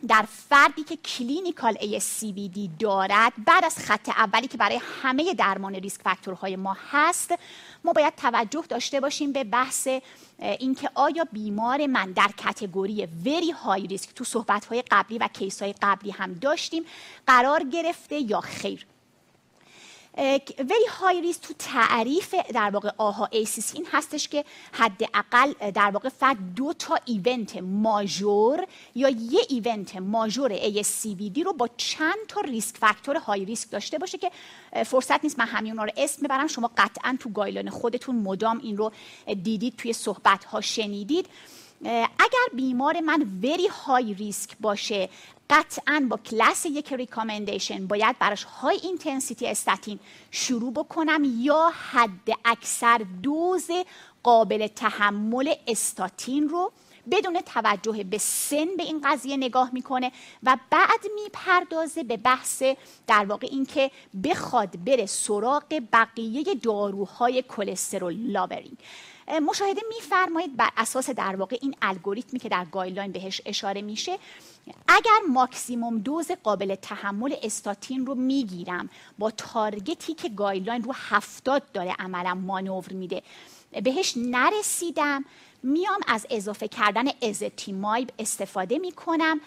در 0.09 0.25
فردی 0.49 0.85
که 0.85 0.97
clinical 0.97 1.75
ASCVD 1.75 2.59
دارد 2.79 3.33
بعد 3.47 3.65
از 3.65 3.79
خط 3.79 4.09
اولی 4.09 4.47
که 4.47 4.59
برای 4.59 4.81
همه 5.03 5.35
درمان 5.35 5.75
risk 5.75 6.01
factor 6.03 6.43
های 6.43 6.57
ما 6.57 6.77
هست 6.91 7.35
ما 7.85 7.93
باید 7.93 8.15
توجه 8.17 8.65
داشته 8.69 9.01
باشیم 9.01 9.33
به 9.33 9.45
بحث 9.45 9.89
اینکه 10.39 10.91
آیا 10.95 11.25
بیمار 11.33 11.87
من 11.87 12.13
در 12.13 12.31
category 12.39 13.09
very 13.27 13.51
high 13.51 13.87
risk 13.87 14.15
تو 14.15 14.25
صحبت 14.25 14.65
های 14.65 14.83
قبلی 14.91 15.19
و 15.19 15.29
case 15.29 15.63
های 15.63 15.75
قبلی 15.83 16.11
هم 16.11 16.35
داشتیم 16.35 16.85
قرار 17.27 17.63
گرفته 17.63 18.17
یا 18.17 18.41
خیر. 18.41 18.87
very 20.59 20.87
high 21.01 21.21
risk 21.21 21.39
تو 21.39 21.55
تعریف 21.59 22.35
در 22.35 22.71
واقع 22.71 22.91
آها 22.99 23.29
ایسیس 23.33 23.75
این 23.75 23.87
هستش 23.93 24.29
که 24.29 24.45
حداقل 24.73 25.71
در 25.71 25.91
واقع 25.91 26.09
فقط 26.09 26.37
دو 26.57 26.73
تا 26.73 26.99
event 27.05 27.57
major 27.57 28.67
یا 28.95 29.09
یه 29.09 29.41
event 29.49 29.97
major 29.97 30.57
ASCVD 30.57 31.43
رو 31.45 31.53
با 31.53 31.69
چند 31.77 32.17
تا 32.29 32.41
risk 32.41 32.77
factor 32.77 33.17
high 33.17 33.45
risk 33.45 33.71
داشته 33.71 33.99
باشه 33.99 34.19
که 34.19 34.31
فرصت 34.87 35.25
نیست 35.25 35.39
من 35.39 35.47
همین 35.47 35.77
رو 35.77 35.91
اسم 35.97 36.23
ببرم. 36.23 36.47
شما 36.47 36.71
قطعا 36.77 37.17
تو 37.21 37.29
guideline 37.31 37.71
خودتون 37.71 38.17
مدام 38.17 38.59
این 38.59 38.77
رو 38.77 38.93
دیدید 39.43 39.77
توی 39.77 39.93
صحبت 39.93 40.45
ها 40.45 40.61
شنیدید. 40.61 41.29
اگر 42.19 42.49
بیمار 42.55 43.01
من 43.01 43.27
very 43.43 43.67
high 43.67 44.15
risk 44.15 44.51
باشه 44.61 45.09
قطعا 45.51 46.07
با 46.11 46.17
کلاس 46.17 46.67
یک 46.67 46.93
recommendation 46.93 47.87
باید 47.87 48.19
براش 48.19 48.45
high 48.45 48.81
intensity 48.83 49.47
استاتین 49.47 49.99
شروع 50.31 50.73
بکنم 50.73 51.23
یا 51.25 51.73
حد 51.91 52.31
اکثر 52.45 53.01
دوز 53.23 53.71
قابل 54.23 54.67
تحمل 54.67 55.55
استاتین 55.67 56.49
رو 56.49 56.73
بدون 57.11 57.41
توجه 57.41 58.05
به 58.05 58.19
سن 58.19 58.77
به 58.77 58.83
این 58.83 59.01
قضیه 59.05 59.37
نگاه 59.37 59.71
می‌کنه 59.73 60.13
و 60.43 60.57
بعد 60.71 61.01
می‌پردازه 61.15 62.03
به 62.03 62.17
بحث 62.17 62.63
در 63.07 63.25
واقع 63.25 63.49
اینکه 63.51 63.91
بخواد 64.25 64.85
بره 64.85 65.07
سراغ 65.07 65.83
بقیه 65.93 66.55
داروهای 66.55 67.45
کلسترول 67.49 68.33
lowering 68.33 68.79
مشاهده 69.29 69.81
میفرمایید 69.95 70.57
بر 70.57 70.71
اساس 70.77 71.11
در 71.11 71.37
واقع 71.37 71.59
این 71.63 71.75
الگوریتمی 71.83 72.41
که 72.41 72.49
در 72.49 72.65
guideline 72.65 73.13
بهش 73.13 73.41
اشاره 73.47 73.83
میشه 73.83 74.19
اگر 74.89 75.19
ماکسیموم 75.29 75.99
دوز 75.99 76.31
قابل 76.31 76.75
تحمل 76.75 77.35
استاتین 77.43 78.07
رو 78.07 78.15
می‌گیرم 78.15 78.91
با 79.19 79.31
target 79.31 80.03
ی 80.03 80.15
که 80.15 80.29
guideline 80.29 80.83
رو 80.83 80.93
هفتاد 80.95 81.63
داره 81.73 81.95
عملا 81.99 82.35
مانور 82.35 82.93
میده 82.93 83.23
بهش 83.83 84.15
نرسیدم 84.17 85.25
میام 85.63 86.01
از 86.07 86.27
اضافه 86.31 86.69
کردن 86.69 87.05
ازتیمایب 87.23 88.11
استفاده 88.19 88.79
می‌کنم 88.79 89.41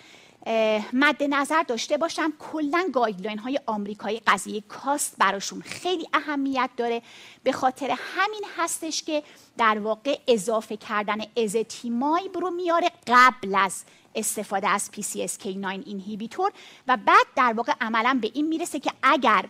مد 0.93 1.23
نظر 1.23 1.63
داشته 1.63 1.97
باشم 1.97 2.33
کلا 2.39 2.89
guideline 2.93 3.39
های 3.39 3.59
آمریکایی 3.65 4.21
قضیه 4.27 4.61
cost 4.61 5.15
براشون 5.17 5.61
خیلی 5.61 6.07
اهمیت 6.13 6.69
داره. 6.77 7.01
به 7.43 7.51
خاطر 7.51 7.95
همین 8.15 8.45
هستش 8.57 9.03
که 9.03 9.23
در 9.57 9.79
واقع 9.79 10.19
اضافه 10.27 10.77
کردن 10.77 11.17
ازتیمایب 11.37 12.37
رو 12.37 12.49
میاره 12.49 12.91
قبل 13.07 13.55
از 13.55 13.83
استفاده 14.15 14.69
از 14.69 14.89
PCSK9 14.93 15.65
inhibitor 15.65 16.51
و 16.87 16.97
بعد 16.97 17.25
در 17.35 17.53
واقع 17.53 17.73
عملا 17.81 18.19
به 18.21 18.31
این 18.33 18.47
می‌رسه 18.47 18.79
که 18.79 18.91
اگر 19.03 19.45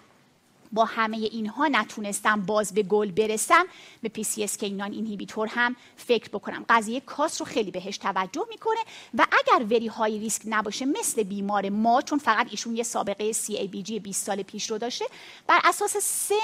با 0.72 0.86
همه 0.86 1.18
اینها 1.18 1.68
نتونستم 1.68 2.42
باز 2.42 2.74
به 2.74 2.84
گل 2.84 3.12
برسم. 3.12 3.66
به 4.02 4.12
PCSK9 4.18 4.62
اینهیبیتور 4.62 5.48
هم 5.48 5.76
فکر 5.96 6.30
بکنم. 6.30 6.66
قضیه 6.70 7.00
کاس 7.00 7.42
رو 7.42 7.46
خیلی 7.46 7.72
بهش 7.72 7.98
توجه 7.98 8.46
می‌کنه 8.50 8.80
و 9.18 9.26
اگر 9.32 9.66
وری 9.66 9.88
های 9.88 10.20
ریسک 10.20 10.42
نباشه 10.46 10.86
مثل 10.86 11.24
بیمار 11.24 11.70
ما 11.70 12.02
چون 12.02 12.20
فقط 12.20 12.48
ایشون 12.50 12.76
یه 12.76 12.84
سابقه 12.84 13.34
CABG 13.34 13.92
20 13.92 14.26
سال 14.26 14.44
پیش 14.44 14.72
رو 14.72 14.78
داشته 14.78 15.06
بر 15.48 15.60
اساس 15.64 15.98
سن 15.98 16.36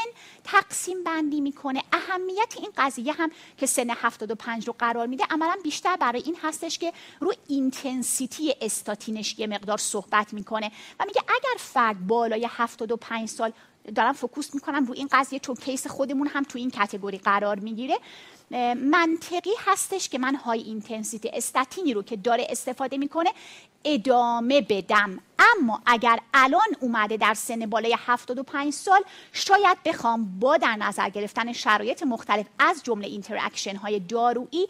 تقسیم 0.44 1.04
بندی 1.04 1.42
می‌کنه. 1.42 1.84
اهمیت 1.94 2.54
این 2.58 2.70
قضیه 2.78 3.14
هم 3.14 3.32
که 3.58 3.66
سن 3.66 3.90
75 3.90 4.68
رو 4.68 4.76
قرار 4.80 5.08
میده 5.08 5.24
عملا 5.30 5.56
بیشتر 5.64 5.96
برای 5.96 6.22
این 6.26 6.38
هستش 6.44 6.80
که 6.80 6.94
رو 7.20 7.34
intensity 7.48 8.54
استاتینش 8.62 9.40
یه 9.40 9.48
مقدار 9.48 9.78
صحبت 9.78 10.34
می‌کنه 10.34 10.72
و 11.00 11.04
میگه 11.08 11.22
اگر 11.28 11.58
فرد 11.58 12.08
بالای 12.08 12.48
75 12.50 13.30
سال 13.30 13.54
دارم 13.96 14.14
focus 14.14 14.56
می‌کنم 14.56 14.86
رو 14.86 14.94
این 14.94 15.10
قضیه 15.12 15.40
چون 15.40 15.56
case 15.56 15.88
خودمون 15.88 16.28
هم 16.28 16.44
تو 16.44 16.58
این 16.58 16.72
category 16.72 17.18
قرار 17.18 17.60
می‌گیره. 17.60 18.00
منطقی 18.76 19.54
هستش 19.66 20.10
که 20.10 20.18
من 20.18 20.36
high 20.36 20.62
intensity 20.62 21.30
استاتینی 21.34 21.94
رو 21.94 22.04
که 22.04 22.16
داره 22.16 22.48
استفاده 22.50 22.98
می‌کنه 22.98 23.30
ادامه 23.86 24.62
بدم. 24.62 25.20
اما 25.58 25.82
اگر 25.86 26.20
الان 26.34 26.68
اومده 26.80 27.18
در 27.18 27.34
سن 27.34 27.66
بالای 27.66 27.96
75 28.00 28.74
سال 28.74 29.02
شاید 29.32 29.78
بخوام 29.86 30.40
با 30.40 30.58
در 30.58 30.76
نظر 30.76 31.10
گرفتن 31.10 31.54
شرایط 31.54 32.04
مختلف 32.04 32.46
از 32.60 32.84
جمله 32.84 33.08
interaction 33.08 33.76
های 33.76 34.00
دارویی 34.00 34.68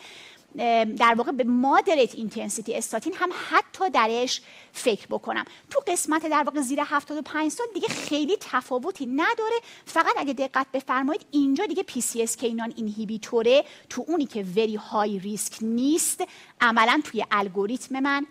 در 0.97 1.13
واقع 1.17 1.31
به 1.31 1.43
moderate 1.43 2.15
intensity 2.15 2.75
استاتین 2.75 3.13
هم 3.15 3.29
حتی 3.49 3.89
درش 3.89 4.41
فکر 4.73 5.07
بکنم. 5.07 5.45
تو 5.69 5.79
قسمت 5.87 6.25
در 6.25 6.43
واقع 6.43 6.61
زیر 6.61 6.79
75 6.81 7.51
سال 7.51 7.67
دیگه 7.73 7.87
خیلی 7.87 8.37
تفاوتی 8.39 9.05
نداره. 9.05 9.55
فقط 9.85 10.13
اگه 10.17 10.33
دقت 10.33 10.67
بفرمایید 10.73 11.25
اینجا 11.31 11.65
دیگه 11.65 11.83
PCSK9 11.83 12.73
inhibitor 12.75 13.54
ه 13.54 13.63
تو 13.89 14.05
اونی 14.07 14.25
که 14.25 14.45
very 14.55 14.75
high 14.75 15.19
risk 15.19 15.57
نیست 15.61 16.23
عملا 16.61 17.01
توی 17.03 17.25
الگوریتم 17.31 17.99
من 17.99 18.25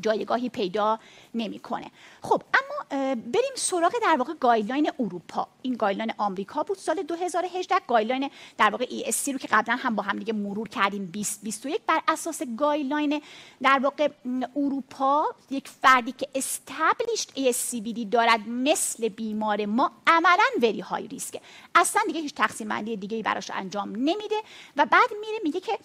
جایگاهی 0.00 0.48
پیدا 0.48 0.98
نمی‌کنه. 1.34 1.90
خب 2.22 2.42
اما 2.54 3.04
بریم 3.14 3.52
سراغ 3.54 3.92
در 4.02 4.16
واقع 4.18 4.34
guideline 4.40 4.90
اروپا. 5.00 5.48
این 5.62 5.74
guideline 5.74 6.12
آمریکا 6.18 6.62
بود. 6.62 6.78
سال 6.78 7.02
2018 7.02 7.74
guideline 7.88 8.30
در 8.58 8.70
واقع 8.70 8.84
ESC 8.84 9.28
رو 9.28 9.38
که 9.38 9.48
قبلا 9.50 9.76
هم 9.76 9.94
با 9.94 10.02
هم 10.02 10.18
دیگه 10.18 10.32
مرور 10.32 10.68
کردیم 10.68 11.04
2021 11.04 11.80
بر 11.86 12.00
اساس 12.08 12.42
guideline 12.58 13.22
در 13.62 13.80
واقع 13.82 14.08
اروپا 14.56 15.24
یک 15.50 15.68
فردی 15.68 16.12
که 16.12 16.28
established 16.34 17.28
ASCVD 17.36 18.06
دارد 18.10 18.40
مثل 18.48 19.08
بیمار 19.08 19.66
ما 19.66 19.92
عملا 20.06 20.44
very 20.62 20.80
high 20.80 21.08
risk 21.08 21.34
ه 21.34 21.40
اصلا 21.74 22.02
دیگه 22.06 22.20
هیچ 22.20 22.34
تقسیم 22.34 22.68
بندی 22.68 22.96
دیگه 22.96 23.22
براش 23.22 23.50
انجام 23.50 23.90
نمیده 23.90 24.36
و 24.76 24.86
بعد 24.86 25.10
میره 25.20 25.38
میگه 25.42 25.60
که 25.60 25.78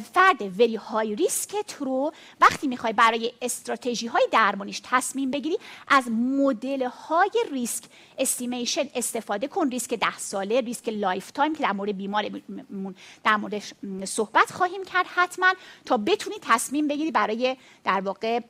فرد 0.00 0.60
very 0.60 0.76
high 0.76 1.14
risk 1.14 1.62
ت 1.62 1.74
رو 1.80 2.12
وقتی 2.40 2.66
می‌خوای 2.66 2.92
برای 2.92 3.32
استراتژی 3.42 4.06
های 4.06 4.28
درمانیش 4.32 4.80
تصمیم 4.84 5.30
بگیری 5.30 5.58
از 5.88 6.10
مدل 6.10 6.82
های 6.82 7.30
ریسک 7.52 7.84
estimation 8.18 8.84
استفاده 8.94 9.48
کن. 9.48 9.68
ریسک 9.68 9.94
ده 9.94 10.18
ساله 10.18 10.60
ریسک 10.60 10.88
lifetime 10.88 11.54
که 11.54 11.62
در 11.62 11.72
مورد 11.72 11.96
بیمارمون 11.96 12.94
در 13.24 13.36
موردش 13.36 13.74
صحبت 14.04 14.52
خواهیم 14.52 14.84
کرد 14.84 15.06
حتما 15.14 15.54
تا 15.84 15.96
بتونی 15.96 16.36
تصمیم 16.42 16.88
بگیری 16.88 17.10
برای 17.10 17.56
در 17.84 18.00
واقع 18.00 18.40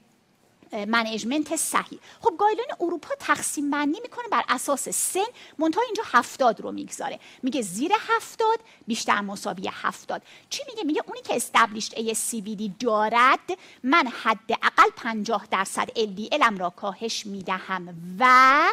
management 0.73 1.57
صحیح. 1.57 1.99
خب 2.20 2.35
guideline 2.39 2.71
اروپا 2.81 3.15
تقسیم 3.20 3.70
بندی 3.70 4.01
می‌کنه 4.03 4.24
بر 4.31 4.43
اساس 4.49 4.89
سن 4.89 5.20
منتها 5.59 5.82
اینجا 5.82 6.03
هفتاد 6.07 6.61
رو 6.61 6.73
می‌گذاره. 6.73 7.20
میگه 7.43 7.62
زیر 7.62 7.93
هفتاد 7.99 8.61
بیشتر 8.86 9.20
مساوی 9.20 9.70
هفتاد. 9.73 10.23
چی 10.51 10.62
میگه؟ 10.69 10.85
میگه 10.85 11.03
اونی 11.07 11.20
که 11.23 11.36
established 11.37 11.95
ASCVD 11.95 12.70
دارد 12.81 13.59
من 13.82 14.07
حداقل 14.23 14.91
50 14.97 15.47
درصد 15.51 15.89
LDL 15.89 16.43
ام 16.43 16.59
را 16.59 16.70
کاهش 16.70 17.27
می‌دهم 17.27 17.95
و 18.19 18.65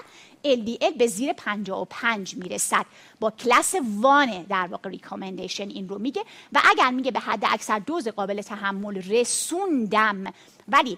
LDL 0.45 0.97
به 0.97 1.07
زیر 1.07 1.33
55 1.33 2.35
می‌رسد. 2.35 2.85
با 3.19 3.31
class 3.31 3.75
one 3.99 4.43
در 4.43 4.67
واقع 4.67 4.89
recommendation 4.89 5.69
این 5.69 5.89
رو 5.89 5.99
میگه. 5.99 6.25
و 6.53 6.61
اگر 6.69 6.91
میگه 6.91 7.11
به 7.11 7.19
حد 7.19 7.45
اکثر 7.45 7.79
دوز 7.79 8.07
قابل 8.07 8.41
تحمل 8.41 8.95
رسوندم 8.95 10.33
ولی 10.67 10.97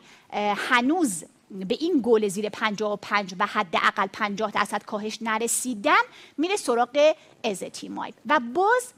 هنوز 0.69 1.23
به 1.51 1.77
این 1.79 2.01
گل 2.03 2.27
زیر 2.27 2.49
55 2.49 3.35
و 3.39 3.45
حداقل 3.45 4.07
50 4.07 4.51
درصد 4.51 4.83
کاهش 4.83 5.19
نرسیدم 5.21 6.03
میره 6.37 6.55
سراغ 6.55 7.15
ازتیمایب 7.43 8.15
و 8.25 8.39
باز 8.53 8.93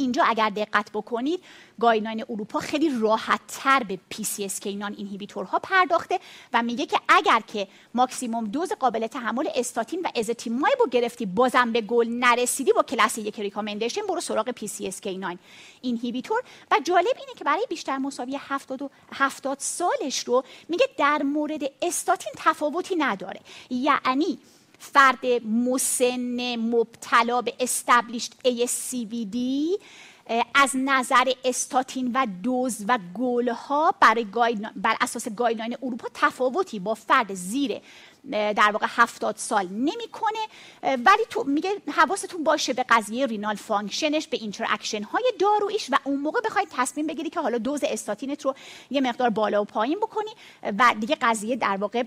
اینجا 0.00 0.24
اگر 0.24 0.50
دقت 0.50 0.90
بکنید 0.94 1.40
guideline 1.80 2.24
اروپا 2.30 2.58
خیلی 2.58 2.90
راحت 3.00 3.40
تر 3.48 3.82
به 3.82 3.98
PCSK9 4.14 4.64
inhibitor 4.64 5.49
ها 5.49 5.58
پرداخته 5.58 6.20
و 6.52 6.62
میگه 6.62 6.86
که 6.86 7.00
اگر 7.08 7.40
که 7.46 7.68
ماکسیموم 7.94 8.44
دوز 8.44 8.72
قابل 8.72 9.06
تحمل 9.06 9.48
استاتین 9.54 10.00
و 10.00 10.08
ازتیمایب 10.14 10.78
رو 10.80 10.90
گرفتی 10.90 11.26
بازم 11.26 11.72
به 11.72 11.80
گل 11.80 12.08
نرسیدی 12.08 12.72
با 12.72 12.82
کلاس 12.82 13.18
یک 13.18 13.40
ریکامندیشن 13.40 14.00
برو 14.08 14.20
سراغ 14.20 14.50
PCSK9 14.50 15.36
اینهیبیتور 15.80 16.42
و 16.70 16.76
جالب 16.84 17.16
اینه 17.18 17.32
که 17.36 17.44
برای 17.44 17.66
بیشتر 17.68 17.98
مساوی 17.98 18.38
70 18.40 18.90
70 19.12 19.58
سالش 19.58 20.18
رو 20.18 20.44
میگه 20.68 20.86
در 20.98 21.22
مورد 21.22 21.62
استاتین 21.82 22.32
تفاوتی 22.36 22.96
نداره. 22.96 23.40
یعنی 23.70 24.38
فرد 24.80 25.26
مسن 25.46 26.56
مبتلا 26.56 27.42
به 27.42 27.54
استبلیشد 27.60 28.32
ASCVD 28.44 29.36
از 30.54 30.70
نظر 30.74 31.32
استاتین 31.44 32.10
و 32.14 32.26
دوز 32.42 32.84
و 32.88 32.98
گلها 33.14 33.94
برای 34.00 34.24
بر 34.76 34.96
اساس 35.00 35.28
guideline 35.28 35.76
اروپا 35.82 36.08
تفاوتی 36.14 36.78
با 36.78 36.94
فرد 36.94 37.34
زیر 37.34 37.80
در 38.30 38.70
واقع 38.72 38.86
هفتاد 38.90 39.36
سال 39.36 39.68
نمی‌کنه. 39.68 40.38
ولی 40.82 41.24
تو 41.30 41.44
میگه 41.44 41.70
حواستون 41.94 42.44
باشه 42.44 42.72
به 42.72 42.84
قضیه 42.88 43.26
renal 43.26 43.54
function 43.54 44.13
ش 44.13 44.28
به 44.28 44.36
interaction 44.36 45.02
های 45.02 45.32
دارویش 45.38 45.90
و 45.90 45.96
اون 46.04 46.20
موقع 46.20 46.40
بخواید 46.40 46.68
تصمیم 46.72 47.06
بگیری 47.06 47.30
که 47.30 47.40
حالا 47.40 47.58
دوز 47.58 47.80
استاتینت 47.84 48.44
رو 48.44 48.54
یه 48.90 49.00
مقدار 49.00 49.30
بالا 49.30 49.62
و 49.62 49.64
پایین 49.64 49.98
بکنی. 49.98 50.30
و 50.62 50.94
دیگه 51.00 51.16
قضیه 51.20 51.56
در 51.56 51.76
واقع 51.76 52.04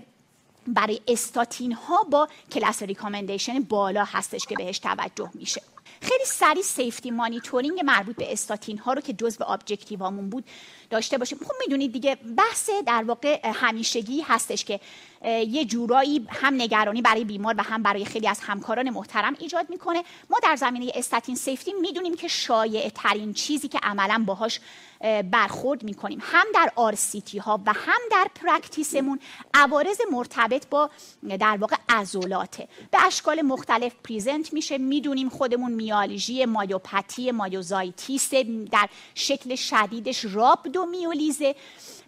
برای 0.66 1.00
استاتین 1.08 1.72
ها 1.72 2.02
با 2.02 2.28
class 2.52 2.82
recommendation 2.82 3.60
بالا 3.60 4.04
هستش 4.04 4.46
که 4.46 4.54
بهش 4.56 4.78
توجه 4.78 5.30
میشه. 5.34 5.62
خیلی 6.00 6.24
سریع 6.24 6.62
safety 6.62 7.10
monitoring 7.10 7.80
مربوط 7.84 8.16
به 8.16 8.32
استاتین 8.32 8.78
ها 8.78 8.92
رو 8.92 9.00
که 9.00 9.12
جزء 9.12 9.44
objective 9.44 10.09
امون 10.09 10.30
بود 10.30 10.44
داشته 10.90 11.18
باشیم. 11.18 11.38
خب 11.38 11.52
می‌دونید 11.60 11.92
دیگه 11.92 12.14
بحث 12.14 12.70
در 12.86 13.04
واقع 13.04 13.40
همیشگی 13.54 14.20
هستش 14.20 14.64
که 14.64 14.80
یه 15.24 15.64
جورایی 15.64 16.26
هم 16.28 16.54
نگرانی 16.54 17.02
برای 17.02 17.24
بیمار 17.24 17.54
و 17.58 17.62
هم 17.62 17.82
برای 17.82 18.04
خیلی 18.04 18.28
از 18.28 18.40
همکاران 18.40 18.90
محترم 18.90 19.36
ایجاد 19.38 19.70
می‌کنه. 19.70 20.04
ما 20.30 20.38
در 20.42 20.56
زمینه 20.56 20.92
statin 20.94 21.36
safety 21.36 21.72
می‌دونیم 21.72 22.16
که 22.16 22.28
شایع 22.28 22.88
ترین 22.88 23.32
چیزی 23.32 23.68
که 23.68 23.78
عملا 23.82 24.24
باهاش 24.26 24.60
برخورد 25.30 25.82
می‌کنیم. 25.82 26.18
هم 26.22 26.46
در 26.54 26.72
RCT 26.76 27.38
ها 27.38 27.60
و 27.66 27.72
هم 27.72 28.00
در 28.10 28.26
practice 28.34 28.97
مون 28.97 29.20
عوارض 29.54 30.00
مرتبط 30.12 30.66
با 30.68 30.90
در 31.40 31.56
واقع 31.60 31.76
عضلاته 31.88 32.68
به 32.90 33.06
اشکال 33.06 33.42
مختلف 33.42 33.92
present 34.04 34.52
میشه. 34.52 34.78
می‌دونیم 34.78 35.28
خودمون 35.28 35.72
میالژی 35.72 36.44
myopathy 36.44 37.30
myositis 37.30 38.30
در 38.72 38.88
شکل 39.14 39.54
شدیدش 39.54 40.24
رابدومیولیزه. 40.24 41.54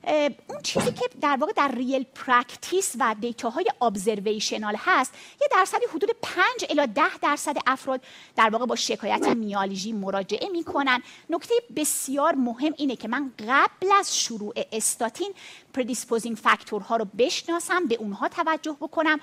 اون 0.06 0.60
چیزی 0.62 0.92
که 0.92 1.08
در 1.20 1.36
واقع 1.40 1.52
در 1.56 1.68
real 1.68 2.06
practice 2.14 2.96
و 3.00 3.14
data 3.20 3.64
های 3.82 3.95
observational 3.95 4.74
هست 4.78 5.14
یه 5.40 5.48
درصدی 5.52 5.86
حدود 5.94 6.10
5 6.22 6.44
الی 6.70 6.86
10 6.86 7.02
درصد 7.22 7.56
افراد 7.66 8.00
در 8.36 8.50
واقع 8.50 8.66
با 8.66 8.76
شکایت 8.76 9.28
میالژی 9.28 9.92
مراجعه 9.92 10.48
می‌کنن. 10.48 11.02
نکته 11.30 11.54
بسیار 11.76 12.34
مهم 12.34 12.74
اینه 12.76 12.96
که 12.96 13.08
من 13.08 13.32
قبل 13.48 13.92
از 13.98 14.18
شروع 14.18 14.54
استاتین 14.72 15.34
predisposing 15.76 16.36
factor 16.36 16.88
ها 16.88 16.96
رو 16.96 17.06
بشناسم 17.18 17.86
به 17.86 17.94
اونها 17.94 18.28
توجه 18.28 18.76
بکنم. 18.80 19.20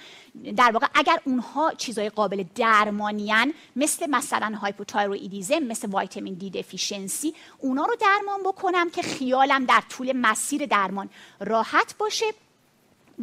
در 0.57 0.71
واقع 0.71 0.87
اگر 0.93 1.19
اونها 1.25 1.73
چیزای 1.73 2.09
قابل 2.09 2.43
درمانیان 2.55 3.53
مثل 3.75 4.09
مثلا 4.09 4.57
hypothyroidism 4.61 5.59
مثل 5.59 5.95
vitamin 5.95 6.33
D 6.33 6.49
deficiency 6.49 7.33
اونا 7.59 7.85
رو 7.85 7.95
درمان 7.95 8.43
بکنم 8.43 8.89
که 8.89 9.01
خیالم 9.01 9.65
در 9.65 9.83
طول 9.89 10.11
مسیر 10.15 10.65
درمان 10.65 11.09
راحت 11.39 11.95
باشه. 11.97 12.25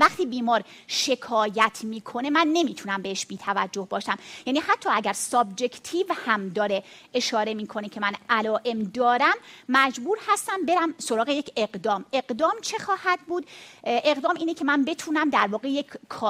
وقتی 0.00 0.26
بیمار 0.26 0.64
شکایت 0.86 1.78
می‌کنه 1.82 2.30
من 2.30 2.46
نمی‌تونم 2.52 3.02
بهش 3.02 3.26
بی 3.26 3.36
توجه 3.36 3.86
باشم. 3.90 4.16
یعنی 4.46 4.58
حتی 4.60 4.88
اگر 4.92 5.12
subjective 5.12 6.06
هم 6.26 6.48
داره 6.48 6.82
اشاره 7.14 7.54
می‌کنه 7.54 7.88
که 7.88 8.00
من 8.00 8.12
علائم 8.28 8.82
دارم 8.82 9.34
مجبور 9.68 10.18
هستم 10.28 10.66
برم 10.66 10.94
سراغ 10.98 11.28
یک 11.28 11.50
اقدام. 11.56 12.04
اقدام 12.12 12.54
چه 12.62 12.78
خواهد 12.78 13.18
بود؟ 13.26 13.46
اقدام 13.84 14.36
اینه 14.36 14.54
که 14.54 14.64
من 14.64 14.84
بتونم 14.84 15.30
در 15.30 15.46
واقع 15.46 15.68
یک 15.68 15.86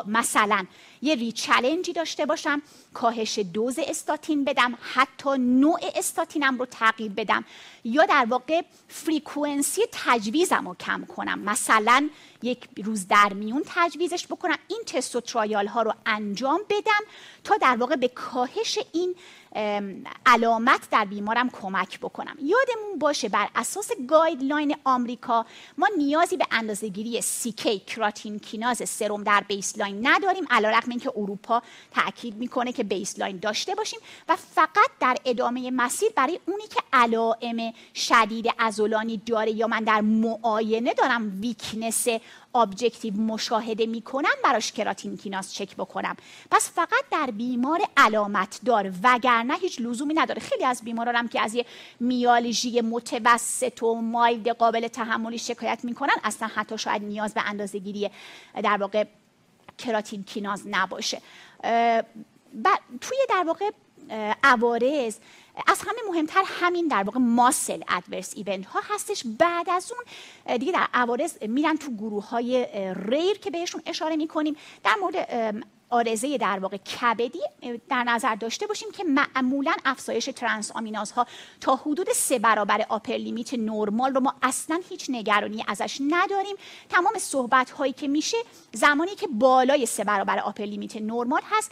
مثلا 0.07 0.67
یه 1.03 1.15
rechallenge 1.15 1.86
ی 1.86 1.93
داشته 1.93 2.27
باشم 2.27 2.63
کاهش 2.95 3.39
دوز 3.39 3.79
استاتین 3.79 4.45
بدم 4.45 4.79
حتی 4.81 5.39
نوع 5.39 5.81
استاتینم 5.95 6.59
رو 6.59 6.67
تغییر 6.67 7.13
بدم. 7.13 7.45
یا 7.85 8.07
در 8.07 8.27
واقع 8.29 8.63
frequency 8.89 9.83
تجویزم 9.93 10.69
رو 10.69 10.75
کم 10.75 11.05
کنم. 11.05 11.39
مثلا 11.39 12.09
یک 12.43 12.69
روز 12.85 13.09
در 13.09 13.33
میون 13.33 13.63
تجویزش 13.67 14.27
بکنم 14.27 14.59
این 14.69 14.83
تست 14.87 15.17
و 15.17 15.21
trial 15.21 15.67
ها 15.67 15.83
رو 15.83 15.95
انجام 16.07 16.61
بدم 16.69 17.01
تا 17.45 17.57
در 17.57 17.77
واقع 17.77 17.97
به 17.97 18.09
کاهش 18.09 18.79
این 18.93 19.15
علامت 20.27 20.81
در 20.91 21.05
بیمارم 21.05 21.51
کمک 21.51 22.01
بکنم. 22.01 22.37
یادمون 22.43 22.99
باشه 22.99 23.29
بر 23.29 23.49
اساس 23.55 23.91
guideline 24.09 24.77
آمریکا 24.85 25.47
ما 25.79 25.89
نیازی 25.97 26.37
به 26.37 26.47
اندازهگیری 26.51 27.21
CK 27.21 27.79
کراتین 27.79 28.39
کیناز 28.39 28.89
سرم 28.89 29.25
در 29.25 29.45
baseline 29.49 30.07
نداریم 30.07 30.45
علیرغم 30.51 30.91
اینکه 30.91 31.13
اروپا 31.17 31.63
تاکید 31.91 32.37
می‌کنه 32.37 32.73
که 32.73 32.85
baseline 32.85 33.39
داشته 33.39 33.75
باشیم 33.75 33.99
و 34.29 34.37
فقط 34.37 34.91
در 35.01 35.17
ادامه 35.25 35.71
مسیر 35.71 36.09
برای 36.17 36.41
اونی 36.47 36.67
که 36.67 36.81
علائم 36.93 37.73
شدید 37.95 38.47
عضلانی 38.59 39.17
داره 39.17 39.51
یا 39.51 39.67
من 39.67 39.85
در 39.85 40.01
معاینه 40.01 40.95
دارم 40.95 41.41
weakness 41.41 42.07
objective 42.55 43.15
مشاهده 43.15 43.87
می‌کنم 43.87 44.31
براش 44.45 44.73
کراتین 44.73 45.17
کیناز 45.17 45.55
چک 45.55 45.77
بکنم. 45.77 46.17
پس 46.51 46.71
فقط 46.75 47.05
در 47.11 47.31
بیمار 47.31 47.81
علامت 47.97 48.61
دار 48.65 48.93
وگرنه 49.03 49.55
هیچ 49.55 49.81
لزومی 49.81 50.15
نداره. 50.15 50.41
خیلی 50.41 50.65
از 50.65 50.83
بیماران 50.85 51.17
هم 51.17 51.29
که 51.29 51.41
از 51.41 51.55
یه 51.55 51.67
میالژی 52.01 52.81
متوسط 52.81 53.83
و 53.83 53.95
mild 53.95 54.49
قابل 54.49 54.89
تحملی 54.89 55.39
شکایت 55.39 55.81
می‌کنن 55.83 56.15
اصلا 56.25 56.49
حتی 56.55 56.79
شاید 56.79 57.03
نیاز 57.03 57.35
به 57.35 57.43
اندازه 57.47 57.79
گیری 57.79 58.11
در 58.63 58.77
واقع 58.77 59.05
کراتین 59.79 60.25
کیناز 60.25 60.63
نباشه. 60.67 61.23
توی 63.01 63.19
در 63.29 63.45
واقع 63.47 63.71
عوارض 64.43 65.17
از 65.67 65.81
همه 65.81 65.99
مهمتر 66.11 66.43
همین 66.47 66.89
در 66.89 67.03
واقع 67.03 67.19
ماسل 67.21 67.83
ادورس 67.89 68.33
ایونت 68.37 68.67
ها 68.67 68.81
هستش. 68.95 69.23
بعد 69.39 69.71
از 69.71 69.93
اون 69.93 70.05
دیگه 70.59 70.73
در 70.73 70.87
عوارض 70.95 71.43
میرن 71.43 71.77
تو 71.77 71.91
گروه 71.91 72.29
های 72.29 72.67
ریر 72.95 73.39
که 73.39 73.51
بهشون 73.51 73.83
اشاره 73.87 74.17
می‌کنیم. 74.17 74.57
در 74.85 74.95
مورد 75.01 75.55
آرزه 75.93 76.39
در 76.39 76.59
واقع 76.59 76.77
کبدی 76.77 77.41
در 77.89 78.05
نظر 78.05 78.35
داشته 78.35 78.67
باشیم 78.67 78.91
که 78.91 79.05
معمولا 79.05 79.73
افزایش 79.85 80.25
ترانس 80.37 80.71
آمینازها 80.71 81.27
تا 81.61 81.77
حدود 81.77 82.13
سه 82.13 82.39
برابر 82.39 82.87
آپر 82.89 83.13
لیمیت 83.13 83.55
نرمال 83.55 84.15
رو 84.15 84.21
ما 84.21 84.35
اصلا 84.43 84.81
هیچ 84.89 85.07
نگرانی 85.09 85.65
ازش 85.69 85.99
نداریم. 86.11 86.57
تمام 86.89 87.13
صحبت 87.19 87.71
هایی 87.71 87.93
که 87.93 88.09
میشه 88.09 88.37
زمانی 88.73 89.15
که 89.15 89.27
بالای 89.27 89.87
سه 89.87 90.05
برابر 90.05 90.39
upper 90.39 90.65
limit 90.65 90.97
normal 90.97 91.43
هست 91.51 91.71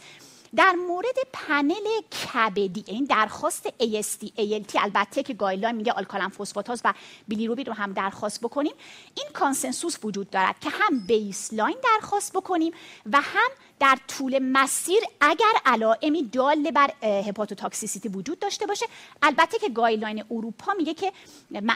در 0.55 0.71
مورد 0.87 1.15
پنل 1.33 2.01
کبدی 2.01 2.83
این 2.87 3.05
درخواست 3.05 3.69
AST 3.69 4.25
ALT 4.37 4.75
البته 4.75 5.23
که 5.23 5.33
guideline 5.33 5.75
میگه 5.75 5.91
آلکالن 5.91 6.29
فسفاتاز 6.29 6.81
و 6.85 6.93
بیلیروبین 7.27 7.67
رو 7.67 7.73
هم 7.73 7.93
درخواست 7.93 8.41
بکنیم. 8.41 8.73
این 9.15 9.27
consensus 9.33 9.97
وجود 10.03 10.29
دارد 10.29 10.59
که 10.59 10.69
هم 10.69 10.99
baseline 10.99 11.77
درخواست 11.83 12.33
بکنیم 12.33 12.73
و 13.13 13.21
هم 13.21 13.49
در 13.79 13.97
طول 14.07 14.39
مسیر 14.39 14.99
اگر 15.21 15.53
علائمی 15.65 16.23
دال 16.23 16.71
بر 16.71 16.91
hepatotoxicity 17.01 18.09
وجود 18.09 18.39
داشته 18.39 18.65
باشه. 18.65 18.85
البته 19.21 19.59
که 19.59 19.69
guideline 19.69 20.23
اروپا 20.31 20.73
میگه 20.73 20.93
که 20.93 21.13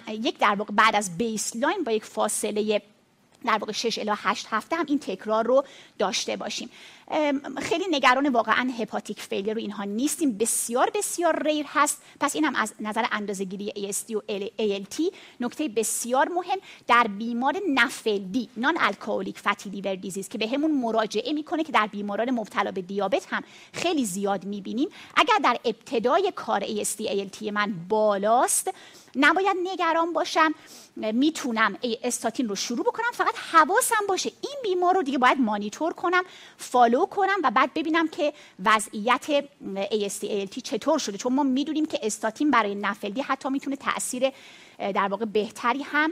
یک 0.09 0.39
در 0.39 0.55
واقع 0.55 0.73
بعد 0.73 0.95
از 0.95 1.17
بیسلاین 1.17 1.83
با 1.83 1.91
یک 1.91 2.05
فاصله 2.05 2.81
در 3.45 3.57
واقع 3.57 3.71
6 3.71 3.99
الی 3.99 4.11
8 4.15 4.47
هفته 4.49 4.75
هم 4.75 4.85
این 4.87 4.99
تکرار 4.99 5.45
رو 5.45 5.63
داشته 5.97 6.35
باشیم. 6.35 6.69
خیلی 7.61 7.85
نگران 7.91 8.29
واقعا 8.29 8.71
هپاتیک 8.79 9.19
فیلر 9.19 9.53
رو 9.53 9.59
اینها 9.59 9.83
نیستیم. 9.83 10.37
بسیار 10.37 10.91
بسیار 10.95 11.43
ریر 11.43 11.65
هست. 11.69 12.01
پس 12.19 12.35
این 12.35 12.45
هم 12.45 12.55
از 12.55 12.73
نظر 12.79 13.05
اندازه‌گیری 13.11 13.73
AST 13.91 14.11
و 14.11 14.21
ALT 14.59 15.13
نکته 15.39 15.67
بسیار 15.67 16.29
مهم. 16.29 16.57
در 16.87 17.07
بیمار 17.17 17.55
نفلدی 17.73 18.49
نان 18.57 18.77
الکلیک 18.79 19.39
فتی 19.39 19.69
لیور 19.69 19.95
دیزیز 19.95 20.29
که 20.29 20.37
به 20.37 20.47
همون 20.47 20.71
مراجعه 20.71 21.33
می‌کنه 21.33 21.63
که 21.63 21.71
در 21.71 21.87
بیماران 21.87 22.31
مبتلا 22.31 22.71
به 22.71 22.81
دیابت 22.81 23.27
هم 23.29 23.43
خیلی 23.73 24.05
زیاد 24.05 24.45
می‌بینیم. 24.45 24.89
اگر 25.15 25.37
در 25.43 25.59
ابتدای 25.65 26.33
کار 26.35 26.61
AST 26.61 27.01
ALT 27.01 27.43
من 27.51 27.73
بالاست 27.89 28.73
نباید 29.15 29.57
نگران 29.63 30.13
باشم. 30.13 30.55
می‌تونم 30.95 31.77
استاتین 32.03 32.49
رو 32.49 32.55
شروع 32.55 32.85
بکنم 32.85 33.11
فقط 33.13 33.35
حواسم 33.51 34.07
باشه. 34.07 34.31
این 34.41 34.55
بیمار 34.63 34.95
رو 34.95 35.03
دیگه 35.03 35.17
باید 35.17 35.39
مانیتور 35.39 35.93
کنم 35.93 36.23
فالو 36.57 37.05
کنم 37.05 37.37
و 37.43 37.51
بعد 37.51 37.73
ببینم 37.73 38.07
که 38.07 38.33
وضعیت 38.65 39.45
AST 39.75 40.25
چطور 40.63 40.99
شده. 40.99 41.17
چون 41.17 41.33
ما 41.33 41.43
می‌دونیم 41.43 41.85
که 41.85 41.99
استاتین 42.03 42.51
برای 42.51 42.75
نفلدی 42.75 43.21
حتی 43.21 43.49
می‌تونه 43.49 43.75
تاثیر 43.75 44.31
در 44.79 45.07
واقع 45.07 45.25
بهتری 45.25 45.81
هم 45.81 46.11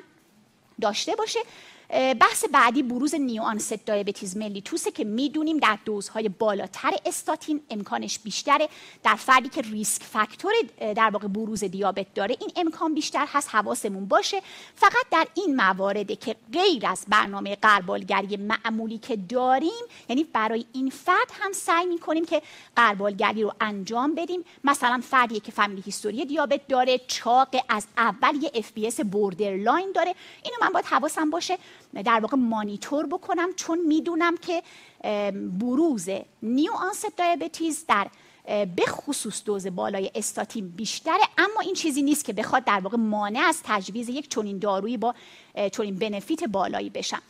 داشته 0.82 1.16
باشه. 1.16 1.40
بحث 1.92 2.46
بعدی 2.52 2.84
بروز 2.84 3.16
نیوانست 3.16 3.74
دیابتیز 3.74 4.38
ملیتوسه 4.38 4.92
که 4.92 5.04
می‌دونیم 5.04 5.58
در 5.58 5.78
دوزهای 5.86 6.30
بالاتر 6.30 6.94
استاتین 7.06 7.62
امکانش 7.70 8.20
بیشتره. 8.20 8.70
در 9.04 9.16
فردی 9.16 9.50
که 9.50 9.62
risk 9.62 10.04
factor 10.04 10.54
در 10.96 11.10
واقع 11.10 11.28
بروز 11.28 11.64
دیابت 11.64 12.14
داره 12.14 12.38
این 12.40 12.52
امکان 12.56 12.94
بیشتر 12.94 13.26
هست 13.28 13.56
حواسمون 13.56 14.06
باشه. 14.06 14.42
فقط 14.76 15.06
در 15.12 15.28
این 15.34 15.56
موارده 15.56 16.16
که 16.16 16.36
غیر 16.54 16.88
از 16.88 17.06
برنامه 17.08 17.56
غربالگری 17.56 18.38
معمولی 18.38 18.98
که 18.98 19.16
داریم 19.16 19.84
یعنی 20.10 20.24
برای 20.24 20.66
این 20.74 20.90
فرد 20.90 21.32
هم 21.32 21.52
سعی 21.52 21.86
می‌کنیم 21.86 22.26
که 22.26 22.42
غربالگری 22.76 23.44
رو 23.44 23.54
انجام 23.62 24.16
بدیم. 24.16 24.44
مثلا 24.64 25.02
فردی 25.10 25.40
که 25.40 25.52
family 25.52 25.82
history 25.82 26.26
دیابت 26.26 26.68
داره 26.68 26.98
چاق 27.08 27.56
از 27.70 27.86
اول 27.98 28.44
یه 28.44 28.52
FBS 28.54 29.00
borderline 29.00 29.92
داره. 29.96 30.16
اینو 30.44 30.56
من 30.62 30.70
باید 30.70 30.86
حواسم 30.86 31.30
باشه. 31.30 31.58
در 31.94 32.20
واقع 32.20 32.38
مانیتور 32.38 33.06
بکنم 33.06 33.54
چون 33.56 33.80
می‌دونم 33.88 34.38
که 34.38 34.64
بروز 35.60 36.10
نیو 36.44 36.72
آنست 36.74 37.18
دیابتیز 37.18 37.86
در 37.88 38.08
به 38.76 38.86
خصوص 38.88 39.44
دوز 39.44 39.68
بالای 39.68 40.12
استاتین 40.16 40.70
بیشتره. 40.70 41.22
اما 41.38 41.60
این 41.64 41.74
چیزی 41.74 42.02
نیست 42.02 42.26
که 42.26 42.34
بخواد 42.34 42.64
در 42.64 42.80
واقع 42.80 42.98
مانع 42.98 43.40
از 43.40 43.62
تجویز 43.64 44.10
یک 44.10 44.30
چنین 44.30 44.60
دارویی 44.60 44.98
با 44.98 45.16
چنین 45.72 45.96
بنفیت 45.96 46.44
بالایی 46.44 46.90
بشم. 46.90 47.22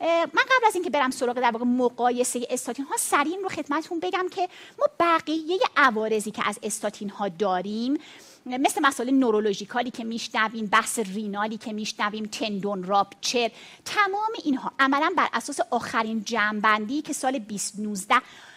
من 0.00 0.26
قبل 0.26 0.66
از 0.66 0.74
اینکه 0.74 0.90
برم 0.90 1.10
سراغ 1.10 1.40
در 1.40 1.50
واقع 1.50 1.64
مقایسه 1.64 2.46
استاتین 2.50 2.84
ها 2.84 2.96
سریع 2.96 3.36
رو 3.42 3.48
خدمتتون 3.48 4.00
بگم 4.00 4.26
که 4.30 4.48
ما 4.78 4.86
بقیه 5.00 5.58
عوارضی 5.76 6.30
که 6.30 6.48
از 6.48 6.58
استاتین 6.62 7.10
ها 7.10 7.28
داریم 7.28 7.98
مثل 8.46 8.80
مسائل 8.82 9.10
نورولوژیکالی 9.10 9.90
که 9.90 10.04
میشنویم 10.04 10.66
بحث 10.66 10.98
رینالی 10.98 11.56
که 11.58 11.72
میشنویم 11.72 12.24
تندون 12.24 12.84
راپچر 12.84 13.50
تمام 13.84 14.30
اینها 14.44 14.72
عملا 14.78 15.12
بر 15.16 15.28
اساس 15.32 15.60
آخرین 15.70 16.24
جنبندی 16.24 17.02
که 17.02 17.12
سال 17.12 17.38
2019 17.38 18.14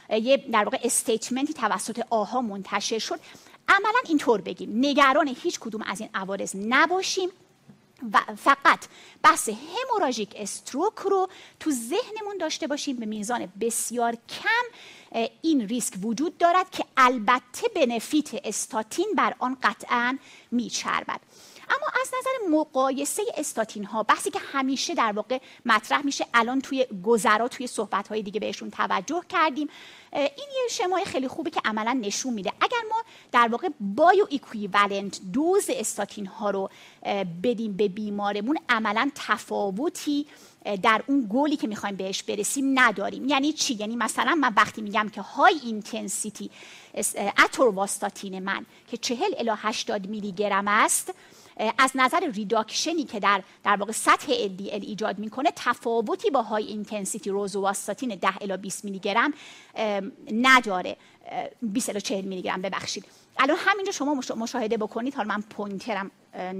یه 0.10 0.38
در 0.38 0.64
واقع 0.64 0.80
استیتمنتی 0.84 1.54
توسط 1.54 2.06
آها 2.10 2.42
منتشر 2.42 3.00
شد. 3.00 3.20
عملا 3.68 4.00
اینطور 4.08 4.42
بگیم 4.42 4.70
نگران 4.74 5.36
هیچ 5.44 5.60
کدوم 5.60 5.82
از 5.82 6.00
این 6.02 6.10
عوارض 6.14 6.56
نباشیم 6.56 7.30
و 8.14 8.20
فقط 8.38 8.80
بحث 9.24 9.50
هموراژیک 9.50 10.34
استروک 10.36 10.94
رو 10.96 11.30
تو 11.60 11.72
ذهنمون 11.72 12.38
داشته 12.40 12.68
باشیم 12.68 12.96
به 12.96 13.06
میزان 13.06 13.54
بسیار 13.62 14.12
کم. 14.30 14.78
این 15.42 15.68
ریسک 15.68 15.94
وجود 16.04 16.38
دارد 16.38 16.70
که 16.70 16.86
البته 16.98 17.68
بنفیت 17.76 18.30
استاتین 18.44 19.08
بر 19.18 19.36
آن 19.40 19.58
قطعا 19.64 20.18
میچربد. 20.52 21.20
اما 21.70 21.88
از 22.02 22.12
نظر 22.20 22.58
مقایسه 22.58 23.24
استاتین 23.38 23.86
ها 23.86 24.04
بحثی 24.04 24.32
که 24.32 24.40
همیشه 24.40 24.96
در 24.96 25.12
واقع 25.12 25.40
مطرح 25.66 26.06
میشه 26.06 26.26
الان 26.34 26.62
توی 26.62 26.86
گذرا 27.04 27.48
توی 27.48 27.68
صحبت 27.68 28.08
های 28.08 28.22
دیگه 28.22 28.40
بهشون 28.40 28.70
توجه 28.70 29.22
کردیم 29.30 29.70
این 30.14 30.48
یه 30.62 30.68
شمای 30.70 31.06
خیلی 31.06 31.28
خوبی 31.28 31.50
که 31.50 31.62
عملا 31.66 31.94
نشون 31.94 32.34
میده. 32.34 32.52
اگر 32.62 32.78
ما 32.90 33.04
در 33.32 33.48
واقع 33.48 33.70
bioequivalent 33.80 35.20
دوز 35.34 35.66
استاتین 35.70 36.26
ها 36.26 36.50
رو 36.50 36.70
بدیم 37.44 37.74
به 37.78 37.88
بیمارمون 37.88 38.58
عملا 38.70 39.12
تفاوتی 39.16 40.28
در 40.82 41.04
اون 41.08 41.22
گولی 41.22 41.56
که 41.56 41.68
می‌خوایم 41.68 41.96
بهش 41.96 42.24
برسیم 42.24 42.80
نداریم. 42.80 43.28
یعنی 43.28 43.54
چی؟ 43.54 43.74
یعنی 43.74 43.96
مثلا 43.96 44.36
من 44.36 44.54
وقتی 44.58 44.82
میگم 44.82 45.10
که 45.10 45.22
high 45.22 45.60
intensity 45.64 46.52
اتورواستاتین 47.46 48.40
من 48.40 48.66
که 48.88 48.98
40 48.98 49.18
الی 49.38 49.52
80 49.56 50.08
میلی 50.08 50.32
گرم 50.32 50.68
است 50.68 51.14
از 51.78 51.92
نظر 51.96 52.32
reduction 52.34 52.97
ی 52.97 53.04
که 53.04 53.20
در 53.20 53.44
در 53.64 53.76
واقع 53.76 53.92
سطح 53.92 54.34
LDL 54.34 54.84
ایجاد 54.84 55.20
می‌کنه 55.20 55.52
تفاوتی 55.56 56.30
با 56.30 56.42
high 56.42 56.66
intensity 56.66 57.30
روزوواستاتین 57.30 58.16
10 58.16 58.38
الی 58.42 58.58
20 58.58 58.86
میلی 58.86 59.00
گرم 59.00 59.34
نداره. 60.32 60.98
20 61.62 61.90
الی 61.90 62.02
40 62.02 62.26
میلی 62.26 62.42
گرم. 62.42 62.62
ببخشید. 62.62 63.06
الان 63.38 63.58
همینجا 63.60 63.92
شما 63.92 64.22
مشاهده 64.36 64.78
بکنید. 64.78 65.16
حالا 65.16 65.28
من 65.28 65.42
pointer 65.42 66.03
م 66.03 66.12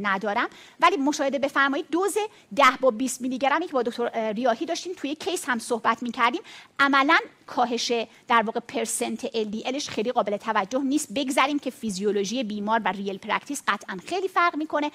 ندارم. 0.02 0.50
ولی 0.80 0.98
مشاهده 0.98 1.40
بفرمایید. 1.40 1.86
دوز 1.92 2.18
10 2.56 2.64
با 2.82 2.92
20 2.92 3.22
میلی 3.22 3.38
گرمی 3.38 3.68
که 3.68 3.74
با 3.74 3.84
دکتر 3.84 4.34
ریاهی 4.34 4.66
داشتیم 4.66 4.94
توی 4.98 5.16
case 5.16 5.50
هم 5.50 5.60
صحبت 5.60 6.04
می‌کردیم. 6.04 6.42
عملا 6.80 7.18
کاهش 7.48 7.92
در 8.28 8.42
واقع 8.42 8.60
percent 8.60 9.28
LDL 9.28 9.65
ش 9.65 9.90
خیلی 9.90 10.12
قابل 10.12 10.38
توجه 10.38 10.80
نیست. 10.80 11.14
بگذاریم 11.14 11.60
که 11.60 11.70
فیزیولوژی 11.70 12.44
بیمار 12.44 12.82
و 12.86 12.88
real 12.88 13.18
practice 13.18 13.64
قطعا 13.68 13.98
خیلی 14.08 14.28
فرق 14.28 14.56
می‌کنه. 14.56 14.92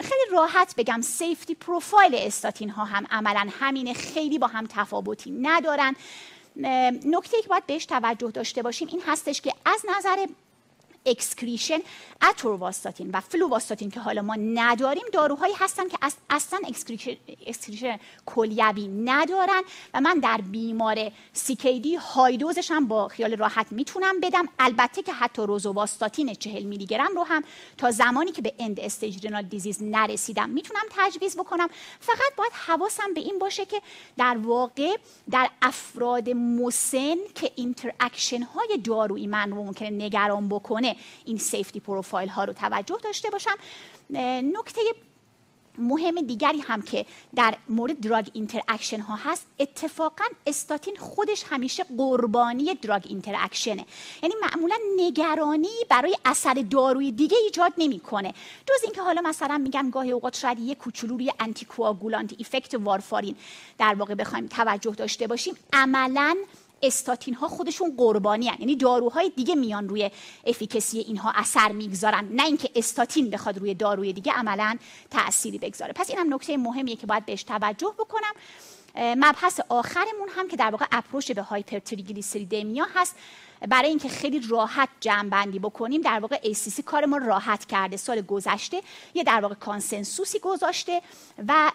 خیلی 0.00 0.30
راحت 0.32 0.74
بگم 0.76 1.00
safety 1.00 1.54
profile 1.54 2.14
استاتین 2.14 2.70
ها 2.70 2.84
هم 2.84 3.06
عملا 3.10 3.50
همینه. 3.60 3.94
خیلی 3.94 4.38
با 4.38 4.46
هم 4.46 4.66
تفاوتی 4.66 5.30
ندارن. 5.30 5.96
نکته 7.04 7.42
که 7.42 7.48
باید 7.48 7.66
بهش 7.66 7.86
توجه 7.86 8.30
داشته 8.30 8.62
باشیم 8.62 8.88
این 8.88 9.02
هستش 9.06 9.40
که 9.40 9.52
از 9.66 9.84
نظر 9.96 10.26
excretion 11.06 11.78
اتورواستاتین 12.30 13.10
و 13.12 13.20
فلوواستاتین 13.20 13.90
که 13.90 14.00
حالا 14.00 14.22
ما 14.22 14.34
نداریم 14.34 15.04
داروهایی 15.12 15.54
هستن 15.58 15.88
که 15.88 15.98
اصلا 16.30 16.60
excretion 17.46 17.98
کلیوی 18.26 18.88
ندارن 18.88 19.62
و 19.94 20.00
من 20.00 20.18
در 20.18 20.40
بیمار 20.40 21.12
CKD 21.32 21.94
high 21.94 22.36
dose 22.36 22.59
ش 22.59 22.70
هم 22.70 22.88
با 22.88 23.08
خیال 23.08 23.36
راحت 23.36 23.66
می‌تونم 23.70 24.20
بدم. 24.20 24.48
البته 24.58 25.02
که 25.02 25.12
حتی 25.12 25.42
روزوواستاتین 25.42 26.34
40 26.34 26.62
میلی 26.62 26.86
گرم 26.86 27.16
رو 27.16 27.22
هم 27.24 27.44
تا 27.76 27.90
زمانی 27.90 28.32
که 28.32 28.42
به 28.42 28.52
end 28.58 28.80
stage 28.80 29.26
renal 29.26 29.42
disease 29.42 29.82
نرسیدم 29.82 30.50
می‌تونم 30.50 30.82
تجویز 30.90 31.36
بکنم. 31.36 31.68
فقط 32.00 32.34
باید 32.36 32.52
حواسم 32.52 33.14
به 33.14 33.20
این 33.20 33.38
باشه 33.38 33.66
که 33.66 33.82
در 34.16 34.36
واقع 34.36 34.96
در 35.30 35.50
افراد 35.62 36.30
مسن 36.30 37.16
که 37.34 37.50
interaction 37.56 38.42
های 38.42 38.78
دارویی 38.84 39.26
من 39.26 39.50
رو 39.50 39.64
ممکنه 39.64 39.90
نگران 39.90 40.48
بکنه 40.48 40.93
این 41.24 41.38
safety 41.38 41.80
profile 41.80 42.28
ها 42.28 42.44
رو 42.44 42.52
توجه 42.52 42.96
داشته 43.02 43.30
باشم. 43.30 43.56
نکته 44.60 44.80
مهم 45.78 46.20
دیگری 46.20 46.60
هم 46.60 46.82
که 46.82 47.06
در 47.34 47.56
مورد 47.68 48.00
drug 48.00 48.28
interaction 48.32 49.00
ها 49.00 49.16
هست 49.16 49.46
اتفاقا 49.58 50.24
استاتین 50.46 50.96
خودش 50.96 51.44
همیشه 51.50 51.84
قربانی 51.98 52.74
drug 52.74 53.02
interaction 53.08 53.80
ه 53.80 53.86
یعنی 54.22 54.34
معمولا 54.42 54.76
نگرانی 54.96 55.68
برای 55.88 56.16
اثر 56.24 56.64
داروی 56.70 57.12
دیگه 57.12 57.36
ایجاد 57.36 57.72
نمی‌کنه. 57.78 58.34
جز 58.66 58.84
اینکه 58.84 59.02
حالا 59.02 59.20
مثلا 59.20 59.58
میگم 59.58 59.90
گاهی 59.90 60.12
اوقات 60.12 60.36
شاید 60.36 60.58
یه 60.58 60.74
کوچولو 60.74 61.16
روی 61.16 61.32
anticoagulant 61.40 62.40
effect 62.40 62.74
وارفارین 62.74 63.36
در 63.78 63.94
واقع 63.94 64.14
بخوایم 64.14 64.46
توجه 64.46 64.90
داشته 64.90 65.26
باشیم 65.26 65.54
عملا 65.72 66.36
استاتین 66.82 67.34
ها 67.34 67.48
خودشون 67.48 67.94
قربانی 67.96 68.48
ان. 68.48 68.56
یعنی 68.60 68.76
داروهای 68.76 69.32
دیگه 69.36 69.54
میان 69.54 69.88
روی 69.88 70.10
efficacy 70.46 70.98
اینها 70.98 71.32
اثر 71.34 71.72
می‌گذارن. 71.72 72.28
نه 72.30 72.44
اینکه 72.44 72.70
استاتین 72.74 73.30
بخواد 73.30 73.58
روی 73.58 73.74
داروی 73.74 74.12
دیگه 74.12 74.32
عملا 74.32 74.76
تأثیری 75.10 75.58
بگذاره. 75.58 75.92
پس 75.92 76.10
این 76.10 76.18
هم 76.18 76.34
نکته 76.34 76.56
مهمیه 76.56 76.96
که 76.96 77.06
باید 77.06 77.26
بهش 77.26 77.42
توجه 77.42 77.94
بکنم. 77.98 78.32
مبحث 78.96 79.60
آخرمون 79.68 80.28
هم 80.36 80.48
که 80.48 80.56
در 80.56 80.70
واقع 80.70 80.86
approach 80.92 81.30
به 81.30 81.42
hypertriglyceridemia 81.42 82.86
هست. 82.94 83.16
برای 83.68 83.88
اینکه 83.88 84.08
خیلی 84.08 84.40
راحت 84.48 84.88
جمع 85.00 85.46
بکنیم 85.46 86.00
در 86.00 86.18
واقع 86.18 86.36
ACC 86.36 86.80
کار 86.80 87.04
ما 87.04 87.18
راحت 87.18 87.64
کرده. 87.64 87.96
سال 87.96 88.20
گذشته 88.20 88.82
یه 89.14 89.24
در 89.24 89.40
واقع 89.40 89.54
consensus 89.54 90.30
ی 90.30 90.38
گذاشته 90.38 91.02
و 91.48 91.70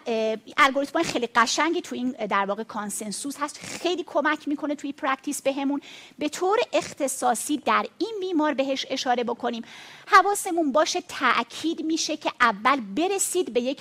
الگوریتم 0.56 1.02
خیلی 1.02 1.26
قشنگی 1.26 1.80
تو 1.80 1.94
این 1.94 2.10
در 2.10 2.44
واقع 2.44 2.62
consensus 2.62 3.36
هست. 3.40 3.58
خیلی 3.58 4.04
کمک 4.06 4.48
می‌کنه 4.48 4.74
توی 4.74 4.92
practice 4.92 5.42
بهمون. 5.42 5.80
به 6.18 6.28
طور 6.28 6.58
اختصاصی 6.72 7.56
در 7.56 7.86
این 7.98 8.14
بیمار 8.20 8.54
بهش 8.54 8.86
اشاره 8.90 9.24
بکنیم. 9.24 9.62
حواسمون 10.06 10.72
باشه 10.72 11.00
تاکید 11.00 11.84
میشه 11.84 12.16
که 12.16 12.32
اول 12.40 12.80
برسید 12.80 13.52
به 13.52 13.60
یک 13.60 13.80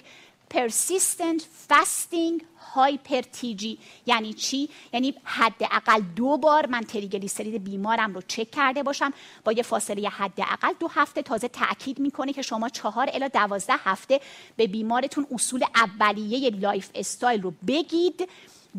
persistent 0.54 1.42
fasting 1.70 2.44
hyper 2.74 3.22
TG 3.22 3.78
یعنی 4.06 4.34
چی؟ 4.34 4.70
یعنی 4.94 5.14
حداقل 5.24 6.02
دو 6.16 6.38
بار 6.38 6.66
من 6.66 6.82
تریگلیسرید 6.82 7.64
بیمارم 7.64 8.14
رو 8.14 8.22
چک 8.28 8.52
کرده 8.52 8.84
باشم. 8.84 9.14
با 9.44 9.52
یه 9.52 9.64
فاصله 9.64 10.10
حداقل 10.10 10.74
دو 10.80 10.88
هفته 10.88 11.22
تازه 11.22 11.48
تاکید 11.48 12.00
می‌کنه 12.00 12.34
که 12.34 12.42
شما 12.42 12.70
چهار 12.70 13.10
الی 13.14 13.30
دوازده 13.30 13.74
هفته 13.84 14.22
به 14.56 14.68
بیمارتون 14.68 15.28
اصول 15.32 15.64
اولیه 15.76 16.50
lifestyle 16.50 17.42
رو 17.42 17.54
بگید. 17.68 18.30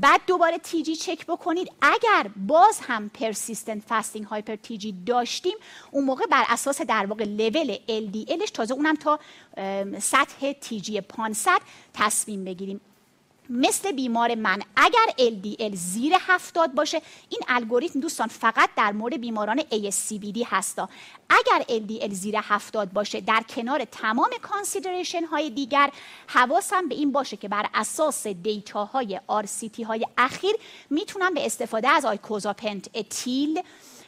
بعد 0.01 0.21
دوباره 0.27 0.59
TG 0.59 0.97
چک 0.97 1.27
بکنید. 1.27 1.69
اگر 1.83 2.31
باز 2.37 2.81
هم 2.83 3.09
persistent 3.09 3.83
fasting 3.83 4.27
hyper 4.27 4.57
TG 4.57 4.95
داشتیم 5.07 5.57
اون 5.91 6.05
موقع 6.05 6.27
بر 6.27 6.45
اساس 6.49 6.81
در 6.81 7.07
واقع 7.07 7.25
لول 7.25 7.75
LDLش 7.75 8.51
تازه 8.51 8.75
اونم 8.75 8.95
تا 8.95 9.21
سطح 10.01 10.53
TG 10.53 11.01
500 11.01 11.61
تصمیم 11.95 12.45
بگیریم. 12.45 12.81
مثل 13.51 13.93
بیمار 13.93 14.35
من. 14.35 14.63
اگر 14.77 15.07
LDL 15.19 15.75
زیر 15.75 16.13
70 16.21 16.75
باشه 16.75 17.03
این 17.29 17.41
الگوریتم 17.49 18.01
دوستان 18.01 18.29
فقط 18.29 18.71
در 18.77 18.93
مورد 18.93 19.21
بیماران 19.21 19.61
ASCVD 19.61 20.43
هستا 20.47 20.89
اگر 21.29 21.65
LDL 21.69 22.13
زیر 22.13 22.35
70 22.39 22.93
باشه 22.93 23.21
در 23.21 23.43
کنار 23.49 23.85
تمام 23.85 24.31
consideration 24.43 25.25
های 25.25 25.51
دیگر 25.51 25.91
حواسم 26.27 26.89
به 26.89 26.95
این 26.95 27.13
باشه 27.13 27.37
که 27.37 27.49
بر 27.49 27.67
اساس 27.75 28.27
data 28.27 28.85
های 28.85 29.21
RCT 29.29 29.85
های 29.85 30.07
اخیر 30.19 30.57
می‌تونم 30.91 31.35
به 31.35 31.47
استفاده 31.47 31.89
از 31.89 32.05
icosapent 32.05 32.89
ethyl 32.95 33.63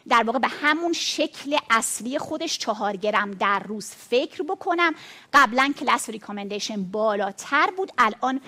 در 0.08 0.22
واقع 0.22 0.38
به 0.38 0.48
همون 0.48 0.92
شکل 0.92 1.56
اصلی 1.70 2.18
خودش 2.18 2.58
چهار 2.58 2.96
گرم 2.96 3.30
در 3.30 3.58
روز 3.58 3.90
فکر 3.90 4.42
بکنم. 4.42 4.94
قبلا 5.32 5.72
class 5.80 6.10
recommendation 6.10 6.84
بالاتر 6.84 7.70
بود. 7.76 7.92
الان 7.98 8.40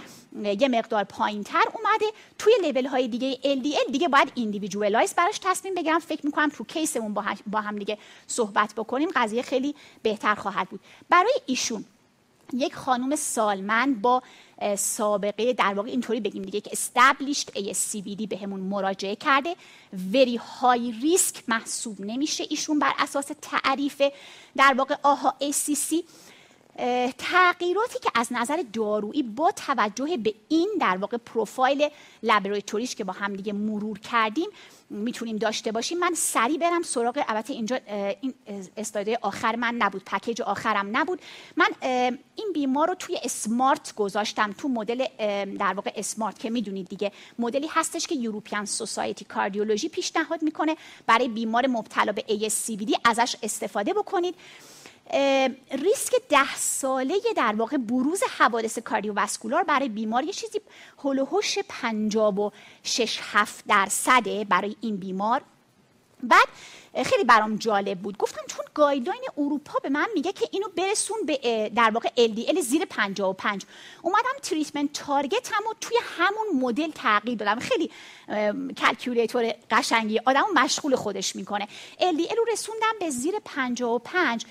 یه 0.43 0.68
مقدار 0.68 1.05
پایین 1.05 1.43
تر 1.43 1.64
اومده. 1.74 2.06
توی 2.39 2.52
لیول 2.62 2.86
های 2.86 3.09
دیگه 3.09 3.35
LDL 3.35 3.93
دیگه 3.93 4.09
باید 4.09 4.32
individualize 4.35 5.15
براش 5.14 5.39
تصمیم 5.43 5.74
بگیرم. 5.74 5.98
فکر 5.98 6.26
می‌کنم 6.26 6.48
تو 6.48 6.64
case 6.65 6.93
مون 6.93 7.15
با 7.47 7.60
هم 7.60 7.78
دیگه 7.78 7.98
صحبت 8.26 8.74
بکنیم 8.76 9.09
قضیه 9.16 9.43
خیلی 9.43 9.74
بهتر 10.02 10.35
خواهد 10.35 10.68
بود. 10.68 10.81
برای 11.09 11.35
ایشون 11.47 11.85
یک 12.55 12.74
خانم 12.74 13.16
سالمند 13.16 14.02
با 14.02 14.22
سابقه 14.76 15.52
در 15.52 15.74
واقع 15.74 15.89
اینطوری 15.90 16.20
بگیم 16.20 16.43
دیگه 16.43 16.60
که 16.60 16.70
established 16.70 17.48
ASCVD 17.56 18.26
به 18.28 18.36
همون 18.36 18.60
مراجعه 18.60 19.16
کرده. 19.16 19.56
Very 20.12 20.39
high 20.39 21.05
risk 21.05 21.39
محسوب 21.48 22.01
نمیشه 22.01 22.44
ایشون 22.51 22.78
بر 22.78 22.93
اساس 22.98 23.31
تعریف 23.43 24.02
در 24.56 24.74
واقع 24.78 24.97
آها 25.02 25.35
ACC 25.40 25.94
تغییراتی 27.18 27.98
که 28.02 28.10
از 28.14 28.28
نظر 28.30 28.64
دارویی 28.72 29.22
با 29.22 29.51
توجه 29.51 30.16
به 30.16 30.34
این 30.48 30.70
در 30.80 30.96
واقع 30.96 31.16
پروفایل 31.16 31.88
لابراتوریش 32.22 32.94
که 32.94 33.05
با 33.05 33.12
هم 33.12 33.34
دیگه 33.34 33.52
مرور 33.52 33.98
کردیم 33.98 34.48
می‌تونیم 34.90 35.36
داشته 35.36 35.72
باشیم. 35.72 35.98
من 35.98 36.14
سریع 36.14 36.59
برم 36.59 36.82
سراغ 36.82 37.24
البته 37.28 37.52
اینجا 37.52 37.78
این 38.20 38.34
استاده 38.76 39.18
آخر 39.22 39.56
من 39.56 39.74
نبود 39.74 40.05
پکیج 40.05 40.42
آخرم 40.42 40.96
نبود. 40.96 41.20
من 41.56 41.68
این 42.36 42.52
بیمار 42.55 42.88
رو 42.88 42.94
توی 42.94 43.18
اسمارت 43.22 43.94
گذاشتم 43.94 44.52
تو 44.52 44.68
مدل 44.68 45.06
در 45.59 45.74
واقع 45.74 45.92
اسمارت 45.96 46.38
که 46.38 46.51
می‌دونید 46.51 46.88
دیگه 46.88 47.12
مدلی 47.38 47.66
هستش 47.70 48.06
که 48.06 48.14
یوروپیان 48.14 48.64
سوسایتی 48.64 49.24
کاردیولوژی 49.24 49.88
پیشنهاد 49.88 50.42
می‌کنه 50.42 50.76
برای 51.06 51.28
بیمار 51.28 51.66
مبتلا 51.66 52.12
به 52.12 52.24
ASCVD 52.28 52.98
ازش 53.05 53.36
استفاده 53.42 53.92
بکنید. 53.92 54.34
ریسک 55.72 56.12
ده 56.28 56.56
ساله 56.56 57.20
در 57.36 57.55
واقع 57.56 57.76
بروز 57.76 58.22
حوادث 58.39 58.78
کاردیوواسکولار 58.78 59.62
برای 59.62 59.89
بیمار 59.89 60.24
یه 60.24 60.32
چیزی 60.32 60.60
هلوهوش 61.05 61.59
56 61.68 63.20
7 63.22 63.64
درصده 63.68 64.44
برای 64.44 64.76
این 64.81 64.97
بیمار. 64.97 65.43
بعد 66.22 66.48
خیلی 67.06 67.24
برام 67.24 67.56
جالب 67.56 67.98
بود. 67.98 68.18
گفتم 68.18 68.43
چون 68.47 68.64
guideline 68.74 69.23
اروپا 69.39 69.78
به 69.82 69.89
من 69.89 70.06
میگه 70.14 70.32
که 70.32 70.48
اینو 70.51 70.68
برسون 70.76 71.16
به 71.26 71.70
در 71.74 71.90
واقع 71.90 72.09
LDL 72.09 72.60
زیر 72.60 72.85
55 72.85 73.64
اومدم 74.02 74.39
treatment 74.43 74.93
target 74.93 75.51
هم 75.52 75.62
توی 75.81 75.97
همون 76.18 76.62
مدل 76.62 76.90
تغییر 76.90 77.39
دادم. 77.39 77.60
خیلی 77.60 77.90
calculator 78.77 79.55
قشنگی 79.70 80.20
آدمو 80.26 80.47
مشغول 80.55 80.97
خودش 80.97 81.36
می‌کنه. 81.36 81.68
LDL 81.98 82.36
رو 82.36 82.44
رسوندم 82.52 82.93
به 83.01 83.10
زیر 83.10 83.35
55 83.44 84.47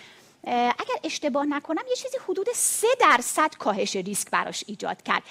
اگر 0.47 0.95
اشتباه 1.03 1.45
نکنم 1.45 1.83
یه 1.89 1.95
چیزی 1.95 2.17
حدود 2.29 2.47
سه 2.53 2.87
درصد 2.99 3.55
کاهش 3.55 3.95
ریسک 3.95 4.29
براش 4.31 4.63
ایجاد 4.67 4.97
کرد. 5.03 5.23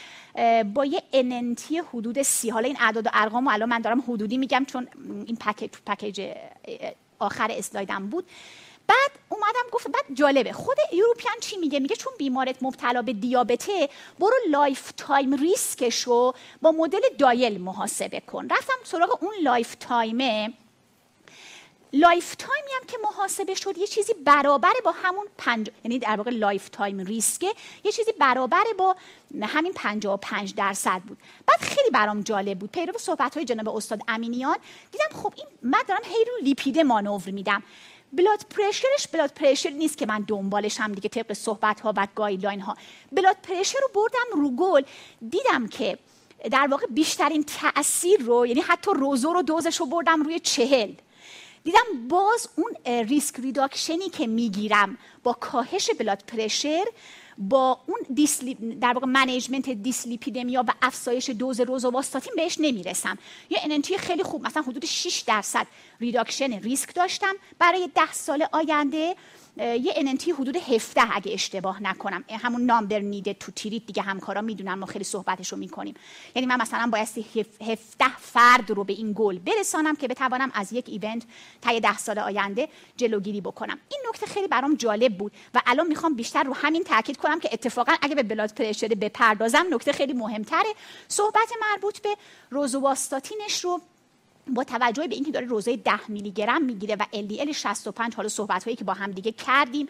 با 0.74 0.84
یه 0.84 1.02
NNT 1.12 1.62
ی 1.62 1.78
حدود 1.78 2.22
سی. 2.22 2.50
حالا 2.50 2.66
این 2.66 2.76
اعداد 2.80 3.06
و 3.06 3.10
ارقام 3.12 3.48
الان 3.48 3.68
من 3.68 3.78
دارم 3.78 4.00
حدودی 4.00 4.38
میگم 4.38 4.64
چون 4.64 4.88
این 5.26 5.36
پکیج 5.36 5.70
پکیج 5.86 6.28
آخر 7.18 7.48
اسلایدم 7.50 8.06
بود. 8.06 8.26
بعد 8.86 9.10
اومدم 9.28 9.70
گفت 9.72 9.88
بعد 9.88 10.04
جالبه. 10.14 10.52
خود 10.52 10.76
European 10.92 11.34
چی 11.40 11.56
میگه؟ 11.56 11.80
میگه 11.80 11.96
چون 11.96 12.12
بیمارت 12.18 12.62
مبتلا 12.62 13.02
به 13.02 13.12
دیابته 13.12 13.88
برو 14.18 14.34
lifetime 14.50 14.92
risk 14.96 15.34
ش 15.34 16.02
رو 16.02 16.34
با 16.62 16.72
مدل 16.72 17.00
DIAL 17.18 17.60
محاسبه 17.60 18.20
کن. 18.20 18.48
رفتم 18.48 18.74
سراغ 18.84 19.18
اون 19.22 19.32
lifetime 19.42 19.74
ه. 19.74 20.52
lifetime 21.92 22.34
ی 22.34 22.70
هم 22.80 22.86
که 22.86 22.98
محاسبه 23.02 23.54
شد 23.54 23.78
یه 23.78 23.86
چیزی 23.86 24.14
برابر 24.14 24.72
با 24.84 24.92
همون 24.92 25.26
پنج 25.38 25.70
یعنی 25.84 25.98
در 25.98 26.16
واقع 26.16 26.30
lifetime 26.30 26.68
risk 26.68 27.00
ه 27.00 27.52
یه 27.84 27.92
چیزی 27.92 28.12
برابر 28.12 28.64
با 28.78 28.96
همین 29.42 29.72
55 29.72 30.54
درصد 30.54 31.00
بود. 31.00 31.18
بعد 31.46 31.60
خیلی 31.60 31.90
برام 31.90 32.20
جالب 32.20 32.58
بود. 32.58 32.70
پیرو 32.70 32.98
صحبت 32.98 33.34
های 33.36 33.44
جناب 33.44 33.68
استاد 33.68 34.00
امینیان 34.08 34.56
دیدم 34.92 35.22
خب 35.22 35.32
این 35.36 35.46
من 35.62 35.82
دارم 35.88 36.00
هی 36.04 36.24
رو 36.24 36.32
lipid 36.42 36.78
مانور 36.78 37.30
میدم. 37.30 37.62
blood 38.12 38.46
pressure 38.50 38.97
ش 38.97 39.08
blood 39.12 39.30
pressure 39.30 39.70
نیست 39.70 39.98
که 39.98 40.06
من 40.06 40.24
دنبالش 40.28 40.80
هم 40.80 40.92
دیگه 40.92 41.08
طبق 41.08 41.32
صحبت 41.32 41.80
ها 41.80 41.92
و 41.96 42.08
guideline 42.14 42.60
ها 42.60 42.76
blood 43.12 43.36
pressure 43.42 43.78
رو 43.82 43.88
بردم 43.94 44.42
رو 44.42 44.50
گل 44.50 44.82
دیدم 45.30 45.68
که 45.68 45.98
در 46.50 46.66
واقع 46.70 46.86
بیشترین 46.86 47.44
تاثیر 47.44 48.20
رو 48.20 48.46
یعنی 48.46 48.60
حتی 48.60 48.90
روزو 48.94 49.32
رو 49.32 49.42
دوزش 49.42 49.76
رو 49.76 49.86
بردم 49.86 50.22
روی 50.22 50.40
چهل. 50.40 50.92
دیدم 51.64 52.08
باز 52.08 52.48
اون 52.56 53.02
risk 53.02 53.40
reduction 53.40 54.02
ی 54.02 54.08
که 54.08 54.26
می‌گیرم 54.26 54.98
با 55.22 55.32
کاهش 55.32 55.90
blood 55.98 56.22
pressure 56.26 56.84
با 57.38 57.80
اون 57.86 57.98
در 58.80 58.92
واقع 58.92 59.06
management 59.06 59.70
dyslipidemia 59.70 60.64
و 60.68 60.72
افزایش 60.82 61.30
دوز 61.30 61.60
روزوواستاتین 61.60 62.32
بهش 62.36 62.56
نمی‌رسم. 62.60 63.18
یه 63.50 63.58
NNT 63.62 63.89
ی 63.89 63.98
خیلی 63.98 64.22
خوب 64.22 64.46
مثلا 64.46 64.62
حدود 64.62 64.84
6 64.84 65.24
درصد 65.26 65.66
reduction 66.00 66.60
risk 66.60 66.94
داشتم. 66.94 67.34
برای 67.58 67.90
ده 67.94 68.12
سال 68.12 68.46
آینده 68.52 69.16
یه 69.56 69.92
NNT 69.96 70.22
ی 70.22 70.30
حدود 70.30 70.56
17 70.56 71.02
اگه 71.12 71.32
اشتباه 71.32 71.82
نکنم. 71.82 72.24
همون 72.30 72.62
number 72.62 72.98
needed 72.98 73.34
to 73.34 73.52
treat 73.52 73.86
دیگه 73.86 74.02
همکارا 74.02 74.40
می‌دونن 74.40 74.74
ما 74.74 74.86
خیلی 74.86 75.04
صحبتش 75.04 75.52
رو 75.52 75.58
می‌کنیم. 75.58 75.94
یعنی 76.34 76.46
من 76.46 76.60
مثلا 76.62 76.90
بایستی 76.92 77.46
17 77.60 78.16
فرد 78.18 78.70
رو 78.70 78.84
به 78.84 78.92
این 78.92 79.12
گل 79.16 79.38
برسانم 79.38 79.96
که 79.96 80.08
بتوانم 80.08 80.50
از 80.54 80.72
یک 80.72 80.88
event 80.88 81.22
تا 81.62 81.78
10 81.78 81.98
سال 81.98 82.18
آینده 82.18 82.68
جلوگیری 82.96 83.40
بکنم. 83.40 83.78
این 83.88 84.00
نکته 84.08 84.26
خیلی 84.26 84.48
برام 84.48 84.74
جالب 84.74 85.18
بود 85.18 85.32
و 85.54 85.62
الان 85.66 85.86
می‌خوام 85.86 86.14
بیشتر 86.14 86.42
رو 86.42 86.54
همین 86.54 86.84
تاکید 86.84 87.16
کنم 87.16 87.40
که 87.40 87.48
اتفاقا 87.52 87.92
اگه 88.02 88.14
به 88.14 88.22
blood 88.22 88.54
pressure 88.54 88.88
بپردازم 88.88 89.66
نکته 89.70 89.92
خیلی 89.92 90.12
مهمتره. 90.12 90.74
صحبت 91.08 91.52
مربوط 91.60 92.00
به 92.00 92.16
روزواستاتینش 92.50 93.64
رو 93.64 93.80
با 94.48 94.64
توجه 94.64 95.06
به 95.06 95.14
اینکه 95.14 95.30
داره 95.30 95.46
روز 95.46 95.76
10 95.76 95.92
میلی 96.08 96.30
گرم 96.30 96.62
می‌گیره 96.62 96.96
و 96.96 97.04
LDL 97.12 97.50
65 97.50 98.14
حالا 98.14 98.28
صحبت 98.28 98.64
هایی 98.64 98.76
که 98.76 98.84
با 98.84 98.92
هم 98.92 99.10
دیگه 99.10 99.32
کردیم 99.32 99.88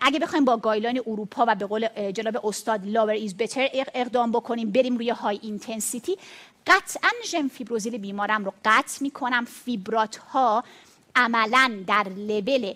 اگه 0.00 0.18
بخوایم 0.18 0.44
با 0.44 0.56
guideline 0.56 1.00
اروپا 1.06 1.44
و 1.48 1.54
به 1.54 1.66
قول 1.66 2.12
جناب 2.12 2.46
استاد 2.46 2.86
lower 2.86 3.12
is 3.12 3.36
better 3.36 3.68
اقدام 3.72 4.32
بکنیم 4.32 4.70
بریم 4.70 4.96
روی 4.96 5.10
high 5.10 5.38
intensity 5.42 6.16
قطعا 6.66 7.10
جم 7.26 7.48
فیبروزیل 7.48 7.98
بیمارم 7.98 8.44
رو 8.44 8.52
قطع 8.64 9.02
می‌کنم. 9.02 9.44
فیبرات 9.44 10.16
ها 10.16 10.64
عملا 11.16 11.84
در 11.86 12.06
level 12.08 12.72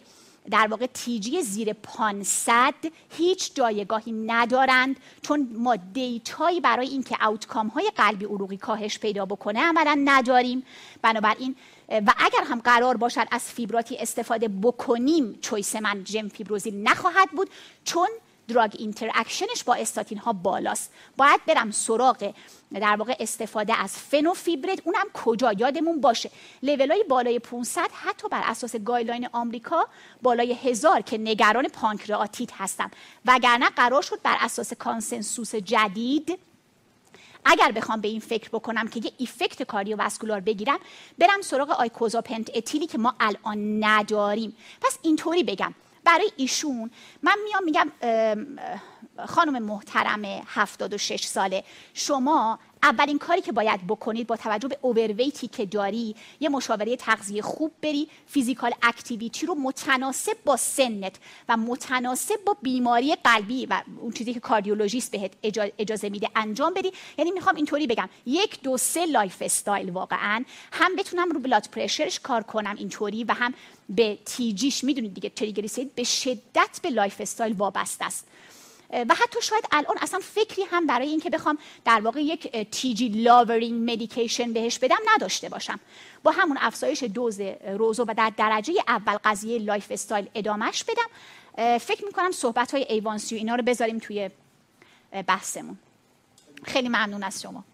در 0.51 0.66
واقع 0.66 0.87
TG 0.86 1.43
زیر 1.43 1.73
500 1.73 2.75
هیچ 3.16 3.55
جایگاهی 3.55 4.12
ندارند 4.12 4.97
چون 5.23 5.49
ما 5.53 5.77
data 5.77 6.32
یی 6.32 6.61
برای 6.61 6.89
اینکه 6.89 7.16
outcome 7.20 7.69
های 7.69 7.93
قلبی 7.97 8.25
عروقی 8.25 8.57
کاهش 8.57 8.99
پیدا 8.99 9.27
بکنه 9.27 9.61
عملا 9.61 10.03
نداریم. 10.05 10.62
بنابراین 11.03 11.57
و 11.89 12.15
اگر 12.19 12.45
هم 12.45 12.61
قرار 12.61 12.97
باشد 12.97 13.27
از 13.31 13.45
فیبراتی 13.45 13.97
استفاده 13.97 14.49
بکنیم 14.49 15.39
choice 15.40 15.77
من 15.77 16.05
جم 16.05 16.29
فیبروزیل 16.29 16.89
نخواهد 16.89 17.31
بود 17.31 17.51
چون 17.85 18.09
drug 18.49 18.77
interaction 18.78 19.51
ش 19.51 19.65
با 19.65 19.75
استاتین 19.75 20.19
ها 20.19 20.33
بالاست. 20.33 20.93
باید 21.16 21.41
برم 21.47 21.70
سراغ 21.70 22.35
در 22.75 22.97
واقع 22.97 23.16
استفاده 23.20 23.83
از 23.83 23.99
فنوفیبرات. 23.99 24.82
اونم 24.85 25.07
کجا؟ 25.15 25.53
یادمون 25.53 26.01
باشه. 26.01 26.31
لیول 26.62 26.91
های 26.91 27.05
بالای 27.09 27.39
500 27.39 27.91
حتی 27.93 28.29
بر 28.29 28.43
اساس 28.45 28.77
guideline 28.77 29.28
آمریکا 29.33 29.89
بالای 30.23 30.53
هزار 30.53 31.01
که 31.01 31.19
نگران 31.19 31.69
پانکراتیت 31.69 32.53
هستم. 32.53 32.91
وگرنه 33.25 33.70
قرار 33.70 34.03
شد 34.03 34.23
بر 34.23 34.37
اساس 34.41 34.73
consensus 34.73 35.55
جدید 35.55 36.39
اگر 37.45 37.73
بخوام 37.73 38.01
به 38.01 38.09
این 38.09 38.20
فکر 38.20 38.49
بکنم 38.49 38.89
که 38.89 39.01
یه 39.05 39.12
effect 39.19 39.62
cardiovascular 39.62 40.40
بگیرم 40.41 40.79
برم 41.19 41.43
سراغ 41.43 41.70
icosapent 41.70 42.51
ethyl 42.55 42.81
ی 42.81 42.86
که 42.87 42.99
ما 42.99 43.15
الان 43.20 43.85
نداریم. 43.85 44.57
پس 44.81 44.99
اینطوری 45.03 45.43
بگم. 45.43 45.75
برای 46.09 46.30
ایشون. 46.36 46.90
من 47.22 47.36
میام 47.44 47.64
میگم 47.64 47.90
خانم 49.26 49.62
محترم 49.62 50.24
76 50.47 51.24
ساله. 51.24 51.64
شما 51.94 52.59
اولین 52.82 53.18
کاری 53.18 53.40
که 53.40 53.52
باید 53.52 53.86
بکنید 53.86 54.26
با 54.26 54.36
توجه 54.36 54.68
به 54.68 54.78
overweight 54.82 55.43
ی 55.43 55.49
که 55.48 55.66
داری 55.66 56.16
یه 56.40 56.48
مشاوره 56.48 56.97
تغذیه 56.97 57.43
خوب 57.43 57.72
بری 57.82 58.09
physical 58.27 58.73
activity 58.82 59.47
رو 59.47 59.55
متناسب 59.55 60.36
با 60.44 60.56
سنت 60.56 61.16
و 61.48 61.56
متناسب 61.56 62.44
با 62.47 62.56
بیماری 62.62 63.14
قلبی 63.24 63.66
و 63.66 63.82
اون 64.01 64.12
چیزی 64.12 64.35
که 64.35 64.40
کاردیولوژیست 64.40 65.10
بهت 65.10 65.32
اجازه 65.78 66.09
میده 66.09 66.28
انجام 66.36 66.74
بدی. 66.74 66.93
یعنی 67.18 67.30
می‌خوام 67.30 67.56
اینطوری 67.56 67.86
بگم 67.86 68.09
یک 68.26 68.62
دو 68.62 68.76
سه 68.76 69.06
lifestyle 69.07 69.90
واقعا. 69.90 70.44
هم 70.72 70.97
بتونم 70.97 71.30
رو 71.30 71.40
blood 71.40 71.69
pressure 71.73 72.11
ش 72.11 72.20
کار 72.20 72.43
کنم 72.43 72.74
اینطوری 72.78 73.24
و 73.24 73.32
هم 73.32 73.55
به 73.89 74.19
TG 74.24 74.55
ش 74.55 74.85
می‌دونید 74.85 75.15
دیگه 75.15 75.28
تریگلیسیرید 75.28 75.94
به 75.94 76.05
شدت 76.05 76.81
به 76.82 76.90
lifestyle 76.90 77.53
وابسته 77.52 78.05
است. 78.05 78.27
و 78.90 79.15
حتی 79.15 79.43
شاید 79.43 79.65
الان 79.73 79.98
اصلا 80.01 80.20
فکری 80.20 80.62
هم 80.62 80.86
برای 80.86 81.09
اینکه 81.09 81.31
بخوام 81.31 81.59
در 81.85 82.01
واقع 82.01 82.23
یک 82.23 82.56
TG 82.57 83.09
lowering 83.09 83.90
medication 83.90 84.53
بهش 84.52 84.78
بدم 84.78 84.98
نداشته 85.15 85.48
باشم. 85.48 85.81
با 86.23 86.31
همون 86.31 86.59
افزایش 86.60 87.02
دوز 87.02 87.40
rosu 87.66 88.05
و 88.09 88.15
در 88.16 88.32
درجه 88.36 88.73
اول 88.89 89.19
قضیه 89.24 89.59
lifestyle 89.59 90.28
ادامش 90.35 90.85
بدم. 90.85 91.78
فکر 91.78 92.05
می‌کنم 92.05 92.32
صحبت 92.32 92.74
های 92.74 92.86
A1C 92.89 93.35
و 93.35 93.39
اینا 93.39 93.55
رو 93.55 93.62
بذاریم 93.62 93.98
توی 93.98 94.31
بحثمون. 95.27 95.78
خیلی 96.65 96.89
ممنون 96.89 97.23
از 97.23 97.43
شما. 97.43 97.65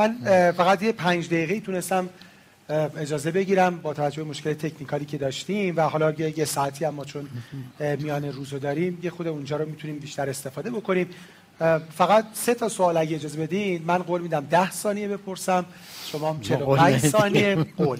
من 0.00 0.52
فقط 0.52 0.82
یه 0.82 0.92
پنج 0.92 1.26
دقیقه 1.26 1.60
تونستم 1.60 2.08
اجازه 2.96 3.30
بگیرم 3.30 3.76
با 3.76 3.94
توجه 3.94 4.22
به 4.22 4.30
مشکل 4.30 4.52
تکنیکالی 4.52 5.04
که 5.04 5.18
داشتیم 5.18 5.76
و 5.76 5.80
حالا 5.80 6.10
یه 6.10 6.44
ساعتی 6.44 6.84
هم 6.84 6.94
ما 6.94 7.04
چون 7.04 7.28
میان 7.98 8.24
روزو 8.24 8.58
داریم 8.58 8.98
یه 9.02 9.10
خود 9.10 9.26
اونجا 9.26 9.56
رو 9.56 9.66
می‌تونیم 9.66 9.98
بیشتر 9.98 10.30
استفاده 10.30 10.70
بکنیم. 10.70 11.10
فقط 11.96 12.26
سه 12.32 12.54
تا 12.54 12.68
سوال 12.68 12.96
اگه 12.96 13.16
اجازه 13.16 13.38
بدین 13.46 13.82
من 13.86 13.98
قول 13.98 14.20
میدم 14.20 14.46
ده 14.50 14.70
ثانیه 14.70 15.08
بپرسم 15.08 15.64
شما 16.06 16.32
هم 16.32 16.40
45 16.40 16.98
ثانیه 16.98 17.56
قول. 17.76 17.98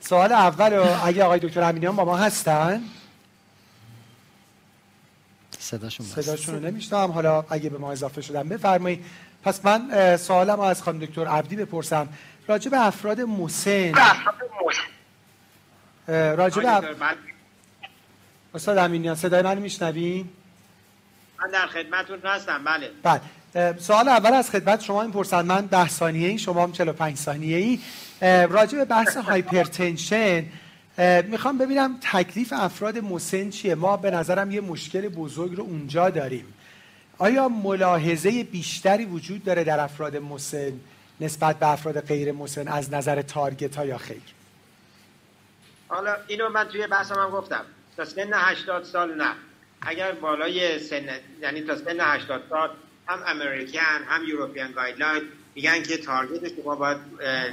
سوال 0.00 0.32
اول 0.32 0.72
رو 0.72 1.06
اگه 1.06 1.24
آقای 1.24 1.38
دکتر 1.38 1.62
امینیان 1.62 1.96
با 1.96 2.04
ما 2.04 2.16
هستن؟ 2.16 2.82
صداشون 5.58 6.06
صداشون 6.06 6.54
رو 6.54 6.60
نمیشتم 6.60 7.10
حالا 7.10 7.44
اگه 7.50 7.70
به 7.70 7.78
ما 7.78 7.92
اضافه 7.92 8.20
شدن 8.20 8.48
بفرمایید. 8.48 9.04
پس 9.44 9.64
من 9.64 10.16
سوالم 10.16 10.60
از 10.60 10.82
خانم 10.82 10.98
دکتر 10.98 11.26
عبدی 11.26 11.56
بپرسم. 11.56 12.08
راجع 12.48 12.70
به 12.70 12.86
افراد 12.86 13.20
مسن. 13.20 13.92
راجع 16.08 16.62
به 16.62 16.88
استاد 18.54 18.78
امینیان 18.78 19.14
صدای 19.14 19.42
من 19.42 19.58
میشنوین؟ 19.58 20.28
من 21.40 21.50
در 21.50 21.66
خدمتتون 21.66 22.18
هستم 22.24 22.64
بله. 22.64 22.90
بله. 23.02 23.20
سوال 23.78 24.08
اول 24.08 24.32
از 24.32 24.50
خدمت 24.50 24.80
شما 24.80 25.02
این 25.02 25.12
پرسن. 25.12 25.42
من 25.42 25.66
10 25.66 25.88
ثانیه 25.88 26.28
ای 26.28 26.38
شما 26.38 26.62
هم 26.62 26.72
45 26.72 27.16
ثانیه 27.16 27.56
ای 27.56 27.80
راجع 28.46 28.78
به 28.78 28.84
بحث 28.84 29.16
هایپرتنشن 29.16 30.44
می‌خوام 31.24 31.58
ببینم 31.58 31.98
تکلیف 32.12 32.52
افراد 32.56 32.98
مسن 32.98 33.50
چیه. 33.50 33.74
ما 33.74 33.96
به 33.96 34.10
نظرم 34.10 34.50
یه 34.50 34.60
مشکل 34.60 35.08
بزرگ 35.08 35.56
رو 35.56 35.62
اونجا 35.62 36.10
داریم. 36.10 36.54
آیا 37.18 37.48
ملاحظه 37.48 38.44
بیشتری 38.44 39.04
وجود 39.04 39.44
داره 39.44 39.64
در 39.64 39.80
افراد 39.80 40.16
مسن 40.16 40.72
نسبت 41.20 41.58
به 41.58 41.68
افراد 41.68 42.00
غیر 42.00 42.32
مسن 42.32 42.68
از 42.68 42.92
نظر 42.92 43.22
target 43.22 43.76
ها 43.76 43.84
یا 43.86 43.98
خیر؟ 43.98 44.22
حالا 45.88 46.16
اینو 46.26 46.48
من 46.48 46.64
توی 46.64 46.86
بحثم 46.86 47.14
هم 47.14 47.30
گفتم. 47.30 47.64
تا 47.96 48.04
سن 48.04 48.30
80 48.32 48.84
سال 48.84 49.14
نه. 49.14 49.34
اگر 49.80 50.12
بالای 50.12 50.78
سن 50.78 51.08
یعنی 51.42 51.60
تا 51.60 51.76
سن 51.76 52.00
80 52.00 52.42
سال 52.50 52.70
هم 53.06 53.22
American 53.26 54.04
هم 54.06 54.24
European 54.28 54.72
guideline 54.72 55.22
میگن 55.54 55.82
که 55.82 55.96
target 55.96 56.62
شما 56.62 56.76
باید 56.76 56.98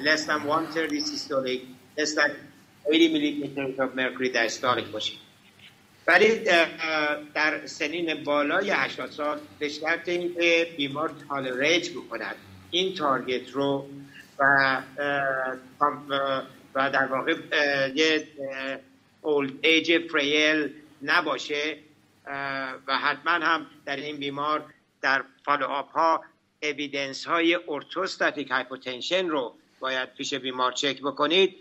less 0.03 0.19
than 0.25 0.39
130 0.47 1.01
systolic 1.01 1.61
less 1.97 2.15
than 2.15 2.31
80 2.85 3.11
millimeter 3.11 3.67
of 3.77 3.95
mercury 3.95 4.29
diastolic 4.33 4.91
باشید 4.93 5.24
ولی 6.07 6.39
در 7.33 7.65
سنین 7.65 8.23
بالای 8.23 8.69
80 8.71 9.11
سال 9.11 9.39
به 9.59 9.69
شرط 9.69 10.09
اینکه 10.09 10.73
بیمار 10.77 11.11
tolerate 11.29 11.89
بکند. 11.89 12.35
این 12.71 12.95
target 12.95 13.51
رو 13.51 13.89
و 14.39 14.81
و 16.75 16.89
در 16.89 17.05
واقع 17.05 17.35
یه 17.95 18.27
old 19.21 19.51
age 19.61 20.07
frail 20.11 20.73
نباشه 21.01 21.77
و 22.87 22.97
حتما 22.97 23.31
هم 23.31 23.65
در 23.85 23.95
این 23.95 24.17
بیمار 24.17 24.63
در 25.01 25.23
follow-up 25.45 25.91
ها 25.91 26.23
evidence 26.63 27.25
های 27.25 27.59
orthostatic 27.67 28.51
hypotension 28.51 29.27
رو 29.27 29.55
باید 29.79 30.13
پیش 30.13 30.33
بیمار 30.33 30.71
چک 30.71 31.01
بکنید. 31.01 31.55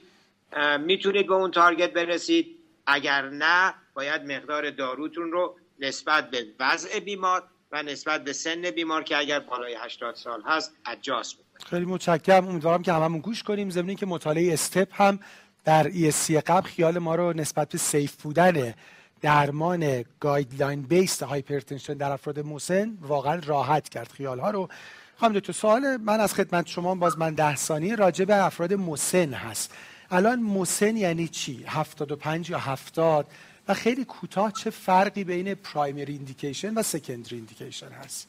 می‌تونید 0.80 1.26
به 1.26 1.34
اون 1.34 1.50
target 1.50 1.92
برسید. 1.92 2.56
اگر 2.86 3.28
نه 3.28 3.74
باید 3.94 4.32
مقدار 4.32 4.70
داروتون 4.70 5.32
رو 5.32 5.56
نسبت 5.80 6.30
به 6.30 6.46
وضع 6.60 7.00
بیمار 7.00 7.42
و 7.72 7.82
نسبت 7.82 8.24
به 8.24 8.32
سن 8.32 8.70
بیمار 8.70 9.02
که 9.02 9.16
اگر 9.16 9.40
بالای 9.40 9.76
80 9.80 10.14
سال 10.14 10.42
هست 10.46 10.72
اجاز 10.86 11.34
بکنید. 11.34 11.66
خیلی 11.66 11.84
متشکرم. 11.84 12.48
امیدوارم 12.48 12.82
که 12.82 12.92
هممون 12.92 13.20
گوش 13.20 13.42
کنیم. 13.42 13.70
ضمن 13.70 13.94
که 13.94 14.06
مطالعه 14.06 14.52
STEP 14.52 14.88
هم 15.02 15.20
در 15.64 15.90
ESC 15.90 16.30
قبل 16.30 16.68
خیال 16.68 16.98
ما 16.98 17.14
رو 17.14 17.32
نسبت 17.32 17.68
به 17.68 17.78
safe 17.78 18.22
بودن 18.22 18.74
درمان 19.20 20.04
guideline 20.20 20.82
based 20.82 21.22
hypertension 21.22 21.94
در 21.94 22.12
افراد 22.12 22.40
مسن 22.40 22.98
واقعا 23.00 23.40
راحت 23.46 23.88
کرد. 23.88 24.08
خیال 24.08 24.38
ها 24.38 24.50
رو 24.50 24.68
خانم 25.16 25.40
دکتر 25.40 25.52
سوال 25.52 25.96
من 25.96 26.20
از 26.20 26.34
خدمت 26.34 26.66
شما 26.66 26.94
باز 26.94 27.18
من 27.18 27.34
ده 27.34 27.56
ثانیه 27.56 27.94
راجع 27.94 28.24
به 28.24 28.44
افراد 28.44 28.74
مسن 28.74 29.32
هست. 29.32 29.74
الان 30.10 30.42
مسن 30.42 30.96
یعنی 30.96 31.28
چی؟ 31.28 31.64
75 31.66 32.50
یا 32.50 32.58
70 32.58 33.26
و 33.68 33.74
خیلی 33.74 34.04
کوتاه 34.04 34.52
چه 34.52 34.70
فرقی 34.70 35.24
بین 35.24 35.54
primary 35.54 36.12
indication 36.12 36.74
و 36.74 36.82
secondary 36.82 37.36
indication 37.36 37.88
هست؟ 37.88 38.28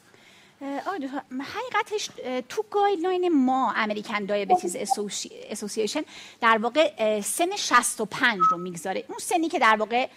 حقیقتش 0.62 2.10
تو 2.50 2.66
guideline 2.72 3.46
ما 3.46 3.74
American 3.76 4.26
Diabetes 4.26 4.76
Association 5.50 6.02
در 6.42 6.58
واقع 6.58 7.22
سن 7.22 7.56
65 7.56 8.40
رو 8.52 8.58
می‌گذاره. 8.58 9.06
اون 9.08 9.18
سنی 9.20 9.50
که 9.50 9.60
در 9.60 9.76
واقع 9.76 10.08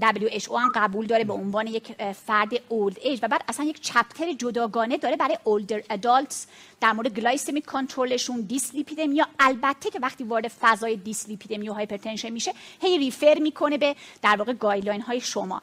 WHO 0.00 0.52
هم 0.52 0.72
قبول 0.74 1.06
داره 1.06 1.24
به 1.24 1.32
عنوان 1.32 1.66
یک 1.66 2.12
فرد 2.12 2.50
old 2.68 2.98
age 3.02 3.20
و 3.22 3.28
بعد 3.28 3.44
اصلا 3.48 3.66
یک 3.66 3.80
chapter 3.80 4.32
جداگانه 4.32 4.96
داره 4.96 5.16
برای 5.16 5.38
older 5.44 5.82
adults 5.90 6.46
در 6.80 6.92
مورد 6.92 7.14
glycemic 7.14 7.66
control 7.66 8.13
شون 8.13 8.40
dyslipidemia 8.40 9.26
البته 9.38 9.90
که 9.90 10.00
وقتی 10.00 10.24
وارد 10.24 10.48
فضای 10.48 10.96
دیسلیپیدمیا 10.96 11.72
و 11.72 11.74
hypertension 11.74 12.30
میشه 12.30 12.54
هی 12.80 12.98
refer 12.98 13.38
می‌کنه 13.38 13.78
به 13.78 13.96
در 14.22 14.36
واقع 14.36 14.52
guideline 14.52 15.00
های 15.00 15.20
شما. 15.20 15.62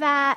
و 0.00 0.34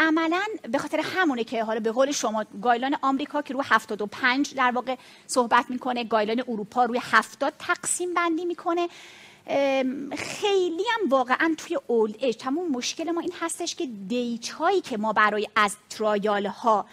عملا 0.00 0.42
به 0.72 0.78
خاطر 0.78 1.00
همونه 1.00 1.44
که 1.44 1.64
حالا 1.64 1.80
به 1.80 1.92
قول 1.92 2.12
شما 2.12 2.44
guideline 2.62 2.96
آمریکا 3.02 3.42
که 3.42 3.54
روی 3.54 3.62
75 3.66 4.54
در 4.54 4.70
واقع 4.70 4.96
صحبت 5.26 5.64
می‌کنه 5.68 6.04
guideline 6.04 6.44
اروپا 6.48 6.84
روی 6.84 7.00
70 7.02 7.52
تقسیم 7.58 8.14
بندی 8.14 8.44
می‌کنه. 8.44 8.88
خیلی 10.18 10.84
هم 10.94 11.08
واقعا 11.08 11.54
توی 11.58 11.78
old 11.86 12.14
age 12.18 12.36
تمام 12.36 12.70
مشکل 12.70 13.10
ما 13.10 13.20
این 13.20 13.32
هستش 13.40 13.74
که 13.74 13.86
data 14.08 14.48
هایی 14.48 14.80
که 14.80 14.96
ما 14.96 15.12
برای 15.12 15.48
از 15.56 15.76
trial 15.90 16.46
ها 16.46 16.86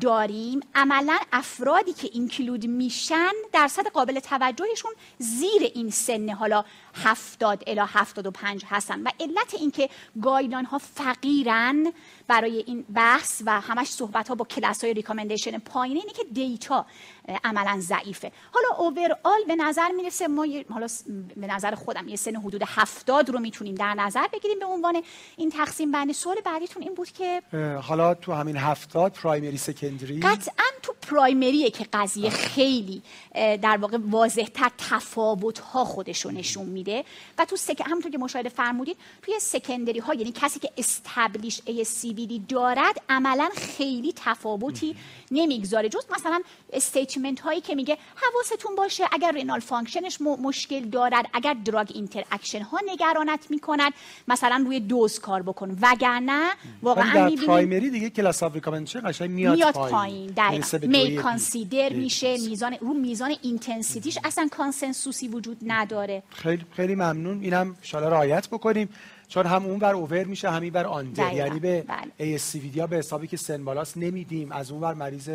داریم 0.00 0.60
عملا 0.74 1.18
افرادی 1.32 1.92
که 1.92 2.10
include 2.12 2.66
میشن 2.66 3.32
درصد 3.52 3.86
قابل 3.88 4.20
توجهشون 4.20 4.92
زیر 5.18 5.62
این 5.74 5.90
سن. 5.90 6.28
حالا 6.28 6.64
70 6.94 7.64
الی 7.66 7.80
75 7.80 8.64
هستن. 8.68 9.02
و 9.02 9.10
علت 9.20 9.54
اینکه 9.54 9.88
guideline 10.22 10.66
ها 10.66 10.78
فقیرن 10.78 11.92
برای 12.28 12.64
این 12.66 12.84
بحث 12.94 13.42
و 13.46 13.60
همش 13.60 13.88
صحبت 13.88 14.28
ها 14.28 14.34
با 14.34 14.44
کلاس 14.44 14.84
های 14.84 14.94
recommendation 14.94 15.58
پایینه 15.58 16.00
اینه 16.00 16.12
که 16.12 16.24
data 16.32 16.86
عملا 17.44 17.80
ضعیفه. 17.80 18.32
حالا 18.52 18.68
overall 18.78 19.44
به 19.46 19.56
نظر 19.56 19.88
می‌رسه 19.88 20.28
ما 20.28 20.46
حالا 20.70 20.86
به 21.36 21.46
نظر 21.46 21.74
خودم 21.74 22.08
یه 22.08 22.16
سن 22.16 22.36
حدود 22.36 22.62
70 22.66 23.30
رو 23.30 23.38
می‌تونیم 23.40 23.74
در 23.74 23.94
نظر 23.94 24.26
بگیریم 24.32 24.58
به 24.58 24.64
عنوان 24.64 25.02
این 25.36 25.50
تقسیم 25.50 25.92
بندی. 25.92 26.12
سوال 26.12 26.36
بعدیتون 26.44 26.82
این 26.82 26.94
بود 26.94 27.10
که 27.10 27.42
حالا 27.82 28.14
تو 28.14 28.32
همین 28.32 28.56
70 28.56 29.12
primary 29.12 29.56
secondary 29.56 30.20
قطعا 30.20 30.64
تو 30.82 30.94
primary 31.02 31.62
ه 31.62 31.70
که 31.70 31.86
قضیه 31.92 32.30
خیلی 32.30 33.02
در 33.34 33.76
واقع 33.80 33.98
واضح 34.10 34.44
تر 34.44 34.70
تفاوت 34.78 35.58
ها 35.58 35.84
خودشو 35.84 36.30
نشون 36.30 36.66
میده. 36.66 37.04
و 37.38 37.44
تو 37.44 37.56
sec 37.56 37.82
همونطور 37.86 38.12
که 38.12 38.18
مشاهده 38.18 38.48
فرمودید 38.48 38.96
توی 39.22 39.34
secondary 39.40 39.98
ها 39.98 40.14
یعنی 40.14 40.32
کسی 40.32 40.60
که 40.60 40.70
established 40.76 41.60
ASCVD 42.12 42.40
دارد 42.48 42.94
عملا 43.08 43.48
خیلی 43.56 44.12
تفاوتی 44.16 44.96
نمی‌گذاره. 45.30 45.88
جز 45.88 46.06
مثلا 46.14 46.42
statement 46.72 47.40
هایی 47.40 47.60
که 47.60 47.74
میگه 47.74 47.98
حواستون 48.16 48.76
باشه 48.76 49.04
اگر 49.12 49.32
renal 49.32 49.60
function 49.60 50.08
ش 50.08 50.20
مشکل 50.20 50.80
دارد 50.80 51.26
اگر 51.34 51.54
drug 51.64 51.90
interaction 51.94 52.62
ها 52.62 52.78
نگرانت 52.86 53.46
می‌کند 53.50 53.92
مثلا 54.28 54.64
روی 54.66 54.80
دوز 54.80 55.18
کار 55.18 55.42
بکن. 55.42 55.78
وگرنه 55.82 56.50
واقعا 56.82 57.28
در 57.28 57.46
پرایمری 57.46 57.90
دیگه 57.90 58.10
کلاس 58.10 58.42
اف 58.42 58.56
قشنگ 58.56 59.30
میاد, 59.30 59.56
میاد 59.56 59.74
پایین, 59.74 60.34
پایین. 60.34 60.64
می 60.82 61.16
کانسیدر 61.16 61.92
میشه 61.92 62.36
میزان 62.36 62.76
رو 62.80 62.94
میزان 62.94 63.34
اینتنسیتیش 63.42 64.18
اصلا 64.24 64.48
کانسنسوسی 64.50 65.28
وجود 65.28 65.56
نداره. 65.66 66.22
خیلی 66.30 66.64
خیلی 66.76 66.94
ممنون. 66.94 67.42
اینم 67.42 67.76
ان 67.94 68.02
رعایت 68.02 68.48
بکنیم. 68.48 68.88
چون 69.32 69.46
هم 69.46 69.66
اون 69.66 69.78
بر 69.78 69.94
اوور 69.94 70.24
میشه 70.24 70.50
همین 70.50 70.72
بر 70.72 70.86
آندر 70.86 71.32
یعنی 71.32 71.60
به 71.60 71.84
بله. 71.88 72.38
ASCVD 72.38 72.78
ها 72.78 72.86
به 72.86 72.96
حسابی 72.96 73.26
که 73.26 73.36
سن 73.36 73.64
بالاست 73.64 73.96
نمیدیم. 73.96 74.52
از 74.52 74.70
اون 74.70 74.80
بر 74.80 74.94
مریض 74.94 75.30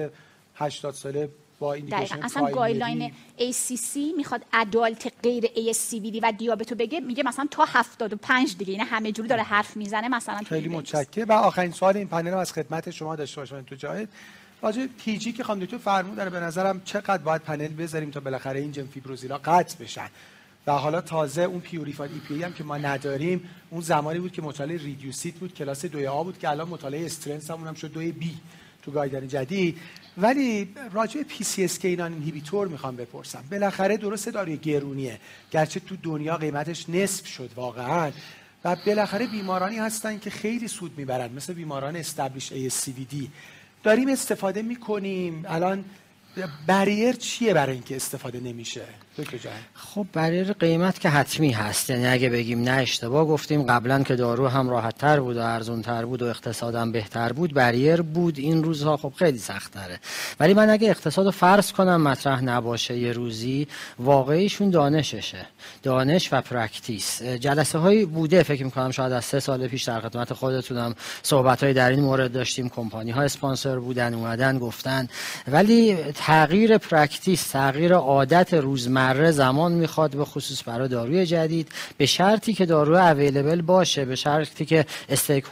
80 0.56 0.94
ساله 0.94 1.30
با 1.60 1.74
ایندیکیشن 1.74 2.24
اصلا 2.24 2.52
گایدلاین 2.52 3.12
ACC 3.38 3.98
می‌خواد 4.18 4.46
ادالت 4.54 5.14
غیر 5.24 5.46
ASCVD 5.46 6.20
و 6.24 6.34
دیابتو 6.38 6.76
بگه 6.76 7.00
میگه 7.00 7.24
مثلا 7.24 7.48
تا 7.52 7.66
75 7.68 8.58
دیگه. 8.58 8.72
این 8.72 8.82
همه 8.82 9.12
جوری 9.12 9.28
داره 9.28 9.44
حرف 9.44 9.78
می‌زنه 9.78 10.08
مثلا 10.08 10.38
خیلی 10.38 10.70
متشکرم 10.70 11.30
و 11.30 11.34
آخرین 11.34 11.72
سوال 11.72 11.98
این 11.98 12.08
پنل 12.08 12.34
از 12.34 12.54
خدمت 12.54 12.92
شما 12.92 13.16
داشته 13.16 13.42
باشم 13.42 13.62
تو 13.62 13.76
جای 13.76 14.08
راجع 14.62 14.88
TG 14.98 15.32
که 15.32 15.44
خانم 15.44 15.60
دکتر 15.60 15.78
فرمودن 15.78 16.30
به 16.30 16.40
نظرم 16.40 16.82
چقدر 16.86 17.24
باید 17.24 17.42
پنل 17.42 17.68
بذاریم 17.68 18.12
تا 18.12 18.20
بالاخره 18.20 18.60
این 18.60 18.72
gemfibrozil 18.72 18.86
ا 18.86 19.38
قطع 19.38 19.84
بشن. 19.84 20.10
و 20.68 20.72
حالا 20.72 21.02
تازه 21.02 21.42
اون 21.42 21.60
purified 21.60 22.12
EPA 22.12 22.44
هم 22.44 22.54
که 22.54 22.64
ما 22.64 22.78
نداریم 22.78 23.50
اون 23.70 23.82
زمانی 23.82 24.20
بود 24.20 24.32
که 24.32 24.42
مطالعه 24.42 24.78
REDUCE-IT 24.78 25.36
بود 25.36 25.54
کلاس 25.54 25.86
دوی 25.86 26.08
A 26.08 26.24
بود 26.24 26.40
که 26.40 26.50
الان 26.50 26.68
مطالعه 26.68 27.06
STRENGTH 27.06 27.52
هم 27.52 27.58
اونم 27.58 27.74
شد 27.74 27.92
دوی 27.92 28.12
B 28.12 28.38
تو 28.82 28.92
guideline 28.92 29.28
جدید. 29.28 29.78
ولی 30.18 30.70
راجع 30.94 31.24
PCSK9 31.24 32.14
inhibitor 32.14 32.68
می‌خوام 32.68 32.96
بپرسم. 32.96 33.44
بالاخره 33.52 33.98
درسته 33.98 34.32
داروی 34.32 34.58
گرونیه. 34.58 35.20
گرچه 35.52 35.80
تو 35.80 35.96
دنیا 36.04 36.38
قیمتش 36.38 36.90
نصف 36.90 37.28
شد 37.28 37.50
واقعا. 37.56 38.12
و 38.64 38.76
بالاخره 38.86 39.28
بیمارانی 39.28 39.78
هستن 39.78 40.20
که 40.20 40.30
خیلی 40.30 40.68
سود 40.68 40.98
می‌برن. 40.98 41.34
مثل 41.34 41.54
بیماران 41.54 41.96
استبلیش 41.96 42.54
دی 43.10 43.32
داریم 43.84 44.10
استفاده 44.10 44.62
می‌کنیم. 44.62 45.46
الان 45.48 45.86
بریر 46.68 47.16
چیه 47.16 47.54
برای 47.54 47.74
اینکه 47.74 47.96
استفاده 47.96 48.40
نمیشه؟ 48.40 48.82
خب 49.74 50.06
برای 50.14 50.44
قیمت 50.44 51.00
که 51.00 51.10
حتمی 51.10 51.52
هست. 51.52 51.90
یعنی 51.90 52.08
اگه 52.08 52.30
بگیم 52.30 52.62
نه 52.62 52.72
اشتباه 52.72 53.26
گفتیم 53.26 53.64
قبلا 53.64 54.04
که 54.04 54.16
دارو 54.16 54.48
هم 54.48 54.70
راحت 54.70 54.98
تر 54.98 55.20
بود 55.20 55.38
و 55.38 55.40
ارزون 55.40 55.82
تر 55.82 56.06
بود 56.06 56.22
و 56.22 56.26
اقتصادم 56.26 56.92
بهتر 56.92 57.34
بود 57.34 57.54
بریر 57.54 58.02
بود 58.02 58.38
این 58.38 58.64
روزها. 58.64 58.98
خب 58.98 59.14
خیلی 59.16 59.38
سخت 59.38 59.74
تره 59.74 60.00
ولی 60.40 60.54
من 60.54 60.70
اگه 60.70 60.90
اقتصاد 60.90 61.30
فرض 61.30 61.72
کنم 61.72 62.02
مطرح 62.02 62.44
نباشه 62.44 62.98
یه 62.98 63.12
روزی 63.12 63.68
واقعیشون 64.00 64.70
دانششه. 64.70 65.46
دانش 65.84 66.30
و 66.32 66.42
practice 66.42 67.24
جلسه 67.24 67.78
هایی 67.78 68.06
بوده 68.06 68.44
فکر 68.44 68.64
می‌کنم 68.64 68.92
شاید 68.92 69.12
از 69.12 69.26
سه 69.26 69.40
سال 69.40 69.68
پیش 69.68 69.84
در 69.84 70.02
خدمت 70.02 70.34
خودتونم 70.34 70.96
صحبت 71.24 71.64
های 71.64 71.74
در 71.74 71.90
این 71.90 72.00
مورد 72.00 72.32
داشتیم. 72.32 72.70
کمپانی 72.70 73.12
ها 73.12 73.22
اسپانسر 73.22 73.80
بودن 73.80 74.14
اومدن 74.14 74.60
گفتن. 74.60 75.08
ولی 75.48 75.98
تغییر 76.28 76.78
practice 76.78 77.48
تغییر 77.48 77.94
عادت 77.94 78.54
روزمره 78.54 79.18
مره 79.18 79.32
زمان 79.32 79.72
می‌خواد 79.72 80.16
به 80.16 80.26
خصوص 80.26 80.64
برای 80.66 80.88
داروی 80.88 81.26
جدید. 81.26 81.70
به 81.98 82.06
شرطی 82.06 82.54
که 82.54 82.66
دارو 82.66 82.96
available 82.96 83.62
باشه 83.62 84.06
به 84.06 84.16
شرطی 84.16 84.66
که 84.66 84.86
استیک 85.10 85.44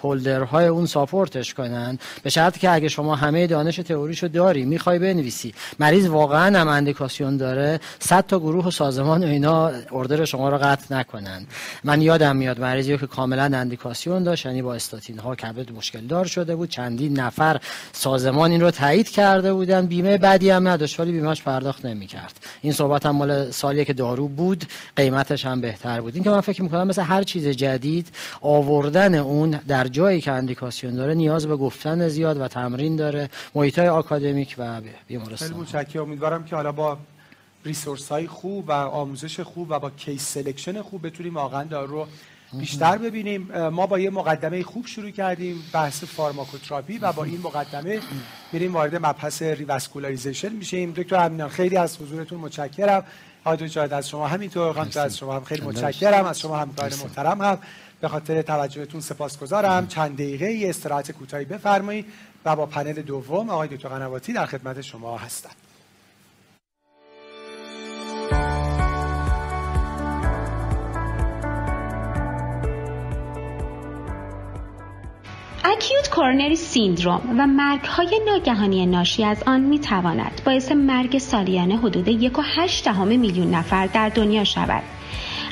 های 0.51 0.65
اون 0.65 0.85
ساپورتش 0.85 1.53
کنن. 1.53 1.99
به 2.23 2.29
شرطی 2.29 2.59
که 2.59 2.71
اگه 2.71 2.87
شما 2.87 3.15
همه 3.15 3.47
دانش 3.47 3.75
تئوریشو 3.75 4.27
داری 4.27 4.65
می‌خوای 4.65 4.99
بنویسی. 4.99 5.53
مریض 5.79 6.07
واقعا 6.07 6.59
هم 6.59 6.67
اندیکاسیون 6.67 7.37
داره. 7.37 7.79
100 7.99 8.27
تا 8.27 8.39
گروه 8.39 8.67
و 8.67 8.71
سازمان 8.71 9.23
و 9.23 9.27
اینا 9.27 9.71
اردر 9.91 10.25
شما 10.25 10.49
رو 10.49 10.57
قطع 10.57 10.95
نکنن. 10.95 11.45
من 11.83 12.01
یادم 12.01 12.35
میاد 12.35 12.59
مریضی 12.59 12.97
که 12.97 13.07
کاملا 13.07 13.43
اندیکاسیون 13.43 14.23
داشت 14.23 14.45
یعنی 14.45 14.61
با 14.61 14.75
استاتین 14.75 15.19
ها 15.19 15.35
کبد 15.35 15.71
مشکل 15.71 16.01
دار 16.01 16.25
شده 16.25 16.55
بود. 16.55 16.69
چندین 16.69 17.19
نفر 17.19 17.59
سازمان 17.93 18.51
این 18.51 18.61
رو 18.61 18.71
تایید 18.71 19.09
کرده 19.09 19.53
بودن. 19.53 19.85
بیمه 19.85 20.17
بعدی 20.17 20.51
هم 20.55 20.67
نداشت 20.67 20.99
ولی 20.99 21.11
بیمهش 21.11 21.41
پرداخت 21.41 21.85
نمی‌کرد. 21.85 22.39
این 22.61 22.73
صحبت 22.73 23.05
هم 23.05 23.15
مال 23.15 23.51
سالی 23.51 23.85
که 23.85 23.93
دارو 23.93 24.27
بود 24.27 24.65
قیمتش 24.95 25.45
هم 25.45 25.61
بهتر 25.61 26.01
بود. 26.01 26.15
این 26.15 26.23
که 26.23 26.29
من 26.29 26.41
فکر 26.41 26.61
می‌کنم 26.63 26.87
مثل 26.87 27.01
هر 27.01 27.23
چیز 27.23 27.47
جدید 27.47 28.07
آوردن 28.41 29.15
اون 29.15 29.51
در 29.67 29.87
جایی 29.87 30.21
که 30.21 30.31
اندیکاسیون 30.31 30.95
داره 30.95 31.13
نیاز 31.13 31.47
به 31.47 31.55
گفتن 31.55 32.07
زیاد 32.07 32.41
و 32.41 32.47
تمرین 32.47 32.95
داره. 32.95 33.29
محیط 33.55 33.79
های 33.79 33.87
آکادمیک 33.87 34.55
و 34.57 34.81
بیمارستان. 35.07 35.49
خیلی 35.49 35.61
متشکرم 35.61 36.03
امیدوارم 36.03 36.43
که 36.43 36.55
حالا 36.55 36.71
با 36.71 36.97
resource 37.65 38.09
های 38.09 38.27
خوب 38.27 38.69
و 38.69 38.71
آموزش 38.71 39.39
خوب 39.39 39.71
و 39.71 39.79
با 39.79 39.89
case 39.89 40.33
selection 40.33 40.81
خوب 40.81 41.07
بتونیم 41.07 41.35
واقعا 41.35 41.63
دارو 41.63 42.07
بیشتر 42.53 42.97
ببینیم 42.97 43.69
ما 43.69 43.87
با 43.87 43.99
یه 43.99 44.09
مقدمه 44.09 44.63
خوب 44.63 44.85
شروع 44.85 45.09
کردیم 45.09 45.63
بحث 45.73 46.03
فارماکوتراپی 46.03 46.97
و 46.97 47.11
با 47.11 47.23
این 47.23 47.41
مقدمه 47.41 47.99
میریم 48.51 48.73
وارد 48.73 48.95
مبحث 48.95 49.41
revascularization 49.41 50.49
میشیم. 50.49 50.91
دکتر 50.91 51.15
امینان 51.15 51.49
خیلی 51.49 51.77
از 51.77 51.97
حضورتون 51.97 52.39
متشکرم. 52.39 53.03
آقای 53.43 53.69
جاید 53.69 53.93
از 53.93 54.09
شما 54.09 54.27
همینطور. 54.27 54.73
خانم 54.73 54.89
از 54.95 55.17
شما 55.17 55.35
هم 55.35 55.43
خیلی 55.43 55.61
متشکرم. 55.61 56.25
از 56.25 56.39
شما 56.39 56.57
همکار 56.57 56.89
محترم 56.89 57.41
هم. 57.41 57.57
به 58.01 58.07
خاطر 58.07 58.41
توجهتون 58.41 59.01
سپاسگزارم. 59.01 59.87
چند 59.87 60.13
دقیقه 60.13 60.45
ای 60.45 60.69
استراحت 60.69 61.11
کوتاهی 61.11 61.45
بفرمایید 61.45 62.05
و 62.45 62.55
با 62.55 62.65
پنل 62.65 63.01
دوم 63.01 63.49
آقای 63.49 63.67
دکتر 63.67 63.89
قنواتی 63.89 64.33
در 64.33 64.45
خدمت 64.45 64.81
شما 64.81 65.17
هستم. 65.17 65.51
acute 75.67 76.09
coronary 76.09 76.55
syndrome 76.55 77.35
و 77.39 77.47
مرگ 77.47 77.81
های 77.81 78.21
ناگهانی 78.25 78.85
ناشی 78.85 79.23
از 79.23 79.43
آن 79.43 79.61
می 79.61 79.79
تواند 79.79 80.41
باعث 80.45 80.71
مرگ 80.71 81.17
سالیانه 81.17 81.77
حدود 81.77 82.29
1.8 82.29 82.87
میلیون 82.97 83.55
نفر 83.55 83.87
در 83.87 84.09
دنیا 84.09 84.43
شود. 84.43 84.83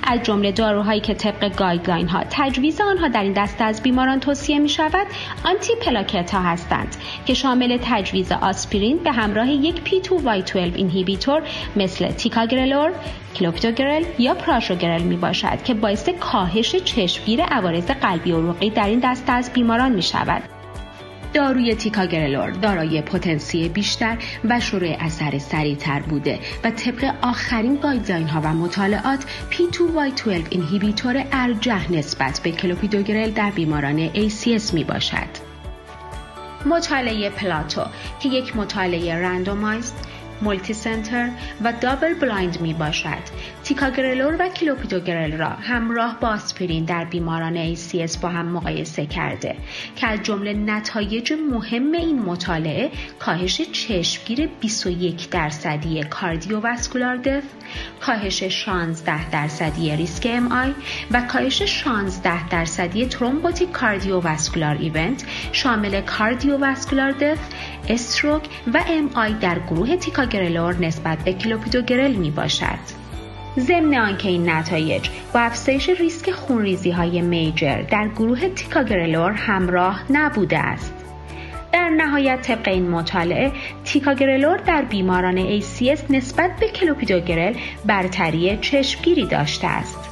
از 0.08 0.24
جمله 0.24 0.52
داروهایی 0.52 1.00
که 1.00 1.14
طبق 1.14 1.56
guideline 1.56 2.08
ها 2.08 2.24
تجویز 2.30 2.82
آنها 2.82 3.08
در 3.08 3.24
این 3.24 3.34
دسته 3.34 3.64
از 3.64 3.84
بیماران 3.84 4.20
توصیه 4.20 4.60
می 4.60 4.70
شود 4.70 5.08
آنتی 5.46 5.74
پلاکت 5.86 6.32
ها 6.32 6.42
هستند 6.42 6.96
که 7.26 7.34
شامل 7.34 7.78
تجویز 7.82 8.32
آسپرین 8.32 8.98
به 8.98 9.12
همراه 9.12 9.50
یک 9.50 9.82
P2Y12 9.82 10.00
inhibitor 10.00 11.42
مثل 11.76 12.12
تیکاگرلور، 12.12 12.92
کلوپیدوگرل 13.36 14.04
یا 14.20 14.34
پراشوگرل 14.34 15.02
می 15.02 15.16
باشد 15.16 15.64
که 15.64 15.74
باعث 15.74 16.10
کاهش 16.10 16.76
چشمگیر 16.76 17.42
عوارض 17.42 17.86
قلبی 17.86 18.32
عروقی 18.32 18.70
در 18.70 18.88
این 18.88 19.00
دسته 19.04 19.32
از 19.32 19.54
بیماران 19.54 19.92
می 19.92 20.02
شود. 20.02 20.53
داروی 21.34 21.76
تیکاگرلور 21.76 22.52
دارای 22.52 23.02
potency 23.02 23.70
بیشتر 23.70 24.18
و 24.50 24.60
شروع 24.60 24.96
اثر 25.00 25.38
سریعتر 25.38 26.00
بوده 26.00 26.40
و 26.64 26.72
طبق 26.72 27.14
آخرین 27.22 27.76
guideline 27.76 28.28
ها 28.28 28.42
و 28.42 28.54
مطالعات 28.54 29.26
P2Y12 29.52 30.28
inhibitor 30.50 31.26
ارجح 31.32 31.92
نسبت 31.92 32.40
به 32.44 32.52
کلوپیدوگرل 32.52 33.32
در 33.32 33.52
بیماران 33.52 34.10
ACS 34.10 34.74
می 34.74 34.84
باشد. 34.84 35.54
مطالعه 36.66 37.30
PLATO 37.30 37.86
که 38.20 38.30
یک 38.30 38.56
مطالعه 38.56 39.16
randomized 39.16 40.13
multicenter 40.42 41.30
و 41.64 41.74
double 41.82 42.14
blind 42.14 42.62
می 42.62 42.74
باشد. 42.74 43.24
تیکاگرلور 43.64 44.36
و 44.40 44.50
کلوپیدوگرل 44.50 45.38
را 45.38 45.50
همراه 45.50 46.20
با 46.20 46.28
آسپرین 46.28 46.86
در 46.86 47.06
بیماران 47.06 47.76
ACS 47.76 48.18
با 48.18 48.30
هم 48.30 48.46
مقایسه 48.46 49.06
کرده 49.06 49.56
که 49.96 50.08
از 50.08 50.24
جمله 50.24 50.54
نتایج 50.54 51.34
مهم 51.52 51.92
این 51.92 52.20
مطالعه 52.20 52.92
کاهش 53.20 53.62
چشمگیر 53.62 54.50
21 54.62 55.30
درصدی 55.30 56.04
cardiovascular 56.04 57.18
death، 57.18 57.44
کاهش 58.02 58.44
16 58.44 59.30
درصدی 59.30 59.96
ریسک 59.96 60.28
MI 60.32 60.74
و 61.12 61.22
کاهش 61.22 61.62
16 61.64 62.50
درصدی 62.50 63.06
thrombotic 63.06 63.72
cardiovascular 63.72 64.76
event 64.76 65.26
شامل 65.52 66.02
cardiovascular 66.02 67.12
death، 67.12 67.40
stroke 67.90 68.44
و 68.74 68.84
MI 68.88 69.34
در 69.34 69.60
گروه 69.60 69.96
تیکاگرلور 69.96 70.76
نسبت 70.76 71.18
به 71.18 71.34
کلوپیدوگرل 71.34 72.14
می 72.14 72.32
باشد. 72.32 73.04
ضمن 73.60 73.96
آنکه 73.96 74.30
این 74.30 74.50
نتایج 74.50 75.10
با 75.34 75.40
افزایش 75.40 75.90
ریسک 75.90 76.32
خونریزی 76.32 76.92
های 76.92 77.22
major 77.22 77.82
در 77.82 78.08
گروه 78.08 78.50
تیکاگرلور 78.50 79.32
همراه 79.32 80.04
نبوده 80.10 80.60
است. 80.60 80.94
در 81.74 81.90
نهایت 81.90 82.42
طبق 82.42 82.68
این 82.68 82.90
مطالعه 82.90 83.52
تیکاگرلور 83.84 84.58
در 84.58 84.82
بیماران 84.82 85.60
ACS 85.60 86.00
نسبت 86.10 86.52
به 86.60 86.68
کلوپیدوگرل 86.68 87.54
برتری 87.86 88.58
چشمگیری 88.58 89.26
داشته 89.26 89.68
است. 89.68 90.03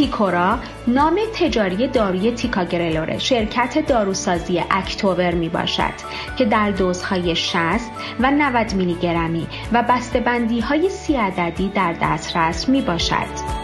تیکورا 0.00 0.58
نام 0.86 1.18
تجاری 1.34 1.88
داروی 1.88 2.32
تیکاگرلوره 2.32 3.18
شرکت 3.18 3.86
داروسازی 3.86 4.62
اکتوبر 4.70 5.34
می 5.34 5.48
باشد 5.48 5.92
که 6.38 6.44
در 6.44 6.70
دوزهای 6.70 7.36
60 7.36 7.90
و 8.20 8.30
90 8.30 8.74
میلی 8.74 8.94
گرمی 8.94 9.46
و 9.72 10.00
بندی 10.24 10.60
های 10.60 10.90
سی 10.90 11.14
عددی 11.16 11.68
در 11.68 11.96
دسترس 12.02 12.68
می 12.68 12.82
باشد. 12.82 13.60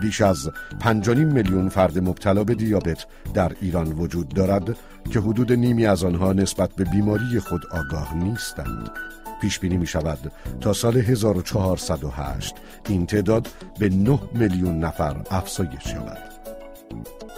بیش 0.00 0.20
از 0.20 0.50
5.5 0.80 1.08
میلیون 1.08 1.68
فرد 1.68 1.98
مبتلا 1.98 2.44
به 2.44 2.54
دیابت 2.54 3.06
در 3.34 3.52
ایران 3.60 3.92
وجود 3.92 4.28
دارد 4.28 4.76
که 5.10 5.20
حدود 5.20 5.52
نیمی 5.52 5.86
از 5.86 6.04
آنها 6.04 6.32
نسبت 6.32 6.70
به 6.76 6.84
بیماری 6.84 7.40
خود 7.40 7.62
آگاه 7.72 8.14
نیستند. 8.14 9.07
پیش 9.40 9.58
بینی 9.58 9.76
می 9.76 9.86
شود 9.86 10.32
تا 10.60 10.72
سال 10.72 10.96
1408 10.96 12.54
این 12.88 13.06
تعداد 13.06 13.48
به 13.78 13.88
9 13.88 14.18
میلیون 14.34 14.78
نفر 14.78 15.16
افزایش 15.30 15.86
یابد. 15.94 16.28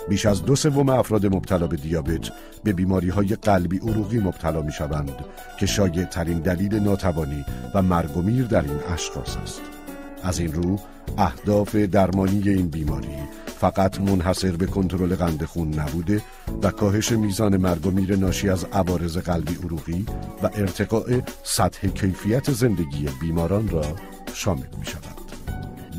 بیش 0.09 0.27
از 0.27 0.45
دو 0.45 0.57
سوم 0.57 0.89
افراد 0.89 1.27
مبتلا 1.27 1.67
به 1.67 1.77
دیابت 1.77 2.31
به 2.65 2.73
بیماری 2.73 3.09
های 3.09 3.37
قلبی 3.37 3.79
عروقی 3.79 4.19
مبتلا 4.19 4.63
می 4.63 4.73
شوند 4.73 5.25
که 5.61 5.67
شایع 5.67 6.05
ترین 6.05 6.39
دلیل 6.39 6.75
ناتوانی 6.75 7.45
و 7.75 7.83
مرگ 7.83 8.17
و 8.17 8.23
میر 8.23 8.47
در 8.47 8.63
این 8.63 8.81
اشخاص 8.93 9.37
است. 9.37 9.80
از 10.23 10.39
این 10.39 10.53
رو 10.53 10.79
اهداف 11.19 11.75
درمانی 11.75 12.49
این 12.49 12.69
بیماری 12.69 13.17
فقط 13.61 14.01
منحصر 14.01 14.51
به 14.51 14.67
کنترل 14.67 15.15
قند 15.15 15.45
خون 15.45 15.75
نبوده 15.75 16.23
و 16.63 16.71
کاهش 16.71 17.13
میزان 17.13 17.57
مرگ 17.57 17.87
و 17.87 17.91
میر 17.91 18.17
ناشی 18.17 18.49
از 18.49 18.65
عوارض 18.65 19.17
قلبی 19.17 19.55
عروقی 19.55 20.07
و 20.43 20.51
ارتقاء 20.55 21.21
سطح 21.43 21.89
کیفیت 21.89 22.53
زندگی 22.53 23.09
بیماران 23.21 23.69
را 23.69 23.85
شامل 24.35 24.67
می 24.79 24.87
شود. 24.87 25.21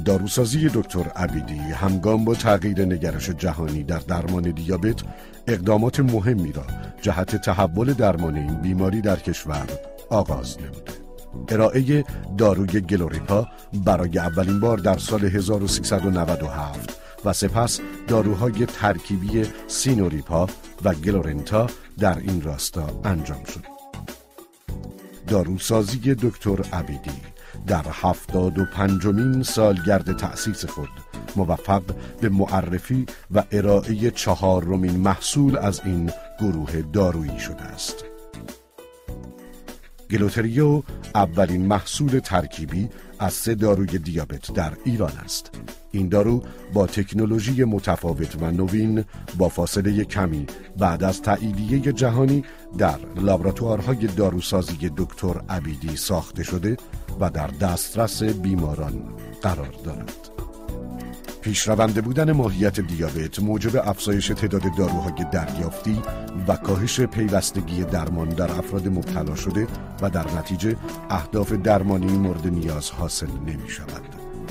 داروسازی 0.06 0.70
دکتر 0.74 1.12
عبیدی 1.16 1.58
همگام 1.58 2.26
با 2.26 2.36
تغییر 2.36 2.86
نگرش 2.86 3.30
جهانی 3.30 3.84
در 3.84 4.00
درمان 4.00 4.52
دیابت 4.52 5.02
اقدامات 5.48 6.00
مهمی 6.00 6.52
را 6.52 6.64
جهت 7.02 7.36
تحول 7.36 7.94
درمان 7.94 8.36
این 8.36 8.56
بیماری 8.56 9.02
در 9.02 9.16
کشور 9.16 9.66
آغاز 10.10 10.58
نموده 10.58 11.01
ارائه 11.48 12.04
داروی 12.38 12.82
گلوریپا 12.82 13.48
برای 13.86 14.20
اولین 14.20 14.60
بار 14.60 14.78
در 14.78 14.98
سال 14.98 15.26
1397 15.26 17.02
و 17.26 17.34
سپس 17.34 17.80
داروهای 18.08 18.66
ترکیبی 18.66 19.44
سینوریپا 19.68 20.48
و 20.84 20.94
گلورنتا 20.94 21.68
در 22.00 22.18
این 22.20 22.42
راستا 22.42 23.02
انجام 23.04 23.44
شد. 23.44 23.66
داروسازی 25.28 26.16
دکتر 26.16 26.62
عبیدی 26.74 27.22
در 27.68 27.86
هفتاد 27.92 28.60
و 28.60 28.66
پنجمین 28.66 29.44
سالگرد 29.44 30.18
تأسیس 30.18 30.66
خود 30.66 30.90
موفق 31.36 31.84
به 32.22 32.30
معرفی 32.30 33.06
و 33.32 33.44
ارائه 33.52 34.12
چهارمین 34.12 34.98
محصول 34.98 35.58
از 35.58 35.82
این 35.86 36.12
گروه 36.40 36.82
دارویی 36.82 37.40
شده 37.40 37.62
است. 37.62 38.11
گلوتریو 40.12 40.84
اولین 41.16 41.66
محصول 41.66 42.20
ترکیبی 42.20 42.90
از 43.20 43.34
سه 43.34 43.56
داروی 43.56 43.98
دیابت 43.98 44.54
در 44.54 44.74
ایران 44.86 45.12
است. 45.12 45.52
این 45.92 46.10
دارو 46.10 46.44
با 46.74 46.88
تکنولوژی 46.88 47.64
متفاوت 47.64 48.36
و 48.42 48.52
نوین 48.52 49.04
با 49.38 49.50
فاصله 49.50 50.04
کمی 50.04 50.46
بعد 50.78 51.04
از 51.04 51.22
تاییدیه 51.22 51.80
جهانی 51.80 52.44
در 52.78 53.00
لابراتوارهای 53.16 54.08
داروسازی 54.08 54.92
دکتر 54.98 55.42
عبیدی 55.50 55.96
ساخته 55.96 56.44
شده 56.44 56.78
و 57.20 57.30
در 57.30 57.48
دسترس 57.48 58.24
بیماران 58.24 59.04
قرار 59.42 59.76
دارد. 59.86 60.31
پیشرونده 61.42 62.02
بودن 62.02 62.32
ماهیت 62.32 62.80
دیابت 62.80 63.40
موجب 63.40 63.76
افزایش 63.76 64.28
تعداد 64.28 64.76
داروهای 64.78 65.26
دریافتی 65.32 66.02
و 66.48 66.56
کاهش 66.56 67.02
پیوستگی 67.02 67.84
درمان 67.84 68.30
در 68.30 68.52
افراد 68.52 68.88
مبتلا 68.88 69.36
شده 69.36 69.68
و 70.02 70.10
در 70.10 70.26
نتیجه 70.40 70.76
اهداف 71.10 71.52
درمانی 71.52 72.18
مورد 72.18 72.48
نیاز 72.48 72.92
حاصل 72.92 73.28
نمی 73.46 73.70
شود. 73.70 74.02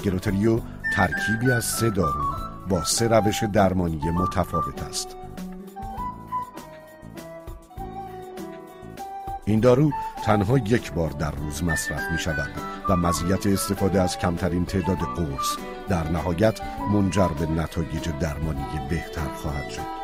گلوتریو 0.04 0.60
ترکیبی 0.94 1.50
از 1.52 1.64
سه 1.64 1.90
دارو 1.90 2.24
با 2.68 2.84
سه 2.84 3.08
روش 3.08 3.44
درمانی 3.52 4.10
متفاوت 4.10 4.82
است. 4.82 5.16
این 9.44 9.60
دارو 9.60 9.92
تنها 10.24 10.58
یک 10.58 10.92
بار 10.92 11.10
در 11.10 11.30
روز 11.30 11.64
مصرف 11.64 12.02
می 12.12 12.18
شود 12.18 12.50
و 12.88 12.96
مزیت 12.96 13.46
استفاده 13.46 14.02
از 14.02 14.18
کمترین 14.18 14.64
تعداد 14.64 14.98
قرص 14.98 15.56
در 15.90 16.10
نهایت 16.10 16.60
منجر 16.92 17.28
به 17.28 17.46
نتایج 17.46 18.08
درمانی 18.20 18.64
بهتر 18.90 19.28
خواهد 19.34 19.70
شد. 19.70 19.99